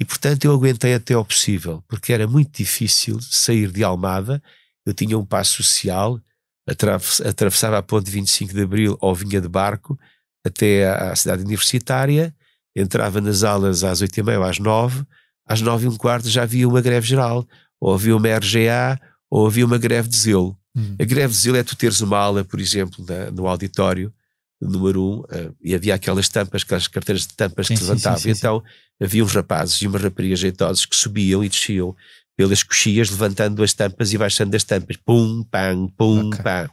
E 0.00 0.04
portanto 0.04 0.44
eu 0.44 0.52
aguentei 0.52 0.94
até 0.94 1.14
ao 1.14 1.24
possível, 1.24 1.84
porque 1.86 2.12
era 2.12 2.26
muito 2.26 2.56
difícil 2.56 3.20
sair 3.20 3.70
de 3.70 3.84
Almada. 3.84 4.42
Eu 4.86 4.92
tinha 4.94 5.18
um 5.18 5.24
passo 5.24 5.62
social, 5.62 6.20
atravess- 6.68 7.20
atravessava 7.20 7.78
a 7.78 7.82
ponte 7.82 8.10
25 8.10 8.52
de 8.52 8.62
Abril 8.62 8.96
ou 9.00 9.14
vinha 9.14 9.40
de 9.40 9.48
barco 9.48 9.98
até 10.44 10.88
à, 10.88 11.14
cidade 11.14 11.42
universitária, 11.42 12.34
entrava 12.74 13.20
nas 13.20 13.42
aulas 13.44 13.84
às 13.84 14.00
8h30 14.02 14.38
ou 14.38 14.44
às 14.44 14.58
9 14.58 15.04
às 15.46 15.60
9 15.60 15.84
e 15.86 15.88
um 15.88 15.96
quarto 15.96 16.28
já 16.28 16.44
havia 16.44 16.68
uma 16.68 16.80
greve 16.80 17.06
geral, 17.06 17.46
ou 17.80 17.92
havia 17.94 18.16
uma 18.16 18.28
RGA, 18.28 18.98
ou 19.28 19.46
havia 19.46 19.66
uma 19.66 19.76
greve 19.76 20.08
de 20.08 20.16
zelo. 20.16 20.56
Uhum. 20.74 20.96
A 21.00 21.04
greve 21.04 21.32
de 21.32 21.38
zelo 21.38 21.56
é 21.56 21.62
tu 21.64 21.74
teres 21.76 22.00
uma 22.00 22.16
aula, 22.16 22.44
por 22.44 22.60
exemplo, 22.60 23.04
na- 23.06 23.30
no 23.30 23.46
auditório, 23.48 24.12
número 24.60 25.02
um, 25.02 25.24
eh, 25.30 25.50
e 25.60 25.74
havia 25.74 25.94
aquelas 25.96 26.28
tampas, 26.28 26.62
aquelas 26.62 26.86
carteiras 26.86 27.26
de 27.26 27.34
tampas 27.34 27.66
Sim, 27.66 27.74
que 27.74 27.82
levantavam. 27.82 28.18
sim, 28.18 28.28
sim, 28.28 28.34
sim. 28.34 28.38
então 28.38 28.62
havia 29.02 29.24
uns 29.24 29.34
rapazes 29.34 29.82
e 29.82 29.86
umas 29.88 30.00
raparigas 30.02 30.38
jeitosos 30.38 30.86
que 30.86 30.94
subiam 30.94 31.42
e 31.44 31.48
desciam 31.48 31.94
pelas 32.36 32.62
coxias, 32.62 33.10
levantando 33.10 33.62
as 33.62 33.72
tampas 33.72 34.12
e 34.12 34.18
baixando 34.18 34.56
as 34.56 34.64
tampas. 34.64 34.96
Pum, 34.96 35.44
pam, 35.44 35.88
pum, 35.88 36.28
Ok. 36.28 36.42
pam. 36.42 36.70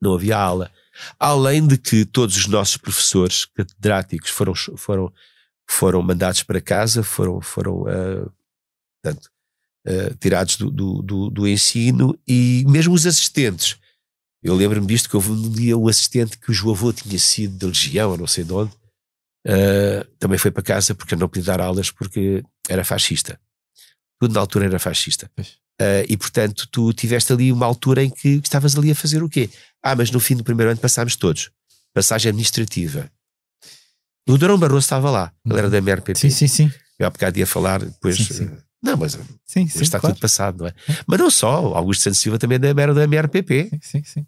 Não 0.00 0.14
havia 0.14 0.36
aula. 0.36 0.70
Além 1.18 1.66
de 1.66 1.78
que 1.78 2.04
todos 2.04 2.36
os 2.36 2.46
nossos 2.46 2.76
professores 2.76 3.44
catedráticos 3.44 4.30
foram, 4.30 4.54
foram, 4.54 5.12
foram 5.68 6.02
mandados 6.02 6.42
para 6.42 6.60
casa, 6.60 7.02
foram, 7.02 7.40
foram 7.40 7.86
ah, 7.86 8.30
portanto, 9.02 9.30
ah, 9.86 10.14
tirados 10.20 10.56
do, 10.56 10.70
do, 10.70 11.02
do, 11.02 11.30
do 11.30 11.48
ensino 11.48 12.18
e 12.26 12.64
mesmo 12.68 12.94
os 12.94 13.06
assistentes. 13.06 13.78
Eu 14.42 14.54
lembro-me 14.56 14.86
disto 14.86 15.08
que 15.08 15.14
houve 15.16 15.30
um 15.30 15.50
dia 15.50 15.78
um 15.78 15.86
assistente 15.88 16.36
que 16.36 16.50
o 16.50 16.54
seu 16.54 16.70
avô 16.70 16.92
tinha 16.92 17.18
sido 17.18 17.56
de 17.56 17.66
legião, 17.66 18.10
ou 18.10 18.18
não 18.18 18.26
sei 18.26 18.42
de 18.42 18.52
onde, 18.52 18.72
ah, 19.46 20.06
também 20.18 20.38
foi 20.38 20.50
para 20.50 20.62
casa 20.62 20.94
porque 20.94 21.16
não 21.16 21.28
podia 21.28 21.44
dar 21.44 21.60
aulas 21.60 21.90
porque 21.90 22.42
era 22.68 22.84
fascista. 22.84 23.38
Tudo 24.22 24.34
na 24.34 24.40
altura 24.40 24.66
era 24.66 24.78
fascista. 24.78 25.28
Ah, 25.80 26.04
e 26.08 26.16
portanto, 26.16 26.68
tu 26.70 26.92
tiveste 26.92 27.32
ali 27.32 27.50
uma 27.50 27.66
altura 27.66 28.04
em 28.04 28.08
que 28.10 28.28
estavas 28.44 28.76
ali 28.78 28.92
a 28.92 28.94
fazer 28.94 29.20
o 29.20 29.28
quê? 29.28 29.50
Ah, 29.82 29.96
mas 29.96 30.12
no 30.12 30.20
fim 30.20 30.36
do 30.36 30.44
primeiro 30.44 30.70
ano 30.70 30.78
passámos 30.78 31.16
todos. 31.16 31.50
Passagem 31.92 32.28
administrativa. 32.30 33.10
O 34.28 34.38
Durão 34.38 34.56
Barroso 34.56 34.84
estava 34.84 35.10
lá, 35.10 35.32
ele 35.44 35.58
era 35.58 35.68
da 35.68 35.78
MRPP. 35.78 36.16
Sim, 36.20 36.30
sim, 36.30 36.46
sim. 36.46 36.72
Eu 37.00 37.08
há 37.08 37.10
bocado 37.10 37.36
ia 37.36 37.46
falar 37.48 37.80
depois. 37.84 38.16
Sim, 38.16 38.22
sim. 38.32 38.44
eh, 38.44 38.58
Não, 38.80 38.96
mas 38.96 39.18
Sim, 39.44 39.64
isto 39.64 39.78
sim, 39.78 39.82
está 39.82 39.98
claro. 39.98 40.14
tudo 40.14 40.22
passado, 40.22 40.58
não 40.58 40.66
é? 40.68 40.74
Mas 41.04 41.18
não 41.18 41.28
só, 41.28 41.74
Augusto 41.74 42.04
Santos 42.04 42.20
Silva 42.20 42.38
também 42.38 42.60
era 42.62 42.94
da 42.94 43.02
MRPP, 43.02 43.70
Sim, 43.70 43.80
sim, 43.82 44.04
sim. 44.04 44.26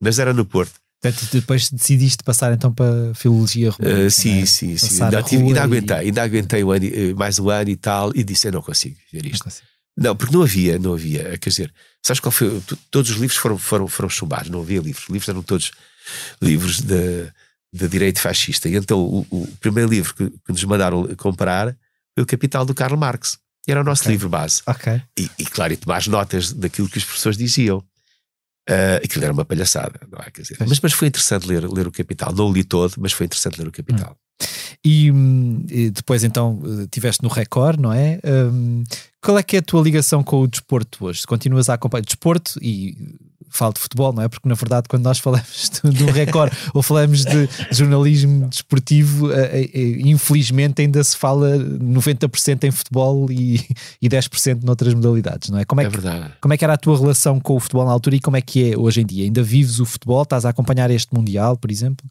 mas 0.00 0.20
era 0.20 0.32
no 0.32 0.46
Porto. 0.46 0.78
Portanto, 1.12 1.32
depois 1.32 1.70
decidiste 1.70 2.22
passar 2.24 2.52
então 2.52 2.72
para 2.72 3.12
Filologia 3.14 3.70
Romana. 3.70 3.98
Uh, 3.98 4.02
não 4.04 4.10
sim, 4.10 4.42
é? 4.42 4.46
sim, 4.46 4.76
sim. 4.76 4.88
Passar 4.88 5.04
Ainda, 5.06 5.18
a 5.18 5.22
tive- 5.22 5.42
ainda 5.44 5.58
e- 5.60 5.62
aguentei, 5.62 5.96
ainda 5.96 6.22
aguentei 6.22 6.64
um 6.64 6.70
ano, 6.70 6.84
eh, 6.86 7.14
mais 7.14 7.38
um 7.38 7.50
ano 7.50 7.70
e 7.70 7.76
tal, 7.76 8.10
e 8.14 8.24
disse: 8.24 8.48
Eu 8.48 8.52
não 8.52 8.62
consigo 8.62 8.96
ver 9.12 9.22
Não 9.22 9.30
isto. 9.30 9.44
consigo. 9.44 9.66
Não, 9.96 10.16
porque 10.16 10.34
não 10.34 10.42
havia, 10.42 10.78
não 10.78 10.94
havia. 10.94 11.38
Quer 11.38 11.50
dizer, 11.50 11.72
sabes 12.02 12.18
qual 12.20 12.32
foi? 12.32 12.60
Todos 12.90 13.10
os 13.12 13.16
livros 13.16 13.36
foram, 13.38 13.56
foram, 13.56 13.86
foram 13.86 14.08
chumbados, 14.08 14.50
não 14.50 14.60
havia 14.60 14.80
livros. 14.80 15.04
Os 15.04 15.10
livros 15.10 15.28
eram 15.28 15.42
todos 15.42 15.70
livros 16.42 16.80
de, 16.80 17.28
de 17.72 17.88
direito 17.88 18.20
fascista. 18.20 18.68
E 18.68 18.74
então 18.76 18.98
o, 19.00 19.26
o 19.30 19.46
primeiro 19.60 19.88
livro 19.90 20.14
que, 20.14 20.28
que 20.30 20.52
nos 20.52 20.64
mandaram 20.64 21.06
comprar 21.16 21.76
foi 22.14 22.22
o 22.22 22.26
Capital 22.26 22.64
do 22.64 22.74
Karl 22.74 22.96
Marx. 22.96 23.38
Era 23.66 23.80
o 23.80 23.84
nosso 23.84 24.02
Ok. 24.02 24.12
livro 24.12 24.28
base. 24.28 24.62
Ok. 24.66 25.00
E, 25.18 25.30
e 25.38 25.44
claro, 25.46 25.72
e 25.72 25.76
tomar 25.76 26.06
notas 26.08 26.52
daquilo 26.52 26.88
que 26.88 26.98
os 26.98 27.04
professores 27.04 27.38
diziam. 27.38 27.82
Ah, 28.68 29.00
aquilo 29.04 29.24
era 29.24 29.32
uma 29.32 29.44
palhaçada, 29.44 30.00
não 30.10 30.18
é? 30.18 30.30
Quer 30.30 30.42
dizer, 30.42 30.56
mas, 30.60 30.80
mas 30.80 30.92
foi 30.92 31.08
interessante 31.08 31.46
ler, 31.46 31.68
ler 31.68 31.86
o 31.86 31.92
Capital. 31.92 32.32
Não 32.32 32.48
o 32.48 32.52
li 32.52 32.64
todo, 32.64 32.94
mas 32.98 33.12
foi 33.12 33.26
interessante 33.26 33.58
ler 33.58 33.68
o 33.68 33.72
Capital. 33.72 34.16
E, 34.84 35.10
hum, 35.10 35.64
e 35.70 35.90
depois 35.90 36.24
então 36.24 36.60
eh, 36.64 36.86
tiveste 36.90 37.22
no 37.22 37.28
Record, 37.28 37.80
não 37.80 37.92
é? 37.92 38.20
Hum, 38.24 38.84
qual 39.22 39.38
é 39.38 39.42
que 39.42 39.56
é 39.56 39.58
a 39.60 39.62
tua 39.62 39.82
ligação 39.82 40.22
com 40.22 40.40
o 40.40 40.46
desporto 40.46 41.06
hoje? 41.06 41.26
Continuas 41.26 41.68
a 41.68 41.74
acompanhar 41.74 42.04
desporto 42.04 42.58
e 42.60 42.96
falo 43.56 43.72
de 43.74 43.80
futebol, 43.80 44.12
não 44.12 44.22
é? 44.22 44.28
Porque 44.28 44.48
na 44.48 44.54
verdade 44.54 44.88
quando 44.88 45.04
nós 45.04 45.18
falamos 45.18 45.68
do, 45.82 45.90
do 45.92 46.06
Record 46.06 46.52
ou 46.72 46.82
falamos 46.82 47.24
de 47.24 47.48
jornalismo 47.70 48.48
desportivo, 48.48 49.32
eh, 49.32 49.70
eh, 49.72 50.00
infelizmente 50.04 50.82
ainda 50.82 51.02
se 51.04 51.16
fala 51.16 51.56
90% 51.58 52.64
em 52.64 52.70
futebol 52.70 53.30
e, 53.30 53.56
e 54.02 54.08
10% 54.08 54.62
noutras 54.62 54.92
modalidades, 54.94 55.50
não 55.50 55.58
é? 55.58 55.64
Como 55.64 55.80
é, 55.80 55.84
É 55.84 55.90
que, 55.90 55.98
como 56.40 56.54
é 56.54 56.56
que 56.56 56.64
era 56.64 56.74
a 56.74 56.78
tua 56.78 56.98
relação 56.98 57.38
com 57.40 57.54
o 57.56 57.60
futebol 57.60 57.84
na 57.84 57.92
altura 57.92 58.16
e 58.16 58.20
como 58.20 58.36
é 58.36 58.40
que 58.40 58.72
é 58.72 58.76
hoje 58.78 59.00
em 59.00 59.06
dia? 59.06 59.24
Ainda 59.24 59.42
vives 59.42 59.80
o 59.80 59.84
futebol? 59.86 60.22
Estás 60.22 60.44
a 60.44 60.50
acompanhar 60.50 60.90
este 60.90 61.14
Mundial, 61.14 61.56
por 61.56 61.70
exemplo? 61.70 62.04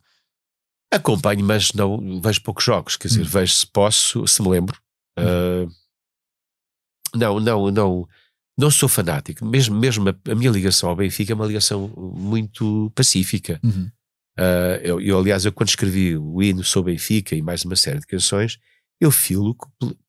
Acompanho, 0.91 1.43
mas 1.43 1.73
não 1.73 2.21
vejo 2.21 2.41
poucos 2.41 2.63
jogos. 2.63 2.95
Quer 2.95 3.07
dizer, 3.07 3.21
Hum. 3.21 3.27
vejo 3.29 3.53
se 3.53 3.65
posso, 3.67 4.27
se 4.27 4.41
me 4.41 4.49
lembro. 4.49 4.77
Ah, 5.17 5.65
não, 7.15 7.39
não, 7.39 7.71
não. 7.71 8.07
Não 8.57 8.69
sou 8.69 8.87
fanático. 8.87 9.45
Mesmo, 9.45 9.75
mesmo 9.79 10.07
a, 10.09 10.31
a 10.31 10.35
minha 10.35 10.51
ligação 10.51 10.89
ao 10.89 10.95
Benfica 10.95 11.31
é 11.31 11.35
uma 11.35 11.45
ligação 11.45 11.87
muito 11.97 12.91
pacífica. 12.95 13.59
Uhum. 13.63 13.89
Ah, 14.37 14.79
eu, 14.81 14.99
eu, 15.01 15.17
aliás, 15.19 15.45
eu 15.45 15.51
quando 15.51 15.69
escrevi 15.69 16.17
o 16.17 16.41
hino 16.41 16.63
sobre 16.63 16.91
Benfica 16.93 17.35
e 17.35 17.41
mais 17.41 17.63
uma 17.65 17.75
série 17.75 17.99
de 17.99 18.07
canções, 18.07 18.57
eu 19.01 19.11
filo 19.11 19.55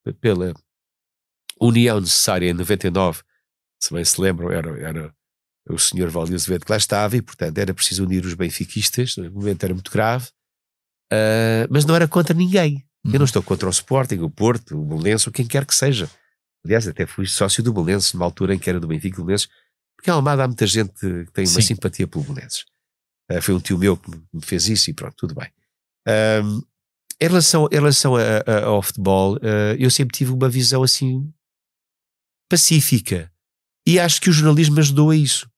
pe- 0.03 0.13
pela 0.15 0.53
união 1.61 2.01
necessária 2.01 2.49
em 2.51 2.55
99. 2.55 3.23
Se 3.83 3.93
bem 3.93 4.05
se 4.05 4.21
lembram, 4.21 4.51
era, 4.51 4.71
era 4.81 5.15
o 5.69 5.79
senhor 5.79 6.11
Valdir 6.11 6.35
Azevedo 6.35 6.65
que 6.65 6.71
lá 6.73 6.77
estava 6.77 7.17
e, 7.17 7.23
portanto, 7.23 7.59
era 7.59 7.75
preciso 7.75 8.05
unir 8.05 8.25
os 8.25 8.35
benfiquistas. 8.35 9.17
O 9.17 9.31
momento 9.31 9.65
era 9.65 9.75
muito 9.75 9.91
grave, 9.91 10.29
Ah, 11.13 11.67
mas 11.71 11.85
não 11.85 11.95
era 11.95 12.09
contra 12.09 12.35
ninguém. 12.35 12.85
Eu 13.13 13.19
não 13.19 13.27
estou 13.27 13.43
contra 13.43 13.67
o 13.69 13.71
Sporting, 13.71 14.21
o 14.21 14.31
Porto, 14.31 14.79
o 14.81 14.85
Belenense, 14.85 15.29
ou 15.29 15.33
quem 15.33 15.47
quer 15.47 15.67
que 15.67 15.75
seja. 15.75 16.09
Aliás, 16.65 16.89
até 16.89 17.07
fui 17.07 17.27
sócio 17.27 17.63
do 17.63 17.73
Belenense 17.73 18.15
numa 18.15 18.25
altura 18.25 18.55
em 18.55 18.59
que 18.59 18.69
era 18.71 18.81
do 18.81 18.87
Benfica 18.87 19.17
e 19.17 19.21
do 19.21 19.25
Belenenses, 19.25 19.49
porque 19.97 20.11
em 20.11 20.13
Almada 20.15 20.45
há 20.45 20.47
muita 20.47 20.67
gente 20.67 20.93
que 20.99 21.31
tem 21.33 21.45
uma 21.45 21.61
Sim. 21.61 21.63
simpatia 21.63 22.07
pelo 22.07 22.25
Belenenses. 22.25 22.65
Ah, 23.31 23.41
foi 23.43 23.55
um 23.55 23.61
tio 23.61 23.79
meu 23.79 23.97
que 23.97 24.11
me 24.33 24.43
fez 24.43 24.69
isso 24.69 24.91
e 24.91 24.95
pronto, 24.95 25.15
tudo 25.17 25.35
bem. 25.35 25.51
Ahm, 26.07 26.61
em 27.21 27.27
relação, 27.29 27.69
em 27.71 27.75
relação 27.77 28.17
a- 28.17 28.21
a- 28.47 28.65
ao 28.67 28.83
futebol, 28.83 29.37
ah, 29.43 29.75
eu 29.79 29.91
sempre 29.91 30.17
tive 30.17 30.31
uma 30.33 30.49
visão 30.49 30.83
assim 30.83 31.33
pacífica. 32.51 33.31
E 33.87 33.99
acho 33.99 34.21
que 34.21 34.31
o 34.31 34.33
jornalismo 34.33 34.79
ajudou 34.81 35.11
a 35.11 35.17
isso. 35.17 35.49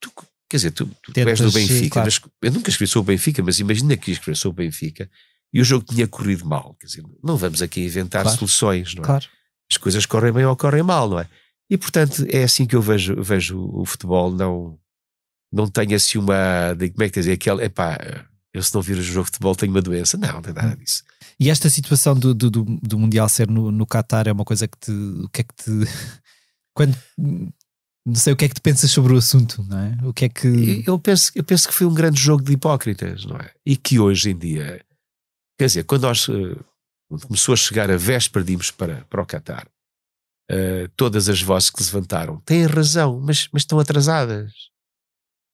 Tu, 0.00 0.10
quer 0.48 0.56
dizer, 0.56 0.70
tu, 0.70 0.86
tu, 0.86 1.12
tu 1.12 1.18
és 1.18 1.24
Tentas, 1.38 1.40
do 1.40 1.52
Benfica, 1.52 1.90
claro. 1.94 2.06
mas 2.06 2.20
eu 2.42 2.52
nunca 2.52 2.70
escrevi 2.70 2.90
sobre 2.90 3.12
o 3.12 3.16
Benfica, 3.16 3.42
mas 3.42 3.58
imagina 3.58 3.96
que 3.96 4.10
ia 4.10 4.14
escrever 4.14 4.36
sobre 4.36 4.62
o 4.64 4.66
Benfica 4.68 5.10
e 5.52 5.60
o 5.60 5.64
jogo 5.64 5.84
tinha 5.84 6.06
corrido 6.06 6.44
mal. 6.46 6.74
Quer 6.74 6.86
dizer, 6.86 7.04
não 7.22 7.36
vamos 7.36 7.60
aqui 7.62 7.84
inventar 7.84 8.22
Claro. 8.22 8.38
soluções, 8.38 8.94
não 8.94 9.02
é? 9.02 9.06
Claro. 9.06 9.26
As 9.70 9.76
coisas 9.78 10.04
correm 10.06 10.32
bem 10.32 10.44
ou 10.44 10.56
correm 10.56 10.82
mal, 10.82 11.08
não 11.08 11.20
é? 11.20 11.28
E 11.70 11.78
portanto 11.78 12.26
é 12.28 12.42
assim 12.42 12.66
que 12.66 12.74
eu 12.74 12.82
vejo, 12.82 13.22
vejo 13.22 13.58
o 13.72 13.84
futebol. 13.84 14.32
Não, 14.32 14.78
não 15.52 15.68
tenho 15.68 15.94
assim 15.94 16.18
uma. 16.18 16.74
de- 16.74 16.90
Como 16.90 17.04
é 17.04 17.08
que 17.08 17.20
dizer? 17.20 17.32
Aquela. 17.32 17.64
Epá, 17.64 17.96
eu 18.52 18.62
se 18.62 18.74
não 18.74 18.82
vir 18.82 18.98
o 18.98 19.02
jogo 19.02 19.26
de 19.26 19.30
futebol 19.32 19.54
tenho 19.54 19.72
uma 19.72 19.80
doença. 19.80 20.16
Não, 20.16 20.34
não 20.34 20.42
tem 20.42 20.52
nada 20.52 20.76
disso. 20.76 21.04
E 21.38 21.48
esta 21.48 21.70
situação 21.70 22.14
do, 22.14 22.34
do, 22.34 22.50
do, 22.50 22.98
Mundial 22.98 23.28
ser 23.28 23.48
no, 23.48 23.70
no 23.70 23.86
Qatar 23.86 24.26
é 24.26 24.32
uma 24.32 24.44
coisa 24.44 24.66
que 24.66 24.78
te. 24.78 24.90
O 24.90 25.28
que 25.28 25.40
é 25.42 25.44
que 25.44 25.54
te. 25.54 25.70
Quando. 26.74 26.96
Não 28.06 28.14
sei 28.14 28.32
o 28.32 28.36
que 28.36 28.46
é 28.46 28.48
que 28.48 28.54
tu 28.54 28.62
pensas 28.62 28.90
sobre 28.90 29.12
o 29.12 29.18
assunto, 29.18 29.62
não 29.68 29.78
é? 29.78 29.98
O 30.02 30.12
que 30.12 30.24
é 30.24 30.28
que. 30.28 30.82
Eu 30.86 30.98
penso, 30.98 31.30
eu 31.34 31.44
penso 31.44 31.68
que 31.68 31.74
foi 31.74 31.86
um 31.86 31.94
grande 31.94 32.20
jogo 32.20 32.42
de 32.42 32.52
hipócritas, 32.52 33.24
não 33.24 33.36
é? 33.36 33.52
E 33.64 33.76
que 33.76 34.00
hoje 34.00 34.30
em 34.30 34.38
dia, 34.38 34.84
quer 35.58 35.66
dizer, 35.66 35.84
quando 35.84 36.02
nós 36.02 36.26
eh, 36.28 36.56
começou 37.26 37.52
a 37.52 37.56
chegar 37.56 37.90
a 37.90 37.96
véspera 37.96 38.44
de 38.44 38.52
irmos 38.52 38.70
para, 38.70 39.04
para 39.10 39.22
o 39.22 39.26
Qatar, 39.26 39.66
eh, 40.50 40.88
todas 40.96 41.28
as 41.28 41.42
vozes 41.42 41.70
que 41.70 41.82
se 41.82 41.94
levantaram 41.94 42.40
têm 42.40 42.66
razão, 42.66 43.20
mas, 43.20 43.48
mas 43.52 43.62
estão 43.62 43.78
atrasadas. 43.78 44.52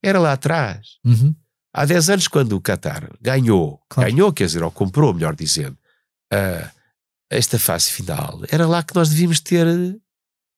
Era 0.03 0.19
lá 0.21 0.33
atrás. 0.33 0.99
Uhum. 1.05 1.35
Há 1.75 1.85
10 1.85 2.11
anos, 2.11 2.29
quando 2.29 2.53
o 2.53 2.61
Qatar 2.61 3.11
ganhou, 3.21 3.81
Claro. 3.89 4.11
ganhou, 4.11 4.33
quer 4.33 4.47
dizer, 4.47 4.63
ou 4.63 4.71
comprou, 4.71 5.13
melhor 5.13 5.35
dizendo, 5.35 5.77
ah, 6.33 6.71
esta 7.31 7.59
fase 7.59 7.91
final, 7.91 8.41
era 8.49 8.67
lá 8.67 8.83
que 8.83 8.95
nós 8.95 9.09
devíamos 9.09 9.41
ter. 9.41 9.67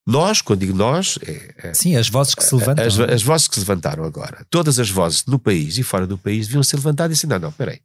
Nós, 0.07 0.41
quando 0.41 0.61
digo 0.61 0.73
nós, 0.75 1.19
é, 1.23 1.69
é- 1.69 1.73
Sim, 1.73 1.95
as 1.95 2.09
vozes 2.09 2.33
que 2.35 2.43
se 2.43 2.55
levantam. 2.55 2.85
as, 2.85 2.97
é? 2.99 3.13
as 3.13 3.21
vozes 3.23 3.47
que 3.47 3.55
se 3.55 3.59
levantaram 3.61 4.03
agora, 4.03 4.45
todas 4.49 4.79
as 4.79 4.89
vozes 4.89 5.25
no 5.25 5.37
país 5.37 5.77
e 5.77 5.83
fora 5.83 6.07
do 6.07 6.17
país 6.17 6.47
deviam 6.47 6.63
ser 6.63 6.77
levantadas 6.77 7.17
e 7.17 7.21
dizer: 7.21 7.27
não, 7.27 7.39
não, 7.47 7.51
peraí, 7.51 7.81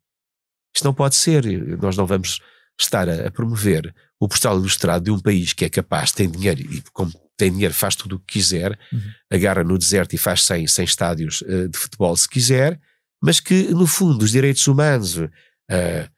isto 0.74 0.84
não 0.84 0.94
pode 0.94 1.14
ser, 1.16 1.44
nós 1.78 1.96
não 1.96 2.06
vamos 2.06 2.40
estar 2.80 3.08
a, 3.08 3.28
a 3.28 3.30
promover 3.30 3.94
o 4.20 4.28
postal 4.28 4.58
ilustrado 4.58 5.04
de 5.04 5.10
um 5.10 5.18
país 5.18 5.52
que 5.52 5.64
é 5.64 5.68
capaz, 5.68 6.12
tem 6.12 6.28
dinheiro 6.30 6.60
e, 6.60 6.82
como 6.92 7.12
tem 7.36 7.50
dinheiro, 7.52 7.74
faz 7.74 7.94
tudo 7.96 8.16
o 8.16 8.18
que 8.20 8.34
quiser, 8.34 8.78
Uhum. 8.92 9.00
agarra 9.32 9.64
no 9.64 9.76
deserto 9.76 10.14
e 10.14 10.18
faz 10.18 10.44
100, 10.44 10.66
100 10.68 10.84
estádios 10.84 11.42
eh, 11.46 11.68
de 11.68 11.76
futebol 11.78 12.16
se 12.16 12.28
quiser, 12.28 12.80
mas 13.22 13.40
que, 13.40 13.64
no 13.70 13.86
fundo, 13.86 14.22
os 14.24 14.30
direitos 14.30 14.66
humanos. 14.66 15.16
eh, 15.70 16.08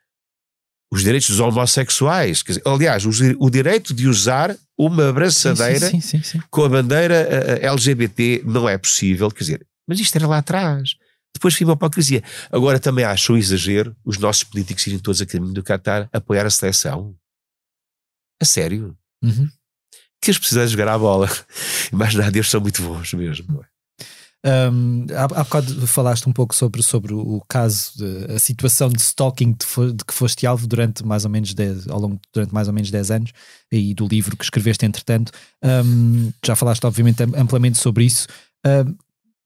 os 0.92 1.02
direitos 1.02 1.28
dos 1.30 1.40
homossexuais, 1.40 2.42
quer 2.42 2.52
dizer, 2.52 2.62
aliás, 2.66 3.04
os- 3.04 3.20
o 3.38 3.50
direito 3.50 3.92
de 3.92 4.06
usar 4.06 4.56
uma 4.78 5.08
abraçadeira 5.08 5.90
Sim, 5.90 6.00
sim, 6.00 6.22
sim, 6.22 6.40
com 6.48 6.62
a 6.64 6.68
bandeira 6.68 7.14
eh, 7.14 7.58
eh, 7.62 7.66
LGBT 7.66 8.42
não 8.44 8.68
é 8.68 8.78
possível, 8.78 9.28
quer 9.30 9.40
dizer, 9.40 9.66
mas 9.86 9.98
isto 9.98 10.14
era 10.16 10.26
lá 10.28 10.38
atrás. 10.38 10.90
Depois 11.36 11.54
foi 11.54 11.64
uma 11.66 11.74
hipocrisia. 11.74 12.22
Agora 12.50 12.78
também 12.80 13.04
acho 13.04 13.32
um 13.32 13.36
exagero 13.36 13.94
os 14.04 14.18
nossos 14.18 14.44
políticos 14.44 14.86
irem 14.86 14.98
todos 14.98 15.20
a 15.20 15.26
caminho 15.26 15.52
do 15.54 15.62
Qatar 15.62 16.08
apoiar 16.12 16.46
a 16.46 16.50
seleção. 16.50 17.14
A 18.40 18.44
sério. 18.44 18.96
Uhum. 19.22 19.48
Que 20.20 20.30
eles 20.30 20.38
precisam 20.38 20.66
jogar 20.66 20.88
à 20.88 20.98
bola. 20.98 21.28
Mas 21.92 22.14
nada, 22.14 22.36
eles 22.36 22.50
são 22.50 22.60
muito 22.60 22.82
bons 22.82 23.12
mesmo. 23.14 23.46
não 23.52 23.62
é? 23.62 23.66
Um, 24.70 25.06
há, 25.12 25.24
há 25.24 25.44
bocado 25.44 25.86
falaste 25.88 26.28
um 26.28 26.32
pouco 26.32 26.54
sobre, 26.54 26.80
sobre 26.82 27.12
o 27.12 27.42
caso, 27.48 27.90
de- 27.96 28.32
a 28.34 28.38
situação 28.38 28.88
de 28.88 29.00
stalking 29.00 29.52
de, 29.54 29.66
fo- 29.66 29.92
de 29.92 30.04
que 30.04 30.14
foste 30.14 30.46
alvo 30.46 30.68
durante 30.68 31.04
mais 31.04 31.24
ou 31.24 31.30
menos 31.30 31.52
10, 31.52 31.88
ao 31.88 31.98
longo 31.98 32.20
durante 32.32 32.54
mais 32.54 32.68
ou 32.68 32.74
menos 32.74 32.88
10 32.90 33.10
anos 33.10 33.32
e 33.72 33.92
do 33.92 34.06
livro 34.06 34.36
que 34.36 34.44
escreveste 34.44 34.86
entretanto. 34.86 35.32
Um, 35.64 36.30
já 36.44 36.54
falaste 36.54 36.84
obviamente 36.84 37.22
am- 37.24 37.34
amplamente 37.34 37.78
sobre 37.78 38.04
isso. 38.04 38.28
Um, 38.64 38.94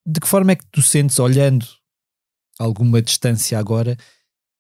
de 0.07 0.21
que 0.21 0.29
forma 0.29 0.53
é 0.53 0.57
que 0.57 0.65
tu 0.71 0.83
sentes, 0.83 1.19
olhando 1.19 1.65
alguma 2.61 3.01
distância 3.01 3.59
agora, 3.59 3.97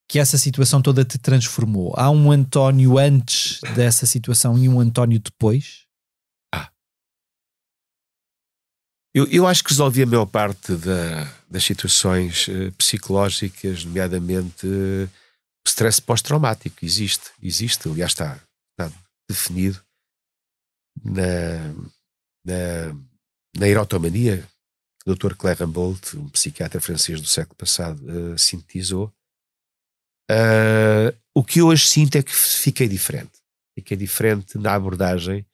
que 0.08 0.18
essa 0.18 0.38
situação 0.38 0.80
toda 0.82 1.04
te 1.04 1.18
transformou? 1.18 1.94
Há 1.96 2.10
um 2.10 2.32
António 2.32 2.98
antes 2.98 3.60
dessa 3.74 4.06
situação 4.06 4.58
e 4.58 4.68
um 4.68 4.80
António 4.80 5.20
depois? 5.20 5.86
Eu, 9.14 9.26
eu 9.26 9.46
acho 9.46 9.64
que 9.64 9.70
resolvi 9.70 10.02
a 10.02 10.06
maior 10.06 10.26
parte 10.26 10.76
da- 10.76 11.24
das 11.48 11.64
situações 11.64 12.46
eh, 12.48 12.70
psicológicas, 12.78 13.84
nomeadamente 13.84 14.64
eh, 14.66 15.04
o 15.06 15.68
stress 15.68 16.00
pós-traumático. 16.00 16.84
Existe, 16.84 17.30
existe, 17.42 17.88
aliás, 17.88 18.12
está, 18.12 18.38
está 18.78 18.96
definido 19.28 19.80
na, 21.04 21.72
na, 22.46 22.94
na 23.58 23.68
erotomania 23.68 24.46
o 25.06 25.14
Dr. 25.14 25.34
Claire 25.34 25.60
Rambold, 25.60 26.00
um 26.16 26.28
psiquiatra 26.28 26.80
francês 26.80 27.20
do 27.20 27.26
século 27.26 27.56
passado, 27.56 28.00
eh, 28.08 28.36
sintetizou. 28.36 29.12
Ah, 30.30 31.12
o 31.34 31.42
que 31.42 31.60
eu 31.60 31.68
hoje 31.68 31.86
sinto 31.86 32.16
é 32.16 32.22
que 32.22 32.34
fiquei 32.34 32.88
diferente. 32.88 33.32
Fiquei 33.74 33.96
diferente 33.96 34.58
na 34.58 34.74
abordagem 34.74 35.44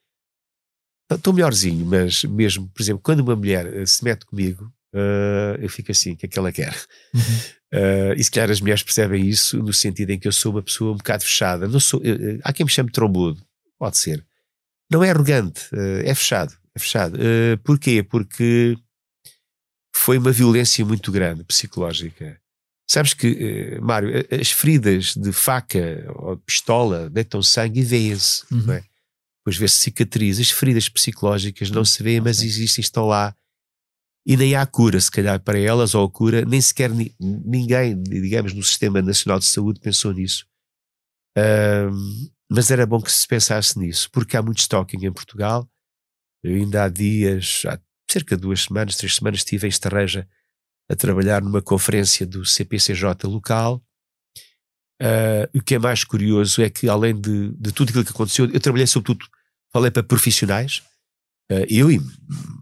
Estou 1.11 1.33
melhorzinho, 1.33 1.87
mas 1.87 2.25
mesmo, 2.25 2.69
por 2.69 2.83
exemplo, 2.83 3.01
quando 3.03 3.21
uma 3.21 3.37
mulher 3.37 3.73
eh, 3.73 3.87
se 3.87 4.03
mete 4.03 4.27
comigo, 4.27 4.73
eh, 4.93 5.59
eu 5.61 5.69
fico 5.69 5.93
assim, 5.93 6.13
o 6.13 6.17
que 6.17 6.27
é 6.27 6.29
que 6.29 6.39
ela 6.39 6.53
quer? 6.53 6.75
Eh, 7.73 8.15
e 8.17 8.23
se 8.23 8.31
calhar 8.31 8.49
as 8.49 8.61
mulheres 8.61 8.85
percebem 8.85 9.29
isso 9.29 9.61
no 9.61 9.73
sentido 9.73 10.11
em 10.11 10.19
que 10.21 10.29
eu 10.29 10.33
sou 10.33 10.53
uma 10.53 10.63
pessoa 10.63 10.93
um 10.93 10.97
bocado 10.97 11.25
fechada. 11.25 11.67
Não 11.67 11.81
sou, 11.81 12.01
eh, 12.05 12.39
há 12.45 12.53
quem 12.53 12.65
me 12.65 12.71
chame 12.71 12.89
de 12.91 12.93
trombudo, 12.93 13.45
pode 13.77 13.99
ser. 13.99 14.25
Não 14.89 15.03
é 15.03 15.11
arrogante, 15.11 15.69
é 16.05 16.15
fechado. 16.15 16.57
É 16.77 16.79
fechado. 16.79 17.19
Porquê? 17.65 18.05
Porque 18.05 18.79
foi 19.97 20.19
uma 20.19 20.33
violência 20.33 20.85
muito 20.85 21.11
grande, 21.11 21.43
psicológica. 21.45 22.41
Sabes 22.89 23.15
que, 23.15 23.27
eh, 23.27 23.81
Mário, 23.81 24.11
as 24.31 24.51
feridas 24.53 25.15
de 25.17 25.33
faca 25.33 26.07
ou 26.15 26.37
de 26.37 26.43
pistola 26.43 27.11
deitam 27.11 27.43
sangue 27.43 27.81
e 27.81 27.85
vêem-se. 27.85 28.45
Uhum. 28.53 28.63
não 28.67 28.75
é? 28.75 28.85
depois 29.41 29.57
vê-se 29.59 29.79
cicatrizes, 29.79 30.51
feridas 30.51 30.89
psicológicas, 30.89 31.71
não 31.71 31.85
se 31.85 32.03
vê, 32.03 32.21
mas 32.21 32.43
existem, 32.43 32.83
estão 32.83 33.07
lá. 33.07 33.33
E 34.27 34.37
nem 34.37 34.57
há 34.57 34.67
cura, 34.67 35.01
se 35.01 35.09
calhar, 35.09 35.39
para 35.41 35.57
elas, 35.57 35.95
ou 35.95 36.05
a 36.05 36.11
cura, 36.11 36.45
nem 36.45 36.61
sequer 36.61 36.91
ni- 36.91 37.15
ninguém, 37.21 38.01
digamos, 38.03 38.53
no 38.53 38.63
Sistema 38.65 39.01
Nacional 39.01 39.39
de 39.39 39.45
Saúde 39.45 39.79
pensou 39.79 40.13
nisso. 40.13 40.45
Mas 42.51 42.71
era 42.71 42.87
bom 42.87 43.01
que 43.01 43.11
se 43.11 43.27
pensasse 43.27 43.79
nisso, 43.79 44.11
porque 44.11 44.37
há 44.37 44.43
muito 44.43 44.59
stalking 44.59 45.05
em 45.07 45.13
Portugal. 45.13 45.69
Eu 46.43 46.55
ainda 46.57 46.85
há 46.85 46.89
dias, 46.89 47.63
há 47.67 47.79
cerca 48.11 48.37
de 48.37 48.43
duas 48.43 48.63
semanas, 48.63 48.97
três 48.97 49.15
semanas, 49.17 49.41
estive 49.41 49.67
em 49.67 49.71
Estarreja 49.71 50.29
a 50.89 50.95
trabalhar 50.95 51.43
numa 51.43 51.61
conferência 51.63 52.27
do 52.27 52.45
CPCJ 52.45 53.27
local. 53.27 53.83
Ah, 55.01 55.49
o 55.55 55.61
que 55.61 55.75
é 55.75 55.79
mais 55.79 56.05
curioso 56.05 56.63
é 56.63 56.71
que, 56.71 56.89
além 56.89 57.15
de, 57.21 57.51
de 57.53 57.73
tudo 57.73 57.91
aquilo 57.91 58.05
que 58.05 58.13
aconteceu, 58.13 58.47
eu 58.51 58.61
trabalhei 58.61 58.87
sobretudo, 58.87 59.27
falei 59.73 59.91
para 59.91 60.03
profissionais, 60.03 60.83
ah, 61.51 61.65
eu 61.69 61.91
e 61.91 61.99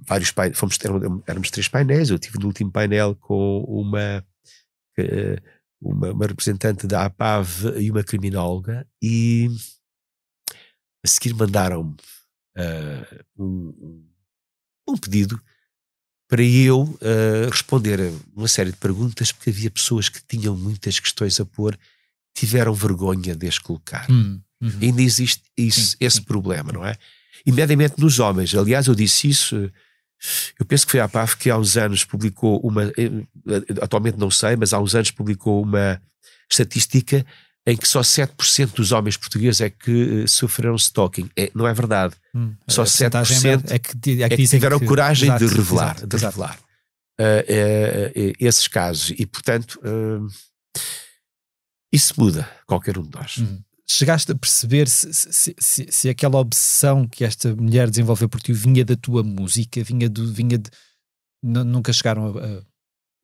vários 0.09 0.31
painéis, 0.33 0.59
fomos, 0.59 0.79
eram- 0.83 1.23
éramos 1.27 1.51
três 1.51 1.69
painéis, 1.69 2.11
eu 2.11 2.17
estive 2.17 2.39
no 2.39 2.47
último 2.47 2.71
painel 2.73 3.15
com 3.17 3.61
uma, 3.65 4.25
eh, 4.99 5.41
uma, 5.81 6.11
uma 6.13 6.27
representante 6.27 6.87
da 6.87 7.05
APAV 7.05 7.79
e 7.81 7.91
uma 7.91 8.03
criminóloga, 8.03 8.87
e 9.03 9.49
a 11.05 11.09
seguir 11.09 11.35
mandaram-me 11.35 11.95
um, 13.39 14.07
um- 14.89 14.97
pedido 14.97 15.41
para 16.29 16.43
eu 16.43 16.99
ah, 17.03 17.49
responder 17.51 18.01
a 18.01 18.11
uma 18.37 18.49
série 18.49 18.71
de 18.71 18.77
perguntas, 18.79 19.31
porque 19.33 19.51
havia 19.51 19.71
pessoas 19.71 20.09
que 20.09 20.21
tinham 20.27 20.57
muitas 20.57 20.99
questões 20.99 21.39
a 21.41 21.45
pôr, 21.45 21.79
tiveram 22.35 22.75
vergonha 22.75 23.35
de 23.37 23.47
as 23.47 23.59
colocar. 23.59 24.11
Hum, 24.11 24.41
uhum. 24.61 24.73
Ainda 24.83 25.03
existe 25.03 25.43
isso, 25.57 25.91
Sim, 25.91 25.97
esse 26.01 26.17
sim. 26.17 26.23
problema, 26.23 26.73
não 26.73 26.85
é? 26.85 26.97
Imediatamente 27.47 27.95
nos 28.01 28.19
homens. 28.19 28.55
Aliás, 28.55 28.87
eu 28.87 28.95
disse 28.95 29.29
isso. 29.29 29.57
eh, 29.57 29.71
Eu 30.59 30.65
penso 30.67 30.87
que 30.87 30.93
foi 30.93 31.01
a 31.01 31.09
PAF 31.09 31.37
que 31.37 31.51
há 31.51 31.59
uns 31.59 31.77
anos 31.77 32.05
publicou 32.05 32.59
uma. 32.61 32.85
eh, 32.85 33.11
Atualmente 33.83 34.17
não 34.19 34.31
sei, 34.31 34.57
mas 34.57 34.73
há 34.73 34.81
uns 34.81 34.95
anos 34.95 35.11
publicou 35.11 35.63
uma 35.63 36.01
estatística 36.51 37.25
em 37.67 37.77
que 37.77 37.89
só 37.89 38.01
7% 38.03 38.75
dos 38.75 38.93
homens 38.93 39.17
portugueses 39.17 39.61
é 39.61 39.71
que 39.71 40.25
eh, 40.25 40.27
sofreram 40.27 40.75
stalking. 40.77 41.31
É, 41.37 41.51
não 41.55 41.67
é 41.67 41.73
verdade. 41.73 42.15
Hum. 42.35 42.55
Só 42.69 42.83
A 42.83 42.85
percentagem 42.85 43.39
7% 43.39 43.71
é 43.71 43.79
que, 43.79 43.91
é 43.97 44.29
que 44.29 44.35
É 44.35 44.37
que 44.37 44.47
tiveram 44.49 44.79
que- 44.79 44.87
coragem 44.87 45.29
exato, 45.29 45.47
de 45.49 45.55
revelar. 45.55 45.95
exato, 45.97 46.07
de 46.07 46.17
exato. 46.17 46.37
revelar 46.41 46.59
eh, 47.19 47.45
eh, 47.49 48.13
eh, 48.15 48.33
esses 48.41 48.69
casos. 48.69 49.13
E, 49.19 49.25
portanto, 49.25 49.81
eh, 49.83 50.81
isso 51.93 52.15
muda 52.19 52.49
qualquer 52.67 52.99
um 52.99 53.03
de 53.03 53.17
nós. 53.17 53.37
Uhum. 53.39 53.63
Chegaste 53.87 54.33
a 54.33 54.35
perceber 54.35 54.89
se, 54.89 55.13
se, 55.13 55.55
se, 55.59 55.87
se 55.91 56.09
aquela 56.09 56.39
obsessão 56.39 57.07
que 57.07 57.23
esta 57.25 57.55
mulher 57.55 57.89
desenvolveu 57.91 58.29
por 58.29 58.41
ti 58.41 58.53
vinha 58.53 58.85
da 58.85 58.97
tua 58.97 59.23
música, 59.23 59.83
vinha 59.85 60.09
do. 60.09 60.33
Vinha 60.33 60.59
de, 60.59 60.71
nu- 61.43 61.65
nunca 61.65 61.93
chegaram 61.93 62.37
a. 62.39 62.63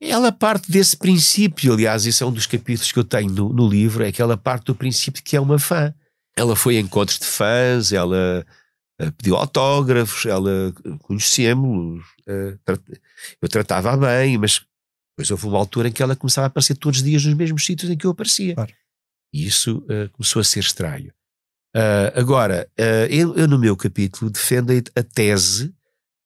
Ela 0.01 0.33
parte 0.33 0.71
desse 0.71 0.97
princípio, 0.97 1.75
aliás, 1.75 2.07
esse 2.07 2.23
é 2.23 2.27
um 2.27 2.33
dos 2.33 2.47
capítulos 2.47 2.91
que 2.91 2.99
eu 2.99 3.05
tenho 3.05 3.31
no, 3.31 3.53
no 3.53 3.69
livro, 3.69 4.03
é 4.03 4.11
que 4.11 4.23
ela 4.23 4.37
parte 4.37 4.67
do 4.67 4.75
princípio 4.75 5.23
que 5.23 5.37
é 5.37 5.41
uma 5.41 5.59
fã. 5.59 5.95
Ela 6.35 6.57
foi 6.57 6.79
a 6.79 6.81
encontros 6.81 7.19
de 7.19 7.27
fãs, 7.27 7.93
ela 7.93 8.47
eh, 8.99 9.11
pediu 9.11 9.37
autógrafos, 9.37 10.25
ela 10.25 10.51
eh, 10.69 10.99
conhecemos, 11.01 12.03
eh, 12.27 12.57
eu 13.43 13.49
tratava-a 13.49 13.97
bem, 13.97 14.39
mas 14.39 14.63
depois 15.13 15.31
houve 15.31 15.47
uma 15.47 15.59
altura 15.59 15.89
em 15.89 15.93
que 15.93 16.03
ela 16.03 16.17
começava 16.17 16.47
a 16.47 16.49
aparecer 16.49 16.77
todos 16.77 17.01
os 17.01 17.05
dias 17.05 17.23
nos 17.25 17.35
mesmos 17.35 17.65
sítios 17.65 17.91
em 17.91 17.97
que 17.97 18.07
eu 18.07 18.13
aparecia. 18.13 18.55
Claro. 18.55 18.73
E 19.35 19.47
isso 19.47 19.85
eh, 19.91 20.09
começou 20.13 20.41
a 20.41 20.45
ser 20.45 20.61
estranho. 20.61 21.13
Ah, 21.75 22.13
agora, 22.15 22.69
ah, 22.79 23.07
eu, 23.09 23.37
eu 23.37 23.47
no 23.47 23.59
meu 23.59 23.77
capítulo 23.77 24.31
defendo 24.31 24.73
a 24.97 25.03
tese 25.03 25.73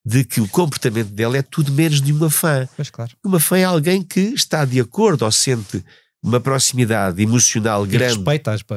de 0.05 0.25
que 0.25 0.41
o 0.41 0.49
comportamento 0.49 1.09
dela 1.11 1.37
é 1.39 1.43
tudo 1.43 1.73
menos 1.73 2.01
de 2.03 2.13
uma 2.13 2.29
fã. 2.31 2.69
Claro. 2.93 3.13
Uma 3.25 3.41
fã 3.41 3.57
é 3.59 3.65
alguém 3.65 4.03
que 4.03 4.21
está 4.21 4.65
de 4.65 4.79
acordo 4.81 5.25
ou 5.25 5.33
sente 5.33 5.83
uma 6.23 6.41
proximidade 6.41 7.23
emocional 7.23 7.85
E 7.85 7.89
grande 7.89 8.23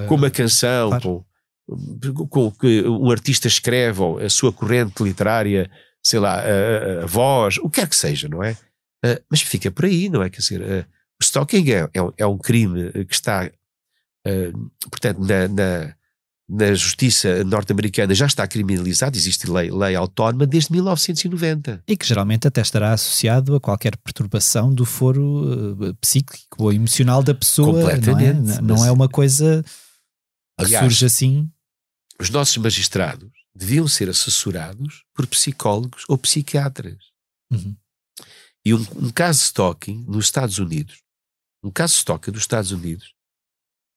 com 0.08 0.16
uma 0.16 0.30
canção, 0.30 0.90
Claro. 0.90 1.26
com, 1.68 2.28
com 2.28 2.46
o 2.48 2.52
que 2.52 2.82
um 2.88 3.12
artista 3.12 3.48
escreve, 3.48 4.02
ou 4.02 4.20
a 4.20 4.30
sua 4.30 4.54
corrente 4.54 5.04
literária, 5.04 5.70
sei 6.02 6.20
lá, 6.20 6.40
a, 6.42 7.04
a- 7.04 7.06
voz, 7.06 7.58
o 7.58 7.70
que 7.70 7.82
quer 7.82 7.88
que 7.90 7.96
seja, 7.96 8.28
não 8.30 8.42
é? 8.44 8.56
Ah, 9.06 9.20
mas 9.30 9.42
fica 9.42 9.70
por 9.70 9.84
aí, 9.86 10.08
não 10.10 10.24
é? 10.24 10.30
Quer 10.30 10.40
dizer, 10.42 10.62
ah, 10.64 10.86
o 11.20 11.24
stalking 11.24 11.70
é, 11.72 11.90
é 11.94 12.02
um- 12.02 12.14
é 12.18 12.26
um 12.26 12.38
crime 12.38 12.92
que 13.06 13.14
está, 13.14 13.50
ah, 14.26 14.30
portanto, 14.90 15.20
na, 15.20 15.48
na, 15.50 15.96
na 16.50 16.74
justiça 16.74 17.44
norte-americana 17.44 18.16
já 18.16 18.26
está 18.26 18.48
criminalizado, 18.48 19.18
existe 19.18 19.50
lei, 19.50 19.70
lei 19.70 19.96
autónoma 19.96 20.46
desde 20.46 20.72
1990. 20.72 21.84
E 21.86 21.98
que 21.98 22.06
geralmente 22.06 22.48
até 22.48 22.62
estará 22.62 22.94
associado 22.94 23.56
a 23.56 23.60
qualquer 23.60 23.98
perturbação 23.98 24.74
do 24.74 24.86
foro 24.86 25.78
eh, 25.82 25.94
psíquico 26.00 26.64
ou 26.64 26.72
emocional 26.72 27.22
da 27.22 27.34
pessoa. 27.34 27.82
Completamente, 27.82 28.40
Não 28.40 28.54
é, 28.54 28.62
não 28.62 28.86
é 28.86 28.92
uma 28.92 29.10
coisa 29.10 29.64
que 30.58 30.66
Aliás, 30.66 30.86
surge 30.86 31.06
assim. 31.06 31.52
os 32.20 32.30
nossos 32.30 32.56
magistrados 32.58 33.30
deviam 33.54 33.88
ser 33.88 34.10
assessorados 34.10 35.04
por 35.14 35.28
psicólogos 35.28 36.04
ou 36.08 36.18
psiquiatras. 36.18 36.98
Uhum. 37.52 37.76
E 38.66 38.74
um, 38.74 38.86
um 38.96 39.10
caso 39.10 39.40
de 39.40 39.46
stalking 39.46 40.06
nos 40.08 40.26
Estados 40.26 40.60
Unidos, 40.60 41.02
um 41.64 41.72
caso 41.72 41.94
de 41.94 42.00
stalking 42.00 42.32
nos 42.32 42.42
Estados 42.42 42.72
Unidos, 42.72 43.14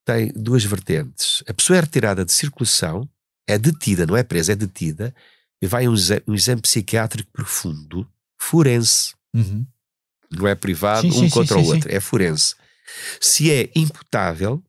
tem 0.05 0.33
duas 0.35 0.65
vertentes. 0.65 1.43
A 1.49 1.55
pessoa 1.55 1.77
é 1.77 1.81
retirada 1.81 2.25
de 2.25 2.33
circulação, 2.33 3.09
é 3.49 3.59
detida, 3.59 4.07
não 4.07 4.17
é 4.17 4.23
presa, 4.23 4.53
é 4.53 4.57
detida, 4.57 5.15
e 5.63 5.67
vai 5.67 5.87
a 5.87 5.91
um, 5.91 5.95
exa- 5.95 6.23
um 6.27 6.35
exame 6.35 6.61
psiquiátrico 6.63 7.31
profundo, 7.33 8.09
forense. 8.41 9.15
Uhum. 9.35 9.67
Não 10.31 10.47
é 10.47 10.55
privado, 10.55 11.03
Sim, 11.03 11.09
um 11.09 11.29
sim, 11.29 11.31
contra 11.31 11.59
sim, 11.59 11.65
o 11.65 11.67
outro, 11.67 11.93
é 11.93 12.01
forense. 12.01 12.55
Se 13.21 13.51
é 13.51 13.71
imputável, 13.75 14.63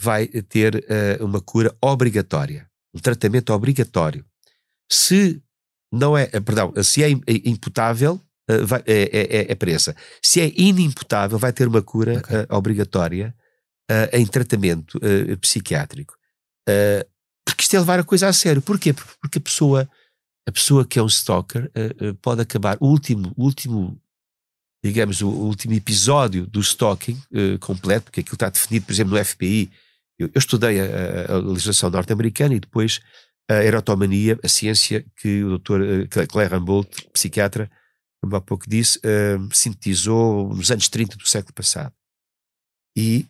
vai 0.00 0.26
ter 0.26 0.84
eh, 0.88 1.18
uma 1.20 1.40
cura 1.40 1.74
obrigatória, 1.80 2.66
um 2.94 2.98
tratamento 2.98 3.52
obrigatório. 3.52 4.24
Se 4.90 5.42
não 5.92 6.16
é, 6.16 6.28
eh, 6.32 6.40
perdão, 6.40 6.72
se 6.82 7.02
é 7.02 7.10
eh, 7.10 7.16
imputável, 7.44 8.20
eh, 8.48 8.58
vai- 8.58 8.82
é, 8.86 9.02
é- 9.12 9.52
é- 9.52 9.54
presa. 9.54 9.94
Se 10.22 10.40
é 10.40 10.52
inimputável, 10.56 11.38
vai 11.38 11.52
ter 11.52 11.66
uma 11.68 11.82
cura 11.82 12.18
Ok. 12.18 12.36
eh, 12.36 12.46
obrigatória 12.50 13.34
eh, 13.90 14.18
em 14.18 14.26
tratamento 14.26 14.98
eh, 15.02 15.36
psiquiátrico. 15.36 16.14
Eh, 16.68 17.06
porque 17.44 17.62
isto 17.62 17.74
é 17.74 17.78
levar 17.80 17.98
a 17.98 18.04
coisa 18.04 18.28
a 18.28 18.32
sério. 18.32 18.62
Porquê? 18.62 18.92
Porque, 18.92 19.38
a 19.38 19.40
pessoa, 19.40 19.90
a 20.48 20.52
pessoa 20.52 20.86
que 20.86 20.98
é 20.98 21.02
um 21.02 21.06
stalker 21.06 21.70
pode 22.22 22.40
acabar 22.42 22.76
o 22.80 22.86
último, 22.86 23.32
último 23.36 24.00
digamos, 24.84 25.20
o 25.20 25.28
último 25.28 25.74
episódio 25.74 26.46
do 26.46 26.60
stalking 26.60 27.20
completo, 27.60 28.04
porque 28.04 28.20
aquilo 28.20 28.34
está 28.34 28.48
definido, 28.48 28.86
por 28.86 28.92
exemplo, 28.92 29.12
no 29.18 29.24
FBI. 29.24 29.70
Eu, 30.18 30.28
eu 30.32 30.38
estudei 30.38 30.80
a, 30.80 31.32
a- 31.34 31.38
legislação 31.38 31.90
norte-americana 31.90 32.54
e 32.54 32.60
depois 32.60 33.00
a 33.50 33.64
erotomania, 33.64 34.38
a 34.44 34.48
ciência 34.48 35.04
que 35.16 35.42
o 35.42 35.58
Dr. 35.58 36.06
Claire 36.28 36.54
Humboldt, 36.54 37.08
psiquiatra, 37.12 37.68
como 38.22 38.36
há 38.36 38.40
pouco 38.40 38.68
disse, 38.68 39.00
eh, 39.02 39.38
sintetizou 39.52 40.54
nos 40.54 40.70
anos 40.70 40.88
30 40.88 41.16
do 41.16 41.26
século 41.26 41.52
passado. 41.54 41.92
E 42.96 43.26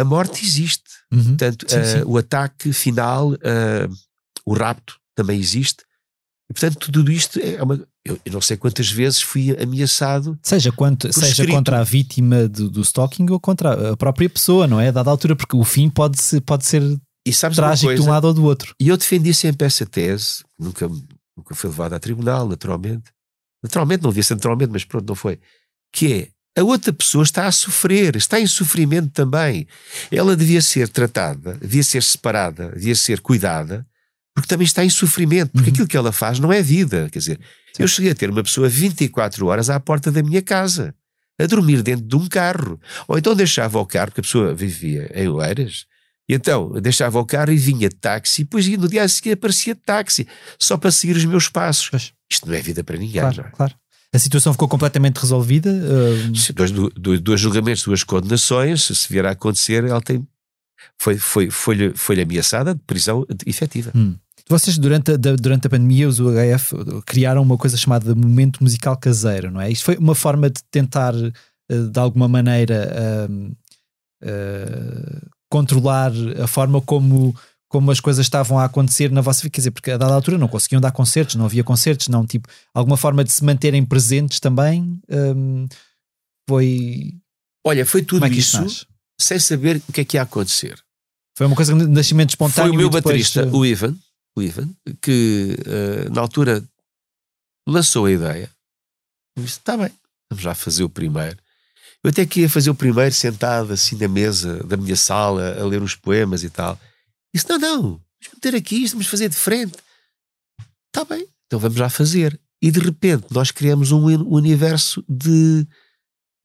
a 0.00 0.04
morte 0.04 0.44
existe. 0.44 0.84
Uhum. 1.12 1.24
Portanto, 1.24 1.66
Sim, 1.68 1.76
eh, 1.76 1.84
sim. 1.98 2.02
o 2.06 2.16
ataque 2.18 2.72
final, 2.72 3.34
eh, 3.42 3.88
o 4.46 4.54
rapto 4.54 4.96
também 5.16 5.38
existe. 5.38 5.84
E, 6.50 6.54
portanto, 6.54 6.90
tudo 6.92 7.10
isto 7.12 7.38
é 7.40 7.62
uma. 7.62 7.74
Eu, 8.04 8.18
eu 8.24 8.32
não 8.32 8.40
sei 8.40 8.56
quantas 8.56 8.90
vezes 8.90 9.20
fui 9.20 9.50
ameaçado 9.60 10.38
Seja, 10.42 10.72
quanto, 10.72 11.12
seja 11.12 11.26
escrito. 11.28 11.52
contra 11.52 11.80
a 11.80 11.84
vítima 11.84 12.48
do, 12.48 12.70
do 12.70 12.80
stalking 12.80 13.26
ou 13.30 13.38
contra 13.38 13.92
a 13.92 13.96
própria 13.98 14.30
pessoa, 14.30 14.66
não 14.66 14.80
é? 14.80 14.88
A 14.88 14.92
dada 14.92 15.10
altura, 15.10 15.36
porque 15.36 15.54
o 15.56 15.64
fim 15.64 15.90
pode, 15.90 16.18
ser- 16.20 16.40
pode 16.40 16.64
ser 16.64 16.82
E 17.26 17.32
sabes 17.34 17.56
trágico 17.56 17.94
de 17.94 18.00
um 18.00 18.08
lado 18.08 18.26
ou 18.28 18.32
do 18.34 18.44
outro. 18.44 18.74
E 18.80 18.88
eu 18.88 18.96
defendi 18.96 19.34
sempre 19.34 19.66
essa 19.66 19.84
tese, 19.84 20.42
nunca, 20.58 20.88
nunca 21.36 21.54
foi 21.54 21.68
levada 21.68 21.96
a 21.96 22.00
tribunal, 22.00 22.48
naturalmente. 22.48 23.10
Naturalmente, 23.62 24.02
não 24.04 24.10
devia 24.10 24.22
ser 24.22 24.34
naturalmente, 24.36 24.70
mas 24.70 24.84
pronto, 24.84 25.06
não 25.06 25.14
foi. 25.14 25.38
Que 25.92 26.12
é, 26.14 26.28
a 26.58 26.64
outra 26.64 26.92
pessoa 26.92 27.22
está 27.22 27.46
a 27.46 27.52
sofrer, 27.52 28.16
está 28.16 28.40
em 28.40 28.46
sofrimento 28.46 29.10
também. 29.10 29.66
Ela 30.10 30.36
devia 30.36 30.60
ser 30.60 30.88
tratada, 30.88 31.54
devia 31.60 31.82
ser 31.82 32.02
separada, 32.02 32.70
devia 32.74 32.94
ser 32.94 33.20
cuidada, 33.20 33.86
porque 34.34 34.48
também 34.48 34.64
está 34.64 34.84
em 34.84 34.90
sofrimento, 34.90 35.50
porque 35.52 35.68
Uhum. 35.70 35.74
aquilo 35.74 35.88
que 35.88 35.96
ela 35.96 36.12
faz 36.12 36.38
não 36.38 36.52
é 36.52 36.62
vida. 36.62 37.08
Quer 37.10 37.18
dizer, 37.18 37.40
eu 37.78 37.88
cheguei 37.88 38.10
a 38.10 38.14
ter 38.14 38.30
uma 38.30 38.42
pessoa 38.42 38.68
24 38.68 39.46
horas 39.46 39.70
à 39.70 39.78
porta 39.80 40.10
da 40.10 40.22
minha 40.22 40.42
casa, 40.42 40.94
a 41.40 41.46
dormir 41.46 41.82
dentro 41.82 42.04
de 42.06 42.16
um 42.16 42.26
carro. 42.28 42.80
Ou 43.06 43.18
então 43.18 43.34
deixava 43.34 43.78
o 43.78 43.86
carro, 43.86 44.06
porque 44.06 44.20
a 44.20 44.24
pessoa 44.24 44.54
vivia 44.54 45.10
em 45.14 45.28
Oeiras, 45.28 45.86
e 46.28 46.34
então 46.34 46.72
deixava 46.80 47.18
o 47.18 47.24
carro 47.24 47.52
e 47.52 47.56
vinha 47.56 47.88
de 47.88 47.96
táxi, 47.96 48.42
e 48.42 48.44
depois 48.44 48.66
no 48.68 48.88
dia 48.88 49.02
a 49.02 49.08
seguir 49.08 49.32
aparecia 49.32 49.74
de 49.74 49.80
táxi, 49.80 50.26
só 50.58 50.76
para 50.76 50.90
seguir 50.90 51.16
os 51.16 51.24
meus 51.24 51.48
passos. 51.48 51.88
Pois. 51.90 52.12
Isto 52.30 52.46
não 52.46 52.54
é 52.54 52.60
vida 52.60 52.84
para 52.84 52.96
ninguém. 52.96 53.20
Claro, 53.20 53.40
é? 53.40 53.50
claro. 53.50 53.74
A 54.14 54.18
situação 54.18 54.52
ficou 54.52 54.68
completamente 54.68 55.18
resolvida. 55.18 55.70
uh, 55.70 56.52
Dois, 56.54 56.70
dois, 56.70 57.20
dois 57.20 57.40
julgamentos, 57.40 57.82
duas 57.82 58.02
condenações, 58.02 58.84
se 58.84 59.12
vier 59.12 59.26
a 59.26 59.30
acontecer, 59.32 59.84
ela 59.84 60.00
tem. 60.00 60.26
Foi, 60.96 61.18
foi, 61.18 61.50
foi-lhe 61.50 61.92
foi 61.94 62.20
ameaçada 62.20 62.74
de 62.74 62.80
prisão 62.86 63.26
efetiva. 63.46 63.92
hum. 63.94 64.14
Vocês, 64.48 64.78
durante 64.78 65.12
a, 65.12 65.16
durante 65.16 65.66
a 65.66 65.70
pandemia, 65.70 66.08
os 66.08 66.18
UHF 66.20 66.74
criaram 67.04 67.42
uma 67.42 67.58
coisa 67.58 67.76
chamada 67.76 68.14
momento 68.14 68.62
musical 68.62 68.96
caseiro, 68.96 69.50
não 69.50 69.60
é? 69.60 69.70
Isto 69.70 69.84
foi 69.84 69.96
uma 69.98 70.14
forma 70.14 70.48
de 70.48 70.62
tentar, 70.70 71.12
eh, 71.14 71.78
de 71.92 72.00
alguma 72.00 72.26
maneira, 72.26 73.26
ahm, 73.28 73.52
eh, 74.22 75.20
controlar 75.50 76.12
a 76.42 76.46
forma 76.46 76.80
como, 76.80 77.36
como 77.68 77.90
as 77.90 78.00
coisas 78.00 78.24
estavam 78.24 78.58
a 78.58 78.64
acontecer 78.64 79.10
na 79.10 79.20
vossa 79.20 79.42
vida. 79.42 79.50
Quer 79.50 79.60
dizer, 79.60 79.70
porque 79.70 79.90
a 79.90 79.96
dada 79.96 80.14
altura 80.14 80.38
não 80.38 80.48
conseguiam 80.48 80.80
dar 80.80 80.90
concertos, 80.90 81.34
não 81.34 81.44
havia 81.44 81.62
concertos, 81.62 82.08
não, 82.08 82.26
tipo, 82.26 82.48
alguma 82.74 82.96
forma 82.96 83.22
de 83.22 83.30
se 83.30 83.44
manterem 83.44 83.84
presentes 83.84 84.40
também. 84.40 84.98
ahm, 85.10 85.66
foi. 86.48 87.14
Olha, 87.64 87.84
foi 87.84 88.02
tudo 88.02 88.24
é 88.24 88.30
isso 88.30 88.60
nasce? 88.60 88.86
sem 89.20 89.38
saber 89.38 89.82
o 89.88 89.92
que 89.92 90.00
é 90.00 90.04
que 90.04 90.16
ia 90.16 90.22
acontecer. 90.22 90.78
Foi 91.36 91.46
uma 91.46 91.54
coisa 91.54 91.74
de 91.74 91.86
nascimento 91.86 92.30
espontâneo. 92.30 92.70
Foi 92.70 92.76
o 92.76 92.78
meu 92.78 92.88
depois, 92.88 93.04
baterista, 93.04 93.46
o 93.54 93.66
Ivan, 93.66 93.94
o 94.36 94.42
Ivan 94.42 94.68
que 95.02 95.56
eh, 95.66 96.08
na 96.10 96.22
altura 96.22 96.64
lançou 97.68 98.06
a 98.06 98.10
ideia. 98.10 98.50
Eu 99.36 99.44
disse: 99.44 99.58
está 99.58 99.76
bem, 99.76 99.90
vamos 100.30 100.42
já 100.42 100.54
fazer 100.54 100.82
o 100.82 100.88
primeiro. 100.88 101.36
Eu 102.02 102.10
até 102.10 102.24
que 102.24 102.40
ia 102.40 102.48
fazer 102.48 102.70
o 102.70 102.74
primeiro 102.74 103.14
sentado 103.14 103.72
assim 103.72 103.96
na 103.96 104.08
mesa 104.08 104.64
da 104.64 104.76
minha 104.76 104.96
sala 104.96 105.60
a 105.60 105.64
ler 105.64 105.82
os 105.82 105.94
poemas 105.94 106.42
e 106.42 106.50
tal. 106.50 106.78
Disse: 107.38 107.48
não, 107.50 107.58
não, 107.58 107.82
vamos 107.82 108.34
meter 108.34 108.54
aqui, 108.54 108.82
isto, 108.84 108.94
vamos 108.94 109.06
fazer 109.06 109.28
de 109.28 109.36
frente. 109.36 109.74
Está 110.88 111.04
bem, 111.04 111.26
então 111.46 111.58
vamos 111.58 111.76
já 111.78 111.88
fazer. 111.88 112.38
E 112.60 112.70
de 112.70 112.80
repente 112.80 113.26
nós 113.30 113.50
criamos 113.50 113.92
um 113.92 114.02
uni- 114.04 114.24
universo 114.26 115.04
de, 115.08 115.66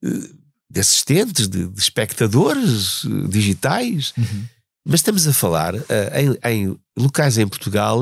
eh, 0.03 0.29
de 0.69 0.79
assistentes, 0.79 1.47
de, 1.47 1.67
de 1.67 1.79
espectadores 1.79 3.03
eh, 3.05 3.27
digitais. 3.29 4.13
Uhum. 4.17 4.45
Mas 4.85 4.99
estamos 4.99 5.25
a 5.27 5.33
falar 5.33 5.73
eh, 5.75 6.21
em, 6.43 6.51
em 6.67 6.79
locais 6.97 7.37
em 7.37 7.47
Portugal, 7.47 8.01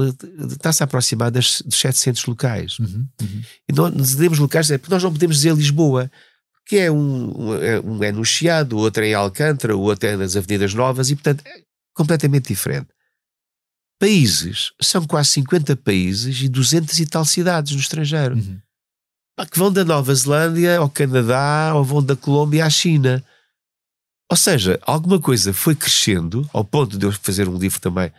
está-se 0.49 0.81
a 0.81 0.85
aproximar 0.85 1.29
das, 1.31 1.61
dos 1.61 1.79
700 1.79 2.25
locais. 2.25 2.79
Uhum, 2.79 3.07
uhum. 3.21 3.41
E 3.69 3.73
nós 3.73 3.93
dizemos 3.95 4.39
locais, 4.39 4.69
é, 4.71 4.77
porque 4.79 4.93
nós 4.93 5.03
não 5.03 5.13
podemos 5.13 5.37
dizer 5.37 5.55
Lisboa, 5.55 6.11
que 6.65 6.77
é 6.77 6.91
um, 6.91 7.49
um, 7.49 7.53
é- 7.55 7.79
um 7.79 8.03
é 8.03 8.11
no 8.11 8.25
Chiado, 8.25 8.77
outro 8.77 9.03
é 9.03 9.09
em 9.09 9.13
Alcântara, 9.13 9.77
o 9.77 9.81
outro 9.81 10.09
é 10.09 10.17
nas 10.17 10.35
Avenidas 10.35 10.73
Novas, 10.73 11.09
e 11.11 11.15
portanto 11.15 11.43
completamente 11.93 12.47
diferente. 12.47 12.89
Países, 13.99 14.71
são 14.81 15.05
quase 15.05 15.29
50 15.29 15.75
países 15.75 16.41
e 16.41 16.49
200 16.49 16.99
e 16.99 17.05
tal 17.05 17.23
cidades 17.23 17.73
no 17.73 17.79
estrangeiro. 17.79 18.35
Uhum. 18.35 18.59
Pá, 19.35 19.45
que 19.45 19.57
vão 19.57 19.71
da 19.71 19.85
Nova 19.85 20.13
Zelândia 20.13 20.77
ao 20.77 20.89
Canadá 20.89 21.73
ou 21.75 21.83
vão 21.83 22.03
da 22.03 22.15
Colômbia 22.15 22.65
à 22.65 22.69
China. 22.69 23.23
Ou 24.29 24.37
seja, 24.37 24.79
alguma 24.83 25.19
coisa 25.19 25.53
foi 25.53 25.75
crescendo 25.75 26.49
ao 26.53 26.63
ponto 26.63 26.97
de 26.97 27.05
eu 27.05 27.11
fazer 27.11 27.47
um 27.47 27.57
livro 27.57 27.79
também 27.79 28.11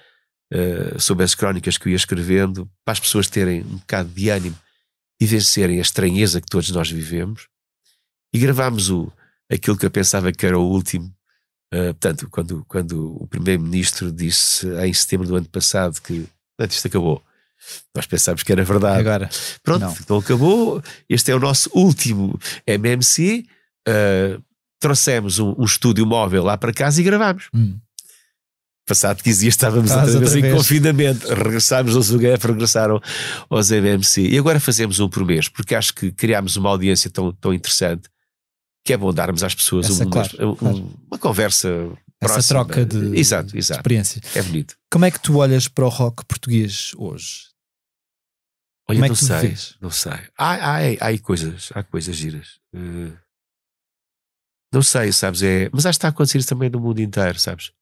eh, 0.53 0.99
sobre 0.99 1.25
as 1.25 1.35
crónicas 1.35 1.79
que 1.79 1.89
eu 1.89 1.91
ia 1.91 1.97
escrevendo, 1.97 2.71
para 2.85 2.93
as 2.93 3.01
pessoas 3.01 3.27
terem 3.27 3.63
um 3.63 3.79
bocado 3.79 4.11
de 4.11 4.29
ânimo 4.29 4.59
e 5.19 5.25
vencerem 5.25 5.79
a 5.79 5.83
estranheza 5.83 6.43
que 6.43 6.47
todos 6.47 6.71
nós 6.71 6.91
vivemos. 6.91 7.49
E 8.35 8.39
gravámos 8.39 8.91
o, 8.91 9.11
aquilo 9.51 9.79
que 9.79 9.87
eu 9.87 9.91
pensava 9.91 10.31
que 10.31 10.45
era 10.45 10.59
o 10.59 10.69
último. 10.69 11.11
Eh, 11.73 11.87
portanto, 11.93 12.29
quando, 12.31 12.65
quando 12.69 13.17
o 13.21 13.27
Primeiro-Ministro 13.27 14.13
disse 14.13 14.67
em 14.85 14.93
setembro 14.95 15.27
do 15.27 15.35
ano 15.37 15.49
passado 15.49 16.01
que 16.01 16.27
"Portanto, 16.57 16.73
isto 16.77 16.87
acabou. 16.87 17.23
Nós 17.95 18.07
pensámos 18.07 18.43
que 18.43 18.53
era 18.53 18.65
verdade. 18.65 18.99
Agora, 19.01 19.31
Pronto, 19.63 19.83
Não. 19.83 19.97
então 20.01 20.17
acabou. 20.19 20.83
Este 21.09 21.31
é 21.31 21.35
o 21.35 21.41
nosso 21.41 21.71
último 21.75 22.39
MMC. 22.67 23.45
Uh, 23.89 24.43
trouxemos 24.81 25.39
um, 25.39 25.55
um 25.57 25.65
estúdio 25.65 26.05
móvel 26.05 26.43
lá 26.45 26.57
para 26.59 26.73
casa 26.73 27.01
e 27.01 27.05
gravámos. 27.05 27.49
hum, 27.55 27.79
Passado 28.85 29.23
15 29.23 29.41
dias 29.41 29.55
estávamos 29.55 29.91
Estás 29.91 30.09
outra 30.17 30.19
vez 30.21 30.33
outra 30.35 30.39
em 30.41 30.43
vez. 30.43 30.55
confinamento. 30.55 31.29
Regressámos 31.35 31.95
aos 31.95 32.11
UGF, 32.11 32.49
regressaram 32.49 33.01
aos 33.49 33.71
MMC. 33.71 34.27
E 34.29 34.37
agora 34.37 34.59
fazemos 34.59 34.99
um 34.99 35.09
por 35.09 35.25
mês, 35.25 35.49
porque 35.49 35.77
acho 35.77 35.95
que 35.95 36.11
criámos 36.11 36.57
uma 36.57 36.69
audiência 36.69 37.09
tão, 37.09 37.33
tão 37.33 37.55
interessante 37.55 38.09
que 38.85 38.93
é 38.93 38.97
bom 38.97 39.13
darmos 39.13 39.43
às 39.45 39.55
pessoas 39.55 39.87
Essa, 39.91 40.05
um- 40.07 40.11
claro, 40.11 40.51
um- 40.51 40.57
claro. 40.57 40.99
uma 41.11 41.19
conversa. 41.19 41.69
essa 42.21 42.35
próxima. 42.35 42.65
troca 42.65 42.85
de, 42.87 43.19
Exato, 43.19 43.51
de 43.53 43.59
exato. 43.59 43.81
experiências. 43.81 44.37
É 44.37 44.43
bonito. 44.43 44.77
Como 44.91 45.05
é 45.05 45.11
que 45.11 45.21
tu 45.21 45.37
olhas 45.39 45.67
para 45.69 45.85
o 45.85 45.89
rock 45.89 46.25
português 46.25 46.93
hoje? 46.97 47.49
Olha, 48.89 48.97
Como 48.99 49.05
é 49.05 49.09
não 49.09 49.15
que 49.15 49.21
tu 49.21 49.27
sei, 49.27 49.41
vês? 49.49 49.77
não 49.81 49.91
sei. 49.91 50.13
Há, 50.39 50.55
há, 50.55 50.79
há 51.09 51.19
coisas, 51.21 51.71
há 51.75 51.83
coisas 51.83 52.15
giras. 52.17 52.61
Eh, 52.75 53.13
não 54.73 54.83
sei, 54.83 55.13
sabes? 55.13 55.43
É, 55.43 55.69
mas 55.73 55.85
acho 55.87 55.97
que 55.97 55.99
está 55.99 56.09
a 56.09 56.11
acontecer 56.11 56.39
isso 56.39 56.49
também 56.49 56.71
no 56.71 56.81
mundo 56.81 57.01
inteiro, 57.01 57.39
sabes? 57.39 57.73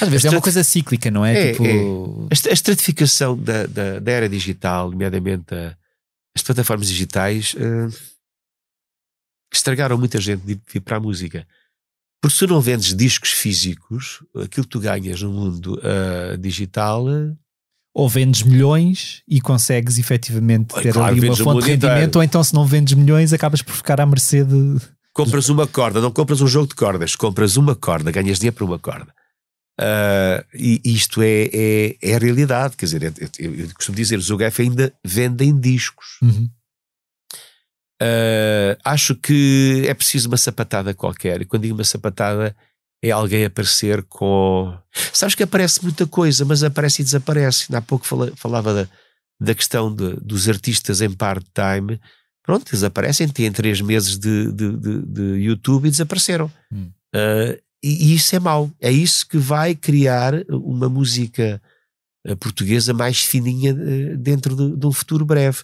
Às 0.00 0.08
vezes 0.08 0.26
é 0.26 0.30
uma 0.30 0.42
coisa 0.42 0.62
cíclica, 0.62 1.10
não 1.10 1.24
é? 1.24 1.50
É, 1.50 1.52
tipo, 1.52 2.26
A 2.30 2.34
est- 2.34 2.46
a 2.48 2.52
estratificação 2.52 3.36
da, 3.36 3.66
da, 3.66 3.98
da 4.00 4.12
era 4.12 4.28
digital, 4.28 4.90
nomeadamente 4.90 5.54
a- 5.54 5.76
as 6.36 6.42
plataformas 6.42 6.88
digitais, 6.88 7.54
estragaram 9.56 9.98
muita 9.98 10.20
gente 10.20 10.42
de 10.44 10.60
vir 10.72 10.80
para 10.80 10.96
a 10.96 11.00
música. 11.00 11.46
Porque 12.20 12.34
se 12.34 12.46
tu 12.46 12.52
não 12.52 12.60
vendes 12.60 12.94
discos 12.94 13.30
físicos, 13.30 14.24
aquilo 14.34 14.64
que 14.64 14.70
tu 14.70 14.80
ganhas 14.80 15.20
no 15.20 15.30
mundo 15.30 15.78
eh, 15.82 16.36
digital 16.38 17.06
ou 17.94 18.08
vendes 18.08 18.42
milhões 18.42 19.22
e 19.28 19.40
consegues 19.40 19.98
efetivamente 19.98 20.74
ter 20.74 20.92
claro, 20.92 21.14
ali 21.14 21.20
uma 21.20 21.34
o 21.34 21.36
fonte 21.36 21.64
de 21.64 21.70
rendimento, 21.72 21.96
inteiro. 21.96 22.18
ou 22.18 22.22
então 22.22 22.42
se 22.42 22.54
não 22.54 22.66
vendes 22.66 22.94
milhões 22.94 23.32
acabas 23.32 23.62
por 23.62 23.74
ficar 23.74 24.00
à 24.00 24.06
mercê 24.06 24.42
de. 24.42 24.76
Compras 25.12 25.48
uma 25.48 25.66
corda, 25.66 26.00
não 26.00 26.10
compras 26.10 26.40
um 26.40 26.46
jogo 26.46 26.68
de 26.68 26.74
cordas, 26.74 27.14
compras 27.14 27.56
uma 27.56 27.76
corda, 27.76 28.10
ganhas 28.10 28.38
dinheiro 28.38 28.56
por 28.56 28.64
uma 28.64 28.78
corda. 28.78 29.14
Ah, 29.78 30.44
e 30.54 30.80
isto 30.84 31.20
é, 31.22 31.50
é, 31.52 31.96
é 32.00 32.14
a 32.14 32.18
realidade, 32.18 32.76
quer 32.76 32.86
dizer, 32.86 33.02
eu, 33.38 33.54
eu 33.54 33.74
costumo 33.74 33.96
dizer, 33.96 34.18
os 34.18 34.30
UGF 34.30 34.62
ainda 34.62 34.92
vendem 35.04 35.58
discos. 35.58 36.18
Uhum. 36.22 36.48
Ah, 38.00 38.76
acho 38.84 39.14
que 39.14 39.84
é 39.86 39.94
preciso 39.94 40.28
uma 40.28 40.36
sapatada 40.36 40.92
qualquer, 40.94 41.40
e 41.40 41.44
quando 41.44 41.62
digo 41.62 41.74
uma 41.74 41.84
sapatada 41.84 42.54
é 43.02 43.10
alguém 43.10 43.44
aparecer 43.44 44.02
com. 44.04 44.76
Sabes 45.12 45.34
que 45.34 45.42
aparece 45.42 45.82
muita 45.82 46.06
coisa, 46.06 46.44
mas 46.44 46.62
aparece 46.62 47.02
e 47.02 47.04
desaparece. 47.04 47.66
Ainda 47.68 47.78
há 47.78 47.82
pouco 47.82 48.06
fala- 48.06 48.32
falava 48.36 48.72
da, 48.74 48.88
da 49.40 49.54
questão 49.54 49.94
de- 49.94 50.16
dos 50.20 50.48
artistas 50.48 51.00
em 51.02 51.10
part-time. 51.10 52.00
Pronto, 52.42 52.68
eles 52.70 52.82
aparecem, 52.82 53.28
têm 53.28 53.50
três 53.52 53.80
meses 53.80 54.18
de, 54.18 54.50
de, 54.52 54.76
de- 54.76 55.02
de 55.06 55.22
YouTube 55.44 55.86
e 55.86 55.90
desapareceram. 55.90 56.50
Hum. 56.72 56.90
Ah, 57.14 57.56
e, 57.82 58.12
e 58.12 58.14
isso 58.14 58.34
é 58.34 58.40
mau. 58.40 58.70
É 58.80 58.90
isso 58.90 59.26
que 59.28 59.36
vai 59.38 59.74
criar 59.74 60.32
uma 60.48 60.88
música 60.88 61.60
ah, 62.26 62.36
portuguesa 62.36 62.94
mais 62.94 63.20
fininha 63.22 63.72
dentro 64.16 64.56
de, 64.56 64.76
de 64.78 64.86
um 64.86 64.92
futuro 64.92 65.24
breve. 65.26 65.58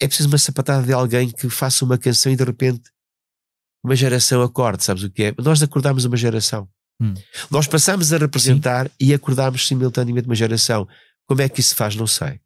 É 0.00 0.06
preciso 0.06 0.28
uma 0.28 0.38
sapatada 0.38 0.86
de 0.86 0.92
alguém 0.92 1.30
que 1.30 1.48
faça 1.48 1.84
uma 1.84 1.98
canção 1.98 2.32
e 2.32 2.36
de 2.36 2.44
repente 2.44 2.90
uma 3.84 3.96
geração 3.96 4.42
acorde, 4.42 4.84
sabes 4.84 5.02
o 5.02 5.10
que 5.10 5.24
é? 5.24 5.34
Nós 5.38 5.62
acordámos 5.62 6.04
uma 6.04 6.16
geração. 6.16 6.68
Hum. 7.00 7.14
Nós 7.50 7.66
passámos 7.66 8.12
a 8.12 8.18
representar 8.18 8.90
e 9.00 9.14
acordámos 9.14 9.66
simultaneamente 9.66 10.26
uma 10.26 10.34
geração. 10.34 10.86
Como 11.26 11.40
é 11.40 11.48
que 11.48 11.60
isso 11.60 11.70
se 11.70 11.74
faz? 11.74 11.96
Não 11.96 12.06
sei. 12.06 12.40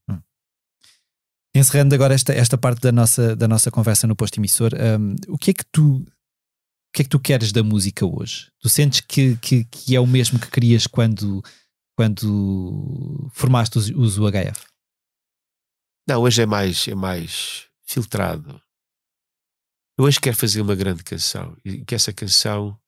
Encerrando 1.54 1.94
agora 1.94 2.14
esta, 2.14 2.32
esta 2.32 2.58
parte 2.58 2.80
da 2.80 2.92
nossa, 2.92 3.34
da 3.34 3.48
nossa 3.48 3.70
conversa 3.70 4.06
no 4.06 4.16
posto 4.16 4.38
emissor, 4.38 4.72
hum, 4.74 5.16
o 5.28 5.38
que 5.38 5.50
é 5.50 5.54
que 5.54 5.64
tu 5.70 5.96
o 5.96 6.96
que 6.96 7.02
é 7.02 7.04
que 7.04 7.10
tu 7.10 7.18
queres 7.18 7.50
da 7.50 7.62
música 7.62 8.06
hoje? 8.06 8.52
Tu 8.60 8.68
sentes 8.68 9.00
que, 9.00 9.36
que, 9.38 9.64
que 9.64 9.96
é 9.96 10.00
o 10.00 10.06
mesmo 10.06 10.38
que 10.38 10.48
querias 10.48 10.86
quando, 10.86 11.42
quando 11.96 13.28
formaste 13.32 13.76
os, 13.76 13.90
os 13.90 14.16
UHF? 14.16 14.73
Não, 16.06 16.20
hoje 16.22 16.42
é 16.42 16.46
mais, 16.46 16.86
é 16.88 16.94
mais 16.94 17.66
filtrado. 17.86 18.60
Eu 19.98 20.04
hoje 20.04 20.20
quero 20.20 20.36
fazer 20.36 20.60
uma 20.60 20.74
grande 20.74 21.02
canção 21.04 21.56
e 21.64 21.84
que 21.84 21.94
essa 21.94 22.12
canção 22.12 22.78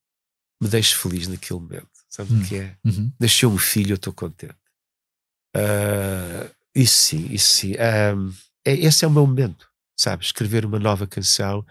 me 0.60 0.68
deixe 0.68 0.94
feliz 0.96 1.26
naquele 1.28 1.60
momento. 1.60 1.88
Sabe 2.08 2.32
Hum. 2.32 2.42
o 2.42 2.46
que 2.46 2.56
é? 2.56 2.78
Uhum. 2.84 3.12
Nasceu 3.20 3.50
um 3.50 3.58
filho, 3.58 3.92
eu 3.92 3.96
estou 3.96 4.12
contente. 4.12 4.56
Ah, 5.54 6.50
isso 6.74 6.94
sim, 6.94 7.26
isso 7.32 7.54
sim. 7.54 7.72
Ah, 7.74 8.14
é- 8.64 8.74
esse 8.74 9.04
é 9.04 9.08
o 9.08 9.10
meu 9.10 9.26
momento, 9.26 9.70
sabe? 9.98 10.24
Escrever 10.24 10.64
uma 10.64 10.78
nova 10.78 11.06
canção 11.06 11.64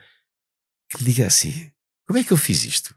que 0.89 0.97
me 0.99 1.03
diga 1.05 1.27
assim: 1.27 1.71
como 2.07 2.17
é 2.19 2.23
que 2.23 2.31
eu 2.33 2.37
fiz 2.37 2.63
isto? 2.63 2.95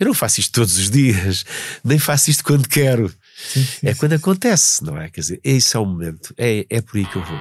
Eu 0.00 0.06
não 0.08 0.14
faço 0.14 0.40
isto 0.40 0.52
todos 0.52 0.76
os 0.78 0.90
dias, 0.90 1.44
nem 1.84 1.98
faço 1.98 2.30
isto 2.30 2.42
quando 2.42 2.68
quero. 2.68 3.14
Sim, 3.36 3.64
sim, 3.64 3.86
É 3.88 3.92
sim. 3.92 4.00
quando 4.00 4.12
acontece, 4.14 4.84
não 4.84 4.98
é? 4.98 5.10
Quer 5.10 5.20
dizer, 5.20 5.40
esse 5.44 5.76
é 5.76 5.80
o 5.80 5.84
momento. 5.84 6.34
É, 6.38 6.66
é 6.70 6.80
por 6.80 6.96
aí 6.96 7.04
que 7.06 7.16
eu 7.16 7.24
vou. 7.24 7.40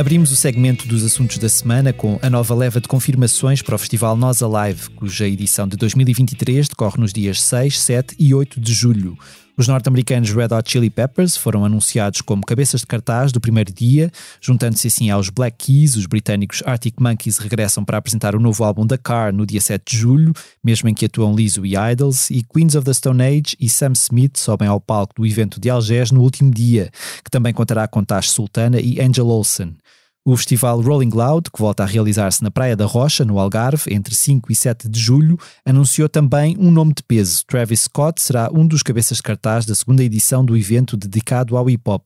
Abrimos 0.00 0.32
o 0.32 0.36
segmento 0.36 0.88
dos 0.88 1.04
assuntos 1.04 1.36
da 1.36 1.46
semana 1.46 1.92
com 1.92 2.18
a 2.22 2.30
nova 2.30 2.54
leva 2.54 2.80
de 2.80 2.88
confirmações 2.88 3.60
para 3.60 3.74
o 3.74 3.78
Festival 3.78 4.16
Nós 4.16 4.42
Alive, 4.42 4.88
cuja 4.96 5.28
edição 5.28 5.68
de 5.68 5.76
2023 5.76 6.68
decorre 6.68 6.98
nos 6.98 7.12
dias 7.12 7.42
6, 7.42 7.78
7 7.78 8.16
e 8.18 8.32
8 8.32 8.58
de 8.58 8.72
julho. 8.72 9.18
Os 9.58 9.68
norte-americanos 9.68 10.32
Red 10.32 10.54
Hot 10.54 10.70
Chili 10.72 10.88
Peppers 10.88 11.36
foram 11.36 11.66
anunciados 11.66 12.22
como 12.22 12.46
cabeças 12.46 12.80
de 12.80 12.86
cartaz 12.86 13.30
do 13.30 13.42
primeiro 13.42 13.70
dia, 13.70 14.10
juntando-se 14.40 14.86
assim 14.86 15.10
aos 15.10 15.28
Black 15.28 15.66
Keys, 15.66 15.96
os 15.96 16.06
britânicos 16.06 16.62
Arctic 16.64 16.94
Monkeys 16.98 17.36
regressam 17.36 17.84
para 17.84 17.98
apresentar 17.98 18.34
o 18.34 18.40
novo 18.40 18.64
álbum 18.64 18.86
da 18.86 18.96
Car 18.96 19.34
no 19.34 19.44
dia 19.44 19.60
7 19.60 19.82
de 19.84 19.98
julho, 19.98 20.32
mesmo 20.64 20.88
em 20.88 20.94
que 20.94 21.04
atuam 21.04 21.34
Lizzo 21.34 21.66
e 21.66 21.74
Idols, 21.76 22.30
e 22.30 22.42
Queens 22.42 22.74
of 22.74 22.86
the 22.86 22.94
Stone 22.94 23.22
Age 23.22 23.54
e 23.60 23.68
Sam 23.68 23.92
Smith 23.92 24.38
sobem 24.38 24.66
ao 24.66 24.80
palco 24.80 25.16
do 25.16 25.26
evento 25.26 25.60
de 25.60 25.68
Algés 25.68 26.10
no 26.10 26.22
último 26.22 26.50
dia, 26.50 26.90
que 27.22 27.30
também 27.30 27.52
contará 27.52 27.86
com 27.86 28.02
Tash 28.02 28.30
Sultana 28.30 28.80
e 28.80 28.98
Angel 28.98 29.26
Olsen. 29.26 29.76
O 30.22 30.36
festival 30.36 30.82
Rolling 30.82 31.10
Loud, 31.14 31.50
que 31.50 31.58
volta 31.58 31.82
a 31.82 31.86
realizar-se 31.86 32.42
na 32.42 32.50
Praia 32.50 32.76
da 32.76 32.84
Rocha, 32.84 33.24
no 33.24 33.38
Algarve, 33.38 33.92
entre 33.92 34.14
5 34.14 34.52
e 34.52 34.54
7 34.54 34.86
de 34.86 35.00
julho, 35.00 35.38
anunciou 35.64 36.10
também 36.10 36.56
um 36.58 36.70
nome 36.70 36.92
de 36.92 37.02
peso. 37.02 37.42
Travis 37.46 37.80
Scott 37.84 38.20
será 38.20 38.50
um 38.52 38.66
dos 38.66 38.82
cabeças 38.82 39.16
de 39.16 39.22
cartaz 39.22 39.64
da 39.64 39.74
segunda 39.74 40.04
edição 40.04 40.44
do 40.44 40.54
evento 40.54 40.94
dedicado 40.94 41.56
ao 41.56 41.64
hip-hop. 41.64 42.02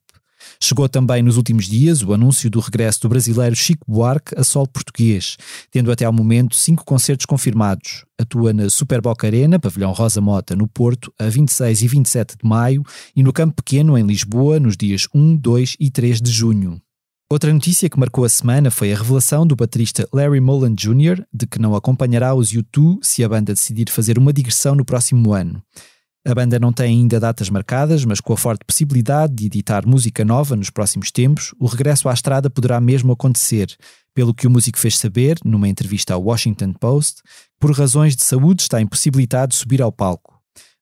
Chegou 0.60 0.88
também 0.88 1.22
nos 1.22 1.36
últimos 1.36 1.66
dias 1.66 2.02
o 2.02 2.12
anúncio 2.12 2.48
do 2.48 2.60
regresso 2.60 3.00
do 3.02 3.08
brasileiro 3.08 3.56
Chico 3.56 3.84
Buarque 3.90 4.38
a 4.38 4.44
solo 4.44 4.68
português, 4.68 5.36
tendo 5.72 5.90
até 5.90 6.04
ao 6.04 6.12
momento 6.12 6.54
cinco 6.54 6.84
concertos 6.84 7.26
confirmados. 7.26 8.04
Atua 8.16 8.52
na 8.52 8.70
Super 8.70 9.00
Boca 9.00 9.26
Arena, 9.26 9.58
Pavilhão 9.58 9.90
Rosa 9.90 10.20
Mota, 10.20 10.54
no 10.54 10.68
Porto, 10.68 11.12
a 11.18 11.28
26 11.28 11.82
e 11.82 11.88
27 11.88 12.36
de 12.40 12.48
maio, 12.48 12.84
e 13.16 13.24
no 13.24 13.32
Campo 13.32 13.56
Pequeno, 13.56 13.98
em 13.98 14.06
Lisboa, 14.06 14.60
nos 14.60 14.76
dias 14.76 15.08
1, 15.12 15.36
2 15.36 15.76
e 15.80 15.90
3 15.90 16.20
de 16.20 16.30
junho. 16.30 16.80
Outra 17.34 17.52
notícia 17.52 17.90
que 17.90 17.98
marcou 17.98 18.24
a 18.24 18.28
semana 18.28 18.70
foi 18.70 18.92
a 18.92 18.96
revelação 18.96 19.44
do 19.44 19.56
baterista 19.56 20.08
Larry 20.12 20.38
Mullen 20.38 20.72
Jr. 20.72 21.26
de 21.32 21.48
que 21.48 21.58
não 21.58 21.74
acompanhará 21.74 22.32
os 22.32 22.52
U2 22.52 22.98
se 23.02 23.24
a 23.24 23.28
banda 23.28 23.52
decidir 23.52 23.90
fazer 23.90 24.16
uma 24.18 24.32
digressão 24.32 24.76
no 24.76 24.84
próximo 24.84 25.32
ano. 25.32 25.60
A 26.24 26.32
banda 26.32 26.60
não 26.60 26.72
tem 26.72 26.90
ainda 26.90 27.18
datas 27.18 27.50
marcadas, 27.50 28.04
mas 28.04 28.20
com 28.20 28.32
a 28.32 28.36
forte 28.36 28.64
possibilidade 28.64 29.34
de 29.34 29.46
editar 29.46 29.84
música 29.84 30.24
nova 30.24 30.54
nos 30.54 30.70
próximos 30.70 31.10
tempos, 31.10 31.52
o 31.58 31.66
regresso 31.66 32.08
à 32.08 32.14
estrada 32.14 32.48
poderá 32.48 32.80
mesmo 32.80 33.10
acontecer, 33.10 33.66
pelo 34.14 34.32
que 34.32 34.46
o 34.46 34.50
músico 34.50 34.78
fez 34.78 34.96
saber, 34.96 35.36
numa 35.44 35.68
entrevista 35.68 36.14
ao 36.14 36.22
Washington 36.22 36.72
Post, 36.72 37.20
por 37.58 37.72
razões 37.72 38.14
de 38.14 38.22
saúde 38.22 38.62
está 38.62 38.80
impossibilitado 38.80 39.50
de 39.50 39.56
subir 39.56 39.82
ao 39.82 39.90
palco. 39.90 40.33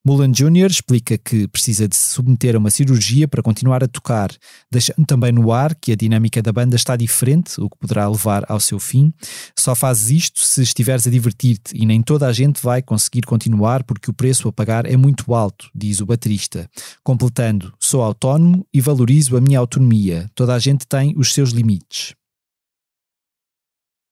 Mullen 0.05 0.33
Jr. 0.33 0.69
explica 0.69 1.16
que 1.16 1.47
precisa 1.47 1.87
de 1.87 1.95
se 1.95 2.15
submeter 2.15 2.57
a 2.57 2.59
uma 2.59 2.70
cirurgia 2.70 3.29
para 3.29 3.41
continuar 3.41 3.85
a 3.85 3.87
tocar, 3.87 4.33
deixando 4.69 5.07
também 5.07 5.31
no 5.31 5.53
ar 5.53 5.77
que 5.77 5.93
a 5.93 5.97
dinâmica 5.97 6.43
da 6.43 6.53
banda 6.53 6.74
está 6.74 6.97
diferente, 6.97 7.61
o 7.61 7.70
que 7.70 7.79
poderá 7.79 8.09
levar 8.09 8.45
ao 8.49 8.59
seu 8.59 8.81
fim. 8.81 9.12
Só 9.57 9.77
fazes 9.77 10.11
isto 10.11 10.41
se 10.41 10.61
estiveres 10.61 11.07
a 11.07 11.11
divertir-te 11.11 11.77
e 11.81 11.87
nem 11.87 12.03
toda 12.03 12.27
a 12.27 12.33
gente 12.33 12.61
vai 12.61 12.83
conseguir 12.83 13.23
continuar 13.23 13.85
porque 13.85 14.11
o 14.11 14.15
preço 14.15 14.49
a 14.49 14.53
pagar 14.53 14.87
é 14.87 14.97
muito 14.97 15.33
alto, 15.35 15.70
diz 15.73 16.01
o 16.01 16.07
baterista. 16.07 16.69
Completando, 17.05 17.73
sou 17.79 18.03
autónomo 18.03 18.66
e 18.74 18.81
valorizo 18.81 19.37
a 19.37 19.41
minha 19.41 19.61
autonomia. 19.61 20.29
Toda 20.35 20.53
a 20.53 20.59
gente 20.59 20.85
tem 20.85 21.15
os 21.16 21.33
seus 21.33 21.51
limites. 21.51 22.16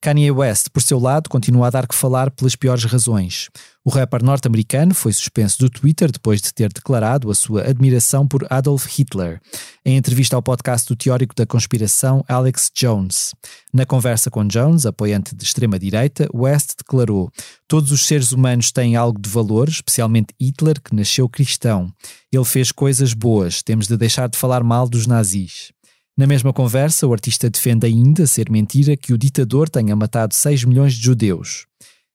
Kanye 0.03 0.31
West, 0.31 0.69
por 0.73 0.81
seu 0.83 0.99
lado, 0.99 1.29
continua 1.29 1.67
a 1.67 1.71
dar 1.71 1.87
que 1.87 1.95
falar 1.95 2.31
pelas 2.31 2.57
piores 2.57 2.85
razões. 2.85 3.51
O 3.85 3.91
rapper 3.91 4.23
norte-americano 4.25 4.95
foi 4.95 5.13
suspenso 5.13 5.59
do 5.59 5.69
Twitter 5.69 6.11
depois 6.11 6.41
de 6.41 6.55
ter 6.55 6.73
declarado 6.73 7.31
a 7.31 7.35
sua 7.35 7.69
admiração 7.69 8.27
por 8.27 8.47
Adolf 8.49 8.87
Hitler, 8.87 9.43
em 9.85 9.99
entrevista 9.99 10.37
ao 10.37 10.43
podcast 10.43 10.89
do 10.89 10.97
teórico 10.97 11.35
da 11.35 11.45
conspiração 11.45 12.25
Alex 12.27 12.71
Jones. 12.75 13.35
Na 13.75 13.85
conversa 13.85 14.31
com 14.31 14.47
Jones, 14.47 14.87
apoiante 14.87 15.35
de 15.35 15.45
extrema-direita, 15.45 16.31
West 16.33 16.77
declarou: 16.79 17.31
Todos 17.69 17.93
os 17.93 18.07
seres 18.07 18.33
humanos 18.33 18.73
têm 18.73 18.97
algo 18.97 19.21
de 19.21 19.29
valor, 19.29 19.69
especialmente 19.69 20.35
Hitler, 20.41 20.81
que 20.81 20.95
nasceu 20.95 21.29
cristão. 21.29 21.93
Ele 22.33 22.45
fez 22.47 22.73
coisas 22.73 23.13
boas, 23.13 23.63
temos 23.63 23.87
de 23.87 23.99
deixar 23.99 24.31
de 24.31 24.39
falar 24.39 24.65
mal 24.65 24.89
dos 24.89 25.07
nazis. 25.07 25.73
Na 26.21 26.27
mesma 26.27 26.53
conversa, 26.53 27.07
o 27.07 27.15
artista 27.15 27.49
defende 27.49 27.87
ainda 27.87 28.27
ser 28.27 28.51
mentira 28.51 28.95
que 28.95 29.15
o 29.15 29.17
ditador 29.17 29.71
tenha 29.71 29.97
matado 29.97 30.35
6 30.35 30.65
milhões 30.65 30.93
de 30.93 31.03
judeus. 31.03 31.65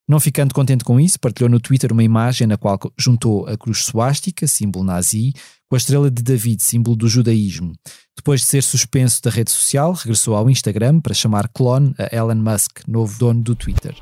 Não 0.08 0.20
ficando 0.20 0.54
contente 0.54 0.84
com 0.84 1.00
isso, 1.00 1.20
partilhou 1.20 1.50
no 1.50 1.60
Twitter 1.60 1.92
uma 1.92 2.04
imagem 2.04 2.46
na 2.46 2.56
qual 2.56 2.78
juntou 2.96 3.48
a 3.48 3.58
cruz 3.58 3.80
suástica, 3.80 4.46
símbolo 4.46 4.86
nazi, 4.86 5.34
com 5.68 5.76
a 5.76 5.78
estrela 5.78 6.12
de 6.12 6.22
David, 6.22 6.62
símbolo 6.62 6.96
do 6.96 7.10
judaísmo. 7.10 7.74
Depois 8.16 8.42
de 8.42 8.46
ser 8.46 8.62
suspenso 8.62 9.24
da 9.24 9.32
rede 9.32 9.50
social, 9.50 9.94
regressou 9.94 10.36
ao 10.36 10.52
Instagram 10.52 11.02
para 11.02 11.16
chamar 11.16 11.50
clone 11.50 11.96
a 11.98 12.16
Elon 12.16 12.36
Musk, 12.36 12.88
novo 12.88 13.18
dono 13.18 13.42
do 13.42 13.56
Twitter. 13.56 13.96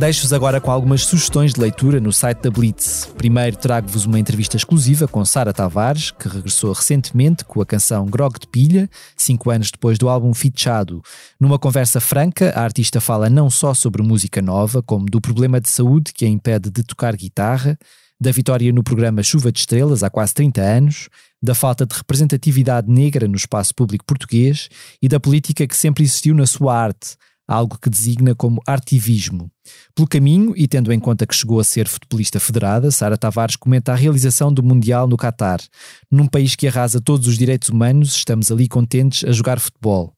Deixo-vos 0.00 0.32
agora 0.32 0.62
com 0.62 0.70
algumas 0.70 1.04
sugestões 1.04 1.52
de 1.52 1.60
leitura 1.60 2.00
no 2.00 2.10
site 2.10 2.38
da 2.38 2.50
Blitz. 2.50 3.12
Primeiro 3.18 3.58
trago-vos 3.58 4.06
uma 4.06 4.18
entrevista 4.18 4.56
exclusiva 4.56 5.06
com 5.06 5.22
Sara 5.26 5.52
Tavares, 5.52 6.10
que 6.10 6.26
regressou 6.26 6.72
recentemente 6.72 7.44
com 7.44 7.60
a 7.60 7.66
canção 7.66 8.06
Grog 8.06 8.40
de 8.40 8.46
Pilha, 8.46 8.88
cinco 9.14 9.50
anos 9.50 9.70
depois 9.70 9.98
do 9.98 10.08
álbum 10.08 10.32
Fichado. 10.32 11.02
Numa 11.38 11.58
conversa 11.58 12.00
franca, 12.00 12.50
a 12.56 12.62
artista 12.62 12.98
fala 12.98 13.28
não 13.28 13.50
só 13.50 13.74
sobre 13.74 14.02
música 14.02 14.40
nova, 14.40 14.82
como 14.82 15.04
do 15.04 15.20
problema 15.20 15.60
de 15.60 15.68
saúde 15.68 16.14
que 16.14 16.24
a 16.24 16.28
impede 16.28 16.70
de 16.70 16.82
tocar 16.82 17.14
guitarra, 17.14 17.78
da 18.18 18.32
vitória 18.32 18.72
no 18.72 18.82
programa 18.82 19.22
Chuva 19.22 19.52
de 19.52 19.60
Estrelas 19.60 20.02
há 20.02 20.08
quase 20.08 20.32
30 20.32 20.62
anos, 20.62 21.10
da 21.42 21.54
falta 21.54 21.84
de 21.84 21.94
representatividade 21.94 22.90
negra 22.90 23.28
no 23.28 23.36
espaço 23.36 23.74
público 23.74 24.06
português 24.06 24.70
e 25.02 25.08
da 25.08 25.20
política 25.20 25.66
que 25.66 25.76
sempre 25.76 26.04
existiu 26.04 26.34
na 26.34 26.46
sua 26.46 26.74
arte, 26.74 27.18
algo 27.50 27.76
que 27.76 27.90
designa 27.90 28.34
como 28.34 28.62
artivismo. 28.64 29.50
Pelo 29.94 30.06
caminho, 30.06 30.54
e 30.56 30.68
tendo 30.68 30.92
em 30.92 31.00
conta 31.00 31.26
que 31.26 31.34
chegou 31.34 31.58
a 31.58 31.64
ser 31.64 31.88
futebolista 31.88 32.38
federada, 32.38 32.90
Sara 32.92 33.18
Tavares 33.18 33.56
comenta 33.56 33.92
a 33.92 33.96
realização 33.96 34.52
do 34.52 34.62
Mundial 34.62 35.08
no 35.08 35.16
Catar. 35.16 35.60
Num 36.08 36.26
país 36.26 36.54
que 36.54 36.68
arrasa 36.68 37.00
todos 37.00 37.26
os 37.26 37.36
direitos 37.36 37.68
humanos, 37.68 38.14
estamos 38.14 38.52
ali 38.52 38.68
contentes 38.68 39.24
a 39.24 39.32
jogar 39.32 39.58
futebol. 39.58 40.14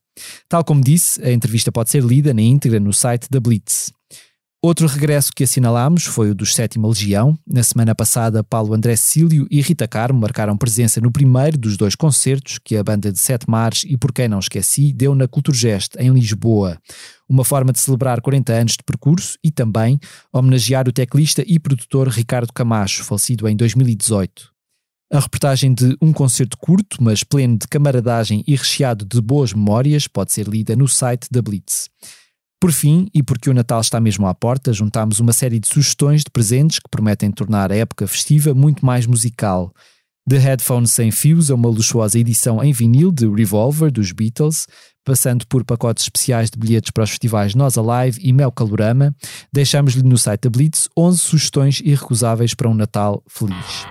Tal 0.47 0.63
como 0.63 0.83
disse, 0.83 1.21
a 1.23 1.31
entrevista 1.31 1.71
pode 1.71 1.89
ser 1.89 2.03
lida 2.03 2.33
na 2.35 2.41
íntegra 2.41 2.79
no 2.79 2.93
site 2.93 3.27
da 3.31 3.39
Blitz. 3.39 3.91
Outro 4.65 4.87
regresso 4.87 5.33
que 5.35 5.43
assinalamos 5.43 6.05
foi 6.05 6.31
o 6.31 6.33
dos 6.33 6.55
Sétima 6.55 6.87
Legião. 6.87 7.37
Na 7.45 7.61
semana 7.63 7.93
passada, 7.93 8.41
Paulo 8.45 8.73
André 8.73 8.95
Cílio 8.95 9.45
e 9.51 9.59
Rita 9.59 9.89
Carmo 9.89 10.21
marcaram 10.21 10.55
presença 10.55 11.01
no 11.01 11.11
primeiro 11.11 11.57
dos 11.57 11.75
dois 11.75 11.95
concertos 11.95 12.59
que 12.63 12.77
a 12.77 12.83
banda 12.83 13.11
de 13.11 13.19
Sete 13.19 13.43
Mares 13.49 13.83
e 13.85 13.97
Por 13.97 14.13
Quem 14.13 14.29
Não 14.29 14.39
Esqueci 14.39 14.93
deu 14.93 15.13
na 15.15 15.27
Culturgest, 15.27 15.97
em 15.99 16.13
Lisboa. 16.13 16.79
Uma 17.27 17.43
forma 17.43 17.73
de 17.73 17.81
celebrar 17.81 18.21
40 18.21 18.53
anos 18.53 18.71
de 18.77 18.83
percurso 18.85 19.37
e 19.43 19.51
também 19.51 19.99
homenagear 20.31 20.87
o 20.87 20.93
teclista 20.93 21.43
e 21.45 21.59
produtor 21.59 22.07
Ricardo 22.07 22.53
Camacho, 22.53 23.03
falecido 23.03 23.49
em 23.49 23.57
2018. 23.57 24.49
A 25.11 25.19
reportagem 25.19 25.73
de 25.73 25.97
um 26.01 26.13
concerto 26.13 26.57
curto, 26.57 27.03
mas 27.03 27.21
pleno 27.21 27.57
de 27.57 27.67
camaradagem 27.67 28.45
e 28.47 28.55
recheado 28.55 29.03
de 29.03 29.19
boas 29.19 29.51
memórias, 29.51 30.07
pode 30.07 30.31
ser 30.31 30.47
lida 30.47 30.73
no 30.73 30.87
site 30.87 31.27
da 31.29 31.41
Blitz. 31.41 31.89
Por 32.63 32.71
fim, 32.71 33.09
e 33.13 33.21
porque 33.21 33.49
o 33.49 33.53
Natal 33.53 33.81
está 33.81 33.99
mesmo 33.99 34.25
à 34.25 34.33
porta, 34.33 34.71
juntámos 34.71 35.19
uma 35.19 35.33
série 35.33 35.59
de 35.59 35.67
sugestões 35.67 36.21
de 36.21 36.31
presentes 36.31 36.79
que 36.79 36.89
prometem 36.89 37.29
tornar 37.29 37.73
a 37.73 37.75
época 37.75 38.07
festiva 38.07 38.53
muito 38.53 38.85
mais 38.85 39.05
musical. 39.05 39.73
De 40.25 40.37
Headphones 40.37 40.91
Sem 40.91 41.11
Fios 41.11 41.51
a 41.51 41.55
uma 41.55 41.67
luxuosa 41.67 42.17
edição 42.17 42.63
em 42.63 42.71
vinil 42.71 43.11
de 43.11 43.27
Revolver 43.27 43.91
dos 43.91 44.13
Beatles, 44.13 44.65
passando 45.03 45.45
por 45.45 45.65
pacotes 45.65 46.05
especiais 46.05 46.49
de 46.49 46.57
bilhetes 46.57 46.91
para 46.91 47.03
os 47.03 47.09
festivais 47.09 47.53
Nós 47.53 47.77
Alive 47.77 48.21
e 48.23 48.31
Mel 48.31 48.49
Calorama, 48.49 49.13
deixamos-lhe 49.51 50.01
no 50.01 50.17
site 50.17 50.43
da 50.43 50.49
Blitz 50.49 50.87
11 50.97 51.17
sugestões 51.17 51.81
irrecusáveis 51.83 52.53
para 52.53 52.69
um 52.69 52.73
Natal 52.73 53.21
feliz. 53.27 53.87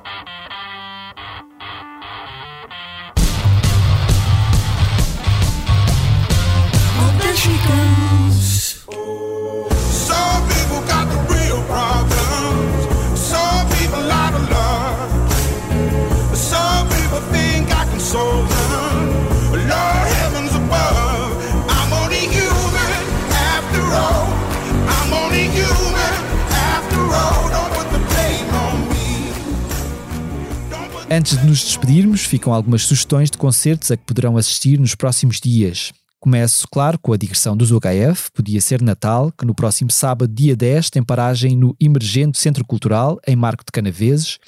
Antes 31.15 31.39
de 31.39 31.47
nos 31.47 31.63
despedirmos, 31.63 32.23
ficam 32.23 32.55
algumas 32.55 32.85
sugestões 32.85 33.31
de 33.31 33.37
concertos 33.37 33.91
a 33.91 33.99
que 33.99 34.03
poderão 34.03 34.39
assistir 34.39 34.81
nos 34.81 34.95
próximos 34.95 35.43
dias. 35.43 35.93
Começo, 36.19 36.67
claro, 36.73 36.99
com 36.99 37.13
a 37.13 37.19
digressão 37.19 37.55
dos 37.55 37.71
UHF, 37.71 38.33
podia 38.33 38.59
ser 38.63 38.81
Natal, 38.81 39.31
que 39.31 39.45
no 39.45 39.55
próximo 39.55 39.91
sábado, 39.91 40.33
dia 40.33 40.57
10, 40.57 40.89
tem 40.89 41.03
paragem 41.03 41.55
no 41.55 41.77
Emergente 41.79 42.39
Centro 42.39 42.65
Cultural, 42.65 43.21
em 43.27 43.37
Marco 43.37 43.63
de 43.63 43.71
Canaveses, 43.71 44.39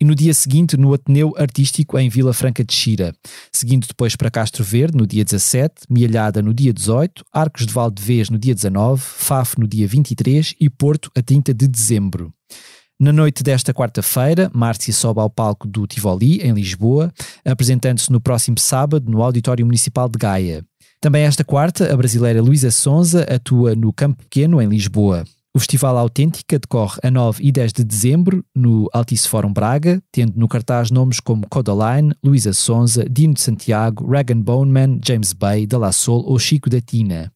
e 0.00 0.04
no 0.06 0.14
dia 0.14 0.32
seguinte 0.32 0.78
no 0.78 0.94
Ateneu 0.94 1.34
Artístico, 1.36 1.98
em 1.98 2.08
Vila 2.08 2.32
Franca 2.32 2.64
de 2.64 2.72
Xira, 2.72 3.14
seguindo 3.52 3.86
depois 3.86 4.16
para 4.16 4.30
Castro 4.30 4.64
Verde, 4.64 4.96
no 4.96 5.06
dia 5.06 5.26
17, 5.26 5.74
Mialhada 5.90 6.40
no 6.40 6.54
dia 6.54 6.72
18, 6.72 7.22
Arcos 7.34 7.66
de 7.66 7.72
Valdevez 7.74 8.30
no 8.30 8.38
dia 8.38 8.54
19, 8.54 8.98
Faf 8.98 9.60
no 9.60 9.68
dia 9.68 9.86
23 9.86 10.54
e 10.58 10.70
Porto 10.70 11.10
a 11.14 11.20
30 11.20 11.52
de 11.52 11.68
dezembro. 11.68 12.32
Na 13.00 13.12
noite 13.12 13.42
desta 13.42 13.74
quarta-feira, 13.74 14.48
Márcia 14.54 14.92
sobe 14.92 15.20
ao 15.20 15.28
palco 15.28 15.66
do 15.66 15.84
Tivoli, 15.84 16.40
em 16.40 16.52
Lisboa, 16.52 17.12
apresentando-se 17.44 18.10
no 18.12 18.20
próximo 18.20 18.58
sábado 18.58 19.10
no 19.10 19.20
Auditório 19.20 19.66
Municipal 19.66 20.08
de 20.08 20.16
Gaia. 20.16 20.64
Também 21.00 21.24
esta 21.24 21.44
quarta, 21.44 21.92
a 21.92 21.96
brasileira 21.96 22.40
Luísa 22.40 22.70
Sonza 22.70 23.24
atua 23.24 23.74
no 23.74 23.92
Campo 23.92 24.22
Pequeno, 24.22 24.62
em 24.62 24.68
Lisboa. 24.68 25.24
O 25.52 25.58
Festival 25.58 25.98
Autêntica 25.98 26.58
decorre 26.58 26.98
a 27.02 27.10
9 27.10 27.42
e 27.44 27.50
10 27.50 27.72
de 27.72 27.84
dezembro 27.84 28.44
no 28.54 28.88
Altice 28.92 29.28
Fórum 29.28 29.52
Braga, 29.52 30.00
tendo 30.12 30.38
no 30.38 30.48
cartaz 30.48 30.90
nomes 30.90 31.18
como 31.18 31.48
Codaline, 31.48 32.14
Luísa 32.24 32.52
Sonza, 32.52 33.04
Dino 33.10 33.34
de 33.34 33.40
Santiago, 33.40 34.08
Regan 34.08 34.40
Boneman, 34.40 35.00
James 35.04 35.32
Bay, 35.32 35.66
De 35.66 35.76
La 35.76 35.92
Soul 35.92 36.24
ou 36.26 36.38
Chico 36.38 36.70
da 36.70 36.80
Tina. 36.80 37.32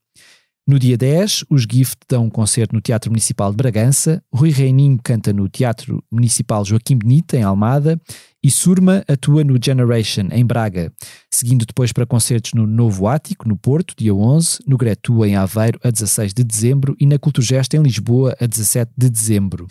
No 0.69 0.79
dia 0.79 0.99
10, 0.99 1.47
os 1.49 1.63
Gift 1.63 1.97
dão 2.07 2.27
um 2.27 2.29
concerto 2.29 2.75
no 2.75 2.83
Teatro 2.83 3.11
Municipal 3.11 3.51
de 3.51 3.57
Bragança, 3.57 4.23
Rui 4.31 4.51
Reininho 4.51 5.01
canta 5.03 5.33
no 5.33 5.49
Teatro 5.49 6.05
Municipal 6.13 6.63
Joaquim 6.63 6.99
Benita, 6.99 7.39
em 7.39 7.43
Almada, 7.43 7.99
e 8.45 8.51
Surma 8.51 9.03
atua 9.09 9.43
no 9.43 9.59
Generation, 9.59 10.29
em 10.31 10.45
Braga, 10.45 10.93
seguindo 11.33 11.65
depois 11.65 11.91
para 11.91 12.05
concertos 12.05 12.53
no 12.53 12.67
Novo 12.67 13.09
Ático, 13.09 13.49
no 13.49 13.57
Porto, 13.57 13.95
dia 13.97 14.15
11, 14.15 14.59
no 14.67 14.77
Gretu, 14.77 15.25
em 15.25 15.37
Aveiro, 15.37 15.81
a 15.83 15.91
16 15.91 16.35
de 16.35 16.45
dezembro, 16.45 16.95
e 17.01 17.07
na 17.07 17.19
Culturgesta, 17.19 17.75
em 17.75 17.83
Lisboa, 17.83 18.37
a 18.39 18.45
17 18.45 18.93
de 18.95 19.09
dezembro. 19.09 19.67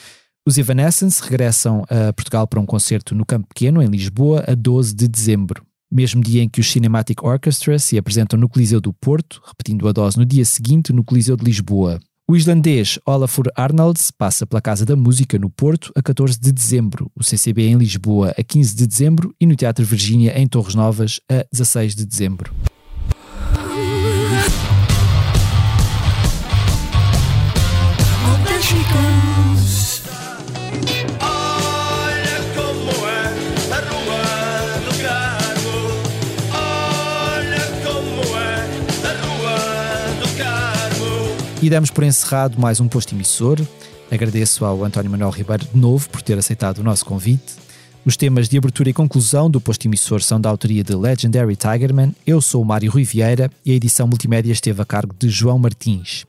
Os 0.47 0.57
Evanescence 0.57 1.21
regressam 1.21 1.83
a 1.91 2.11
Portugal 2.11 2.47
para 2.47 2.59
um 2.59 2.65
concerto 2.65 3.13
no 3.13 3.23
Campo 3.23 3.47
Pequeno, 3.49 3.83
em 3.83 3.87
Lisboa, 3.87 4.43
a 4.47 4.55
12 4.55 4.95
de 4.95 5.07
dezembro 5.07 5.66
mesmo 5.91 6.21
dia 6.21 6.43
em 6.43 6.49
que 6.49 6.59
os 6.59 6.71
Cinematic 6.71 7.23
Orchestra 7.23 7.79
se 7.79 7.97
apresentam 7.97 8.39
no 8.39 8.49
Coliseu 8.49 8.81
do 8.81 8.93
Porto, 8.93 9.41
repetindo 9.45 9.87
a 9.87 9.91
dose 9.91 10.17
no 10.17 10.25
dia 10.25 10.45
seguinte 10.45 10.93
no 10.93 11.03
Coliseu 11.03 11.35
de 11.35 11.45
Lisboa. 11.45 11.99
O 12.29 12.35
islandês 12.35 12.99
Olafur 13.05 13.47
Arnalds 13.55 14.11
passa 14.11 14.45
pela 14.45 14.61
Casa 14.61 14.85
da 14.85 14.97
Música 14.97 15.39
no 15.39 15.49
Porto 15.49 15.93
a 15.95 16.01
14 16.01 16.37
de 16.37 16.51
dezembro, 16.51 17.09
o 17.15 17.23
CCB 17.23 17.67
em 17.67 17.77
Lisboa 17.77 18.33
a 18.37 18.43
15 18.43 18.75
de 18.75 18.85
dezembro 18.85 19.33
e 19.39 19.45
no 19.45 19.55
Teatro 19.55 19.85
Virgínia 19.85 20.37
em 20.37 20.45
Torres 20.45 20.75
Novas 20.75 21.21
a 21.31 21.45
16 21.53 21.95
de 21.95 22.05
dezembro. 22.05 22.53
E 41.59 41.71
damos 41.71 41.89
por 41.89 42.03
encerrado 42.03 42.59
mais 42.59 42.79
um 42.79 42.87
posto 42.87 43.15
emissor. 43.15 43.57
Agradeço 44.11 44.63
ao 44.63 44.83
António 44.83 45.09
Manuel 45.09 45.31
Ribeiro 45.31 45.65
de 45.65 45.75
novo 45.75 46.07
por 46.07 46.21
ter 46.21 46.37
aceitado 46.37 46.77
o 46.77 46.83
nosso 46.83 47.03
convite. 47.03 47.55
Os 48.05 48.15
temas 48.15 48.47
de 48.47 48.59
abertura 48.59 48.91
e 48.91 48.93
conclusão 48.93 49.49
do 49.49 49.59
posto 49.59 49.87
emissor 49.87 50.21
são 50.21 50.39
da 50.39 50.49
autoria 50.49 50.83
de 50.83 50.95
Legendary 50.95 51.55
Tigerman. 51.55 52.15
Eu 52.27 52.41
sou 52.41 52.61
o 52.61 52.65
Mário 52.65 52.91
Rui 52.91 53.03
Vieira 53.03 53.49
e 53.65 53.71
a 53.71 53.73
edição 53.73 54.07
multimédia 54.07 54.51
esteve 54.51 54.79
a 54.83 54.85
cargo 54.85 55.15
de 55.17 55.29
João 55.29 55.57
Martins. 55.57 56.25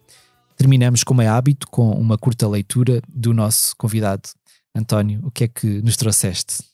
Terminamos, 0.57 1.05
como 1.05 1.21
é 1.21 1.29
hábito, 1.29 1.69
com 1.69 1.91
uma 1.91 2.17
curta 2.17 2.49
leitura 2.49 3.03
do 3.07 3.35
nosso 3.35 3.77
convidado. 3.77 4.31
António, 4.75 5.21
o 5.23 5.31
que 5.31 5.45
é 5.45 5.49
que 5.49 5.83
nos 5.83 5.97
trouxeste? 5.99 6.65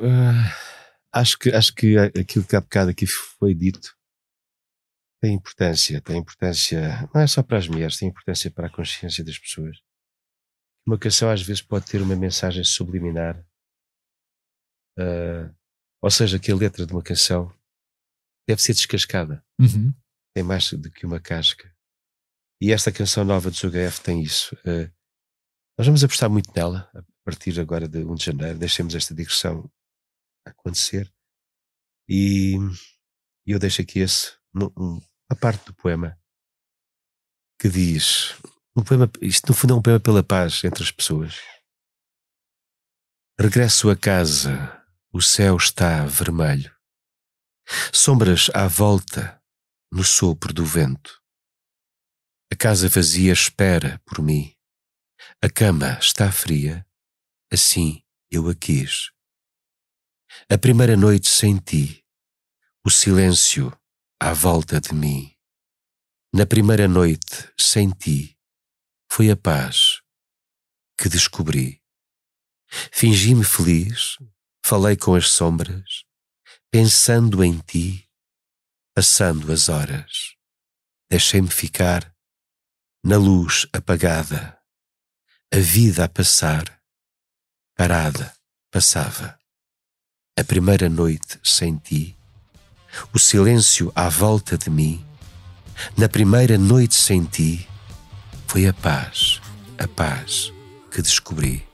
Ah, 0.00 0.52
acho, 1.12 1.38
que, 1.38 1.50
acho 1.50 1.74
que 1.74 1.98
aquilo 1.98 2.46
que 2.46 2.56
há 2.56 2.60
bocado 2.62 2.90
aqui 2.90 3.06
foi 3.06 3.54
dito 3.54 3.95
tem 5.20 5.34
importância. 5.34 6.00
Tem 6.00 6.18
importância, 6.18 7.08
não 7.14 7.20
é 7.20 7.26
só 7.26 7.42
para 7.42 7.58
as 7.58 7.68
mulheres, 7.68 7.96
tem 7.96 8.08
importância 8.08 8.50
para 8.50 8.66
a 8.66 8.70
consciência 8.70 9.24
das 9.24 9.38
pessoas. 9.38 9.78
Uma 10.86 10.98
canção 10.98 11.30
às 11.30 11.42
vezes 11.42 11.62
pode 11.62 11.86
ter 11.86 12.00
uma 12.00 12.14
mensagem 12.16 12.62
subliminar. 12.62 13.44
ah, 14.98 15.52
ou 16.02 16.10
seja, 16.10 16.38
que 16.38 16.52
a 16.52 16.54
letra 16.54 16.86
de 16.86 16.92
uma 16.92 17.02
canção 17.02 17.52
deve 18.48 18.62
ser 18.62 18.74
descascada. 18.74 19.44
Uhum. 19.58 19.92
Tem 20.34 20.44
mais 20.44 20.72
do 20.72 20.90
que 20.90 21.06
uma 21.06 21.20
casca. 21.20 21.74
E 22.62 22.72
esta 22.72 22.92
canção 22.92 23.24
nova 23.24 23.50
do 23.50 23.56
UHF 23.56 24.00
tem 24.02 24.22
isso. 24.22 24.56
Ah, 24.58 24.90
nós 25.78 25.86
vamos 25.86 26.04
apostar 26.04 26.30
muito 26.30 26.50
nela 26.54 26.90
a 26.94 27.02
partir 27.24 27.58
agora 27.60 27.88
de 27.88 28.04
1 28.04 28.14
de 28.14 28.24
janeiro. 28.24 28.58
Deixemos 28.58 28.94
esta 28.94 29.14
digressão 29.14 29.70
acontecer. 30.46 31.12
E 32.08 32.54
eu 33.44 33.58
deixo 33.58 33.82
aqui 33.82 33.98
esse, 33.98 34.38
a 35.30 35.34
parte 35.34 35.64
do 35.66 35.74
poema 35.74 36.18
que 37.58 37.68
diz: 37.68 38.34
um 38.76 38.82
poema, 38.82 39.10
isto 39.20 39.48
no 39.48 39.54
fundo 39.54 39.74
é 39.74 39.76
um 39.76 39.82
poema 39.82 40.00
pela 40.00 40.22
paz 40.22 40.62
entre 40.64 40.82
as 40.82 40.90
pessoas. 40.90 41.40
Regresso 43.38 43.90
a 43.90 43.96
casa, 43.96 44.82
o 45.12 45.20
céu 45.20 45.56
está 45.56 46.06
vermelho. 46.06 46.74
Sombras 47.92 48.50
à 48.54 48.66
volta, 48.66 49.42
no 49.92 50.04
sopro 50.04 50.52
do 50.52 50.64
vento. 50.64 51.22
A 52.52 52.56
casa 52.56 52.88
vazia 52.88 53.32
espera 53.32 54.00
por 54.06 54.22
mim. 54.22 54.54
A 55.42 55.50
cama 55.50 55.98
está 55.98 56.30
fria, 56.30 56.86
assim 57.52 58.02
eu 58.30 58.48
a 58.48 58.54
quis. 58.54 59.10
A 60.48 60.56
primeira 60.56 60.96
noite 60.96 61.28
sem 61.28 61.58
ti, 61.58 62.04
o 62.84 62.90
silêncio 62.90 63.76
à 64.18 64.32
volta 64.32 64.80
de 64.80 64.94
mim. 64.94 65.36
Na 66.32 66.46
primeira 66.46 66.88
noite 66.88 67.52
sem 67.58 67.90
ti, 67.90 68.36
foi 69.10 69.30
a 69.30 69.36
paz 69.36 70.00
que 70.98 71.08
descobri. 71.08 71.82
Fingi-me 72.92 73.44
feliz, 73.44 74.16
falei 74.64 74.96
com 74.96 75.14
as 75.14 75.28
sombras, 75.28 76.04
pensando 76.70 77.44
em 77.44 77.58
ti, 77.58 78.08
passando 78.94 79.52
as 79.52 79.68
horas. 79.68 80.34
Deixei-me 81.10 81.50
ficar 81.50 82.12
na 83.04 83.18
luz 83.18 83.66
apagada, 83.72 84.58
a 85.52 85.58
vida 85.58 86.04
a 86.04 86.08
passar, 86.08 86.82
parada, 87.76 88.34
passava. 88.70 89.38
A 90.38 90.42
primeira 90.42 90.88
noite 90.88 91.38
sem 91.44 91.76
ti, 91.78 92.16
o 93.12 93.18
silêncio 93.18 93.92
à 93.94 94.08
volta 94.08 94.56
de 94.56 94.70
mim, 94.70 95.04
na 95.96 96.08
primeira 96.08 96.56
noite 96.56 96.94
sem 96.94 97.24
ti, 97.24 97.66
foi 98.46 98.66
a 98.66 98.72
paz, 98.72 99.40
a 99.78 99.86
paz 99.86 100.52
que 100.90 101.02
descobri. 101.02 101.66